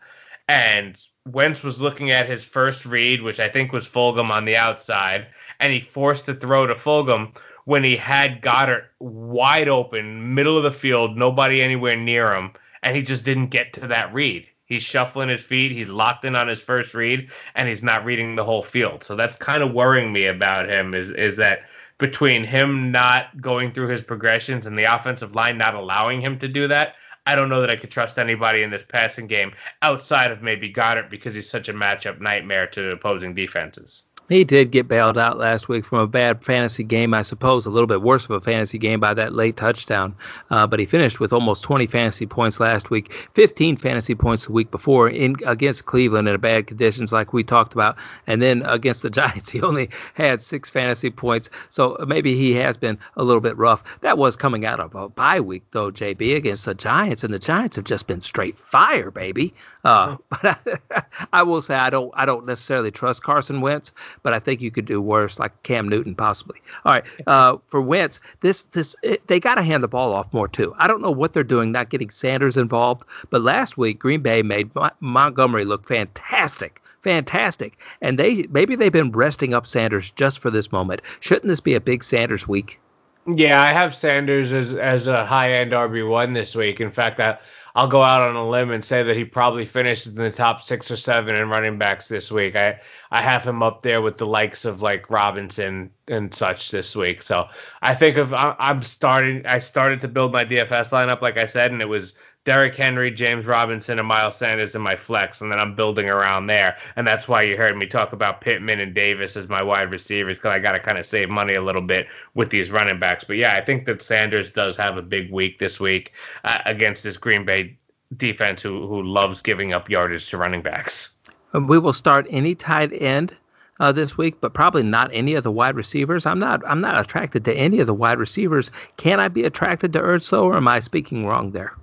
and 0.49 0.97
Wentz 1.27 1.63
was 1.63 1.81
looking 1.81 2.11
at 2.11 2.29
his 2.29 2.45
first 2.45 2.85
read, 2.85 3.23
which 3.23 3.39
I 3.39 3.49
think 3.49 3.73
was 3.73 3.87
Fulgham 3.87 4.31
on 4.31 4.45
the 4.45 4.57
outside, 4.57 5.27
and 5.61 5.73
he 5.73 5.89
forced 5.93 6.27
the 6.27 6.35
throw 6.35 6.67
to 6.67 6.75
Fulgham 6.75 7.33
when 7.65 7.85
he 7.85 7.97
had 7.97 8.41
Goedert 8.41 8.85
wide 8.99 9.69
open, 9.69 10.35
middle 10.35 10.57
of 10.57 10.65
the 10.65 10.79
field, 10.79 11.17
nobody 11.17 11.61
anywhere 11.61 11.97
near 11.97 12.35
him, 12.35 12.53
and 12.83 12.97
he 12.97 13.03
just 13.03 13.25
didn't 13.25 13.49
get 13.51 13.75
to 13.75 13.87
that 13.89 14.13
read. 14.15 14.48
He's 14.69 14.83
shuffling 14.83 15.31
his 15.31 15.43
feet, 15.43 15.73
he's 15.73 15.89
locked 15.89 16.25
in 16.25 16.37
on 16.37 16.47
his 16.47 16.61
first 16.61 16.93
read, 16.93 17.29
and 17.55 17.69
he's 17.69 17.83
not 17.83 18.05
reading 18.05 18.37
the 18.37 18.45
whole 18.45 18.63
field. 18.63 19.03
So 19.07 19.17
that's 19.17 19.37
kind 19.37 19.63
of 19.63 19.73
worrying 19.73 20.13
me 20.13 20.27
about 20.27 20.69
him 20.69 20.95
is 20.95 21.11
is 21.11 21.37
that 21.39 21.61
between 21.99 22.45
him 22.45 22.93
not 22.93 23.41
going 23.41 23.73
through 23.73 23.89
his 23.89 24.03
progressions 24.03 24.67
and 24.67 24.79
the 24.79 24.85
offensive 24.85 25.35
line 25.35 25.59
not 25.59 25.75
allowing 25.75 26.21
him 26.21 26.39
to 26.39 26.49
do 26.49 26.69
that, 26.69 26.95
I 27.27 27.35
don't 27.35 27.49
know 27.49 27.61
that 27.61 27.71
I 27.71 27.77
could 27.77 27.91
trust 27.91 28.19
anybody 28.19 28.63
in 28.63 28.71
this 28.71 28.85
passing 28.89 29.27
game 29.27 29.53
outside 29.83 30.31
of 30.31 30.43
maybe 30.43 30.73
Goedert 30.73 31.11
because 31.11 31.35
he's 31.35 31.51
such 31.51 31.69
a 31.69 31.75
matchup 31.75 32.21
nightmare 32.21 32.67
to 32.69 32.93
opposing 32.93 33.35
defenses. 33.35 34.05
He 34.29 34.45
did 34.45 34.73
get 34.73 34.89
bailed 34.89 35.17
out 35.17 35.39
last 35.39 35.69
week 35.69 35.87
from 35.87 36.01
a 36.01 36.07
bad 36.07 36.45
fantasy 36.45 36.85
game, 36.85 37.15
I 37.15 37.23
suppose, 37.23 37.65
a 37.65 37.71
little 37.71 37.87
bit 37.87 38.03
worse 38.03 38.25
of 38.25 38.31
a 38.31 38.41
fantasy 38.41 38.77
game 38.79 39.01
by 39.01 39.15
that 39.15 39.33
late 39.33 39.57
touchdown. 39.57 40.15
Uh, 40.51 40.67
but 40.67 40.79
he 40.79 40.87
finished 40.87 41.19
with 41.19 41.33
almost 41.33 41.63
20 41.63 41.87
fantasy 41.87 42.27
points 42.27 42.61
last 42.61 42.91
week, 42.91 43.11
15 43.35 43.79
fantasy 43.79 44.15
points 44.15 44.45
the 44.45 44.53
week 44.53 44.71
before 44.71 45.09
in 45.09 45.37
against 45.47 45.87
Cleveland 45.87 46.29
in 46.29 46.39
bad 46.41 46.67
conditions, 46.67 47.11
like 47.11 47.33
we 47.33 47.43
talked 47.43 47.73
about, 47.73 47.97
and 48.27 48.43
then 48.43 48.63
against 48.67 49.03
the 49.03 49.11
Giants, 49.19 49.51
he 49.51 49.63
only 49.63 49.89
had 50.15 50.43
six 50.43 50.69
fantasy 50.69 51.11
points. 51.11 51.49
So 51.71 51.97
maybe 52.07 52.37
he 52.37 52.55
has 52.57 52.77
been 52.77 52.99
a 53.17 53.25
little 53.25 53.41
bit 53.41 53.57
rough. 53.57 53.83
That 54.03 54.19
was 54.19 54.37
coming 54.37 54.67
out 54.67 54.79
of 54.79 54.95
a 54.95 55.09
bye 55.09 55.41
week, 55.41 55.65
though, 55.73 55.91
JB, 55.91 56.37
against 56.37 56.67
the 56.67 56.75
Giants, 56.75 57.25
and 57.25 57.33
the 57.33 57.39
Giants 57.39 57.77
have 57.77 57.87
just 57.87 58.07
been 58.07 58.21
straight 58.21 58.57
fire, 58.71 59.11
baby. 59.11 59.55
Uh, 59.85 60.17
but 60.31 60.45
I, 60.45 61.03
I 61.33 61.43
will 61.43 61.63
say 61.63 61.75
I 61.75 61.89
don't 61.89 62.13
I 62.15 62.27
don't 62.27 62.47
necessarily 62.47 62.91
trust 62.91 63.23
Carson 63.23 63.61
Wentz 63.61 63.91
but 64.23 64.33
I 64.33 64.41
think 64.41 64.61
you 64.61 64.71
could 64.71 64.87
do 64.87 65.01
worse, 65.01 65.39
like 65.39 65.63
Cam 65.63 65.89
Newton 65.89 66.15
possibly. 66.15 66.61
All 66.85 66.93
right, 66.93 67.05
uh, 67.27 67.57
for 67.71 67.81
Wentz, 67.81 68.21
this 68.41 68.65
this 68.73 68.95
it, 69.03 69.27
they 69.27 69.41
got 69.41 69.57
to 69.57 69.63
hand 69.63 69.83
the 69.83 69.89
ball 69.89 70.13
off 70.13 70.33
more 70.33 70.49
too. 70.49 70.75
I 70.79 70.87
don't 70.87 71.03
know 71.03 71.11
what 71.11 71.35
they're 71.35 71.45
doing, 71.45 71.73
not 71.73 71.91
getting 71.91 72.11
Sanders 72.11 72.57
involved, 72.57 73.05
but 73.31 73.43
last 73.43 73.77
week 73.77 73.99
Green 73.99 74.23
Bay 74.23 74.43
made 74.43 74.71
Montgomery 75.01 75.65
look 75.65 75.87
fantastic 75.89 76.81
fantastic. 77.05 77.79
And 78.01 78.19
they 78.19 78.47
maybe 78.51 78.77
they've 78.77 78.93
been 78.93 79.13
resting 79.13 79.55
up 79.55 79.67
Sanders 79.67 80.13
just 80.17 80.41
for 80.41 80.51
this 80.51 80.73
moment. 80.73 81.01
Shouldn't 81.21 81.49
this 81.49 81.61
be 81.61 81.75
a 81.75 81.81
big 81.81 82.05
Sanders 82.05 82.47
week? 82.47 82.81
Yeah, 83.27 83.61
I 83.63 83.73
have 83.73 83.95
Sanders 83.95 84.53
as 84.53 84.75
as 84.75 85.07
a 85.07 85.27
high 85.27 85.53
end 85.53 85.73
RB 85.73 86.09
one 86.09 86.33
this 86.33 86.55
week. 86.55 86.81
In 86.81 86.91
fact, 86.91 87.21
I 87.21 87.39
I'll 87.79 87.87
go 87.87 88.03
out 88.03 88.23
on 88.23 88.35
a 88.35 88.51
limb 88.51 88.73
and 88.73 88.85
say 88.85 89.05
that 89.05 89.17
he 89.17 89.25
probably 89.25 89.65
finishes 89.65 90.09
in 90.09 90.17
the 90.17 90.33
top 90.33 90.63
six 90.63 90.91
or 90.91 90.97
seven 90.97 91.37
in 91.37 91.49
running 91.49 91.79
backs 91.79 92.09
this 92.09 92.29
week. 92.29 92.57
I 92.57 92.81
I 93.13 93.23
have 93.23 93.45
him 93.45 93.63
up 93.63 93.85
there 93.85 94.03
with 94.03 94.19
the 94.19 94.27
likes 94.27 94.65
of 94.65 94.83
like 94.83 95.09
Robinson 95.09 95.93
and 96.09 96.35
such 96.35 96.73
this 96.73 96.97
week. 96.97 97.23
So 97.23 97.45
I 97.81 97.95
think 97.95 98.17
of 98.17 98.35
I'm 98.35 98.83
starting. 98.83 99.47
I 99.47 99.61
started 99.61 100.01
to 100.01 100.09
build 100.09 100.33
my 100.33 100.45
DFS 100.45 100.89
lineup, 100.89 101.23
like 101.23 101.37
I 101.37 101.47
said, 101.47 101.71
and 101.71 101.81
it 101.81 101.89
was 101.89 102.15
Derrick 102.49 102.77
Henry, 102.77 103.11
James 103.11 103.45
Robinson, 103.45 103.99
and 103.99 104.09
Miles 104.09 104.39
Sanders 104.39 104.75
in 104.75 104.81
my 104.81 104.97
flex, 104.97 105.43
and 105.43 105.53
then 105.53 105.59
I'm 105.59 105.75
building 105.75 106.09
around 106.09 106.47
there. 106.47 106.79
And 106.97 107.07
that's 107.07 107.29
why 107.29 107.43
you 107.43 107.59
heard 107.59 107.77
me 107.77 107.85
talk 107.85 108.15
about 108.15 108.41
Pittman 108.41 108.81
and 108.81 108.95
Davis 108.95 109.37
as 109.37 109.51
my 109.51 109.63
wide 109.63 109.91
receivers, 109.91 110.39
because 110.39 110.53
I 110.53 110.59
got 110.59 110.73
to 110.73 110.81
kind 110.81 110.97
of 110.97 111.05
save 111.05 111.29
money 111.29 111.57
a 111.57 111.63
little 111.63 111.83
bit 111.83 112.07
with 112.33 112.49
these 112.49 112.71
running 112.71 112.99
backs. 112.99 113.23
But 113.29 113.37
yeah, 113.37 113.55
I 113.55 113.63
think 113.63 113.85
that 113.85 114.03
Sanders 114.03 114.51
does 114.51 114.79
have 114.79 114.97
a 114.97 115.03
big 115.03 115.31
week 115.31 115.59
this 115.59 115.79
week 115.79 116.13
uh, 116.45 116.61
against 116.65 117.03
this 117.03 117.19
Green 117.19 117.45
Bay 117.45 117.77
defense 118.17 118.63
who, 118.63 118.89
who 118.89 119.03
loves 119.03 119.43
giving 119.43 119.75
up 119.75 119.91
yardage 119.91 120.31
to 120.31 120.39
running 120.39 120.63
backs. 120.63 121.11
We 121.53 121.79
will 121.79 121.93
start 121.93 122.27
any 122.31 122.55
tight 122.55 122.95
end 122.99 123.37
uh, 123.79 123.93
this 123.93 124.17
week, 124.17 124.41
but 124.41 124.55
probably 124.55 124.85
not 124.85 125.11
any 125.13 125.35
of 125.35 125.45
the 125.45 125.53
wide 125.53 125.77
receivers. 125.77 126.25
I'm 126.25 126.39
not 126.39 126.63
I'm 126.67 126.81
not 126.81 126.99
attracted 126.99 127.45
to 127.45 127.53
any 127.53 127.79
of 127.81 127.87
the 127.87 127.93
wide 127.93 128.19
receivers. 128.19 128.71
Can 128.97 129.21
I 129.21 129.29
be 129.29 129.45
attracted 129.45 129.93
to 129.93 130.01
Ertz 130.01 130.33
or 130.33 130.57
am 130.57 130.67
I 130.67 130.81
speaking 130.81 131.27
wrong 131.27 131.51
there? 131.51 131.75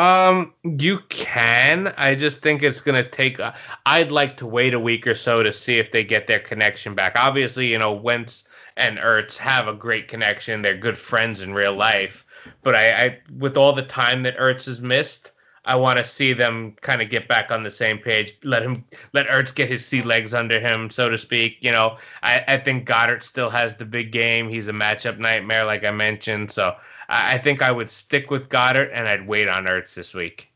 Um, 0.00 0.54
you 0.62 1.00
can. 1.10 1.88
I 1.88 2.14
just 2.14 2.40
think 2.40 2.62
it's 2.62 2.80
gonna 2.80 3.08
take. 3.10 3.38
A, 3.38 3.54
I'd 3.84 4.10
like 4.10 4.38
to 4.38 4.46
wait 4.46 4.72
a 4.72 4.80
week 4.80 5.06
or 5.06 5.14
so 5.14 5.42
to 5.42 5.52
see 5.52 5.78
if 5.78 5.92
they 5.92 6.04
get 6.04 6.26
their 6.26 6.40
connection 6.40 6.94
back. 6.94 7.12
Obviously, 7.16 7.66
you 7.66 7.78
know 7.78 7.92
Wentz 7.92 8.44
and 8.78 8.96
Ertz 8.96 9.36
have 9.36 9.68
a 9.68 9.74
great 9.74 10.08
connection. 10.08 10.62
They're 10.62 10.78
good 10.78 10.98
friends 10.98 11.42
in 11.42 11.52
real 11.52 11.76
life. 11.76 12.24
But 12.64 12.76
I, 12.76 13.04
I 13.04 13.18
with 13.38 13.58
all 13.58 13.74
the 13.74 13.82
time 13.82 14.22
that 14.22 14.38
Ertz 14.38 14.64
has 14.64 14.80
missed, 14.80 15.32
I 15.66 15.76
want 15.76 15.98
to 15.98 16.10
see 16.10 16.32
them 16.32 16.76
kind 16.80 17.02
of 17.02 17.10
get 17.10 17.28
back 17.28 17.50
on 17.50 17.62
the 17.62 17.70
same 17.70 17.98
page. 17.98 18.32
Let 18.42 18.62
him 18.62 18.84
let 19.12 19.26
Ertz 19.26 19.54
get 19.54 19.70
his 19.70 19.84
sea 19.84 20.02
legs 20.02 20.32
under 20.32 20.60
him, 20.60 20.88
so 20.90 21.10
to 21.10 21.18
speak. 21.18 21.58
You 21.60 21.72
know, 21.72 21.98
I, 22.22 22.42
I 22.48 22.58
think 22.64 22.88
Goedert 22.88 23.22
still 23.22 23.50
has 23.50 23.74
the 23.78 23.84
big 23.84 24.12
game. 24.12 24.48
He's 24.48 24.66
a 24.66 24.72
matchup 24.72 25.18
nightmare, 25.18 25.66
like 25.66 25.84
I 25.84 25.90
mentioned. 25.90 26.52
So 26.52 26.72
I, 27.10 27.38
think 27.38 27.60
I 27.60 27.72
would 27.72 27.90
stick 27.90 28.30
with 28.30 28.48
Goedert 28.48 28.90
and 28.94 29.08
I'd 29.08 29.26
wait 29.26 29.48
on 29.48 29.64
Ertz 29.64 29.94
this 29.94 30.14
week. 30.14 30.46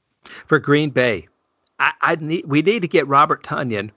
For 0.46 0.58
Green 0.58 0.90
Bay, 0.90 1.28
I, 1.78 1.92
I 2.00 2.14
need 2.16 2.46
we 2.46 2.62
need 2.62 2.80
to 2.80 2.88
get 2.88 3.06
Robert 3.08 3.44
Tonyan 3.44 3.90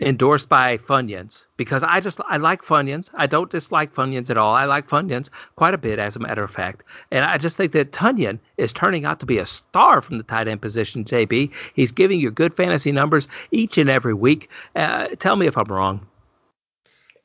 endorsed 0.00 0.48
by 0.48 0.78
Funyuns 0.78 1.42
because 1.56 1.82
I 1.86 2.00
just 2.00 2.20
I 2.28 2.38
like 2.38 2.62
Funyuns. 2.62 3.10
I 3.14 3.26
don't 3.26 3.50
dislike 3.50 3.94
Funyuns 3.94 4.30
at 4.30 4.36
all. 4.36 4.54
I 4.54 4.64
like 4.64 4.88
Funyuns 4.88 5.28
quite 5.56 5.74
a 5.74 5.78
bit, 5.78 5.98
as 5.98 6.16
a 6.16 6.20
matter 6.20 6.42
of 6.42 6.50
fact. 6.50 6.82
And 7.10 7.24
I 7.24 7.38
just 7.38 7.56
think 7.56 7.72
that 7.72 7.92
Tonyan 7.92 8.38
is 8.56 8.72
turning 8.72 9.04
out 9.04 9.20
to 9.20 9.26
be 9.26 9.38
a 9.38 9.46
star 9.46 10.00
from 10.00 10.18
the 10.18 10.24
tight 10.24 10.48
end 10.48 10.62
position. 10.62 11.04
JB, 11.04 11.50
he's 11.74 11.92
giving 11.92 12.20
you 12.20 12.30
good 12.30 12.56
fantasy 12.56 12.92
numbers 12.92 13.28
each 13.50 13.76
and 13.76 13.90
every 13.90 14.14
week. 14.14 14.48
Uh, 14.74 15.08
tell 15.20 15.36
me 15.36 15.46
if 15.46 15.56
I'm 15.56 15.70
wrong. 15.70 16.06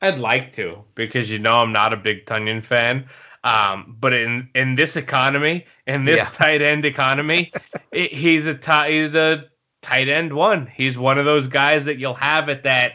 I'd 0.02 0.18
like 0.18 0.54
to 0.56 0.78
because 0.94 1.30
you 1.30 1.38
know 1.38 1.54
I'm 1.54 1.72
not 1.72 1.94
a 1.94 1.96
big 1.96 2.26
Tonyan 2.26 2.66
fan. 2.66 3.08
Um, 3.46 3.96
but 4.00 4.12
in 4.12 4.48
in 4.56 4.74
this 4.74 4.96
economy, 4.96 5.64
in 5.86 6.04
this 6.04 6.16
yeah. 6.16 6.30
tight 6.30 6.62
end 6.62 6.84
economy, 6.84 7.52
it, 7.92 8.12
he's 8.12 8.44
a 8.44 8.54
t- 8.54 9.00
he's 9.00 9.14
a 9.14 9.44
tight 9.82 10.08
end 10.08 10.32
one. 10.32 10.66
He's 10.66 10.98
one 10.98 11.16
of 11.16 11.26
those 11.26 11.46
guys 11.46 11.84
that 11.84 11.96
you'll 11.96 12.14
have 12.14 12.48
at 12.48 12.64
that 12.64 12.94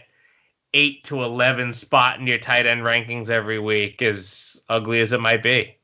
eight 0.73 1.06
to 1.06 1.23
eleven 1.23 1.73
spot 1.73 2.19
in 2.19 2.28
your 2.28 2.38
tight 2.38 2.65
end 2.65 2.82
rankings 2.82 3.30
every 3.30 3.60
week, 3.60 4.02
as 4.02 4.60
ugly 4.68 4.99
as 4.99 5.14
it 5.14 5.22
might 5.22 5.41
be. 5.41 5.78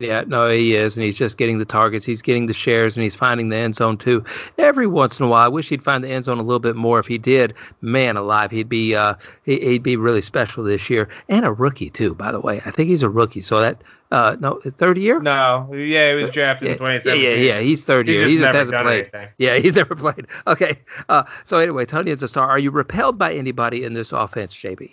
Yeah, 0.00 0.24
no, 0.26 0.48
he 0.48 0.74
is, 0.74 0.96
and 0.96 1.04
he's 1.04 1.18
just 1.18 1.36
getting 1.36 1.58
the 1.58 1.66
targets. 1.66 2.06
He's 2.06 2.22
getting 2.22 2.46
the 2.46 2.54
shares, 2.54 2.96
and 2.96 3.04
he's 3.04 3.14
finding 3.14 3.50
the 3.50 3.56
end 3.56 3.74
zone 3.74 3.98
too. 3.98 4.24
Every 4.56 4.86
once 4.86 5.18
in 5.18 5.26
a 5.26 5.28
while, 5.28 5.44
I 5.44 5.48
wish 5.48 5.68
he'd 5.68 5.82
find 5.82 6.02
the 6.02 6.08
end 6.08 6.24
zone 6.24 6.38
a 6.38 6.42
little 6.42 6.58
bit 6.58 6.74
more. 6.74 6.98
If 6.98 7.04
he 7.04 7.18
did, 7.18 7.52
man 7.82 8.16
alive, 8.16 8.50
he'd 8.50 8.70
be 8.70 8.94
uh, 8.94 9.14
he, 9.44 9.72
would 9.72 9.82
be 9.82 9.96
really 9.96 10.22
special 10.22 10.64
this 10.64 10.88
year, 10.88 11.10
and 11.28 11.44
a 11.44 11.52
rookie 11.52 11.90
too. 11.90 12.14
By 12.14 12.32
the 12.32 12.40
way, 12.40 12.62
I 12.64 12.70
think 12.70 12.88
he's 12.88 13.02
a 13.02 13.10
rookie, 13.10 13.42
so 13.42 13.60
that 13.60 13.82
uh, 14.10 14.36
no, 14.40 14.58
third 14.78 14.96
year. 14.96 15.20
No, 15.20 15.70
yeah, 15.74 16.16
he 16.16 16.22
was 16.22 16.32
drafted 16.32 16.68
yeah, 16.68 16.72
in 16.72 16.78
2017. 16.78 17.22
Yeah, 17.22 17.30
yeah, 17.30 17.54
yeah, 17.56 17.60
he's 17.60 17.84
third 17.84 18.08
he's 18.08 18.14
year. 18.14 18.24
Just 18.24 18.30
he 18.30 18.36
just 18.38 18.42
never 18.46 18.58
hasn't 18.58 18.72
done 18.72 18.84
played. 18.84 19.10
Anything. 19.12 19.28
Yeah, 19.36 19.58
he's 19.58 19.74
never 19.74 19.94
played. 19.94 20.26
Okay, 20.46 20.78
uh, 21.10 21.24
so 21.44 21.58
anyway, 21.58 21.84
Tony 21.84 22.10
is 22.10 22.22
a 22.22 22.28
star. 22.28 22.48
Are 22.48 22.58
you 22.58 22.70
repelled 22.70 23.18
by 23.18 23.34
anybody 23.34 23.84
in 23.84 23.92
this 23.92 24.12
offense, 24.12 24.56
JB? 24.62 24.92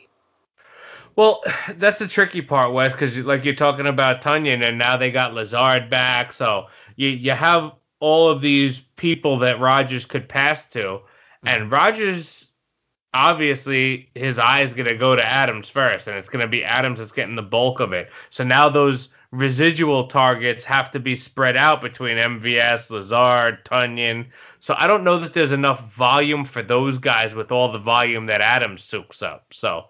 Well, 1.17 1.43
that's 1.75 1.99
the 1.99 2.07
tricky 2.07 2.41
part, 2.41 2.71
Wes, 2.71 2.93
because 2.93 3.17
like 3.17 3.43
you're 3.43 3.55
talking 3.55 3.87
about 3.87 4.21
Tonyan, 4.21 4.65
and 4.65 4.77
now 4.77 4.95
they 4.95 5.11
got 5.11 5.33
Lazard 5.33 5.89
back, 5.89 6.31
so 6.31 6.67
you 6.95 7.09
you 7.09 7.31
have 7.31 7.73
all 7.99 8.29
of 8.29 8.41
these 8.41 8.79
people 8.95 9.39
that 9.39 9.59
Rodgers 9.59 10.05
could 10.05 10.29
pass 10.29 10.61
to, 10.71 10.99
and 11.45 11.69
mm-hmm. 11.69 12.21
Obviously 13.13 14.09
his 14.13 14.37
eye 14.37 14.61
is 14.61 14.73
going 14.75 14.87
to 14.87 14.95
go 14.95 15.15
to 15.15 15.25
Adams 15.25 15.67
first, 15.73 16.07
and 16.07 16.17
it's 16.17 16.29
going 16.29 16.45
to 16.45 16.47
be 16.47 16.63
Adams 16.63 16.99
that's 16.99 17.11
getting 17.11 17.35
the 17.35 17.41
bulk 17.41 17.79
of 17.79 17.91
it. 17.91 18.09
So 18.29 18.43
now 18.43 18.69
those 18.69 19.07
residual 19.31 20.07
targets 20.07 20.63
have 20.65 20.91
to 20.91 20.99
be 20.99 21.17
spread 21.17 21.57
out 21.57 21.81
between 21.81 22.17
MVS, 22.17 22.89
Lazard, 22.89 23.65
Tonyan. 23.65 24.27
So 24.59 24.75
I 24.77 24.85
don't 24.85 25.03
know 25.03 25.19
that 25.19 25.33
there's 25.33 25.51
enough 25.51 25.81
volume 25.97 26.45
for 26.45 26.61
those 26.61 26.99
guys 26.99 27.33
with 27.33 27.51
all 27.51 27.71
the 27.71 27.79
volume 27.79 28.27
that 28.27 28.41
Adams 28.41 28.83
soaks 28.87 29.23
up. 29.23 29.47
So 29.51 29.85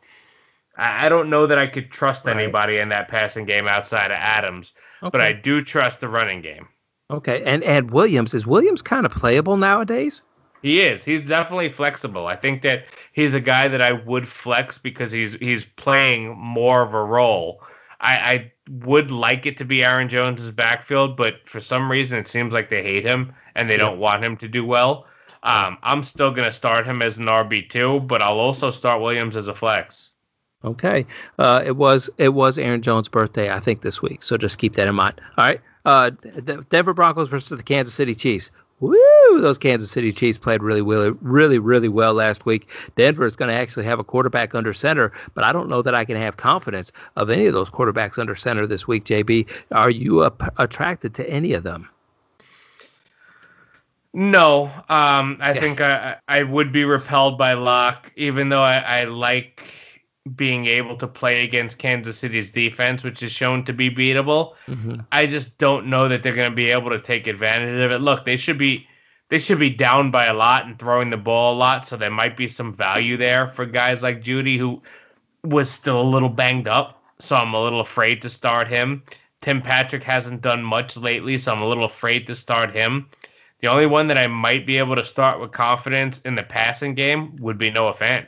I 0.78 1.10
don't 1.10 1.30
know 1.30 1.48
that 1.48 1.58
I 1.58 1.68
could 1.68 1.92
trust 1.92 2.26
right. 2.26 2.38
anybody 2.38 2.78
in 2.78 2.90
that 2.90 3.08
passing 3.08 3.46
game 3.46 3.68
outside 3.68 4.12
of 4.12 4.18
Adams, 4.18 4.74
okay. 5.02 5.10
but 5.12 5.22
I 5.22 5.34
do 5.34 5.64
trust 5.64 6.00
the 6.00 6.08
running 6.08 6.42
game. 6.42 6.68
Okay, 7.10 7.42
and 7.46 7.64
and 7.64 7.92
Williams 7.92 8.34
is 8.34 8.46
Williams 8.46 8.82
kind 8.82 9.06
of 9.06 9.12
playable 9.12 9.58
nowadays? 9.58 10.22
He 10.62 10.82
is. 10.82 11.04
He's 11.04 11.24
definitely 11.26 11.72
flexible. 11.72 12.28
I 12.28 12.36
think 12.36 12.64
that 12.64 12.86
he's 13.14 13.34
a 13.34 13.40
guy 13.40 13.68
that 13.68 13.82
I 13.82 13.94
would 13.94 14.28
flex 14.28 14.78
because 14.78 15.12
he's 15.12 15.34
he's 15.40 15.64
playing 15.78 16.38
more 16.38 16.82
of 16.82 16.94
a 16.94 17.04
role. 17.04 17.62
I, 18.00 18.14
I 18.16 18.52
would 18.70 19.10
like 19.10 19.46
it 19.46 19.58
to 19.58 19.66
be 19.66 19.84
Aaron 19.84 20.10
Jones's 20.10 20.52
backfield, 20.52 21.18
but 21.18 21.36
for 21.46 21.62
some 21.62 21.90
reason 21.90 22.18
it 22.18 22.28
seems 22.28 22.54
like 22.54 22.70
they 22.70 22.84
hate 22.84 23.06
him 23.06 23.34
and 23.56 23.70
they 23.70 23.74
yeah. 23.74 23.80
don't 23.80 24.00
want 24.00 24.24
him 24.24 24.38
to 24.38 24.48
do 24.48 24.66
well. 24.66 25.06
Um, 25.44 25.78
I'm 25.82 26.04
still 26.04 26.32
going 26.32 26.50
to 26.50 26.56
start 26.56 26.86
him 26.86 27.02
as 27.02 27.18
an 27.18 27.26
RB 27.26 27.70
two, 27.70 28.02
but 28.02 28.22
I'll 28.22 28.40
also 28.40 28.70
start 28.70 29.02
Williams 29.02 29.36
as 29.36 29.48
a 29.48 29.56
flex. 29.56 30.07
Okay. 30.64 31.06
Uh, 31.38 31.62
it 31.66 31.76
was 31.76 32.10
it 32.18 32.30
was 32.30 32.58
Aaron 32.58 32.82
Jones' 32.82 33.08
birthday, 33.08 33.52
I 33.52 33.60
think, 33.60 33.82
this 33.82 34.02
week. 34.02 34.24
So 34.24 34.38
just 34.38 34.58
keep 34.58 34.76
that 34.76 34.88
in 34.88 34.96
mind. 34.96 35.22
All 35.38 35.46
right. 35.46 35.62
Uh, 35.86 36.12
the 36.22 36.66
Denver 36.70 36.94
Broncos 36.94 37.30
versus 37.30 37.58
the 37.58 37.64
Kansas 37.64 37.96
City 37.96 38.16
Chiefs. 38.16 38.50
Woo! 38.80 39.42
Those 39.42 39.58
Kansas 39.58 39.90
City 39.90 40.12
Chiefs 40.12 40.38
played 40.38 40.62
really, 40.62 40.82
really, 40.82 41.10
really, 41.22 41.58
really 41.58 41.88
well 41.88 42.14
last 42.14 42.46
week. 42.46 42.68
Denver 42.96 43.26
is 43.26 43.36
going 43.36 43.50
to 43.50 43.56
actually 43.56 43.86
have 43.86 43.98
a 43.98 44.04
quarterback 44.04 44.54
under 44.54 44.74
center, 44.74 45.12
but 45.34 45.44
I 45.44 45.52
don't 45.52 45.68
know 45.68 45.82
that 45.82 45.96
I 45.96 46.06
can 46.06 46.16
have 46.18 46.38
confidence 46.38 46.92
of 47.16 47.32
any 47.32 47.48
of 47.48 47.54
those 47.54 47.70
quarterbacks 47.70 48.20
under 48.20 48.36
center 48.36 48.68
this 48.68 48.88
week. 48.88 49.06
JB, 49.06 49.48
are 49.72 49.90
you 49.90 50.20
up, 50.20 50.44
attracted 50.58 51.16
to 51.16 51.28
any 51.28 51.54
of 51.54 51.64
them? 51.64 51.90
No, 54.14 54.66
um, 54.90 55.38
I 55.42 55.54
yeah. 55.54 55.60
think 55.60 55.82
I, 55.82 56.18
I 56.28 56.44
would 56.44 56.72
be 56.72 56.84
repelled 56.84 57.38
by 57.38 57.54
Lock, 57.54 58.12
even 58.16 58.50
though 58.50 58.64
I, 58.64 58.78
I 58.78 59.04
like 59.06 59.62
being 60.36 60.66
able 60.66 60.98
to 60.98 61.08
play 61.08 61.44
against 61.44 61.78
Kansas 61.78 62.20
City's 62.20 62.52
defense, 62.52 63.04
which 63.04 63.24
is 63.24 63.32
shown 63.32 63.66
to 63.66 63.74
be 63.74 63.90
beatable. 63.90 64.54
Mm-hmm. 64.68 65.02
I 65.12 65.28
just 65.28 65.58
don't 65.58 65.88
know 65.88 66.08
that 66.10 66.24
they're 66.24 66.36
going 66.36 66.52
to 66.52 66.56
be 66.56 66.72
able 66.72 66.90
to 66.90 67.02
take 67.02 67.28
advantage 67.28 67.84
of 67.84 67.92
it. 67.92 68.00
Look, 68.00 68.26
they 68.26 68.38
should 68.38 68.58
be 68.58 68.88
they 69.30 69.40
should 69.40 69.60
be 69.60 69.70
down 69.70 70.10
by 70.12 70.26
a 70.28 70.34
lot 70.34 70.66
and 70.66 70.80
throwing 70.80 71.10
the 71.10 71.18
ball 71.18 71.54
a 71.54 71.58
lot, 71.58 71.88
so 71.88 71.98
there 71.98 72.10
might 72.10 72.38
be 72.38 72.50
some 72.50 72.74
value 72.74 73.18
there 73.18 73.52
for 73.56 73.66
guys 73.66 74.02
like 74.02 74.24
Jeudy 74.24 74.58
who 74.58 74.82
was 75.44 75.70
still 75.70 76.02
a 76.02 76.04
little 76.04 76.30
banged 76.30 76.68
up, 76.68 77.02
so 77.20 77.36
I'm 77.36 77.54
a 77.54 77.62
little 77.62 77.82
afraid 77.82 78.22
to 78.22 78.30
start 78.30 78.68
him. 78.68 79.04
Tim 79.42 79.62
Patrick 79.62 80.04
hasn't 80.04 80.42
done 80.42 80.64
much 80.64 80.96
lately, 80.96 81.38
so 81.38 81.52
I'm 81.52 81.62
a 81.62 81.68
little 81.68 81.86
afraid 81.86 82.28
to 82.28 82.36
start 82.36 82.74
him. 82.74 83.10
The 83.62 83.68
only 83.68 83.86
one 83.86 84.08
that 84.08 84.18
I 84.18 84.28
might 84.28 84.66
be 84.66 84.78
able 84.78 84.96
to 84.96 85.06
start 85.06 85.40
with 85.40 85.52
confidence 85.52 86.22
in 86.24 86.36
the 86.36 86.44
passing 86.44 86.96
game 86.96 87.36
would 87.38 87.58
be 87.58 87.70
Noah 87.72 87.96
Fant. 87.96 88.28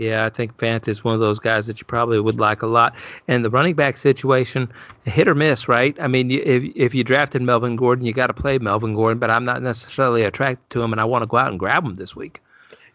Yeah, 0.00 0.24
I 0.24 0.30
think 0.30 0.56
Fant 0.56 0.88
is 0.88 1.04
one 1.04 1.12
of 1.12 1.20
those 1.20 1.38
guys 1.38 1.66
that 1.66 1.78
you 1.78 1.84
probably 1.84 2.18
would 2.18 2.40
like 2.40 2.62
a 2.62 2.66
lot. 2.66 2.94
And 3.28 3.44
the 3.44 3.50
running 3.50 3.74
back 3.74 3.98
situation, 3.98 4.72
hit 5.04 5.28
or 5.28 5.34
miss, 5.34 5.68
right? 5.68 5.94
I 6.00 6.06
mean, 6.08 6.30
if 6.30 6.72
if 6.74 6.94
you 6.94 7.04
drafted 7.04 7.42
Melvin 7.42 7.76
Gordon, 7.76 8.06
you 8.06 8.14
got 8.14 8.28
to 8.28 8.32
play 8.32 8.56
Melvin 8.56 8.94
Gordon, 8.94 9.18
but 9.18 9.28
I'm 9.28 9.44
not 9.44 9.62
necessarily 9.62 10.22
attracted 10.22 10.70
to 10.70 10.80
him, 10.80 10.92
and 10.92 11.02
I 11.02 11.04
want 11.04 11.20
to 11.20 11.26
go 11.26 11.36
out 11.36 11.50
and 11.50 11.60
grab 11.60 11.84
him 11.84 11.96
this 11.96 12.16
week. 12.16 12.40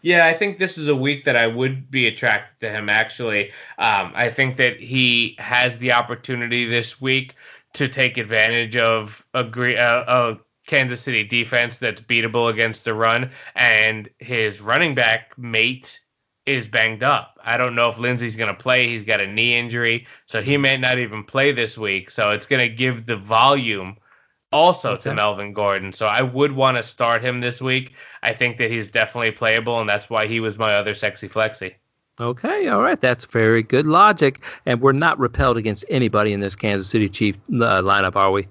Yeah, 0.02 0.26
I 0.26 0.36
think 0.36 0.58
this 0.58 0.76
is 0.76 0.88
a 0.88 0.96
week 0.96 1.24
that 1.26 1.36
I 1.36 1.46
would 1.46 1.92
be 1.92 2.08
attracted 2.08 2.66
to 2.66 2.76
him. 2.76 2.88
Actually, 2.88 3.50
um, 3.78 4.10
I 4.16 4.32
think 4.34 4.56
that 4.56 4.80
he 4.80 5.36
has 5.38 5.78
the 5.78 5.92
opportunity 5.92 6.68
this 6.68 7.00
week 7.00 7.34
to 7.74 7.88
take 7.88 8.18
advantage 8.18 8.74
of 8.74 9.10
a 9.32 9.44
a 9.44 10.38
Kansas 10.66 11.04
City 11.04 11.22
defense 11.22 11.76
that's 11.80 12.00
beatable 12.00 12.50
against 12.50 12.82
the 12.82 12.94
run, 12.94 13.30
and 13.54 14.10
his 14.18 14.60
running 14.60 14.96
back 14.96 15.38
mate 15.38 15.86
is 16.46 16.66
banged 16.66 17.02
up. 17.02 17.38
I 17.44 17.56
don't 17.56 17.74
know 17.74 17.90
if 17.90 17.98
Lindsay's 17.98 18.36
going 18.36 18.54
to 18.54 18.62
play. 18.62 18.88
He's 18.88 19.04
got 19.04 19.20
a 19.20 19.26
knee 19.26 19.58
injury, 19.58 20.06
so 20.26 20.40
he 20.40 20.56
may 20.56 20.76
not 20.76 20.98
even 20.98 21.24
play 21.24 21.52
this 21.52 21.76
week. 21.76 22.10
So 22.10 22.30
it's 22.30 22.46
going 22.46 22.68
to 22.68 22.74
give 22.74 23.06
the 23.06 23.16
volume 23.16 23.96
also 24.52 24.90
okay. 24.90 25.04
to 25.04 25.14
Melvin 25.14 25.52
Gordon. 25.52 25.92
So 25.92 26.06
I 26.06 26.22
would 26.22 26.52
want 26.52 26.76
to 26.76 26.84
start 26.84 27.24
him 27.24 27.40
this 27.40 27.60
week. 27.60 27.90
I 28.22 28.34
think 28.34 28.58
that 28.58 28.70
he's 28.70 28.86
definitely 28.90 29.32
playable, 29.32 29.80
and 29.80 29.88
that's 29.88 30.08
why 30.08 30.26
he 30.26 30.40
was 30.40 30.56
my 30.56 30.74
other 30.76 30.94
sexy 30.94 31.28
flexy. 31.28 31.74
Okay, 32.18 32.68
all 32.68 32.80
right, 32.80 33.00
that's 33.00 33.26
very 33.26 33.62
good 33.62 33.84
logic, 33.84 34.40
and 34.64 34.80
we're 34.80 34.92
not 34.92 35.18
repelled 35.18 35.58
against 35.58 35.84
anybody 35.90 36.32
in 36.32 36.40
this 36.40 36.56
Kansas 36.56 36.90
City 36.90 37.10
Chief 37.10 37.36
uh, 37.50 37.82
lineup, 37.82 38.16
are 38.16 38.30
we? 38.30 38.48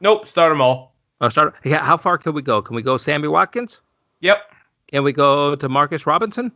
Nope, 0.00 0.28
start 0.28 0.52
them 0.52 0.60
all. 0.60 0.92
Oh, 1.20 1.28
start. 1.28 1.54
Yeah, 1.64 1.84
How 1.84 1.96
far 1.96 2.16
can 2.16 2.32
we 2.32 2.42
go? 2.42 2.62
Can 2.62 2.76
we 2.76 2.82
go 2.82 2.96
Sammy 2.96 3.26
Watkins? 3.26 3.80
Yep. 4.20 4.36
Can 4.92 5.02
we 5.02 5.12
go 5.12 5.56
to 5.56 5.68
Marcus 5.68 6.06
Robinson? 6.06 6.52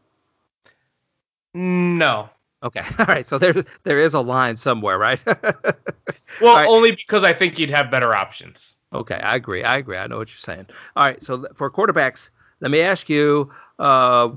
No. 1.54 2.30
Okay. 2.62 2.82
All 2.98 3.06
right. 3.06 3.26
So 3.26 3.38
there 3.38 3.54
there 3.84 4.00
is 4.00 4.14
a 4.14 4.20
line 4.20 4.56
somewhere, 4.56 4.98
right? 4.98 5.20
well, 5.26 6.56
right. 6.56 6.66
only 6.66 6.92
because 6.92 7.24
I 7.24 7.34
think 7.34 7.58
you'd 7.58 7.70
have 7.70 7.90
better 7.90 8.14
options. 8.14 8.76
Okay, 8.92 9.14
I 9.16 9.36
agree. 9.36 9.64
I 9.64 9.78
agree. 9.78 9.96
I 9.96 10.06
know 10.06 10.18
what 10.18 10.28
you're 10.28 10.54
saying. 10.54 10.66
All 10.96 11.04
right. 11.04 11.22
So 11.22 11.46
for 11.56 11.70
quarterbacks, 11.70 12.28
let 12.60 12.70
me 12.70 12.80
ask 12.80 13.08
you, 13.08 13.50
uh, 13.78 14.28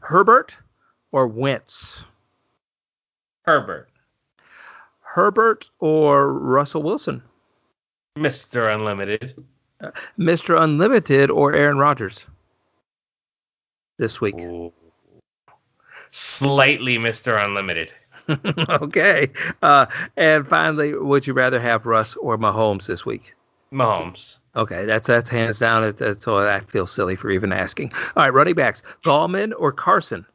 Herbert 0.00 0.52
or 1.10 1.26
Wentz? 1.26 2.02
Herbert. 3.42 3.88
Herbert 5.00 5.64
or 5.80 6.34
Russell 6.34 6.82
Wilson? 6.82 7.22
Mr. 8.18 8.74
Unlimited. 8.74 9.42
Uh, 9.80 9.90
Mr. 10.18 10.60
Unlimited 10.60 11.30
or 11.30 11.54
Aaron 11.54 11.78
Rodgers 11.78 12.26
this 13.98 14.20
week? 14.20 14.34
Ooh 14.38 14.72
slightly 16.12 16.98
Mr. 16.98 17.42
Unlimited. 17.42 17.90
okay. 18.82 19.30
Uh, 19.62 19.86
and 20.16 20.46
finally, 20.46 20.94
would 20.94 21.26
you 21.26 21.32
rather 21.32 21.60
have 21.60 21.86
Russ 21.86 22.16
or 22.20 22.36
Mahomes 22.36 22.86
this 22.86 23.04
week? 23.06 23.34
Mahomes. 23.72 24.36
Okay, 24.56 24.86
that's 24.86 25.06
that's 25.06 25.28
hands 25.28 25.58
down. 25.58 25.94
That's 25.98 26.26
all. 26.26 26.38
I 26.38 26.60
feel 26.64 26.86
silly 26.86 27.16
for 27.16 27.30
even 27.30 27.52
asking. 27.52 27.92
All 28.16 28.24
right, 28.24 28.32
running 28.32 28.54
backs: 28.54 28.82
Gallman 29.04 29.52
or 29.56 29.72
Carson? 29.72 30.26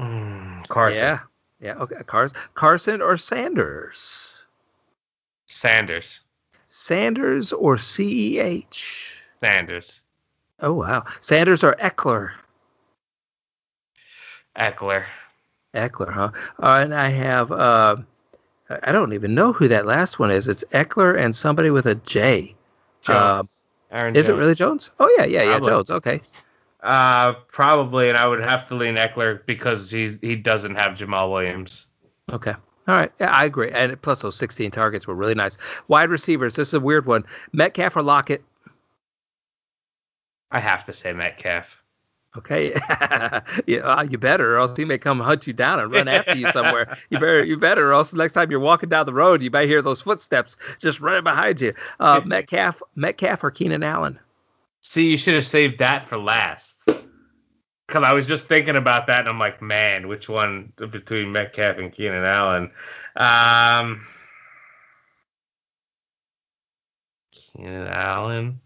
Mm, 0.00 0.66
Carson. 0.68 0.98
Yeah, 0.98 1.18
yeah. 1.60 1.74
Okay, 1.74 1.96
Carson. 2.06 2.36
Carson 2.54 3.02
or 3.02 3.16
Sanders? 3.16 4.32
Sanders. 5.48 6.20
Sanders 6.70 7.52
or 7.52 7.76
CEH? 7.76 8.64
Sanders. 9.40 10.00
Oh 10.60 10.72
wow, 10.72 11.04
Sanders 11.20 11.62
or 11.62 11.74
Ekeler? 11.74 12.30
Ekeler. 14.56 15.04
Eckler, 15.74 16.12
huh? 16.12 16.30
Uh, 16.62 16.82
and 16.82 16.94
I 16.94 17.10
have, 17.10 17.50
uh, 17.50 17.96
I 18.82 18.92
don't 18.92 19.12
even 19.12 19.34
know 19.34 19.52
who 19.52 19.68
that 19.68 19.86
last 19.86 20.18
one 20.18 20.30
is. 20.30 20.48
It's 20.48 20.64
Ekeler 20.72 21.18
and 21.22 21.34
somebody 21.34 21.70
with 21.70 21.86
a 21.86 21.94
J. 21.94 22.54
Jones. 23.02 23.48
Uh, 23.90 23.96
is 24.08 24.26
Jones. 24.26 24.28
it 24.28 24.32
really 24.32 24.54
Jones? 24.54 24.90
Oh 24.98 25.12
yeah, 25.18 25.24
yeah, 25.24 25.44
probably. 25.44 25.66
yeah, 25.66 25.74
Jones. 25.74 25.90
Okay. 25.90 26.22
Uh, 26.82 27.34
probably, 27.52 28.08
and 28.08 28.18
I 28.18 28.26
would 28.26 28.40
have 28.40 28.68
to 28.68 28.74
lean 28.74 28.94
Ekeler 28.94 29.40
because 29.46 29.90
he's 29.90 30.16
he 30.20 30.36
doesn't 30.36 30.74
have 30.74 30.96
Jamaal 30.96 31.30
Williams. 31.32 31.86
Okay. 32.30 32.54
All 32.88 32.96
right, 32.96 33.12
yeah, 33.20 33.30
I 33.30 33.44
agree. 33.44 33.70
And 33.70 34.00
plus, 34.02 34.22
those 34.22 34.36
16 34.38 34.72
targets 34.72 35.06
were 35.06 35.14
really 35.14 35.34
nice. 35.34 35.56
Wide 35.86 36.10
receivers. 36.10 36.56
This 36.56 36.68
is 36.68 36.74
a 36.74 36.80
weird 36.80 37.06
one. 37.06 37.22
Metcalf 37.52 37.94
or 37.94 38.02
Lockett? 38.02 38.42
I 40.50 40.58
have 40.58 40.84
to 40.86 40.94
say 40.94 41.12
Metcalf. 41.12 41.64
Okay, 42.34 42.72
yeah, 43.66 43.80
uh, 43.84 44.06
you 44.08 44.16
better, 44.16 44.56
or 44.56 44.58
else 44.58 44.74
he 44.74 44.86
may 44.86 44.96
come 44.96 45.20
hunt 45.20 45.46
you 45.46 45.52
down 45.52 45.78
and 45.80 45.92
run 45.92 46.08
after 46.08 46.34
you 46.34 46.50
somewhere. 46.50 46.96
You 47.10 47.18
better, 47.18 47.44
you 47.44 47.58
better, 47.58 47.90
or 47.90 47.92
else 47.92 48.10
next 48.14 48.32
time 48.32 48.50
you're 48.50 48.58
walking 48.58 48.88
down 48.88 49.04
the 49.04 49.12
road, 49.12 49.42
you 49.42 49.50
might 49.50 49.68
hear 49.68 49.82
those 49.82 50.00
footsteps 50.00 50.56
just 50.80 50.98
running 51.00 51.24
behind 51.24 51.60
you. 51.60 51.74
Uh, 52.00 52.22
Metcalf, 52.24 52.80
Metcalf, 52.96 53.44
or 53.44 53.50
Keenan 53.50 53.82
Allen. 53.82 54.18
See, 54.80 55.02
you 55.10 55.18
should 55.18 55.34
have 55.34 55.46
saved 55.46 55.78
that 55.80 56.08
for 56.08 56.16
last. 56.16 56.64
Because 56.86 58.04
I 58.04 58.14
was 58.14 58.26
just 58.26 58.48
thinking 58.48 58.76
about 58.76 59.08
that, 59.08 59.20
and 59.20 59.28
I'm 59.28 59.38
like, 59.38 59.60
man, 59.60 60.08
which 60.08 60.26
one 60.28 60.72
between 60.90 61.32
Metcalf 61.32 61.76
and 61.76 61.94
Keenan 61.94 62.24
Allen? 62.24 62.70
Um, 63.14 64.06
Keenan 67.30 67.88
Allen. 67.88 68.60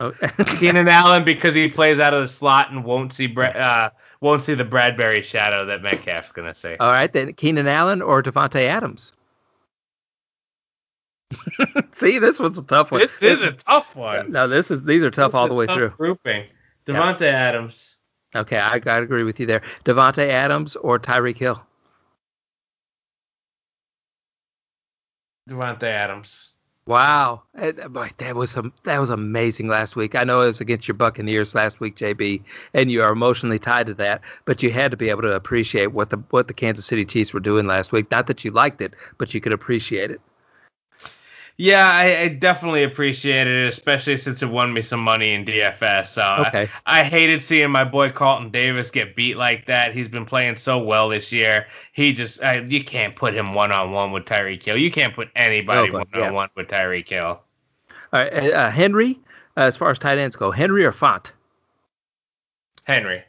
Oh. 0.00 0.12
Keenan 0.58 0.88
Allen 0.88 1.24
because 1.24 1.54
he 1.54 1.68
plays 1.68 1.98
out 1.98 2.14
of 2.14 2.26
the 2.26 2.34
slot 2.34 2.70
and 2.72 2.84
won't 2.84 3.14
see 3.14 3.32
uh, 3.36 3.90
won't 4.20 4.44
see 4.44 4.54
the 4.54 4.64
Bradberry 4.64 5.22
shadow 5.22 5.66
that 5.66 5.82
Metcalf's 5.82 6.32
gonna 6.32 6.54
see. 6.54 6.74
All 6.80 6.90
right, 6.90 7.12
then 7.12 7.34
Keenan 7.34 7.68
Allen 7.68 8.00
or 8.00 8.22
Davante 8.22 8.66
Adams. 8.66 9.12
see, 12.00 12.18
this 12.18 12.38
was 12.38 12.58
a 12.58 12.62
tough 12.62 12.90
one. 12.90 13.02
This 13.02 13.12
is 13.20 13.42
a 13.42 13.52
tough 13.52 13.86
one. 13.94 14.32
No, 14.32 14.48
this 14.48 14.70
is 14.70 14.82
these 14.84 15.02
are 15.02 15.10
tough 15.10 15.32
this 15.32 15.36
all 15.36 15.48
the 15.48 15.54
way 15.54 15.66
through. 15.66 15.90
Grouping. 15.90 16.46
Davante 16.86 17.20
yeah. 17.20 17.48
Adams. 17.48 17.74
Okay, 18.34 18.58
I 18.58 18.78
gotta 18.78 19.02
agree 19.02 19.24
with 19.24 19.38
you 19.38 19.46
there. 19.46 19.62
Davante 19.84 20.28
Adams 20.28 20.76
or 20.76 20.98
Tyreek 20.98 21.36
Hill. 21.36 21.62
Davante 25.48 25.84
Adams. 25.84 26.50
Wow, 26.86 27.42
eh, 27.56 27.72
eh, 27.80 27.88
boy, 27.88 28.10
that 28.18 28.34
was 28.34 28.50
some 28.50 28.72
that 28.84 28.98
was 28.98 29.10
amazing 29.10 29.68
last 29.68 29.94
week. 29.96 30.14
I 30.14 30.24
know 30.24 30.42
it 30.42 30.46
was 30.46 30.60
against 30.60 30.88
your 30.88 30.96
Buccaneers 30.96 31.54
last 31.54 31.78
week, 31.78 31.96
JB, 31.96 32.42
and 32.74 32.90
you 32.90 33.02
are 33.02 33.12
emotionally 33.12 33.58
tied 33.58 33.86
to 33.86 33.94
that. 33.94 34.22
But 34.46 34.62
you 34.62 34.72
had 34.72 34.90
to 34.90 34.96
be 34.96 35.08
able 35.10 35.22
to 35.22 35.32
appreciate 35.34 35.92
what 35.92 36.10
the 36.10 36.16
what 36.30 36.48
the 36.48 36.54
Kansas 36.54 36.86
City 36.86 37.04
Chiefs 37.04 37.32
were 37.32 37.40
doing 37.40 37.66
last 37.66 37.92
week. 37.92 38.10
Not 38.10 38.26
that 38.26 38.44
you 38.44 38.50
liked 38.50 38.80
it, 38.80 38.94
but 39.18 39.32
you 39.34 39.40
could 39.40 39.52
appreciate 39.52 40.10
it. 40.10 40.20
Yeah, 41.60 41.90
I, 41.90 42.20
I, 42.22 42.28
definitely 42.28 42.84
appreciated 42.84 43.66
it, 43.66 43.74
especially 43.74 44.16
since 44.16 44.40
it 44.40 44.46
won 44.46 44.72
me 44.72 44.80
some 44.80 45.00
money 45.00 45.34
in 45.34 45.44
DFS. 45.44 46.14
So 46.14 46.22
okay. 46.46 46.70
I, 46.86 47.00
I, 47.00 47.04
hated 47.04 47.42
seeing 47.42 47.70
my 47.70 47.84
boy 47.84 48.12
Carlton 48.12 48.50
Davis 48.50 48.88
get 48.88 49.14
beat 49.14 49.36
like 49.36 49.66
that. 49.66 49.94
He's 49.94 50.08
been 50.08 50.24
playing 50.24 50.56
so 50.56 50.78
well 50.78 51.10
this 51.10 51.30
year. 51.30 51.66
He 51.92 52.14
just 52.14 52.40
I, 52.40 52.60
you 52.60 52.82
can't 52.82 53.14
put 53.14 53.34
him 53.34 53.52
one 53.52 53.72
on 53.72 53.92
one 53.92 54.10
with 54.10 54.24
Tyreek 54.24 54.62
Hill. 54.62 54.78
You 54.78 54.90
can't 54.90 55.14
put 55.14 55.28
anybody 55.36 55.90
one 55.90 56.06
on 56.14 56.32
one 56.32 56.48
with 56.56 56.68
Tyreek 56.68 57.06
Hill. 57.06 57.26
All 57.26 57.42
right, 58.14 58.32
uh, 58.32 58.56
uh, 58.56 58.70
Henry. 58.70 59.20
Uh, 59.54 59.64
as 59.64 59.76
far 59.76 59.90
as 59.90 59.98
tight 59.98 60.16
ends 60.16 60.36
go, 60.36 60.50
Henry 60.50 60.86
or 60.86 60.92
Fant? 60.92 61.26
Henry. 62.84 63.22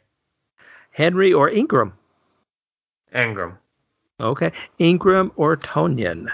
Henry 0.92 1.34
or 1.34 1.50
Engram? 1.50 1.92
Engram. 3.14 3.58
Okay, 4.20 4.52
Engram 4.80 5.32
or 5.36 5.58
Tonyan? 5.58 6.28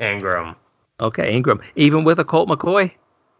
Engram. 0.00 0.56
Okay, 1.02 1.34
Engram. 1.34 1.60
Even 1.76 2.04
with 2.04 2.20
a 2.20 2.24
Colt 2.24 2.48
McCoy? 2.48 2.92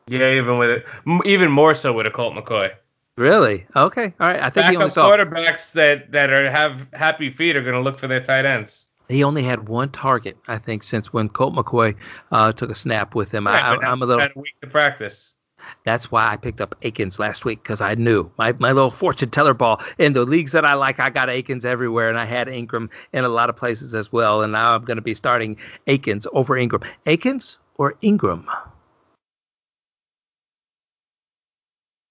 Yeah, 0.09 0.33
even 0.33 0.59
with 0.59 0.69
it, 0.69 0.85
even 1.25 1.51
more 1.51 1.75
so 1.75 1.93
with 1.93 2.07
a 2.07 2.11
Colt 2.11 2.35
McCoy. 2.35 2.73
Really? 3.17 3.67
Okay. 3.77 4.13
All 4.19 4.27
right. 4.27 4.41
I 4.41 4.45
think 4.47 4.55
Backup 4.55 4.71
he 4.71 4.77
only 4.77 4.91
saw 4.91 5.11
quarterbacks 5.11 5.71
that 5.75 6.11
that 6.13 6.31
are 6.31 6.51
have 6.51 6.89
happy 6.93 7.33
feet 7.33 7.57
are 7.57 7.63
going 7.63 7.75
to 7.75 7.81
look 7.81 8.01
for 8.01 8.09
their 8.09 8.25
tight 8.25 8.45
ends. 8.45 8.87
He 9.09 9.23
only 9.23 9.45
had 9.45 9.69
one 9.69 9.91
target, 9.91 10.39
I 10.49 10.59
think, 10.59 10.83
since 10.83 11.13
when 11.13 11.29
Colt 11.29 11.55
McCoy 11.55 11.95
uh, 12.31 12.53
took 12.53 12.71
a 12.71 12.75
snap 12.75 13.15
with 13.15 13.31
him. 13.31 13.45
Yeah, 13.45 13.77
I, 13.83 13.93
am 13.93 14.03
a 14.03 14.07
little. 14.07 14.21
Had 14.21 14.33
a 14.35 14.41
week 14.41 14.55
to 14.63 14.69
practice. 14.69 15.32
That's 15.85 16.11
why 16.11 16.33
I 16.33 16.37
picked 16.37 16.61
up 16.61 16.75
Akins 16.83 17.19
last 17.19 17.45
week 17.45 17.63
because 17.63 17.81
I 17.81 17.95
knew 17.95 18.31
my, 18.39 18.53
my 18.53 18.73
little 18.73 18.91
fortune 18.91 19.31
teller 19.31 19.55
ball 19.55 19.81
in 19.99 20.13
the 20.13 20.23
leagues 20.25 20.53
that 20.53 20.65
I 20.65 20.75
like. 20.75 21.01
I 21.01 21.11
got 21.11 21.29
Akins 21.29 21.65
everywhere, 21.65 22.09
and 22.09 22.19
I 22.19 22.27
had 22.27 22.49
Engram 22.49 22.89
in 23.13 23.25
a 23.25 23.29
lot 23.29 23.51
of 23.51 23.57
places 23.57 23.95
as 23.95 24.13
well. 24.13 24.43
And 24.43 24.53
now 24.53 24.75
I'm 24.75 24.85
going 24.85 24.97
to 24.97 25.03
be 25.03 25.15
starting 25.15 25.57
Akins 25.87 26.27
over 26.33 26.55
Engram. 26.55 26.85
Akins 27.07 27.59
or 27.77 27.95
Engram? 28.03 28.45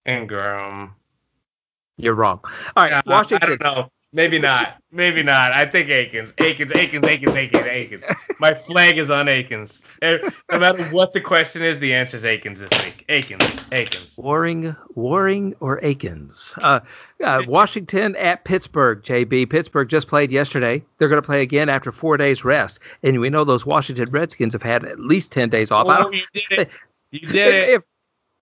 Engram. 0.08 0.92
You're 1.98 2.16
wrong. 2.16 2.40
All 2.76 2.90
right, 2.90 3.06
Washington. 3.06 3.40
I 3.42 3.46
don't 3.46 3.62
know. 3.62 3.92
Maybe 4.14 4.40
not. 4.40 4.82
Maybe 4.92 5.24
not. 5.24 5.54
I 5.54 5.70
think 5.72 5.90
Akins. 5.90 6.34
Akins, 6.38 6.72
Akins, 6.76 7.06
Akins, 7.06 7.34
Aikens, 7.34 7.66
Akins. 7.66 8.04
My 8.40 8.54
flag 8.66 8.98
is 8.98 9.10
on 9.10 9.30
Akins. 9.30 9.72
Eh, 10.02 10.18
no 10.52 10.60
matter 10.60 10.90
what 10.90 11.14
the 11.14 11.22
question 11.22 11.62
is, 11.62 11.80
the 11.80 11.94
answer 11.94 12.18
is 12.18 12.26
Akins 12.26 12.60
this 12.60 12.70
week. 12.84 13.06
Akins, 13.08 13.42
Akins. 13.72 14.08
Warring, 14.18 14.76
Warring, 14.96 15.56
or 15.62 15.78
Akins? 15.84 16.54
Uh, 16.62 16.82
uh, 17.24 17.44
Washington 17.48 18.18
at 18.18 18.44
Pittsburgh, 18.44 19.02
JB. 19.02 19.50
Pittsburgh 19.50 19.88
just 19.88 20.10
played 20.10 20.30
yesterday. 20.30 20.84
They're 21.00 21.08
going 21.10 21.22
to 21.22 21.26
play 21.26 21.42
again 21.42 21.70
after 21.70 21.94
four 21.94 22.18
days 22.18 22.44
rest. 22.44 22.80
And 23.04 23.18
we 23.22 23.30
know 23.30 23.46
those 23.46 23.66
Washington 23.66 24.12
Redskins 24.12 24.52
have 24.52 24.62
had 24.62 24.84
at 24.84 25.00
least 25.00 25.32
10 25.32 25.50
days 25.50 25.72
off. 25.72 25.88
Oh, 25.90 26.12
you 26.12 26.24
did 26.34 26.60
it. 26.60 26.70
You 27.12 27.28
did 27.28 27.54
it. 27.54 27.70
If, 27.70 27.84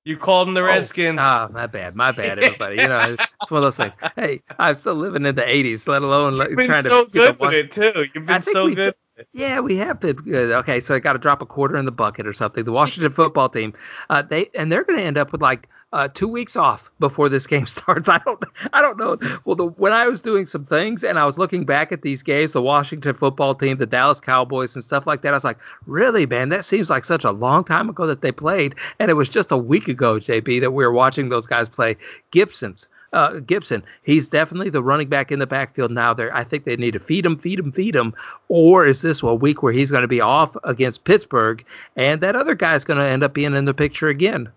you 0.05 0.17
called 0.17 0.47
them 0.47 0.53
the 0.55 0.61
oh, 0.61 0.65
Redskins. 0.65 1.17
Ah, 1.19 1.47
oh, 1.49 1.53
my 1.53 1.67
bad, 1.67 1.95
my 1.95 2.11
bad, 2.11 2.39
everybody. 2.39 2.77
you 2.77 2.88
know, 2.88 3.15
it's 3.41 3.51
one 3.51 3.63
of 3.63 3.76
those 3.76 3.76
things. 3.76 3.93
Hey, 4.15 4.41
I'm 4.57 4.77
still 4.77 4.95
living 4.95 5.26
in 5.26 5.35
the 5.35 5.41
'80s, 5.41 5.88
let 5.88 6.01
alone 6.01 6.35
You've 6.35 6.55
been 6.55 6.67
trying 6.67 6.84
so 6.84 7.05
to. 7.05 7.11
good 7.11 7.39
with 7.39 7.53
it 7.53 7.73
too. 7.73 8.05
You've 8.13 8.26
been 8.26 8.43
so 8.43 8.73
good. 8.73 8.95
Yeah, 9.34 9.59
we 9.59 9.76
have 9.77 9.99
been 9.99 10.15
good. 10.15 10.51
Okay, 10.51 10.81
so 10.81 10.95
I 10.95 10.99
got 10.99 11.13
to 11.13 11.19
drop 11.19 11.41
a 11.41 11.45
quarter 11.45 11.76
in 11.77 11.85
the 11.85 11.91
bucket 11.91 12.26
or 12.26 12.34
something. 12.34 12.63
The 12.63 12.71
Washington 12.71 13.13
football 13.15 13.49
team, 13.49 13.73
uh, 14.09 14.23
they 14.27 14.49
and 14.55 14.71
they're 14.71 14.84
going 14.84 14.99
to 14.99 15.05
end 15.05 15.17
up 15.17 15.31
with 15.31 15.41
like 15.41 15.67
uh, 15.91 16.07
two 16.14 16.28
weeks 16.28 16.56
off 16.56 16.90
before 16.99 17.30
this 17.30 17.48
game 17.48 17.66
starts. 17.66 18.07
I 18.07 18.20
don't, 18.20 18.44
I 18.74 18.82
don't 18.82 18.98
know. 18.98 19.18
Well, 19.45 19.56
the, 19.56 19.66
when 19.66 19.91
I 19.91 20.07
was 20.07 20.22
doing 20.22 20.45
some 20.45 20.66
things 20.66 21.03
and 21.03 21.18
I 21.18 21.26
was 21.26 21.38
looking 21.38 21.66
back 21.66 21.91
at 21.91 22.02
these 22.02 22.22
games, 22.22 22.53
the 22.53 22.61
Washington 22.61 23.16
football 23.16 23.56
team, 23.56 23.78
the 23.78 23.86
Dallas 23.86 24.20
Cowboys, 24.20 24.76
and 24.76 24.84
stuff 24.84 25.07
like 25.07 25.22
that, 25.24 25.30
I 25.30 25.38
was 25.38 25.44
like, 25.44 25.57
really, 25.86 26.26
man, 26.26 26.49
that 26.49 26.66
seems 26.66 26.90
like 26.90 27.06
such 27.06 27.24
a 27.24 27.32
long 27.32 27.64
time 27.64 27.90
ago 27.90 28.06
that 28.07 28.22
they 28.22 28.32
played, 28.32 28.76
and 28.99 29.10
it 29.10 29.16
was 29.16 29.30
just 29.30 29.52
a 29.52 29.57
week 29.57 29.88
ago, 29.88 30.20
JB, 30.20 30.61
that 30.61 30.72
we 30.72 30.86
were 30.86 30.94
watching 30.94 31.30
those 31.30 31.48
guys 31.48 31.70
play. 31.70 31.98
Gibson's. 32.32 32.88
Uh, 33.11 33.40
Gibson, 33.40 33.82
he's 34.03 34.28
definitely 34.28 34.70
the 34.70 34.84
running 34.84 35.10
back 35.10 35.32
in 35.32 35.40
the 35.40 35.48
backfield 35.48 35.90
now. 35.90 36.14
There, 36.14 36.32
I 36.36 36.44
think 36.44 36.66
they 36.66 36.76
need 36.76 36.91
to 36.91 36.99
feed 36.99 37.26
him, 37.26 37.40
feed 37.40 37.57
him, 37.57 37.72
feed 37.72 37.95
him. 37.95 38.14
Or 38.49 38.86
is 38.86 39.02
this 39.02 39.24
a 39.24 39.34
week 39.34 39.64
where 39.64 39.74
he's 39.74 39.90
going 39.90 40.03
to 40.03 40.07
be 40.07 40.22
off 40.22 40.56
against 40.64 41.06
Pittsburgh, 41.06 41.66
and 41.95 42.22
that 42.22 42.36
other 42.36 42.53
guy's 42.53 42.84
going 42.84 42.99
to 42.99 43.06
end 43.06 43.24
up 43.24 43.34
being 43.34 43.56
in 43.56 43.66
the 43.66 43.74
picture 43.74 44.10
again? 44.10 44.52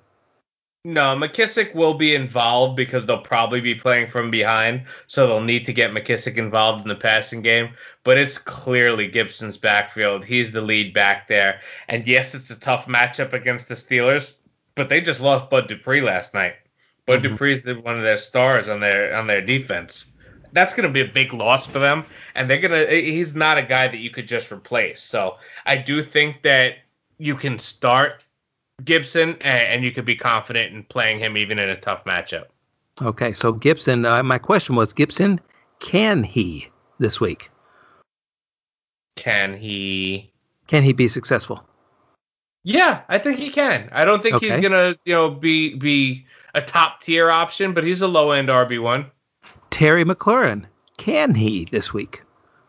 No, 0.85 1.15
McKissick 1.15 1.77
will 1.77 1.95
be 1.95 2.13
involved 2.13 2.75
because 2.77 3.07
they'll 3.07 3.23
probably 3.23 3.61
be 3.61 3.77
playing 3.77 4.11
from 4.11 4.33
behind, 4.33 4.83
so 5.07 5.29
they'll 5.29 5.41
need 5.41 5.65
to 5.67 5.73
get 5.73 5.93
McKissick 5.93 6.37
involved 6.37 6.83
in 6.83 6.89
the 6.89 6.97
passing 6.97 7.41
game. 7.41 7.75
But 8.05 8.19
it's 8.19 8.37
clearly 8.39 9.07
Gibson's 9.07 9.57
backfield. 9.57 10.25
He's 10.25 10.53
the 10.53 10.61
lead 10.61 10.93
back 10.93 11.29
there. 11.29 11.61
And 11.89 12.05
yes, 12.09 12.35
it's 12.35 12.51
a 12.51 12.57
tough 12.57 12.87
matchup 12.87 13.33
against 13.33 13.69
the 13.69 13.77
Steelers, 13.77 14.33
but 14.75 14.89
they 14.89 15.01
just 15.01 15.21
lost 15.21 15.51
Bud 15.51 15.69
Dupree 15.69 16.01
last 16.01 16.35
night. 16.35 16.55
Bud 17.07 17.23
mm-hmm. 17.23 17.37
Dupree's 17.37 17.65
one 17.85 17.97
of 17.97 18.03
their 18.03 18.19
stars 18.19 18.69
on 18.69 18.81
their 18.81 19.15
on 19.15 19.29
their 19.29 19.45
defense. 19.45 20.05
That's 20.53 20.75
going 20.75 20.89
to 20.89 20.93
be 20.93 21.09
a 21.09 21.13
big 21.13 21.33
loss 21.33 21.65
for 21.69 21.79
them, 21.79 22.07
and 22.35 22.51
they're 22.51 22.61
gonna. 22.61 22.87
He's 22.91 23.35
not 23.35 23.57
a 23.57 23.63
guy 23.63 23.87
that 23.87 23.99
you 23.99 24.11
could 24.11 24.27
just 24.27 24.51
replace. 24.51 25.01
So 25.01 25.37
I 25.65 25.77
do 25.77 26.05
think 26.05 26.43
that 26.43 26.75
you 27.19 27.37
can 27.37 27.61
start 27.61 28.25
Gibson, 28.85 29.37
and 29.41 29.85
you 29.85 29.93
could 29.93 30.05
be 30.05 30.17
confident 30.17 30.75
in 30.75 30.85
playing 30.85 31.19
him 31.19 31.37
even 31.37 31.59
in 31.59 31.69
a 31.69 31.81
tough 31.81 32.05
matchup. 32.05 32.45
Okay, 33.01 33.33
so 33.33 33.53
Gibson. 33.53 34.05
Uh, 34.05 34.23
my 34.23 34.39
question 34.39 34.77
was 34.77 34.93
Gibson. 34.93 35.41
Can 35.81 36.23
he 36.23 36.69
this 36.99 37.21
week? 37.21 37.51
Can 39.17 39.59
he? 39.59 40.33
Can 40.67 40.83
he 40.85 40.93
be 40.93 41.09
successful? 41.09 41.63
Yeah, 42.65 43.03
I 43.09 43.19
think 43.19 43.39
he 43.39 43.51
can. 43.51 43.89
I 43.93 44.05
don't 44.05 44.23
think 44.23 44.37
okay. 44.37 44.51
he's 44.51 44.63
gonna, 44.63 44.95
you 45.05 45.15
know, 45.15 45.31
be 45.31 45.77
be 45.77 46.27
a 46.55 46.63
top 46.63 47.03
tier 47.03 47.31
option, 47.31 47.75
but 47.75 47.85
he's 47.85 48.01
a 48.03 48.07
low 48.07 48.31
end 48.31 48.49
RB 48.49 48.81
one. 48.81 49.11
Terry 49.71 50.05
McLaurin, 50.05 50.67
can 50.99 51.35
he 51.35 51.67
this 51.73 51.93
week? 51.93 52.23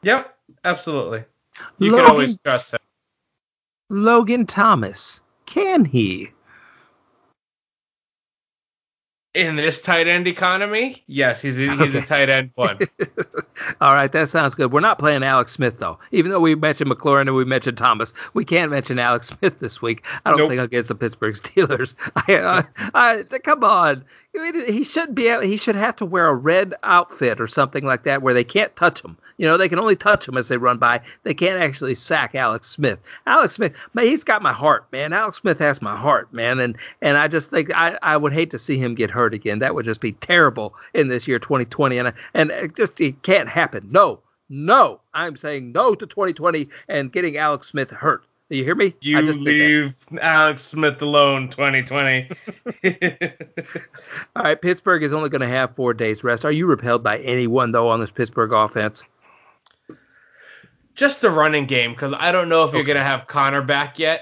Yep, 0.03 0.35
absolutely. 0.63 1.25
You 1.77 1.91
Logan, 1.91 2.05
can 2.05 2.11
always 2.11 2.37
trust 2.43 2.71
him. 2.71 2.79
Logan 3.89 4.47
Thomas, 4.47 5.19
can 5.53 5.85
he? 5.85 6.29
In 9.35 9.55
this 9.55 9.79
tight 9.81 10.07
end 10.07 10.27
economy, 10.27 11.03
yes, 11.07 11.41
he's 11.41 11.57
a, 11.57 11.61
he's 11.61 11.69
okay. 11.71 11.97
a 11.97 12.05
tight 12.05 12.29
end 12.29 12.51
one. 12.53 12.77
All 13.81 13.95
right, 13.95 14.11
that 14.11 14.29
sounds 14.29 14.53
good. 14.53 14.71
We're 14.71 14.79
not 14.79 14.99
playing 14.99 15.23
Alex 15.23 15.53
Smith 15.53 15.73
though. 15.79 15.97
Even 16.11 16.29
though 16.29 16.39
we 16.39 16.53
mentioned 16.53 16.91
McLaurin 16.91 17.21
and 17.21 17.35
we 17.35 17.43
mentioned 17.43 17.79
Thomas, 17.79 18.13
we 18.35 18.45
can't 18.45 18.69
mention 18.69 18.99
Alex 18.99 19.31
Smith 19.39 19.55
this 19.59 19.81
week. 19.81 20.03
I 20.23 20.29
don't 20.29 20.37
nope. 20.37 20.49
think 20.49 20.61
against 20.61 20.89
the 20.89 20.95
Pittsburgh 20.95 21.35
Steelers. 21.35 21.95
I, 22.15 22.33
uh, 22.33 22.63
I, 22.93 23.23
I, 23.31 23.39
come 23.39 23.63
on, 23.63 24.05
he 24.33 24.83
should 24.83 25.15
be. 25.15 25.35
He 25.41 25.57
should 25.57 25.75
have 25.75 25.95
to 25.95 26.05
wear 26.05 26.27
a 26.27 26.35
red 26.35 26.75
outfit 26.83 27.41
or 27.41 27.47
something 27.47 27.83
like 27.83 28.03
that 28.03 28.21
where 28.21 28.35
they 28.35 28.43
can't 28.43 28.75
touch 28.75 29.03
him. 29.03 29.17
You 29.37 29.47
know, 29.47 29.57
they 29.57 29.69
can 29.69 29.79
only 29.79 29.95
touch 29.95 30.27
him 30.27 30.37
as 30.37 30.47
they 30.47 30.57
run 30.57 30.77
by. 30.77 31.01
They 31.23 31.33
can't 31.33 31.61
actually 31.61 31.95
sack 31.95 32.35
Alex 32.35 32.69
Smith. 32.69 32.99
Alex 33.25 33.55
Smith, 33.55 33.73
man, 33.93 34.07
he's 34.07 34.23
got 34.23 34.41
my 34.41 34.53
heart, 34.53 34.85
man. 34.91 35.13
Alex 35.13 35.37
Smith 35.37 35.59
has 35.59 35.81
my 35.81 35.95
heart, 35.95 36.33
man. 36.33 36.59
And 36.59 36.75
and 37.01 37.17
I 37.17 37.27
just 37.27 37.49
think 37.49 37.71
I, 37.73 37.97
I 38.01 38.17
would 38.17 38.33
hate 38.33 38.51
to 38.51 38.59
see 38.59 38.77
him 38.77 38.95
get 38.95 39.09
hurt 39.09 39.33
again. 39.33 39.59
That 39.59 39.75
would 39.75 39.85
just 39.85 40.01
be 40.01 40.13
terrible 40.13 40.73
in 40.93 41.09
this 41.09 41.27
year 41.27 41.39
2020. 41.39 41.97
And 41.97 42.13
and 42.33 42.51
it 42.51 42.75
just 42.75 42.99
it 42.99 43.21
can't 43.23 43.49
happen. 43.49 43.87
No, 43.91 44.19
no. 44.49 45.01
I'm 45.13 45.37
saying 45.37 45.71
no 45.71 45.95
to 45.95 46.05
2020 46.05 46.67
and 46.87 47.11
getting 47.11 47.37
Alex 47.37 47.69
Smith 47.69 47.89
hurt. 47.89 48.23
Do 48.49 48.57
you 48.57 48.65
hear 48.65 48.75
me? 48.75 48.93
You 49.01 49.17
leave 49.21 49.93
Alex 50.21 50.65
Smith 50.65 51.01
alone, 51.01 51.49
2020. 51.49 52.29
All 54.35 54.43
right, 54.43 54.61
Pittsburgh 54.61 55.01
is 55.01 55.13
only 55.13 55.29
going 55.29 55.41
to 55.41 55.47
have 55.47 55.75
four 55.75 55.93
days 55.93 56.23
rest. 56.23 56.45
Are 56.45 56.51
you 56.51 56.67
repelled 56.67 57.03
by 57.03 57.17
anyone 57.19 57.71
though 57.71 57.89
on 57.89 57.99
this 57.99 58.11
Pittsburgh 58.11 58.51
offense? 58.51 59.03
Just 60.95 61.21
the 61.21 61.31
running 61.31 61.65
game, 61.65 61.93
because 61.93 62.13
I 62.17 62.31
don't 62.31 62.49
know 62.49 62.63
if 62.63 62.69
okay. 62.69 62.77
you're 62.77 62.85
going 62.85 62.97
to 62.97 63.03
have 63.03 63.27
Conner 63.27 63.61
back 63.61 63.97
yet, 63.97 64.21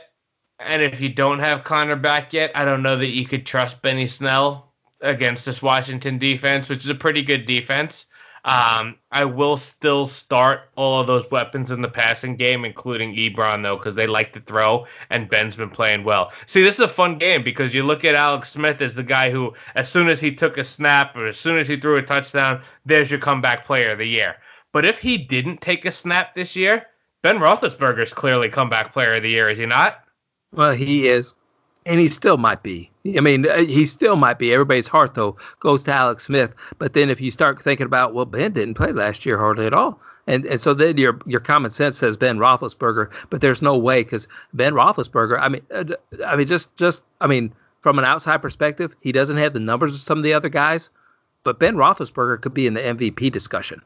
and 0.60 0.82
if 0.82 1.02
you 1.02 1.14
don't 1.14 1.40
have 1.40 1.64
Conner 1.64 1.96
back 1.96 2.34
yet, 2.34 2.52
I 2.56 2.64
don't 2.66 2.84
know 2.84 2.98
that 2.98 3.08
you 3.08 3.28
could 3.28 3.46
trust 3.46 3.82
Benny 3.82 4.08
Snell 4.08 4.72
against 5.02 5.46
this 5.46 5.62
Washington 5.62 6.18
defense, 6.18 6.70
which 6.70 6.84
is 6.84 6.90
a 6.90 6.96
pretty 6.96 7.24
good 7.24 7.46
defense. 7.46 8.06
Um, 8.44 8.96
I 9.12 9.26
will 9.26 9.58
still 9.58 10.08
start 10.08 10.62
all 10.76 11.00
of 11.00 11.06
those 11.06 11.30
weapons 11.30 11.70
in 11.70 11.82
the 11.82 11.88
passing 11.88 12.38
game, 12.38 12.66
including 12.66 13.16
Ebron, 13.16 13.62
though, 13.62 13.78
because 13.78 13.96
they 13.96 14.08
like 14.08 14.34
to 14.34 14.42
throw, 14.42 14.88
and 15.12 15.30
Ben's 15.30 15.56
been 15.56 15.70
playing 15.70 16.04
well. 16.04 16.32
See, 16.48 16.64
this 16.64 16.76
is 16.76 16.82
a 16.82 16.94
fun 16.94 17.20
game 17.20 17.44
because 17.44 17.74
you 17.74 17.84
look 17.84 18.04
at 18.04 18.16
Alex 18.16 18.52
Smith 18.52 18.82
as 18.82 18.96
the 18.96 19.04
guy 19.04 19.30
who, 19.30 19.54
as 19.76 19.90
soon 19.90 20.10
as 20.10 20.20
he 20.20 20.34
took 20.34 20.58
a 20.58 20.66
snap 20.66 21.16
or 21.16 21.28
as 21.28 21.38
soon 21.38 21.60
as 21.60 21.68
he 21.68 21.80
threw 21.80 21.98
a 21.98 22.02
touchdown, 22.02 22.64
there's 22.84 23.12
your 23.12 23.20
comeback 23.20 23.66
player 23.66 23.92
of 23.92 24.00
the 24.00 24.08
year. 24.08 24.36
But 24.74 24.86
if 24.86 25.00
he 25.00 25.18
didn't 25.18 25.62
take 25.62 25.86
a 25.86 25.92
snap 25.92 26.36
this 26.36 26.56
year, 26.56 26.84
Ben 27.24 27.38
Roethlisberger's 27.38 28.14
clearly 28.14 28.50
comeback 28.50 28.94
player 28.94 29.16
of 29.16 29.24
the 29.24 29.30
year, 29.30 29.50
is 29.50 29.58
he 29.58 29.66
not? 29.66 30.00
Well, 30.54 30.74
he 30.74 31.08
is 31.08 31.34
and 31.86 32.00
he 32.00 32.08
still 32.08 32.38
might 32.38 32.64
be. 32.64 32.92
I 33.06 33.22
mean, 33.22 33.48
uh, 33.48 33.58
he 33.66 33.86
still 33.86 34.16
might 34.16 34.38
be. 34.38 34.54
Everybody's 34.54 34.88
heart 34.88 35.16
though 35.16 35.38
goes 35.60 35.84
to 35.84 35.94
Alex 35.94 36.26
Smith. 36.26 36.52
But 36.78 36.94
then 36.94 37.10
if 37.10 37.20
you 37.20 37.32
start 37.32 37.62
thinking 37.64 37.86
about, 37.86 38.14
well, 38.14 38.26
Ben 38.26 38.54
didn't 38.54 38.76
play 38.76 38.92
last 38.92 39.26
year 39.26 39.38
hardly 39.38 39.66
at 39.66 39.74
all, 39.74 40.00
and 40.28 40.46
and 40.46 40.62
so 40.62 40.74
then 40.74 40.98
your 40.98 41.20
your 41.26 41.40
common 41.40 41.72
sense 41.72 41.98
says 41.98 42.18
Ben 42.18 42.38
Roethlisberger, 42.38 43.10
but 43.30 43.42
there's 43.42 43.62
no 43.62 43.78
way 43.78 44.04
because 44.04 44.28
Ben 44.54 44.74
Roethlisberger. 44.74 45.40
I 45.40 45.50
mean, 45.50 45.62
uh, 45.74 45.84
I 46.26 46.36
mean, 46.36 46.48
just 46.48 46.76
just 46.78 47.02
I 47.20 47.28
mean, 47.28 47.54
from 47.82 47.98
an 47.98 48.06
outside 48.06 48.42
perspective, 48.42 48.94
he 49.02 49.12
doesn't 49.12 49.38
have 49.38 49.54
the 49.54 49.60
numbers 49.60 49.96
of 49.96 50.02
some 50.02 50.20
of 50.20 50.24
the 50.24 50.34
other 50.34 50.50
guys, 50.50 50.90
but 51.44 51.60
Ben 51.60 51.76
Roethlisberger 51.76 52.42
could 52.42 52.54
be 52.54 52.68
in 52.68 52.76
the 52.76 52.82
MVP 52.82 53.32
discussion. 53.32 53.82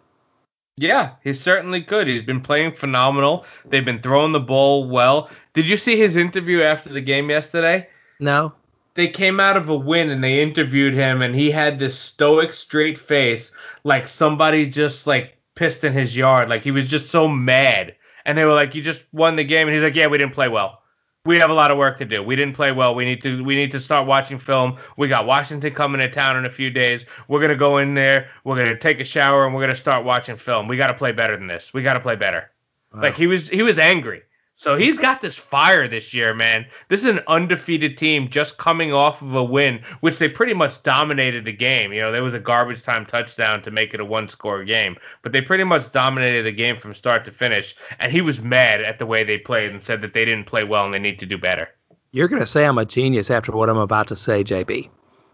Yeah, 0.77 1.11
he 1.23 1.33
certainly 1.33 1.83
could. 1.83 2.07
He's 2.07 2.23
been 2.25 2.41
playing 2.41 2.75
phenomenal. 2.75 3.45
They've 3.69 3.85
been 3.85 4.01
throwing 4.01 4.33
the 4.33 4.39
ball 4.39 4.89
well. 4.89 5.29
Did 5.53 5.67
you 5.67 5.77
see 5.77 5.97
his 5.97 6.17
interview 6.17 6.61
after 6.61 6.91
the 6.91 7.01
game 7.01 7.29
yesterday? 7.29 7.87
No. 8.19 8.53
They 8.95 9.07
came 9.09 9.39
out 9.39 9.57
of 9.57 9.69
a 9.69 9.75
win 9.75 10.09
and 10.09 10.23
they 10.23 10.41
interviewed 10.41 10.93
him, 10.93 11.21
and 11.21 11.35
he 11.35 11.51
had 11.51 11.79
this 11.79 11.97
stoic, 11.97 12.53
straight 12.53 12.99
face, 12.99 13.51
like 13.83 14.07
somebody 14.07 14.65
just 14.69 15.07
like 15.07 15.37
pissed 15.55 15.83
in 15.83 15.93
his 15.93 16.15
yard. 16.15 16.49
Like 16.49 16.63
he 16.63 16.71
was 16.71 16.85
just 16.85 17.09
so 17.09 17.27
mad. 17.27 17.95
And 18.25 18.37
they 18.37 18.43
were 18.43 18.53
like, 18.53 18.73
"You 18.73 18.81
just 18.81 19.01
won 19.13 19.35
the 19.35 19.43
game," 19.43 19.67
and 19.67 19.75
he's 19.75 19.83
like, 19.83 19.95
"Yeah, 19.95 20.07
we 20.07 20.17
didn't 20.17 20.33
play 20.33 20.47
well." 20.49 20.81
We 21.25 21.37
have 21.37 21.49
a 21.49 21.53
lot 21.53 21.71
of 21.71 21.77
work 21.77 21.97
to 21.99 22.05
do. 22.05 22.21
We 22.21 22.35
didn't 22.35 22.55
play 22.55 22.71
well. 22.71 22.93
We 22.95 23.03
need 23.03 23.21
to 23.23 23.43
we 23.43 23.55
need 23.55 23.71
to 23.71 23.81
start 23.81 24.07
watching 24.07 24.39
film. 24.39 24.77
We 24.97 25.07
got 25.07 25.25
Washington 25.25 25.73
coming 25.73 25.99
to 25.99 26.09
town 26.09 26.37
in 26.37 26.45
a 26.45 26.51
few 26.51 26.69
days. 26.69 27.03
We're 27.27 27.41
gonna 27.41 27.55
go 27.55 27.79
in 27.79 27.95
there. 27.95 28.29
We're 28.43 28.55
gonna 28.57 28.79
take 28.79 28.99
a 28.99 29.05
shower 29.05 29.45
and 29.45 29.53
we're 29.53 29.61
gonna 29.61 29.75
start 29.75 30.05
watching 30.05 30.37
film. 30.37 30.67
We 30.67 30.77
got 30.77 30.87
to 30.87 30.93
play 30.93 31.11
better 31.11 31.35
than 31.35 31.47
this. 31.47 31.71
We 31.73 31.81
got 31.81 31.93
to 31.93 31.99
play 31.99 32.15
better. 32.15 32.51
Wow. 32.93 33.01
Like 33.01 33.15
he 33.15 33.27
was 33.27 33.49
he 33.49 33.63
was 33.63 33.79
angry. 33.79 34.21
So 34.57 34.77
he's 34.77 34.97
got 34.97 35.21
this 35.21 35.35
fire 35.35 35.87
this 35.87 36.13
year, 36.13 36.33
man. 36.33 36.65
This 36.89 37.01
is 37.01 37.07
an 37.07 37.19
undefeated 37.27 37.97
team 37.97 38.29
just 38.29 38.57
coming 38.57 38.93
off 38.93 39.21
of 39.21 39.35
a 39.35 39.43
win, 39.43 39.81
which 39.99 40.17
they 40.17 40.29
pretty 40.29 40.53
much 40.53 40.81
dominated 40.83 41.43
the 41.43 41.51
game. 41.51 41.91
You 41.91 42.01
know, 42.01 42.11
there 42.11 42.23
was 42.23 42.33
a 42.33 42.39
garbage 42.39 42.81
time 42.81 43.05
touchdown 43.05 43.61
to 43.63 43.71
make 43.71 43.93
it 43.93 43.99
a 43.99 44.05
one 44.05 44.29
score 44.29 44.63
game, 44.63 44.95
but 45.23 45.33
they 45.33 45.41
pretty 45.41 45.65
much 45.65 45.91
dominated 45.91 46.45
the 46.45 46.53
game 46.53 46.77
from 46.77 46.95
start 46.95 47.25
to 47.25 47.31
finish. 47.31 47.75
And 47.99 48.11
he 48.11 48.21
was 48.21 48.39
mad 48.39 48.81
at 48.81 48.97
the 48.97 49.05
way 49.05 49.23
they 49.23 49.37
played 49.37 49.71
and 49.71 49.83
said 49.83 50.01
that 50.01 50.13
they 50.13 50.23
didn't 50.23 50.47
play 50.47 50.63
well 50.63 50.85
and 50.85 50.93
they 50.93 50.99
need 50.99 51.19
to 51.19 51.25
do 51.25 51.37
better. 51.37 51.67
You're 52.11 52.29
going 52.29 52.41
to 52.41 52.47
say 52.47 52.63
I'm 52.65 52.77
a 52.77 52.85
genius 52.85 53.29
after 53.29 53.51
what 53.51 53.69
I'm 53.69 53.77
about 53.77 54.07
to 54.07 54.15
say, 54.15 54.41
JB. 54.41 54.89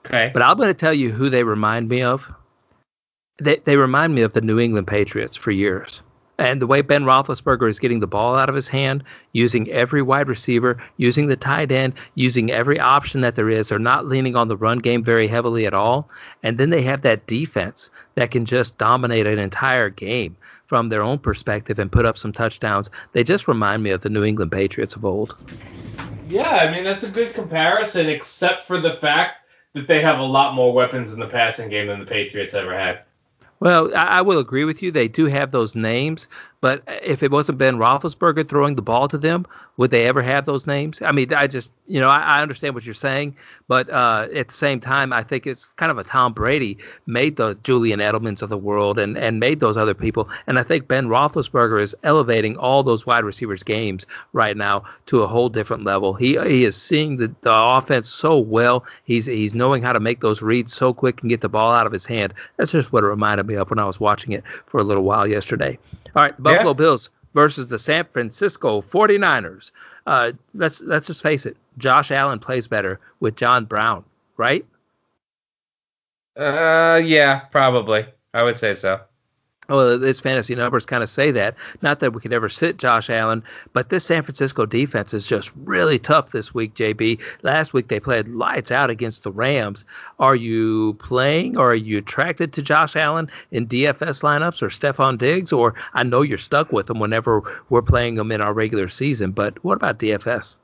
Okay. 0.05 0.31
But 0.33 0.41
I'm 0.41 0.57
going 0.57 0.73
to 0.73 0.73
tell 0.73 0.95
you 0.95 1.11
who 1.11 1.29
they 1.29 1.43
remind 1.43 1.89
me 1.89 2.01
of. 2.01 2.21
They, 3.39 3.61
they 3.65 3.75
remind 3.75 4.15
me 4.15 4.23
of 4.23 4.33
the 4.33 4.41
New 4.41 4.59
England 4.59 4.87
Patriots 4.87 5.37
for 5.37 5.51
years. 5.51 6.01
And 6.41 6.59
the 6.59 6.65
way 6.65 6.81
Ben 6.81 7.03
Roethlisberger 7.03 7.69
is 7.69 7.77
getting 7.77 7.99
the 7.99 8.07
ball 8.07 8.35
out 8.35 8.49
of 8.49 8.55
his 8.55 8.67
hand, 8.67 9.03
using 9.31 9.69
every 9.69 10.01
wide 10.01 10.27
receiver, 10.27 10.81
using 10.97 11.27
the 11.27 11.35
tight 11.35 11.71
end, 11.71 11.93
using 12.15 12.49
every 12.49 12.79
option 12.79 13.21
that 13.21 13.35
there 13.35 13.51
is, 13.51 13.69
they're 13.69 13.77
not 13.77 14.07
leaning 14.07 14.35
on 14.35 14.47
the 14.47 14.57
run 14.57 14.79
game 14.79 15.03
very 15.03 15.27
heavily 15.27 15.67
at 15.67 15.75
all. 15.75 16.09
And 16.41 16.57
then 16.57 16.71
they 16.71 16.81
have 16.81 17.03
that 17.03 17.27
defense 17.27 17.91
that 18.15 18.31
can 18.31 18.47
just 18.47 18.75
dominate 18.79 19.27
an 19.27 19.37
entire 19.37 19.91
game 19.91 20.35
from 20.65 20.89
their 20.89 21.03
own 21.03 21.19
perspective 21.19 21.77
and 21.77 21.91
put 21.91 22.05
up 22.05 22.17
some 22.17 22.33
touchdowns. 22.33 22.89
They 23.13 23.23
just 23.23 23.47
remind 23.47 23.83
me 23.83 23.91
of 23.91 24.01
the 24.01 24.09
New 24.09 24.23
England 24.23 24.51
Patriots 24.51 24.95
of 24.95 25.05
old. 25.05 25.35
Yeah, 26.27 26.49
I 26.49 26.71
mean 26.71 26.83
that's 26.83 27.03
a 27.03 27.11
good 27.11 27.35
comparison, 27.35 28.09
except 28.09 28.65
for 28.65 28.81
the 28.81 28.97
fact 28.99 29.45
that 29.75 29.87
they 29.87 30.01
have 30.01 30.17
a 30.17 30.23
lot 30.23 30.55
more 30.55 30.73
weapons 30.73 31.13
in 31.13 31.19
the 31.19 31.27
passing 31.27 31.69
game 31.69 31.85
than 31.85 31.99
the 31.99 32.05
Patriots 32.07 32.55
ever 32.55 32.73
had. 32.73 33.01
Well, 33.61 33.95
I, 33.95 34.05
I 34.05 34.21
will 34.21 34.39
agree 34.39 34.65
with 34.65 34.81
you. 34.81 34.91
They 34.91 35.07
do 35.07 35.25
have 35.27 35.51
those 35.51 35.75
names, 35.75 36.27
but 36.61 36.81
if 36.87 37.21
it 37.21 37.31
wasn't 37.31 37.59
Ben 37.59 37.77
Roethlisberger 37.77 38.49
throwing 38.49 38.75
the 38.75 38.81
ball 38.81 39.07
to 39.07 39.19
them, 39.19 39.45
would 39.77 39.91
they 39.91 40.05
ever 40.07 40.21
have 40.21 40.45
those 40.45 40.67
names? 40.67 40.99
I 41.01 41.11
mean, 41.11 41.33
I 41.33 41.47
just, 41.47 41.69
you 41.87 41.99
know, 41.99 42.09
I, 42.09 42.19
I 42.19 42.41
understand 42.41 42.75
what 42.75 42.83
you're 42.83 42.93
saying, 42.93 43.35
but 43.67 43.89
uh, 43.89 44.27
at 44.35 44.47
the 44.47 44.53
same 44.53 44.79
time, 44.79 45.13
I 45.13 45.23
think 45.23 45.47
it's 45.47 45.67
kind 45.77 45.91
of 45.91 45.97
a 45.97 46.03
Tom 46.03 46.33
Brady 46.33 46.77
made 47.05 47.37
the 47.37 47.57
Julian 47.63 47.99
Edelmans 47.99 48.41
of 48.41 48.49
the 48.49 48.57
world 48.57 48.99
and, 48.99 49.17
and 49.17 49.39
made 49.39 49.59
those 49.59 49.77
other 49.77 49.93
people. 49.93 50.29
And 50.47 50.59
I 50.59 50.63
think 50.63 50.87
Ben 50.87 51.07
Roethlisberger 51.07 51.81
is 51.81 51.95
elevating 52.03 52.57
all 52.57 52.83
those 52.83 53.05
wide 53.05 53.23
receivers' 53.23 53.63
games 53.63 54.05
right 54.33 54.57
now 54.57 54.83
to 55.07 55.21
a 55.21 55.27
whole 55.27 55.49
different 55.49 55.83
level. 55.83 56.13
He 56.13 56.37
he 56.45 56.65
is 56.65 56.75
seeing 56.75 57.17
the, 57.17 57.33
the 57.41 57.53
offense 57.53 58.09
so 58.09 58.37
well. 58.39 58.85
He's 59.03 59.25
he's 59.25 59.53
knowing 59.53 59.81
how 59.83 59.93
to 59.93 59.99
make 59.99 60.21
those 60.21 60.41
reads 60.41 60.73
so 60.73 60.93
quick 60.93 61.21
and 61.21 61.29
get 61.29 61.41
the 61.41 61.49
ball 61.49 61.71
out 61.71 61.87
of 61.87 61.93
his 61.93 62.05
hand. 62.05 62.33
That's 62.57 62.71
just 62.71 62.91
what 62.91 63.03
it 63.03 63.07
reminded 63.07 63.47
me 63.47 63.50
of 63.55 63.69
when 63.69 63.79
I 63.79 63.85
was 63.85 63.99
watching 63.99 64.31
it 64.31 64.43
for 64.67 64.79
a 64.79 64.83
little 64.83 65.03
while 65.03 65.27
yesterday. 65.27 65.77
All 66.15 66.23
right, 66.23 66.43
Buffalo 66.43 66.71
yeah. 66.71 66.73
Bills 66.73 67.09
versus 67.33 67.67
the 67.67 67.79
San 67.79 68.05
Francisco 68.11 68.81
49ers. 68.81 69.71
Uh, 70.05 70.31
let's 70.53 70.81
let's 70.81 71.07
just 71.07 71.21
face 71.21 71.45
it. 71.45 71.57
Josh 71.77 72.11
Allen 72.11 72.39
plays 72.39 72.67
better 72.67 72.99
with 73.19 73.35
John 73.35 73.65
Brown, 73.65 74.03
right? 74.37 74.65
Uh, 76.37 77.01
yeah, 77.03 77.41
probably. 77.51 78.05
I 78.33 78.43
would 78.43 78.57
say 78.59 78.75
so 78.75 79.01
well, 79.71 80.03
its 80.03 80.19
fantasy 80.19 80.55
numbers 80.55 80.85
kind 80.85 81.03
of 81.03 81.09
say 81.09 81.31
that. 81.31 81.55
Not 81.81 81.99
that 81.99 82.13
we 82.13 82.21
could 82.21 82.33
ever 82.33 82.49
sit 82.49 82.77
Josh 82.77 83.09
Allen, 83.09 83.43
but 83.73 83.89
this 83.89 84.05
San 84.05 84.23
Francisco 84.23 84.65
defense 84.65 85.13
is 85.13 85.25
just 85.25 85.49
really 85.63 85.97
tough 85.97 86.31
this 86.31 86.53
week, 86.53 86.75
JB. 86.75 87.19
Last 87.41 87.73
week 87.73 87.87
they 87.87 87.99
played 87.99 88.27
lights 88.27 88.71
out 88.71 88.89
against 88.89 89.23
the 89.23 89.31
Rams. 89.31 89.85
Are 90.19 90.35
you 90.35 90.95
playing 90.99 91.57
or 91.57 91.71
are 91.71 91.75
you 91.75 91.97
attracted 91.97 92.53
to 92.53 92.61
Josh 92.61 92.95
Allen 92.95 93.29
in 93.51 93.67
DFS 93.67 94.21
lineups 94.21 94.61
or 94.61 94.69
Stefon 94.69 95.17
Diggs? 95.17 95.51
Or 95.51 95.73
I 95.93 96.03
know 96.03 96.21
you're 96.21 96.37
stuck 96.37 96.71
with 96.71 96.89
him 96.89 96.99
whenever 96.99 97.41
we're 97.69 97.81
playing 97.81 98.15
them 98.15 98.31
in 98.31 98.41
our 98.41 98.53
regular 98.53 98.89
season, 98.89 99.31
but 99.31 99.63
what 99.63 99.75
about 99.75 99.99
DFS? 99.99 100.55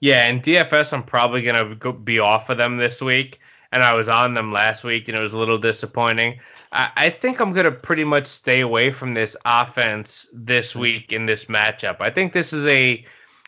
Yeah, 0.00 0.26
in 0.28 0.40
DFS, 0.40 0.92
I'm 0.92 1.04
probably 1.04 1.42
going 1.42 1.78
to 1.78 1.92
be 1.92 2.18
off 2.18 2.48
of 2.48 2.58
them 2.58 2.78
this 2.78 3.00
week. 3.00 3.38
And 3.72 3.84
I 3.84 3.94
was 3.94 4.08
on 4.08 4.34
them 4.34 4.52
last 4.52 4.82
week, 4.82 5.06
and 5.06 5.16
it 5.16 5.20
was 5.20 5.32
a 5.32 5.36
little 5.36 5.58
disappointing. 5.58 6.40
I, 6.72 6.90
I 6.96 7.10
think 7.10 7.40
I'm 7.40 7.52
going 7.52 7.64
to 7.64 7.72
pretty 7.72 8.04
much 8.04 8.26
stay 8.26 8.60
away 8.60 8.92
from 8.92 9.14
this 9.14 9.36
offense 9.44 10.26
this 10.32 10.74
week 10.74 11.12
in 11.12 11.26
this 11.26 11.44
matchup. 11.46 12.00
I 12.00 12.10
think 12.10 12.32
this 12.32 12.52
is 12.52 12.64
a 12.66 13.04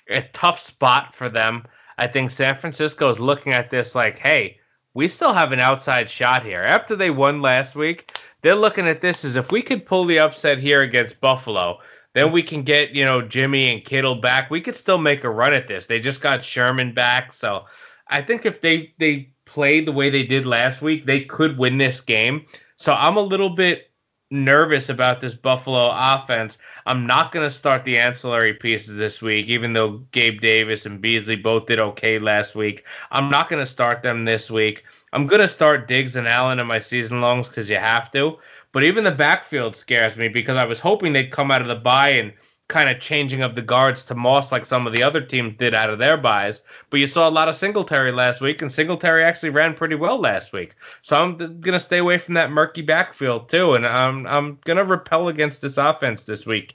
a 0.09 0.23
tough 0.35 0.61
spot 0.61 1.15
for 1.17 1.29
them. 1.29 1.65
I 1.97 2.09
think 2.09 2.31
San 2.31 2.59
Francisco 2.59 3.11
is 3.11 3.21
looking 3.21 3.53
at 3.53 3.71
this 3.71 3.95
like, 3.95 4.19
hey, 4.19 4.59
we 4.95 5.09
still 5.09 5.33
have 5.33 5.53
an 5.53 5.61
outside 5.61 6.11
shot 6.11 6.45
here. 6.45 6.63
After 6.63 6.97
they 6.97 7.11
won 7.11 7.41
last 7.41 7.75
week, 7.75 8.13
they're 8.43 8.55
looking 8.55 8.89
at 8.89 9.01
this 9.01 9.25
as 9.25 9.37
if 9.37 9.51
we 9.51 9.63
could 9.63 9.87
pull 9.87 10.05
the 10.05 10.19
upset 10.19 10.59
here 10.59 10.83
against 10.83 11.21
Buffalo, 11.21 11.79
then 12.15 12.33
we 12.33 12.43
can 12.43 12.63
get, 12.63 12.91
you 12.91 13.05
know, 13.05 13.23
Jimmy 13.23 13.73
and 13.73 13.85
Kittle 13.85 14.17
back. 14.21 14.51
We 14.51 14.61
could 14.61 14.77
still 14.77 14.99
make 14.99 15.25
a 15.25 15.31
run 15.31 15.55
at 15.55 15.69
this. 15.69 15.87
They 15.87 16.01
just 16.01 16.21
got 16.21 16.45
Sherman 16.45 16.93
back. 16.93 17.33
So 17.39 17.65
I 18.09 18.23
think 18.23 18.45
if 18.45 18.61
they 18.61 18.93
they 18.99 19.31
played 19.47 19.87
the 19.87 19.93
way 19.93 20.11
they 20.11 20.25
did 20.25 20.47
last 20.47 20.83
week, 20.83 21.07
they 21.07 21.25
could 21.25 21.57
win 21.57 21.79
this 21.79 22.01
game. 22.01 22.47
So 22.83 22.93
I'm 22.93 23.17
a 23.17 23.21
little 23.21 23.51
bit 23.51 23.93
nervous 24.33 24.89
about 24.89 25.21
this 25.21 25.35
Buffalo 25.35 25.93
offense. 25.95 26.59
I'm 26.85 27.07
not 27.07 27.31
going 27.31 27.49
to 27.49 27.57
start 27.57 27.85
the 27.85 27.97
ancillary 27.97 28.55
pieces 28.55 28.99
this 28.99 29.23
week, 29.23 29.47
even 29.47 29.73
though 29.73 30.03
Gabe 30.11 30.41
Davis 30.41 30.85
and 30.85 31.01
Beasley 31.01 31.37
both 31.37 31.67
did 31.67 31.79
okay 31.79 32.19
last 32.19 32.57
week. 32.57 32.83
I'm 33.13 33.31
not 33.31 33.49
going 33.49 33.65
to 33.65 33.71
start 33.71 34.03
them 34.03 34.25
this 34.25 34.51
week. 34.51 34.83
I'm 35.13 35.29
going 35.29 35.43
to 35.43 35.49
start 35.49 35.87
Diggs 35.87 36.17
and 36.17 36.27
Allen 36.27 36.59
in 36.59 36.67
my 36.67 36.81
season 36.81 37.21
longs 37.21 37.47
because 37.47 37.71
you 37.71 37.77
have 37.77 38.11
to. 38.15 38.39
But 38.73 38.83
even 38.83 39.05
the 39.05 39.13
backfield 39.13 39.77
scares 39.77 40.17
me 40.17 40.27
because 40.27 40.57
I 40.57 40.65
was 40.65 40.81
hoping 40.81 41.13
they'd 41.13 41.31
come 41.31 41.53
out 41.53 41.63
of 41.63 41.69
the 41.69 41.77
bye 41.77 42.11
and 42.11 42.33
kind 42.69 42.89
of 42.89 43.01
changing 43.01 43.43
of 43.43 43.55
the 43.55 43.63
guards 43.63 44.05
to 44.05 44.15
Moss 44.15 44.51
like 44.51 44.65
some 44.65 44.87
of 44.87 44.93
the 44.93 45.03
other 45.03 45.21
teams 45.21 45.55
did 45.59 45.75
out 45.75 45.91
of 45.91 45.99
their 45.99 46.17
byes. 46.17 46.61
But 46.91 47.01
you 47.01 47.07
saw 47.07 47.29
a 47.29 47.31
lot 47.31 47.49
of 47.49 47.57
Singletary 47.57 48.13
last 48.13 48.41
week, 48.41 48.63
and 48.63 48.73
Singletary 48.73 49.25
actually 49.25 49.51
ran 49.51 49.75
pretty 49.75 49.95
well 49.95 50.19
last 50.19 50.53
week. 50.53 50.75
So 51.03 51.17
I'm 51.17 51.61
gonna 51.61 51.81
stay 51.81 51.99
away 51.99 52.19
from 52.19 52.35
that 52.35 52.51
murky 52.51 52.83
backfield 52.83 53.49
too, 53.51 53.75
and 53.75 53.87
I'm 53.87 54.27
I'm 54.27 54.59
gonna 54.65 54.85
repel 54.85 55.29
against 55.29 55.61
this 55.61 55.77
offense 55.77 56.23
this 56.23 56.47
week. 56.47 56.75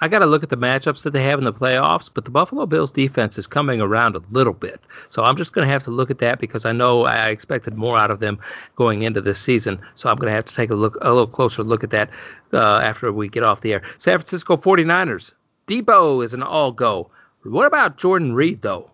I 0.00 0.08
got 0.08 0.20
to 0.20 0.26
look 0.26 0.42
at 0.42 0.50
the 0.50 0.56
matchups 0.56 1.02
that 1.02 1.12
they 1.12 1.22
have 1.24 1.38
in 1.38 1.44
the 1.44 1.52
playoffs, 1.52 2.08
but 2.12 2.24
the 2.24 2.30
Buffalo 2.30 2.66
Bills 2.66 2.90
defense 2.90 3.36
is 3.36 3.46
coming 3.46 3.80
around 3.80 4.14
a 4.16 4.22
little 4.30 4.52
bit. 4.52 4.80
So 5.08 5.24
I'm 5.24 5.36
just 5.36 5.52
going 5.52 5.66
to 5.66 5.72
have 5.72 5.84
to 5.84 5.90
look 5.90 6.10
at 6.10 6.18
that 6.18 6.40
because 6.40 6.64
I 6.64 6.72
know 6.72 7.04
I 7.04 7.28
expected 7.28 7.74
more 7.74 7.98
out 7.98 8.10
of 8.10 8.20
them 8.20 8.38
going 8.76 9.02
into 9.02 9.20
this 9.20 9.40
season. 9.40 9.80
So 9.94 10.08
I'm 10.08 10.16
going 10.16 10.30
to 10.30 10.36
have 10.36 10.46
to 10.46 10.54
take 10.54 10.70
a 10.70 10.74
look 10.74 10.96
a 11.00 11.08
little 11.08 11.26
closer 11.26 11.62
look 11.62 11.82
at 11.82 11.90
that 11.90 12.10
uh, 12.52 12.78
after 12.78 13.12
we 13.12 13.28
get 13.28 13.42
off 13.42 13.60
the 13.60 13.72
air. 13.72 13.82
San 13.98 14.18
Francisco 14.18 14.56
49ers. 14.56 15.32
Deebo 15.68 16.24
is 16.24 16.32
an 16.32 16.42
all 16.42 16.72
go. 16.72 17.10
What 17.42 17.66
about 17.66 17.98
Jordan 17.98 18.34
Reed 18.34 18.62
though? 18.62 18.90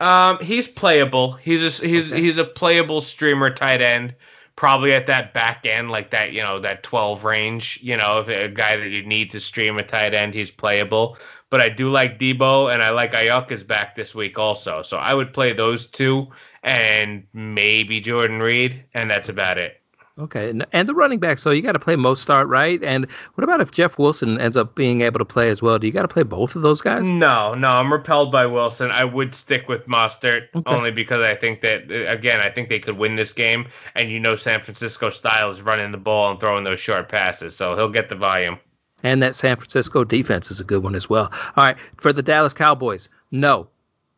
Um, 0.00 0.38
he's 0.42 0.66
playable. 0.66 1.34
He's 1.34 1.62
a, 1.62 1.86
he's 1.86 2.12
okay. 2.12 2.20
he's 2.20 2.36
a 2.36 2.44
playable 2.44 3.02
streamer 3.02 3.54
tight 3.54 3.80
end 3.80 4.14
probably 4.56 4.92
at 4.92 5.06
that 5.06 5.34
back 5.34 5.64
end, 5.64 5.90
like 5.90 6.10
that, 6.10 6.32
you 6.32 6.42
know, 6.42 6.60
that 6.60 6.82
12 6.82 7.24
range, 7.24 7.78
you 7.82 7.96
know, 7.96 8.20
if 8.20 8.28
a 8.28 8.48
guy 8.54 8.76
that 8.76 8.88
you 8.88 9.04
need 9.04 9.30
to 9.32 9.40
stream 9.40 9.78
a 9.78 9.82
tight 9.82 10.14
end, 10.14 10.34
he's 10.34 10.50
playable. 10.50 11.16
But 11.50 11.60
I 11.60 11.68
do 11.68 11.90
like 11.90 12.18
Deebo 12.18 12.72
and 12.72 12.82
I 12.82 12.90
like 12.90 13.12
Aiyuk 13.12 13.52
is 13.52 13.62
back 13.62 13.94
this 13.94 14.14
week 14.14 14.38
also. 14.38 14.82
So 14.86 14.96
I 14.96 15.12
would 15.12 15.34
play 15.34 15.52
those 15.52 15.86
two 15.86 16.28
and 16.62 17.26
maybe 17.34 18.00
Jordan 18.00 18.40
Reed, 18.40 18.84
and 18.94 19.10
that's 19.10 19.28
about 19.28 19.58
it. 19.58 19.81
Okay, 20.18 20.52
and 20.72 20.88
the 20.88 20.94
running 20.94 21.18
back. 21.18 21.38
So 21.38 21.50
you 21.50 21.62
got 21.62 21.72
to 21.72 21.78
play 21.78 21.94
Mostert, 21.94 22.46
right? 22.46 22.82
And 22.84 23.06
what 23.34 23.44
about 23.44 23.62
if 23.62 23.70
Jeff 23.70 23.98
Wilson 23.98 24.38
ends 24.38 24.58
up 24.58 24.74
being 24.74 25.00
able 25.00 25.18
to 25.18 25.24
play 25.24 25.48
as 25.48 25.62
well? 25.62 25.78
Do 25.78 25.86
you 25.86 25.92
got 25.92 26.02
to 26.02 26.08
play 26.08 26.22
both 26.22 26.54
of 26.54 26.60
those 26.60 26.82
guys? 26.82 27.02
No, 27.04 27.54
no, 27.54 27.68
I'm 27.68 27.90
repelled 27.90 28.30
by 28.30 28.44
Wilson. 28.44 28.90
I 28.90 29.04
would 29.04 29.34
stick 29.34 29.68
with 29.68 29.86
Mostert 29.86 30.48
okay. 30.54 30.70
only 30.70 30.90
because 30.90 31.22
I 31.22 31.34
think 31.34 31.62
that 31.62 31.90
uh, 31.90 32.12
again, 32.12 32.40
I 32.40 32.50
think 32.50 32.68
they 32.68 32.78
could 32.78 32.98
win 32.98 33.16
this 33.16 33.32
game, 33.32 33.66
and 33.94 34.10
you 34.10 34.20
know 34.20 34.36
San 34.36 34.62
Francisco 34.62 35.08
style 35.08 35.50
is 35.50 35.62
running 35.62 35.92
the 35.92 35.98
ball 35.98 36.30
and 36.30 36.38
throwing 36.38 36.64
those 36.64 36.80
short 36.80 37.08
passes, 37.08 37.56
so 37.56 37.74
he'll 37.74 37.90
get 37.90 38.10
the 38.10 38.16
volume. 38.16 38.58
And 39.02 39.22
that 39.22 39.34
San 39.34 39.56
Francisco 39.56 40.04
defense 40.04 40.50
is 40.50 40.60
a 40.60 40.64
good 40.64 40.82
one 40.82 40.94
as 40.94 41.08
well. 41.08 41.30
All 41.56 41.64
right, 41.64 41.76
for 42.02 42.12
the 42.12 42.22
Dallas 42.22 42.52
Cowboys, 42.52 43.08
no. 43.30 43.66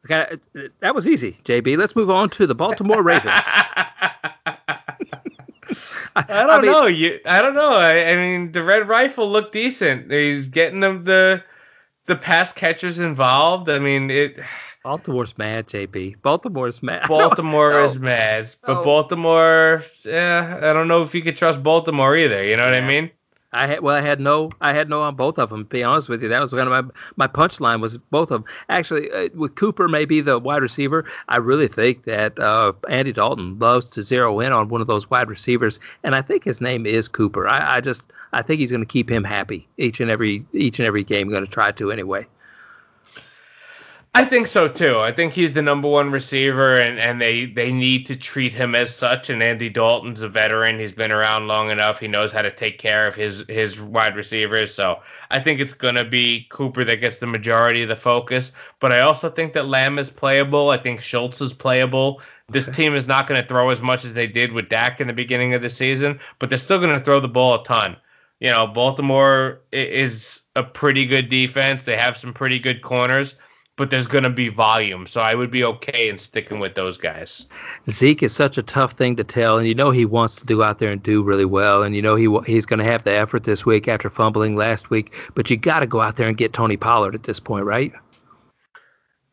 Okay, 0.07 0.39
uh, 0.57 0.61
that 0.81 0.93
was 0.97 1.07
easy, 1.07 1.39
JB. 1.45 1.79
Let's 1.79 1.95
move 1.95 2.11
on 2.11 2.31
to 2.31 2.49
the 2.49 2.55
Baltimore 2.55 3.01
Ravens. 3.01 3.47
I 6.17 6.23
don't 6.23 6.51
I 6.51 6.61
mean, 6.61 6.71
know. 6.71 6.87
You, 6.87 7.19
I 7.27 7.43
don't 7.43 7.55
know. 7.55 7.73
I, 7.73 8.13
I, 8.13 8.17
mean, 8.17 8.53
the 8.53 8.63
red 8.63 8.89
rifle 8.89 9.31
looked 9.31 9.53
decent. 9.53 10.11
He's 10.11 10.47
getting 10.49 10.81
them 10.81 11.05
the 11.05 11.43
the 12.07 12.17
pass 12.17 12.53
catchers 12.53 12.99
involved. 12.99 13.69
I 13.69 13.79
mean, 13.79 14.11
it. 14.11 14.37
Baltimore's 14.85 15.37
mad, 15.39 15.67
JB. 15.67 16.21
Baltimore's 16.23 16.83
mad. 16.83 17.05
Baltimore 17.09 17.73
no, 17.73 17.91
is 17.91 17.99
mad, 17.99 18.51
but 18.67 18.75
no. 18.75 18.85
Baltimore, 18.85 19.83
yeah, 20.05 20.61
I 20.63 20.73
don't 20.75 20.89
know 20.89 21.03
if 21.03 21.15
you 21.15 21.23
could 21.23 21.39
trust 21.39 21.63
Baltimore 21.63 22.17
either. 22.17 22.45
You 22.45 22.57
know 22.57 22.65
yeah. 22.65 22.81
what 22.81 22.83
I 22.83 22.87
mean? 22.87 23.11
I 23.55 23.69
had 23.69 23.81
well, 23.81 23.95
I 23.95 24.03
had 24.03 24.21
no, 24.21 24.51
I 24.61 24.75
had 24.75 24.89
no 24.89 25.01
on 25.01 25.15
both 25.15 25.39
of 25.39 25.51
them. 25.51 25.65
To 25.65 25.69
be 25.71 25.83
honest 25.83 26.09
with 26.09 26.23
you, 26.23 26.29
that 26.29 26.41
was 26.41 26.51
kind 26.51 26.69
of 26.69 26.87
my 26.87 26.93
my 27.17 27.27
punchline 27.27 27.81
was 27.81 27.97
both 28.11 28.31
of 28.31 28.43
them. 28.43 28.45
Actually, 28.69 29.11
uh, 29.11 29.29
with 29.35 29.55
Cooper 29.55 29.89
maybe 29.89 30.21
the 30.21 30.39
wide 30.39 30.63
receiver, 30.63 31.05
I 31.29 31.37
really 31.37 31.69
think 31.69 32.05
that 32.05 32.39
uh, 32.39 32.73
Andy 32.91 33.13
Dalton 33.13 33.59
loves 33.59 33.89
to 33.91 34.03
zero 34.03 34.41
in 34.41 34.53
on 34.53 34.69
one 34.69 34.81
of 34.81 34.87
those 34.89 35.09
wide 35.09 35.29
receivers, 35.29 35.79
and 36.03 36.15
I 36.15 36.23
think 36.23 36.45
his 36.45 36.61
name 36.61 36.85
is 36.85 37.07
Cooper. 37.09 37.47
I, 37.47 37.77
I 37.77 37.81
just 37.81 38.03
I 38.33 38.43
think 38.43 38.61
he's 38.61 38.71
going 38.71 38.85
to 38.85 38.93
keep 38.93 39.09
him 39.09 39.25
happy 39.25 39.69
each 39.79 40.01
and 40.01 40.11
every 40.11 40.45
each 40.53 40.79
and 40.79 40.87
every 40.87 41.05
game. 41.05 41.29
Going 41.29 41.47
to 41.47 41.51
try 41.51 41.71
to 41.73 41.93
anyway. 41.93 42.27
I 44.17 44.25
think 44.25 44.47
so 44.47 44.69
too. 44.69 45.01
I 45.01 45.13
think 45.13 45.33
he's 45.33 45.55
the 45.55 45.63
number 45.63 45.89
one 45.89 46.13
receiver, 46.13 46.79
and, 46.79 47.01
and 47.01 47.21
they, 47.21 47.47
they 47.47 47.73
need 47.73 48.07
to 48.07 48.15
treat 48.15 48.55
him 48.55 48.77
as 48.77 48.95
such. 48.95 49.29
And 49.29 49.43
Andy 49.43 49.69
Dalton's 49.69 50.23
a 50.23 50.29
veteran; 50.29 50.79
he's 50.79 50.93
been 50.93 51.11
around 51.11 51.49
long 51.49 51.71
enough. 51.71 51.99
He 51.99 52.07
knows 52.07 52.31
how 52.31 52.43
to 52.43 52.55
take 52.55 52.79
care 52.79 53.09
of 53.09 53.17
his 53.17 53.43
his 53.49 53.79
wide 53.81 54.15
receivers. 54.15 54.73
So 54.73 55.01
I 55.31 55.43
think 55.43 55.59
it's 55.59 55.73
gonna 55.75 56.05
be 56.05 56.47
Cooper 56.53 56.85
that 56.85 57.01
gets 57.01 57.19
the 57.19 57.27
majority 57.27 57.83
of 57.83 57.89
the 57.89 57.97
focus. 57.97 58.53
But 58.81 58.93
I 58.93 59.01
also 59.01 59.31
think 59.31 59.53
that 59.55 59.67
Lamb 59.67 59.99
is 59.99 60.11
playable. 60.11 60.71
I 60.71 60.81
think 60.81 61.01
Schultz 61.01 61.41
is 61.41 61.53
playable. 61.53 62.21
This 62.49 62.69
okay. 62.69 62.77
team 62.77 62.95
is 62.95 63.07
not 63.07 63.27
going 63.27 63.41
to 63.41 63.49
throw 63.49 63.71
as 63.71 63.81
much 63.81 64.05
as 64.05 64.13
they 64.13 64.27
did 64.27 64.53
with 64.53 64.69
Dak 64.69 65.01
in 65.01 65.07
the 65.07 65.15
beginning 65.15 65.55
of 65.55 65.63
the 65.63 65.71
season, 65.71 66.21
but 66.39 66.51
they're 66.51 66.59
still 66.59 66.79
going 66.79 66.97
to 66.97 67.03
throw 67.03 67.19
the 67.19 67.27
ball 67.27 67.63
a 67.63 67.65
ton. 67.65 67.97
You 68.39 68.51
know, 68.51 68.67
Baltimore 68.67 69.61
is 69.73 70.41
a 70.55 70.63
pretty 70.63 71.07
good 71.07 71.31
defense. 71.31 71.81
They 71.87 71.97
have 71.97 72.19
some 72.19 72.35
pretty 72.35 72.59
good 72.59 72.83
corners 72.83 73.35
but 73.77 73.91
there's 73.91 74.07
going 74.07 74.25
to 74.25 74.31
be 74.31 74.49
volume. 74.49 75.07
So 75.09 75.21
I 75.21 75.35
would 75.35 75.51
be 75.51 75.65
okay 75.65 76.09
in 76.09 76.19
sticking 76.19 76.61
with 76.61 76.75
those 76.75 76.97
guys. 76.97 77.47
Zeke 77.91 78.23
is 78.23 78.35
such 78.35 78.57
a 78.57 78.63
tough 78.63 78.93
thing 78.97 79.17
to 79.17 79.25
tell, 79.25 79.59
and 79.59 79.67
you 79.67 79.75
know 79.75 79.91
he 79.91 80.05
wants 80.05 80.37
to 80.37 80.45
do 80.45 80.63
out 80.63 80.79
there 80.79 80.91
and 80.91 81.03
do 81.03 81.23
really 81.23 81.45
well, 81.45 81.83
and 81.83 81.95
you 81.95 82.03
know 82.03 82.15
he 82.15 82.29
he's 82.47 82.67
going 82.67 82.79
to 82.79 82.85
have 82.85 83.05
the 83.05 83.13
effort 83.13 83.45
this 83.45 83.67
week 83.67 83.89
after 83.89 84.11
fumbling 84.11 84.57
last 84.57 84.91
week. 84.91 85.13
But 85.35 85.51
you 85.51 85.57
got 85.57 85.81
to 85.81 85.87
go 85.87 86.01
out 86.01 86.17
there 86.17 86.29
and 86.29 86.37
get 86.37 86.53
Tony 86.53 86.77
Pollard 86.77 87.15
at 87.15 87.25
this 87.25 87.41
point, 87.41 87.65
right? 87.65 87.93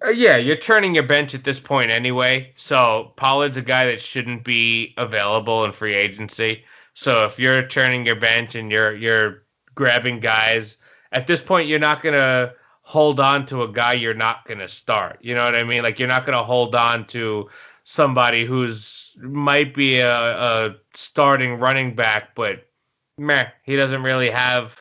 Uh, 0.03 0.09
yeah, 0.09 0.37
you're 0.37 0.57
turning 0.57 0.95
your 0.95 1.07
bench 1.07 1.35
at 1.35 1.43
this 1.43 1.59
point 1.59 1.91
anyway. 1.91 2.51
So 2.57 3.13
Pollard's 3.17 3.57
a 3.57 3.61
guy 3.61 3.85
that 3.85 4.01
shouldn't 4.01 4.43
be 4.43 4.95
available 4.97 5.63
in 5.65 5.73
free 5.73 5.93
agency. 5.93 6.63
So 6.95 7.25
if 7.25 7.37
you're 7.37 7.67
turning 7.67 8.05
your 8.05 8.19
bench 8.19 8.55
and 8.55 8.71
you're 8.71 8.95
you're 8.95 9.43
grabbing 9.75 10.19
guys 10.19 10.77
at 11.11 11.27
this 11.27 11.39
point, 11.39 11.69
you're 11.69 11.79
not 11.79 12.01
gonna 12.01 12.53
hold 12.91 13.21
on 13.21 13.45
to 13.45 13.63
a 13.63 13.71
guy 13.71 13.93
you're 13.93 14.13
not 14.13 14.45
going 14.45 14.59
to 14.59 14.67
start. 14.67 15.17
You 15.21 15.33
know 15.33 15.45
what 15.45 15.55
I 15.55 15.63
mean? 15.63 15.81
Like 15.81 15.97
you're 15.97 16.09
not 16.09 16.25
going 16.25 16.37
to 16.37 16.43
hold 16.43 16.75
on 16.75 17.07
to 17.07 17.49
somebody 17.85 18.45
who's 18.45 19.11
might 19.17 19.73
be 19.73 19.99
a, 19.99 20.13
a 20.13 20.75
starting 20.93 21.53
running 21.53 21.95
back, 21.95 22.35
but 22.35 22.67
meh, 23.17 23.45
he 23.63 23.77
doesn't 23.77 24.03
really 24.03 24.29
have 24.29 24.71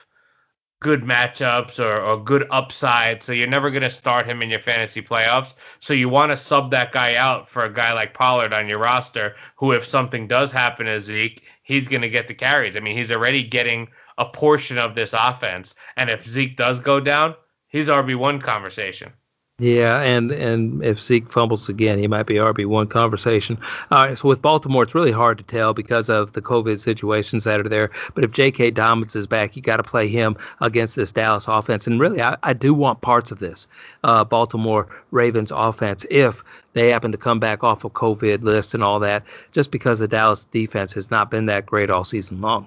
good 0.82 1.02
matchups 1.02 1.78
or, 1.78 2.00
or 2.00 2.24
good 2.24 2.48
upside. 2.50 3.22
So 3.22 3.30
you're 3.30 3.46
never 3.46 3.70
going 3.70 3.88
to 3.88 3.92
start 3.92 4.26
him 4.26 4.42
in 4.42 4.50
your 4.50 4.62
fantasy 4.62 5.02
playoffs. 5.02 5.52
So 5.78 5.92
you 5.92 6.08
want 6.08 6.32
to 6.32 6.44
sub 6.44 6.72
that 6.72 6.92
guy 6.92 7.14
out 7.14 7.48
for 7.48 7.64
a 7.64 7.72
guy 7.72 7.92
like 7.92 8.14
Pollard 8.14 8.52
on 8.52 8.66
your 8.66 8.80
roster, 8.80 9.36
who, 9.54 9.70
if 9.70 9.86
something 9.86 10.26
does 10.26 10.50
happen 10.50 10.86
to 10.86 11.00
Zeke, 11.00 11.42
he's 11.62 11.86
going 11.86 12.02
to 12.02 12.10
get 12.10 12.26
the 12.26 12.34
carries. 12.34 12.74
I 12.74 12.80
mean, 12.80 12.98
he's 12.98 13.12
already 13.12 13.48
getting 13.48 13.86
a 14.18 14.24
portion 14.24 14.78
of 14.78 14.96
this 14.96 15.10
offense. 15.12 15.74
And 15.96 16.10
if 16.10 16.26
Zeke 16.28 16.56
does 16.56 16.80
go 16.80 16.98
down, 16.98 17.36
he's 17.70 17.86
RB 17.86 18.16
one 18.16 18.40
conversation. 18.40 19.12
Yeah, 19.60 20.00
and 20.00 20.30
and 20.30 20.82
if 20.82 20.98
Zeke 20.98 21.30
fumbles 21.30 21.68
again, 21.68 21.98
he 21.98 22.06
might 22.06 22.26
be 22.26 22.36
RB 22.36 22.64
one 22.64 22.86
conversation. 22.86 23.58
All 23.90 24.06
right, 24.06 24.16
so 24.16 24.26
with 24.26 24.40
Baltimore, 24.40 24.84
it's 24.84 24.94
really 24.94 25.12
hard 25.12 25.36
to 25.36 25.44
tell 25.44 25.74
because 25.74 26.08
of 26.08 26.32
the 26.32 26.40
COVID 26.40 26.80
situations 26.80 27.44
that 27.44 27.60
are 27.60 27.68
there. 27.68 27.90
But 28.14 28.24
if 28.24 28.30
J.K. 28.30 28.70
Dobbins 28.70 29.14
is 29.14 29.26
back, 29.26 29.56
you 29.56 29.62
got 29.62 29.76
to 29.76 29.82
play 29.82 30.08
him 30.08 30.34
against 30.62 30.96
this 30.96 31.12
Dallas 31.12 31.44
offense. 31.46 31.86
And 31.86 32.00
really, 32.00 32.22
I, 32.22 32.38
I 32.42 32.54
do 32.54 32.72
want 32.72 33.02
parts 33.02 33.30
of 33.30 33.38
this 33.38 33.66
uh, 34.02 34.24
Baltimore 34.24 34.88
Ravens 35.10 35.52
offense 35.54 36.06
if 36.08 36.36
they 36.72 36.88
happen 36.88 37.12
to 37.12 37.18
come 37.18 37.38
back 37.38 37.62
off 37.62 37.84
of 37.84 37.92
COVID 37.92 38.42
list 38.42 38.72
and 38.72 38.82
all 38.82 38.98
that, 39.00 39.24
just 39.52 39.70
because 39.70 39.98
the 39.98 40.08
Dallas 40.08 40.46
defense 40.52 40.94
has 40.94 41.10
not 41.10 41.30
been 41.30 41.44
that 41.46 41.66
great 41.66 41.90
all 41.90 42.04
season 42.04 42.40
long. 42.40 42.66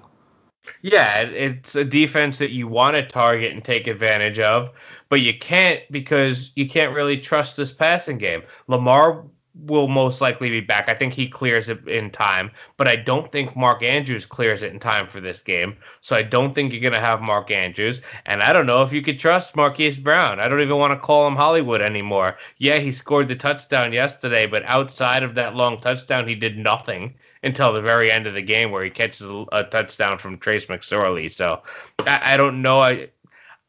Yeah, 0.82 1.20
it's 1.20 1.74
a 1.74 1.84
defense 1.84 2.38
that 2.38 2.50
you 2.50 2.68
want 2.68 2.96
to 2.96 3.06
target 3.08 3.52
and 3.52 3.64
take 3.64 3.86
advantage 3.86 4.38
of, 4.38 4.68
but 5.14 5.20
you 5.20 5.38
can't 5.38 5.80
because 5.92 6.50
you 6.56 6.68
can't 6.68 6.92
really 6.92 7.16
trust 7.16 7.56
this 7.56 7.70
passing 7.70 8.18
game. 8.18 8.42
Lamar 8.66 9.22
will 9.54 9.86
most 9.86 10.20
likely 10.20 10.50
be 10.50 10.60
back. 10.60 10.88
I 10.88 10.96
think 10.96 11.14
he 11.14 11.28
clears 11.28 11.68
it 11.68 11.86
in 11.86 12.10
time, 12.10 12.50
but 12.76 12.88
I 12.88 12.96
don't 12.96 13.30
think 13.30 13.54
Mark 13.54 13.84
Andrews 13.84 14.26
clears 14.26 14.60
it 14.60 14.72
in 14.72 14.80
time 14.80 15.06
for 15.12 15.20
this 15.20 15.40
game. 15.46 15.76
So 16.00 16.16
I 16.16 16.24
don't 16.24 16.52
think 16.52 16.72
you're 16.72 16.80
going 16.80 16.94
to 16.94 16.98
have 16.98 17.20
Mark 17.20 17.52
Andrews. 17.52 18.00
And 18.26 18.42
I 18.42 18.52
don't 18.52 18.66
know 18.66 18.82
if 18.82 18.92
you 18.92 19.02
could 19.02 19.20
trust 19.20 19.54
Marquise 19.54 19.98
Brown. 19.98 20.40
I 20.40 20.48
don't 20.48 20.60
even 20.60 20.78
want 20.78 21.00
to 21.00 21.06
call 21.06 21.28
him 21.28 21.36
Hollywood 21.36 21.80
anymore. 21.80 22.34
Yeah, 22.58 22.80
he 22.80 22.90
scored 22.90 23.28
the 23.28 23.36
touchdown 23.36 23.92
yesterday, 23.92 24.48
but 24.48 24.64
outside 24.64 25.22
of 25.22 25.36
that 25.36 25.54
long 25.54 25.80
touchdown, 25.80 26.26
he 26.26 26.34
did 26.34 26.58
nothing 26.58 27.14
until 27.44 27.72
the 27.72 27.80
very 27.80 28.10
end 28.10 28.26
of 28.26 28.34
the 28.34 28.42
game 28.42 28.72
where 28.72 28.82
he 28.82 28.90
catches 28.90 29.20
a, 29.52 29.62
touchdown 29.70 30.18
from 30.18 30.38
Trace 30.38 30.66
McSorley. 30.66 31.32
So 31.32 31.62
I, 32.00 32.34
I 32.34 32.36
don't 32.36 32.62
know. 32.62 32.80
I 32.80 33.10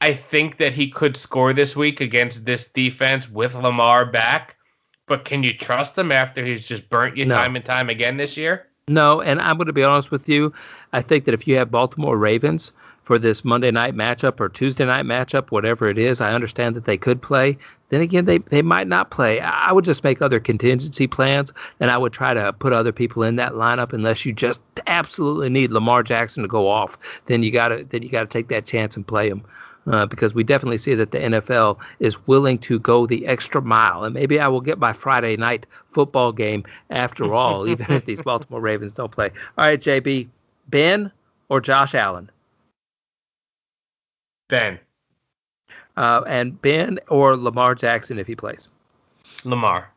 I 0.01 0.19
think 0.29 0.57
that 0.57 0.73
he 0.73 0.91
could 0.91 1.17
score 1.17 1.53
this 1.53 1.75
week 1.75 2.01
against 2.01 2.45
this 2.45 2.65
defense 2.73 3.27
with 3.29 3.53
Lamar 3.53 4.05
back. 4.05 4.55
But 5.07 5.25
can 5.25 5.43
you 5.43 5.55
trust 5.57 5.97
him 5.97 6.11
after 6.11 6.43
he's 6.43 6.65
just 6.65 6.89
burnt 6.89 7.15
you 7.15 7.25
no. 7.25 7.35
time 7.35 7.55
and 7.55 7.63
time 7.63 7.89
again 7.89 8.17
this 8.17 8.35
year? 8.35 8.67
No, 8.87 9.21
and 9.21 9.39
I'm 9.39 9.57
going 9.57 9.67
to 9.67 9.73
be 9.73 9.83
honest 9.83 10.11
with 10.11 10.27
you. 10.27 10.53
I 10.93 11.01
think 11.01 11.25
that 11.25 11.33
if 11.33 11.47
you 11.47 11.55
have 11.57 11.71
Baltimore 11.71 12.17
Ravens, 12.17 12.71
for 13.05 13.19
this 13.19 13.45
Monday 13.45 13.71
night 13.71 13.93
matchup 13.95 14.39
or 14.39 14.49
Tuesday 14.49 14.85
night 14.85 15.05
matchup, 15.05 15.51
whatever 15.51 15.87
it 15.87 15.97
is. 15.97 16.19
I 16.19 16.33
understand 16.33 16.75
that 16.75 16.85
they 16.85 16.97
could 16.97 17.21
play. 17.21 17.57
Then 17.89 18.01
again, 18.01 18.25
they, 18.25 18.39
they 18.39 18.63
might 18.63 18.87
not 18.87 19.11
play. 19.11 19.39
I 19.39 19.71
would 19.71 19.85
just 19.85 20.03
make 20.03 20.21
other 20.21 20.39
contingency 20.39 21.05
plans, 21.05 21.53
and 21.79 21.91
I 21.91 21.97
would 21.97 22.13
try 22.13 22.33
to 22.33 22.51
put 22.53 22.73
other 22.73 22.91
people 22.91 23.21
in 23.21 23.35
that 23.35 23.53
lineup 23.53 23.93
unless 23.93 24.25
you 24.25 24.33
just 24.33 24.59
absolutely 24.87 25.49
need 25.49 25.71
Lamar 25.71 26.01
Jackson 26.01 26.41
to 26.41 26.49
go 26.49 26.67
off. 26.67 26.97
Then 27.27 27.43
you 27.43 27.51
gotta 27.51 27.85
then 27.89 28.01
you 28.01 28.09
gotta 28.09 28.27
take 28.27 28.47
that 28.49 28.65
chance 28.65 28.95
and 28.95 29.05
play 29.05 29.29
him. 29.29 29.43
Uh, 29.87 30.03
because 30.03 30.33
we 30.33 30.43
definitely 30.43 30.79
see 30.79 30.95
that 30.95 31.11
the 31.11 31.19
NFL 31.19 31.77
is 31.99 32.15
willing 32.25 32.57
to 32.57 32.79
go 32.79 33.05
the 33.05 33.27
extra 33.27 33.61
mile. 33.61 34.03
And 34.03 34.15
maybe 34.15 34.39
I 34.39 34.47
will 34.47 34.61
get 34.61 34.79
my 34.79 34.93
Friday 34.93 35.37
night 35.37 35.67
football 35.93 36.31
game 36.31 36.63
after 36.89 37.33
all, 37.35 37.67
even 37.67 37.91
if 37.91 38.03
these 38.05 38.21
Baltimore 38.21 38.61
Ravens 38.61 38.93
don't 38.93 39.11
play. 39.11 39.29
All 39.57 39.65
right, 39.65 39.79
JB, 39.79 40.27
Ben 40.69 41.11
or 41.49 41.61
Josh 41.61 41.93
Allen? 41.93 42.31
Ben. 44.49 44.79
Uh, 45.97 46.21
and 46.27 46.59
Ben 46.61 46.99
or 47.07 47.37
Lamar 47.37 47.75
Jackson 47.75 48.19
if 48.19 48.27
he 48.27 48.35
plays? 48.35 48.67
Lamar. 49.43 49.91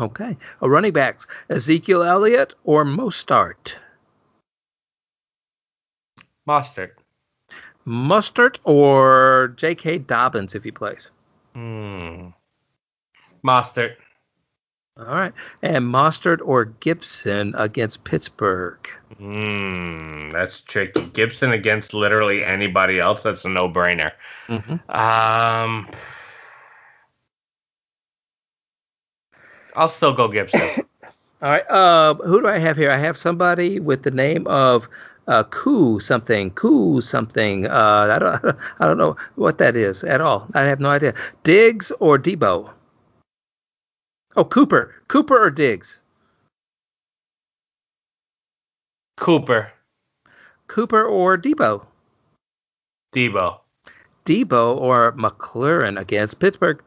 Okay. 0.00 0.36
A 0.60 0.68
running 0.68 0.92
backs, 0.92 1.26
Ezekiel 1.50 2.02
Elliott 2.02 2.54
or 2.64 2.84
Mostert? 2.84 3.74
Mostert. 6.48 6.92
Mostert 7.86 8.58
or 8.64 9.54
J.K. 9.56 9.98
Dobbins 9.98 10.54
if 10.54 10.64
he 10.64 10.70
plays? 10.70 11.10
Hmm. 11.54 12.28
Mostert. 13.46 13.94
All 14.96 15.06
right. 15.06 15.32
And 15.62 15.84
Mostert 15.84 16.38
or 16.44 16.66
Gibson 16.66 17.52
against 17.56 18.04
Pittsburgh? 18.04 18.78
Hmm. 19.18 20.30
That's 20.30 20.62
tricky. 20.68 21.06
Gibson 21.14 21.52
against 21.52 21.92
literally 21.92 22.44
anybody 22.44 23.00
else. 23.00 23.20
That's 23.24 23.44
a 23.44 23.48
no-brainer. 23.48 24.12
Mm-hmm. 24.48 24.90
Um. 24.90 25.88
I'll 29.76 29.90
still 29.90 30.14
go 30.14 30.28
Gibson. 30.28 30.60
All 31.42 31.50
right. 31.50 31.68
Uh, 31.68 32.14
who 32.14 32.40
do 32.40 32.46
I 32.46 32.58
have 32.58 32.76
here? 32.76 32.90
I 32.90 32.98
have 32.98 33.18
somebody 33.18 33.80
with 33.80 34.04
the 34.04 34.10
name 34.10 34.46
of 34.46 34.84
uh, 35.26 35.44
Koo 35.44 36.00
something, 36.00 36.50
Koo 36.50 37.00
something. 37.00 37.66
Uh, 37.66 38.08
I 38.10 38.18
don't, 38.18 38.56
I 38.80 38.86
don't 38.86 38.98
know 38.98 39.16
what 39.36 39.58
that 39.58 39.76
is 39.76 40.04
at 40.04 40.20
all. 40.20 40.46
I 40.54 40.62
have 40.62 40.80
no 40.80 40.90
idea. 40.90 41.14
Diggs 41.44 41.92
or 42.00 42.18
Deebo? 42.18 42.70
Oh, 44.36 44.44
Cooper, 44.44 44.94
Cooper 45.08 45.38
or 45.40 45.50
Diggs? 45.50 45.98
Cooper. 49.16 49.70
Cooper 50.66 51.04
or 51.04 51.38
Deebo? 51.38 51.86
Deebo. 53.14 53.60
Deebo 54.26 54.76
or 54.76 55.12
McLaurin 55.12 56.00
against 56.00 56.40
Pittsburgh? 56.40 56.82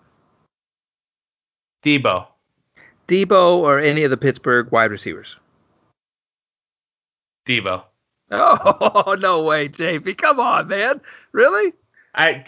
Deebo. 1.86 2.28
Deebo 3.08 3.60
or 3.60 3.80
any 3.80 4.04
of 4.04 4.12
the 4.12 4.18
Pittsburgh 4.18 4.70
wide 4.72 4.92
receivers? 4.92 5.38
Deebo. 7.48 7.84
Oh 8.32 9.16
no 9.18 9.44
way, 9.44 9.70
JP! 9.70 10.18
Come 10.18 10.40
on, 10.40 10.68
man. 10.68 11.00
Really? 11.32 11.74
I 12.14 12.46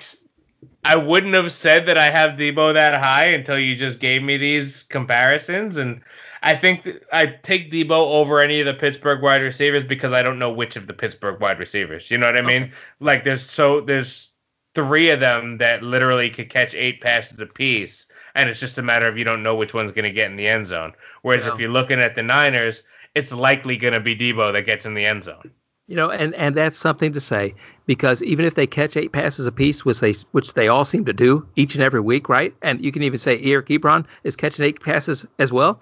I 0.84 0.95
wouldn't 0.95 1.34
have 1.35 1.51
said 1.53 1.88
that 1.88 1.97
I 1.97 2.11
have 2.11 2.31
Deebo 2.31 2.73
that 2.73 2.99
high 2.99 3.27
until 3.27 3.57
you 3.60 3.76
just 3.76 3.99
gave 3.99 4.22
me 4.22 4.38
these 4.38 4.84
comparisons, 4.89 5.77
and 5.77 6.01
I 6.41 6.57
think 6.57 6.88
I 7.14 7.27
take 7.43 7.72
Deebo 7.72 7.91
over 7.91 8.41
any 8.41 8.60
of 8.60 8.65
the 8.65 8.73
Pittsburgh 8.73 9.22
wide 9.22 9.41
receivers 9.41 9.84
because 9.84 10.14
I 10.14 10.22
don't 10.22 10.39
know 10.39 10.51
which 10.51 10.76
of 10.76 10.88
the 10.88 10.93
Pittsburgh 10.93 11.39
wide 11.39 11.60
receivers. 11.60 12.10
You 12.11 12.18
know 12.18 12.26
what 12.26 12.38
I 12.38 12.41
mean? 12.41 12.64
Okay. 12.64 12.73
Like 12.99 13.23
there's 13.23 13.49
so 13.49 13.81
there's 13.81 14.30
three 14.76 15.10
of 15.10 15.19
them 15.19 15.57
that 15.60 15.84
literally 15.84 16.30
could 16.30 16.49
catch 16.49 16.73
eight 16.73 17.01
passes 17.01 17.39
apiece, 17.39 18.06
and 18.35 18.49
it's 18.49 18.60
just 18.60 18.77
a 18.77 18.81
matter 18.81 19.07
of 19.07 19.18
you 19.18 19.23
don't 19.23 19.43
know 19.43 19.56
which 19.56 19.73
one's 19.73 19.91
going 19.91 20.03
to 20.06 20.11
get 20.11 20.31
in 20.31 20.38
the 20.38 20.47
end 20.47 20.68
zone. 20.68 20.93
Whereas 21.22 21.45
if 21.45 21.60
you're 21.60 21.69
looking 21.69 21.99
at 21.99 22.15
the 22.15 22.23
Niners, 22.23 22.81
it's 23.15 23.31
likely 23.31 23.77
going 23.77 23.93
to 23.93 23.99
be 23.99 24.15
Deebo 24.15 24.53
that 24.53 24.65
gets 24.65 24.85
in 24.85 24.93
the 24.93 25.06
end 25.06 25.23
zone. 25.26 25.51
You 25.90 25.95
know, 25.95 26.11
and, 26.11 26.36
and 26.36 26.56
that's 26.56 26.78
something 26.78 27.14
to 27.14 27.20
say 27.20 27.56
because 27.88 28.22
even 28.22 28.45
if 28.45 28.53
they 28.53 28.68
catch 28.68 28.95
eight 28.95 29.11
passes 29.11 29.48
apiece, 29.48 29.84
which 29.84 29.99
they 29.99 30.14
which 30.34 30.53
they 30.53 30.68
all 30.68 30.86
seem 30.86 31.03
to 31.06 31.14
do 31.14 31.48
each 31.56 31.74
and 31.74 31.82
every 31.82 31.99
week, 31.99 32.30
right? 32.30 32.53
And 32.61 32.80
you 32.86 32.91
can 32.91 33.02
even 33.02 33.18
say 33.18 33.41
Eric 33.41 33.70
Ebron 33.70 34.06
is 34.24 34.36
catching 34.36 34.64
eight 34.64 34.80
passes 34.84 35.26
as 35.40 35.52
well. 35.52 35.82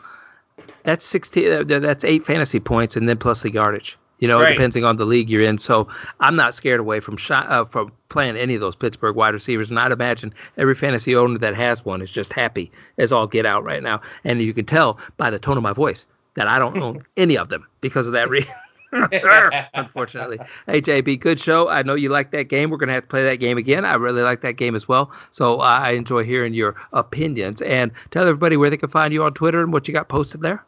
That's 0.85 1.05
sixteen. 1.05 1.51
Uh, 1.51 1.79
that's 1.81 2.05
eight 2.05 2.23
fantasy 2.23 2.61
points, 2.61 2.95
and 2.95 3.09
then 3.09 3.17
plus 3.17 3.41
the 3.41 3.51
yardage. 3.51 3.97
You 4.19 4.29
know, 4.29 4.39
right. 4.39 4.53
depending 4.53 4.85
on 4.85 4.95
the 4.95 5.03
league 5.03 5.29
you're 5.29 5.43
in. 5.43 5.57
So 5.57 5.89
I'm 6.21 6.37
not 6.37 6.53
scared 6.53 6.79
away 6.79 7.01
from 7.01 7.17
shot, 7.17 7.51
uh, 7.51 7.65
from 7.65 7.91
playing 8.07 8.37
any 8.37 8.55
of 8.55 8.61
those 8.61 8.77
Pittsburgh 8.77 9.15
wide 9.17 9.33
receivers. 9.33 9.69
And 9.69 9.77
I'd 9.77 9.91
imagine 9.91 10.33
every 10.57 10.73
fantasy 10.73 11.17
owner 11.17 11.37
that 11.39 11.53
has 11.55 11.83
one 11.83 12.01
is 12.01 12.09
just 12.09 12.31
happy 12.31 12.71
as 12.97 13.11
all 13.11 13.27
get 13.27 13.45
out 13.45 13.65
right 13.65 13.83
now. 13.83 14.01
And 14.23 14.41
you 14.41 14.53
can 14.53 14.65
tell 14.65 14.99
by 15.17 15.29
the 15.29 15.37
tone 15.37 15.57
of 15.57 15.63
my 15.63 15.73
voice 15.73 16.05
that 16.37 16.47
I 16.47 16.59
don't 16.59 16.81
own 16.81 17.03
any 17.17 17.37
of 17.37 17.49
them 17.49 17.67
because 17.81 18.07
of 18.07 18.13
that 18.13 18.29
reason. 18.29 18.49
unfortunately. 19.73 20.39
Hey, 20.65 20.81
JB, 20.81 21.19
good 21.19 21.39
show. 21.39 21.69
I 21.69 21.83
know 21.83 21.95
you 21.95 22.09
like 22.09 22.31
that 22.31 22.49
game. 22.49 22.69
We're 22.69 22.77
going 22.77 22.87
to 22.87 22.93
have 22.93 23.03
to 23.03 23.09
play 23.09 23.23
that 23.23 23.35
game 23.35 23.57
again. 23.57 23.85
I 23.85 23.95
really 23.95 24.21
like 24.21 24.41
that 24.41 24.53
game 24.53 24.75
as 24.75 24.87
well. 24.87 25.11
So 25.31 25.59
uh, 25.59 25.63
I 25.63 25.91
enjoy 25.91 26.23
hearing 26.23 26.53
your 26.53 26.75
opinions. 26.93 27.61
And 27.61 27.91
tell 28.11 28.23
everybody 28.23 28.57
where 28.57 28.69
they 28.69 28.77
can 28.77 28.89
find 28.89 29.13
you 29.13 29.23
on 29.23 29.33
Twitter 29.33 29.61
and 29.61 29.73
what 29.73 29.87
you 29.87 29.93
got 29.93 30.09
posted 30.09 30.41
there. 30.41 30.63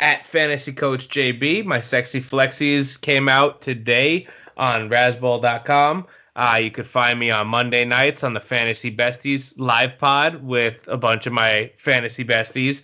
At 0.00 0.20
Fantasy 0.30 0.72
Coach 0.72 1.08
JB. 1.08 1.64
My 1.64 1.80
sexy 1.80 2.22
flexies 2.22 3.00
came 3.00 3.28
out 3.28 3.62
today 3.62 4.28
on 4.56 4.88
Razzball.com. 4.88 6.06
Uh, 6.36 6.56
you 6.56 6.70
could 6.70 6.88
find 6.88 7.18
me 7.18 7.32
on 7.32 7.48
Monday 7.48 7.84
nights 7.84 8.22
on 8.22 8.32
the 8.32 8.40
Fantasy 8.40 8.94
Besties 8.94 9.52
live 9.56 9.98
pod 9.98 10.40
with 10.44 10.76
a 10.86 10.96
bunch 10.96 11.26
of 11.26 11.32
my 11.32 11.68
Fantasy 11.84 12.24
Besties, 12.24 12.82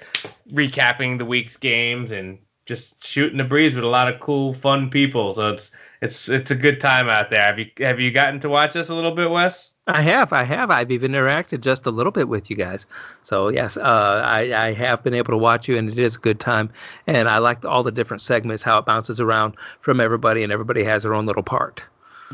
recapping 0.52 1.18
the 1.18 1.24
week's 1.24 1.56
games 1.56 2.10
and 2.10 2.36
just 2.66 2.94
shooting 3.02 3.38
the 3.38 3.44
breeze 3.44 3.74
with 3.74 3.84
a 3.84 3.88
lot 3.88 4.12
of 4.12 4.20
cool, 4.20 4.54
fun 4.54 4.90
people. 4.90 5.34
So 5.34 5.48
it's 5.48 5.70
it's 6.00 6.28
it's 6.28 6.50
a 6.50 6.54
good 6.54 6.80
time 6.80 7.08
out 7.08 7.30
there. 7.30 7.42
Have 7.42 7.58
you 7.58 7.66
have 7.78 8.00
you 8.00 8.10
gotten 8.10 8.40
to 8.40 8.48
watch 8.48 8.76
us 8.76 8.88
a 8.88 8.94
little 8.94 9.14
bit, 9.14 9.30
Wes? 9.30 9.70
I 9.86 10.00
have, 10.00 10.32
I 10.32 10.44
have. 10.44 10.70
I've 10.70 10.90
even 10.90 11.12
interacted 11.12 11.60
just 11.60 11.84
a 11.84 11.90
little 11.90 12.12
bit 12.12 12.26
with 12.26 12.48
you 12.48 12.56
guys. 12.56 12.86
So 13.22 13.48
yes, 13.48 13.76
uh, 13.76 13.80
I, 14.24 14.68
I 14.68 14.72
have 14.72 15.04
been 15.04 15.12
able 15.12 15.32
to 15.32 15.36
watch 15.36 15.68
you, 15.68 15.76
and 15.76 15.90
it 15.90 15.98
is 15.98 16.16
a 16.16 16.20
good 16.20 16.40
time. 16.40 16.70
And 17.06 17.28
I 17.28 17.36
like 17.36 17.66
all 17.66 17.82
the 17.82 17.90
different 17.90 18.22
segments, 18.22 18.62
how 18.62 18.78
it 18.78 18.86
bounces 18.86 19.20
around 19.20 19.56
from 19.82 20.00
everybody, 20.00 20.42
and 20.42 20.50
everybody 20.50 20.84
has 20.84 21.02
their 21.02 21.12
own 21.12 21.26
little 21.26 21.42
part. 21.42 21.82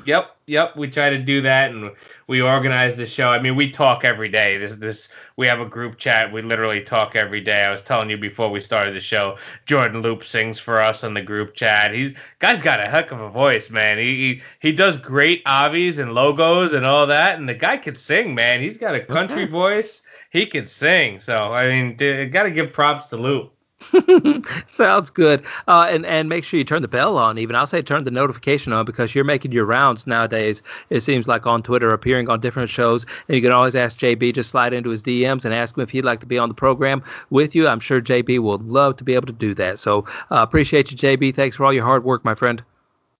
Yep, 0.06 0.36
yep. 0.46 0.76
We 0.76 0.90
try 0.90 1.10
to 1.10 1.18
do 1.18 1.42
that, 1.42 1.70
and 1.70 1.90
we 2.26 2.40
organize 2.40 2.96
the 2.96 3.06
show. 3.06 3.28
I 3.28 3.40
mean, 3.40 3.56
we 3.56 3.72
talk 3.72 4.04
every 4.04 4.28
day. 4.28 4.58
This, 4.58 4.78
this, 4.78 5.08
we 5.36 5.46
have 5.46 5.60
a 5.60 5.66
group 5.66 5.98
chat. 5.98 6.32
We 6.32 6.42
literally 6.42 6.82
talk 6.82 7.16
every 7.16 7.40
day. 7.40 7.62
I 7.62 7.70
was 7.70 7.82
telling 7.82 8.10
you 8.10 8.16
before 8.16 8.50
we 8.50 8.60
started 8.60 8.94
the 8.94 9.00
show. 9.00 9.36
Jordan 9.66 10.02
Loop 10.02 10.24
sings 10.24 10.58
for 10.60 10.80
us 10.80 11.02
on 11.02 11.14
the 11.14 11.22
group 11.22 11.54
chat. 11.54 11.92
He's 11.92 12.14
guy's 12.40 12.62
got 12.62 12.80
a 12.80 12.88
heck 12.88 13.10
of 13.10 13.20
a 13.20 13.30
voice, 13.30 13.68
man. 13.70 13.98
He 13.98 14.42
he, 14.60 14.68
he 14.68 14.72
does 14.72 14.96
great 14.98 15.44
obbies 15.44 15.98
and 15.98 16.12
logos 16.12 16.72
and 16.72 16.86
all 16.86 17.06
that, 17.08 17.38
and 17.38 17.48
the 17.48 17.54
guy 17.54 17.76
can 17.76 17.96
sing, 17.96 18.34
man. 18.34 18.62
He's 18.62 18.78
got 18.78 18.94
a 18.94 19.04
country 19.04 19.44
okay. 19.44 19.52
voice. 19.52 20.02
He 20.30 20.46
can 20.46 20.66
sing. 20.66 21.20
So 21.20 21.34
I 21.34 21.68
mean, 21.68 22.30
got 22.30 22.44
to 22.44 22.50
give 22.50 22.72
props 22.72 23.08
to 23.10 23.16
Loop. 23.16 23.52
Sounds 24.76 25.10
good. 25.10 25.44
Uh, 25.68 25.86
and 25.88 26.06
and 26.06 26.28
make 26.28 26.44
sure 26.44 26.58
you 26.58 26.64
turn 26.64 26.82
the 26.82 26.88
bell 26.88 27.16
on. 27.16 27.38
Even 27.38 27.56
I'll 27.56 27.66
say 27.66 27.82
turn 27.82 28.04
the 28.04 28.10
notification 28.10 28.72
on 28.72 28.84
because 28.84 29.14
you're 29.14 29.24
making 29.24 29.52
your 29.52 29.64
rounds 29.64 30.06
nowadays. 30.06 30.62
It 30.90 31.02
seems 31.02 31.26
like 31.26 31.46
on 31.46 31.62
Twitter, 31.62 31.92
appearing 31.92 32.28
on 32.28 32.40
different 32.40 32.70
shows, 32.70 33.04
and 33.28 33.36
you 33.36 33.42
can 33.42 33.52
always 33.52 33.74
ask 33.74 33.98
JB 33.98 34.34
to 34.34 34.44
slide 34.44 34.72
into 34.72 34.90
his 34.90 35.02
DMs 35.02 35.44
and 35.44 35.54
ask 35.54 35.76
him 35.76 35.82
if 35.82 35.90
he'd 35.90 36.04
like 36.04 36.20
to 36.20 36.26
be 36.26 36.38
on 36.38 36.48
the 36.48 36.54
program 36.54 37.02
with 37.30 37.54
you. 37.54 37.66
I'm 37.66 37.80
sure 37.80 38.00
JB 38.00 38.40
will 38.40 38.58
love 38.58 38.96
to 38.98 39.04
be 39.04 39.14
able 39.14 39.26
to 39.26 39.32
do 39.32 39.54
that. 39.56 39.78
So 39.78 40.04
uh, 40.30 40.42
appreciate 40.42 40.90
you, 40.90 40.96
JB. 40.96 41.34
Thanks 41.34 41.56
for 41.56 41.64
all 41.64 41.72
your 41.72 41.84
hard 41.84 42.04
work, 42.04 42.24
my 42.24 42.34
friend. 42.34 42.62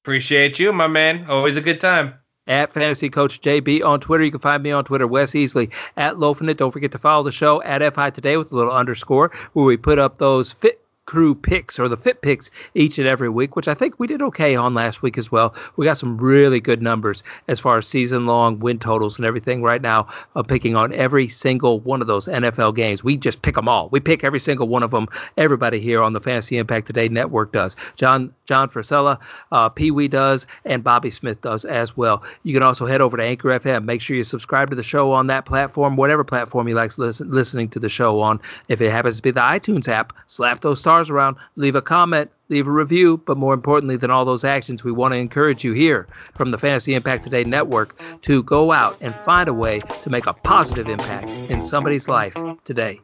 Appreciate 0.03 0.59
you, 0.59 0.73
my 0.73 0.87
man. 0.87 1.27
Always 1.29 1.57
a 1.57 1.61
good 1.61 1.81
time 1.81 2.15
at 2.51 2.75
Fantasy 2.75 3.09
Coach 3.09 3.41
JB 3.41 3.85
on 3.85 4.01
Twitter. 4.01 4.25
You 4.25 4.33
can 4.33 4.41
find 4.41 4.63
me 4.63 4.73
on 4.73 4.85
Twitter, 4.85 5.07
Wes 5.07 5.31
Easley 5.31 5.71
at 5.97 6.19
Loafing 6.19 6.49
It. 6.49 6.59
Don't 6.59 6.73
forget 6.73 6.91
to 6.93 6.99
follow 6.99 7.23
the 7.23 7.33
show 7.33 7.63
at 7.63 7.95
FI 7.95 8.11
Today 8.11 8.37
with 8.37 8.51
a 8.51 8.57
little 8.57 8.73
underscore 8.73 9.31
where 9.53 9.65
we 9.65 9.77
put 9.77 9.99
up 9.99 10.19
those 10.19 10.53
fit 10.61 10.83
crew 11.11 11.35
picks 11.35 11.77
or 11.77 11.89
the 11.89 11.97
fit 11.97 12.23
picks 12.23 12.53
each 12.77 12.97
and 12.97 13.09
every 13.09 13.29
week, 13.29 13.57
which 13.57 13.67
I 13.67 13.75
think 13.75 13.99
we 13.99 14.07
did 14.07 14.23
okay 14.23 14.55
on 14.55 14.75
last 14.75 15.03
week 15.03 15.19
as 15.19 15.33
well. 15.33 15.53
We 15.77 15.85
got 15.85 15.99
some 15.99 16.17
really 16.19 16.61
good 16.61 16.81
numbers 16.81 17.25
as 17.49 17.59
far 17.59 17.79
as 17.79 17.89
season 17.89 18.27
long 18.27 18.61
win 18.61 18.79
totals 18.79 19.17
and 19.17 19.27
everything 19.27 19.61
right 19.61 19.83
now. 19.83 20.07
I'm 20.37 20.45
picking 20.45 20.77
on 20.77 20.93
every 20.93 21.29
single 21.29 21.81
one 21.81 22.01
of 22.01 22.07
those 22.07 22.29
NFL 22.29 22.77
games. 22.77 23.03
We 23.03 23.17
just 23.17 23.43
pick 23.43 23.57
them 23.57 23.67
all. 23.67 23.89
We 23.91 23.99
pick 23.99 24.23
every 24.23 24.39
single 24.39 24.69
one 24.69 24.85
of 24.85 24.93
them. 24.93 25.09
Everybody 25.37 25.81
here 25.81 26.01
on 26.01 26.13
the 26.13 26.21
Fantasy 26.21 26.59
Impact 26.59 26.87
Today 26.87 27.09
Network 27.09 27.53
does. 27.53 27.75
John 27.97 28.33
John 28.47 28.69
Frisella, 28.69 29.19
uh, 29.51 29.69
Pee 29.69 29.91
Wee 29.91 30.07
does, 30.07 30.47
and 30.65 30.85
Bobby 30.85 31.11
Smith 31.11 31.41
does 31.41 31.65
as 31.65 31.97
well. 31.97 32.23
You 32.45 32.55
can 32.55 32.63
also 32.63 32.87
head 32.87 33.01
over 33.01 33.17
to 33.17 33.23
Anchor 33.23 33.59
FM. 33.59 33.85
Make 33.85 34.01
sure 34.01 34.17
you 34.17 34.25
subscribe 34.25 34.71
to 34.71 34.77
the 34.77 34.83
show 34.85 35.11
on 35.11 35.27
that 35.27 35.45
platform, 35.45 35.97
whatever 35.97 36.23
platform 36.23 36.69
you 36.69 36.77
like 36.77 36.93
listening 36.99 37.69
to 37.71 37.81
the 37.81 37.89
show 37.89 38.21
on. 38.21 38.41
If 38.69 38.81
it 38.81 38.93
happens 38.93 39.17
to 39.17 39.23
be 39.23 39.33
the 39.33 39.41
iTunes 39.41 39.89
app, 39.89 40.13
slap 40.29 40.63
those 40.63 40.81
stars 41.01 41.11
around, 41.11 41.37
leave 41.57 41.75
a 41.75 41.83
comment, 41.83 42.31
leave 42.49 42.67
a 42.67 42.71
review. 42.71 43.21
But 43.27 43.37
more 43.37 43.55
importantly 43.55 43.97
than 43.97 44.11
all 44.11 44.25
those 44.25 44.45
actions, 44.45 44.85
we 44.85 44.93
want 44.93 45.13
to 45.13 45.17
encourage 45.17 45.65
you 45.65 45.73
here 45.73 46.07
from 46.35 46.51
the 46.51 46.59
Fantasy 46.59 46.95
Impact 46.95 47.25
Today 47.25 47.45
Network 47.45 48.01
to 48.23 48.43
go 48.43 48.73
out 48.73 48.97
and 49.01 49.15
find 49.15 49.49
a 49.49 49.55
way 49.55 49.81
to 50.03 50.11
make 50.11 50.27
a 50.27 50.35
positive 50.35 50.89
impact 50.89 51.31
in 51.51 51.67
somebody's 51.67 52.07
life 52.09 52.35
today. 52.65 53.01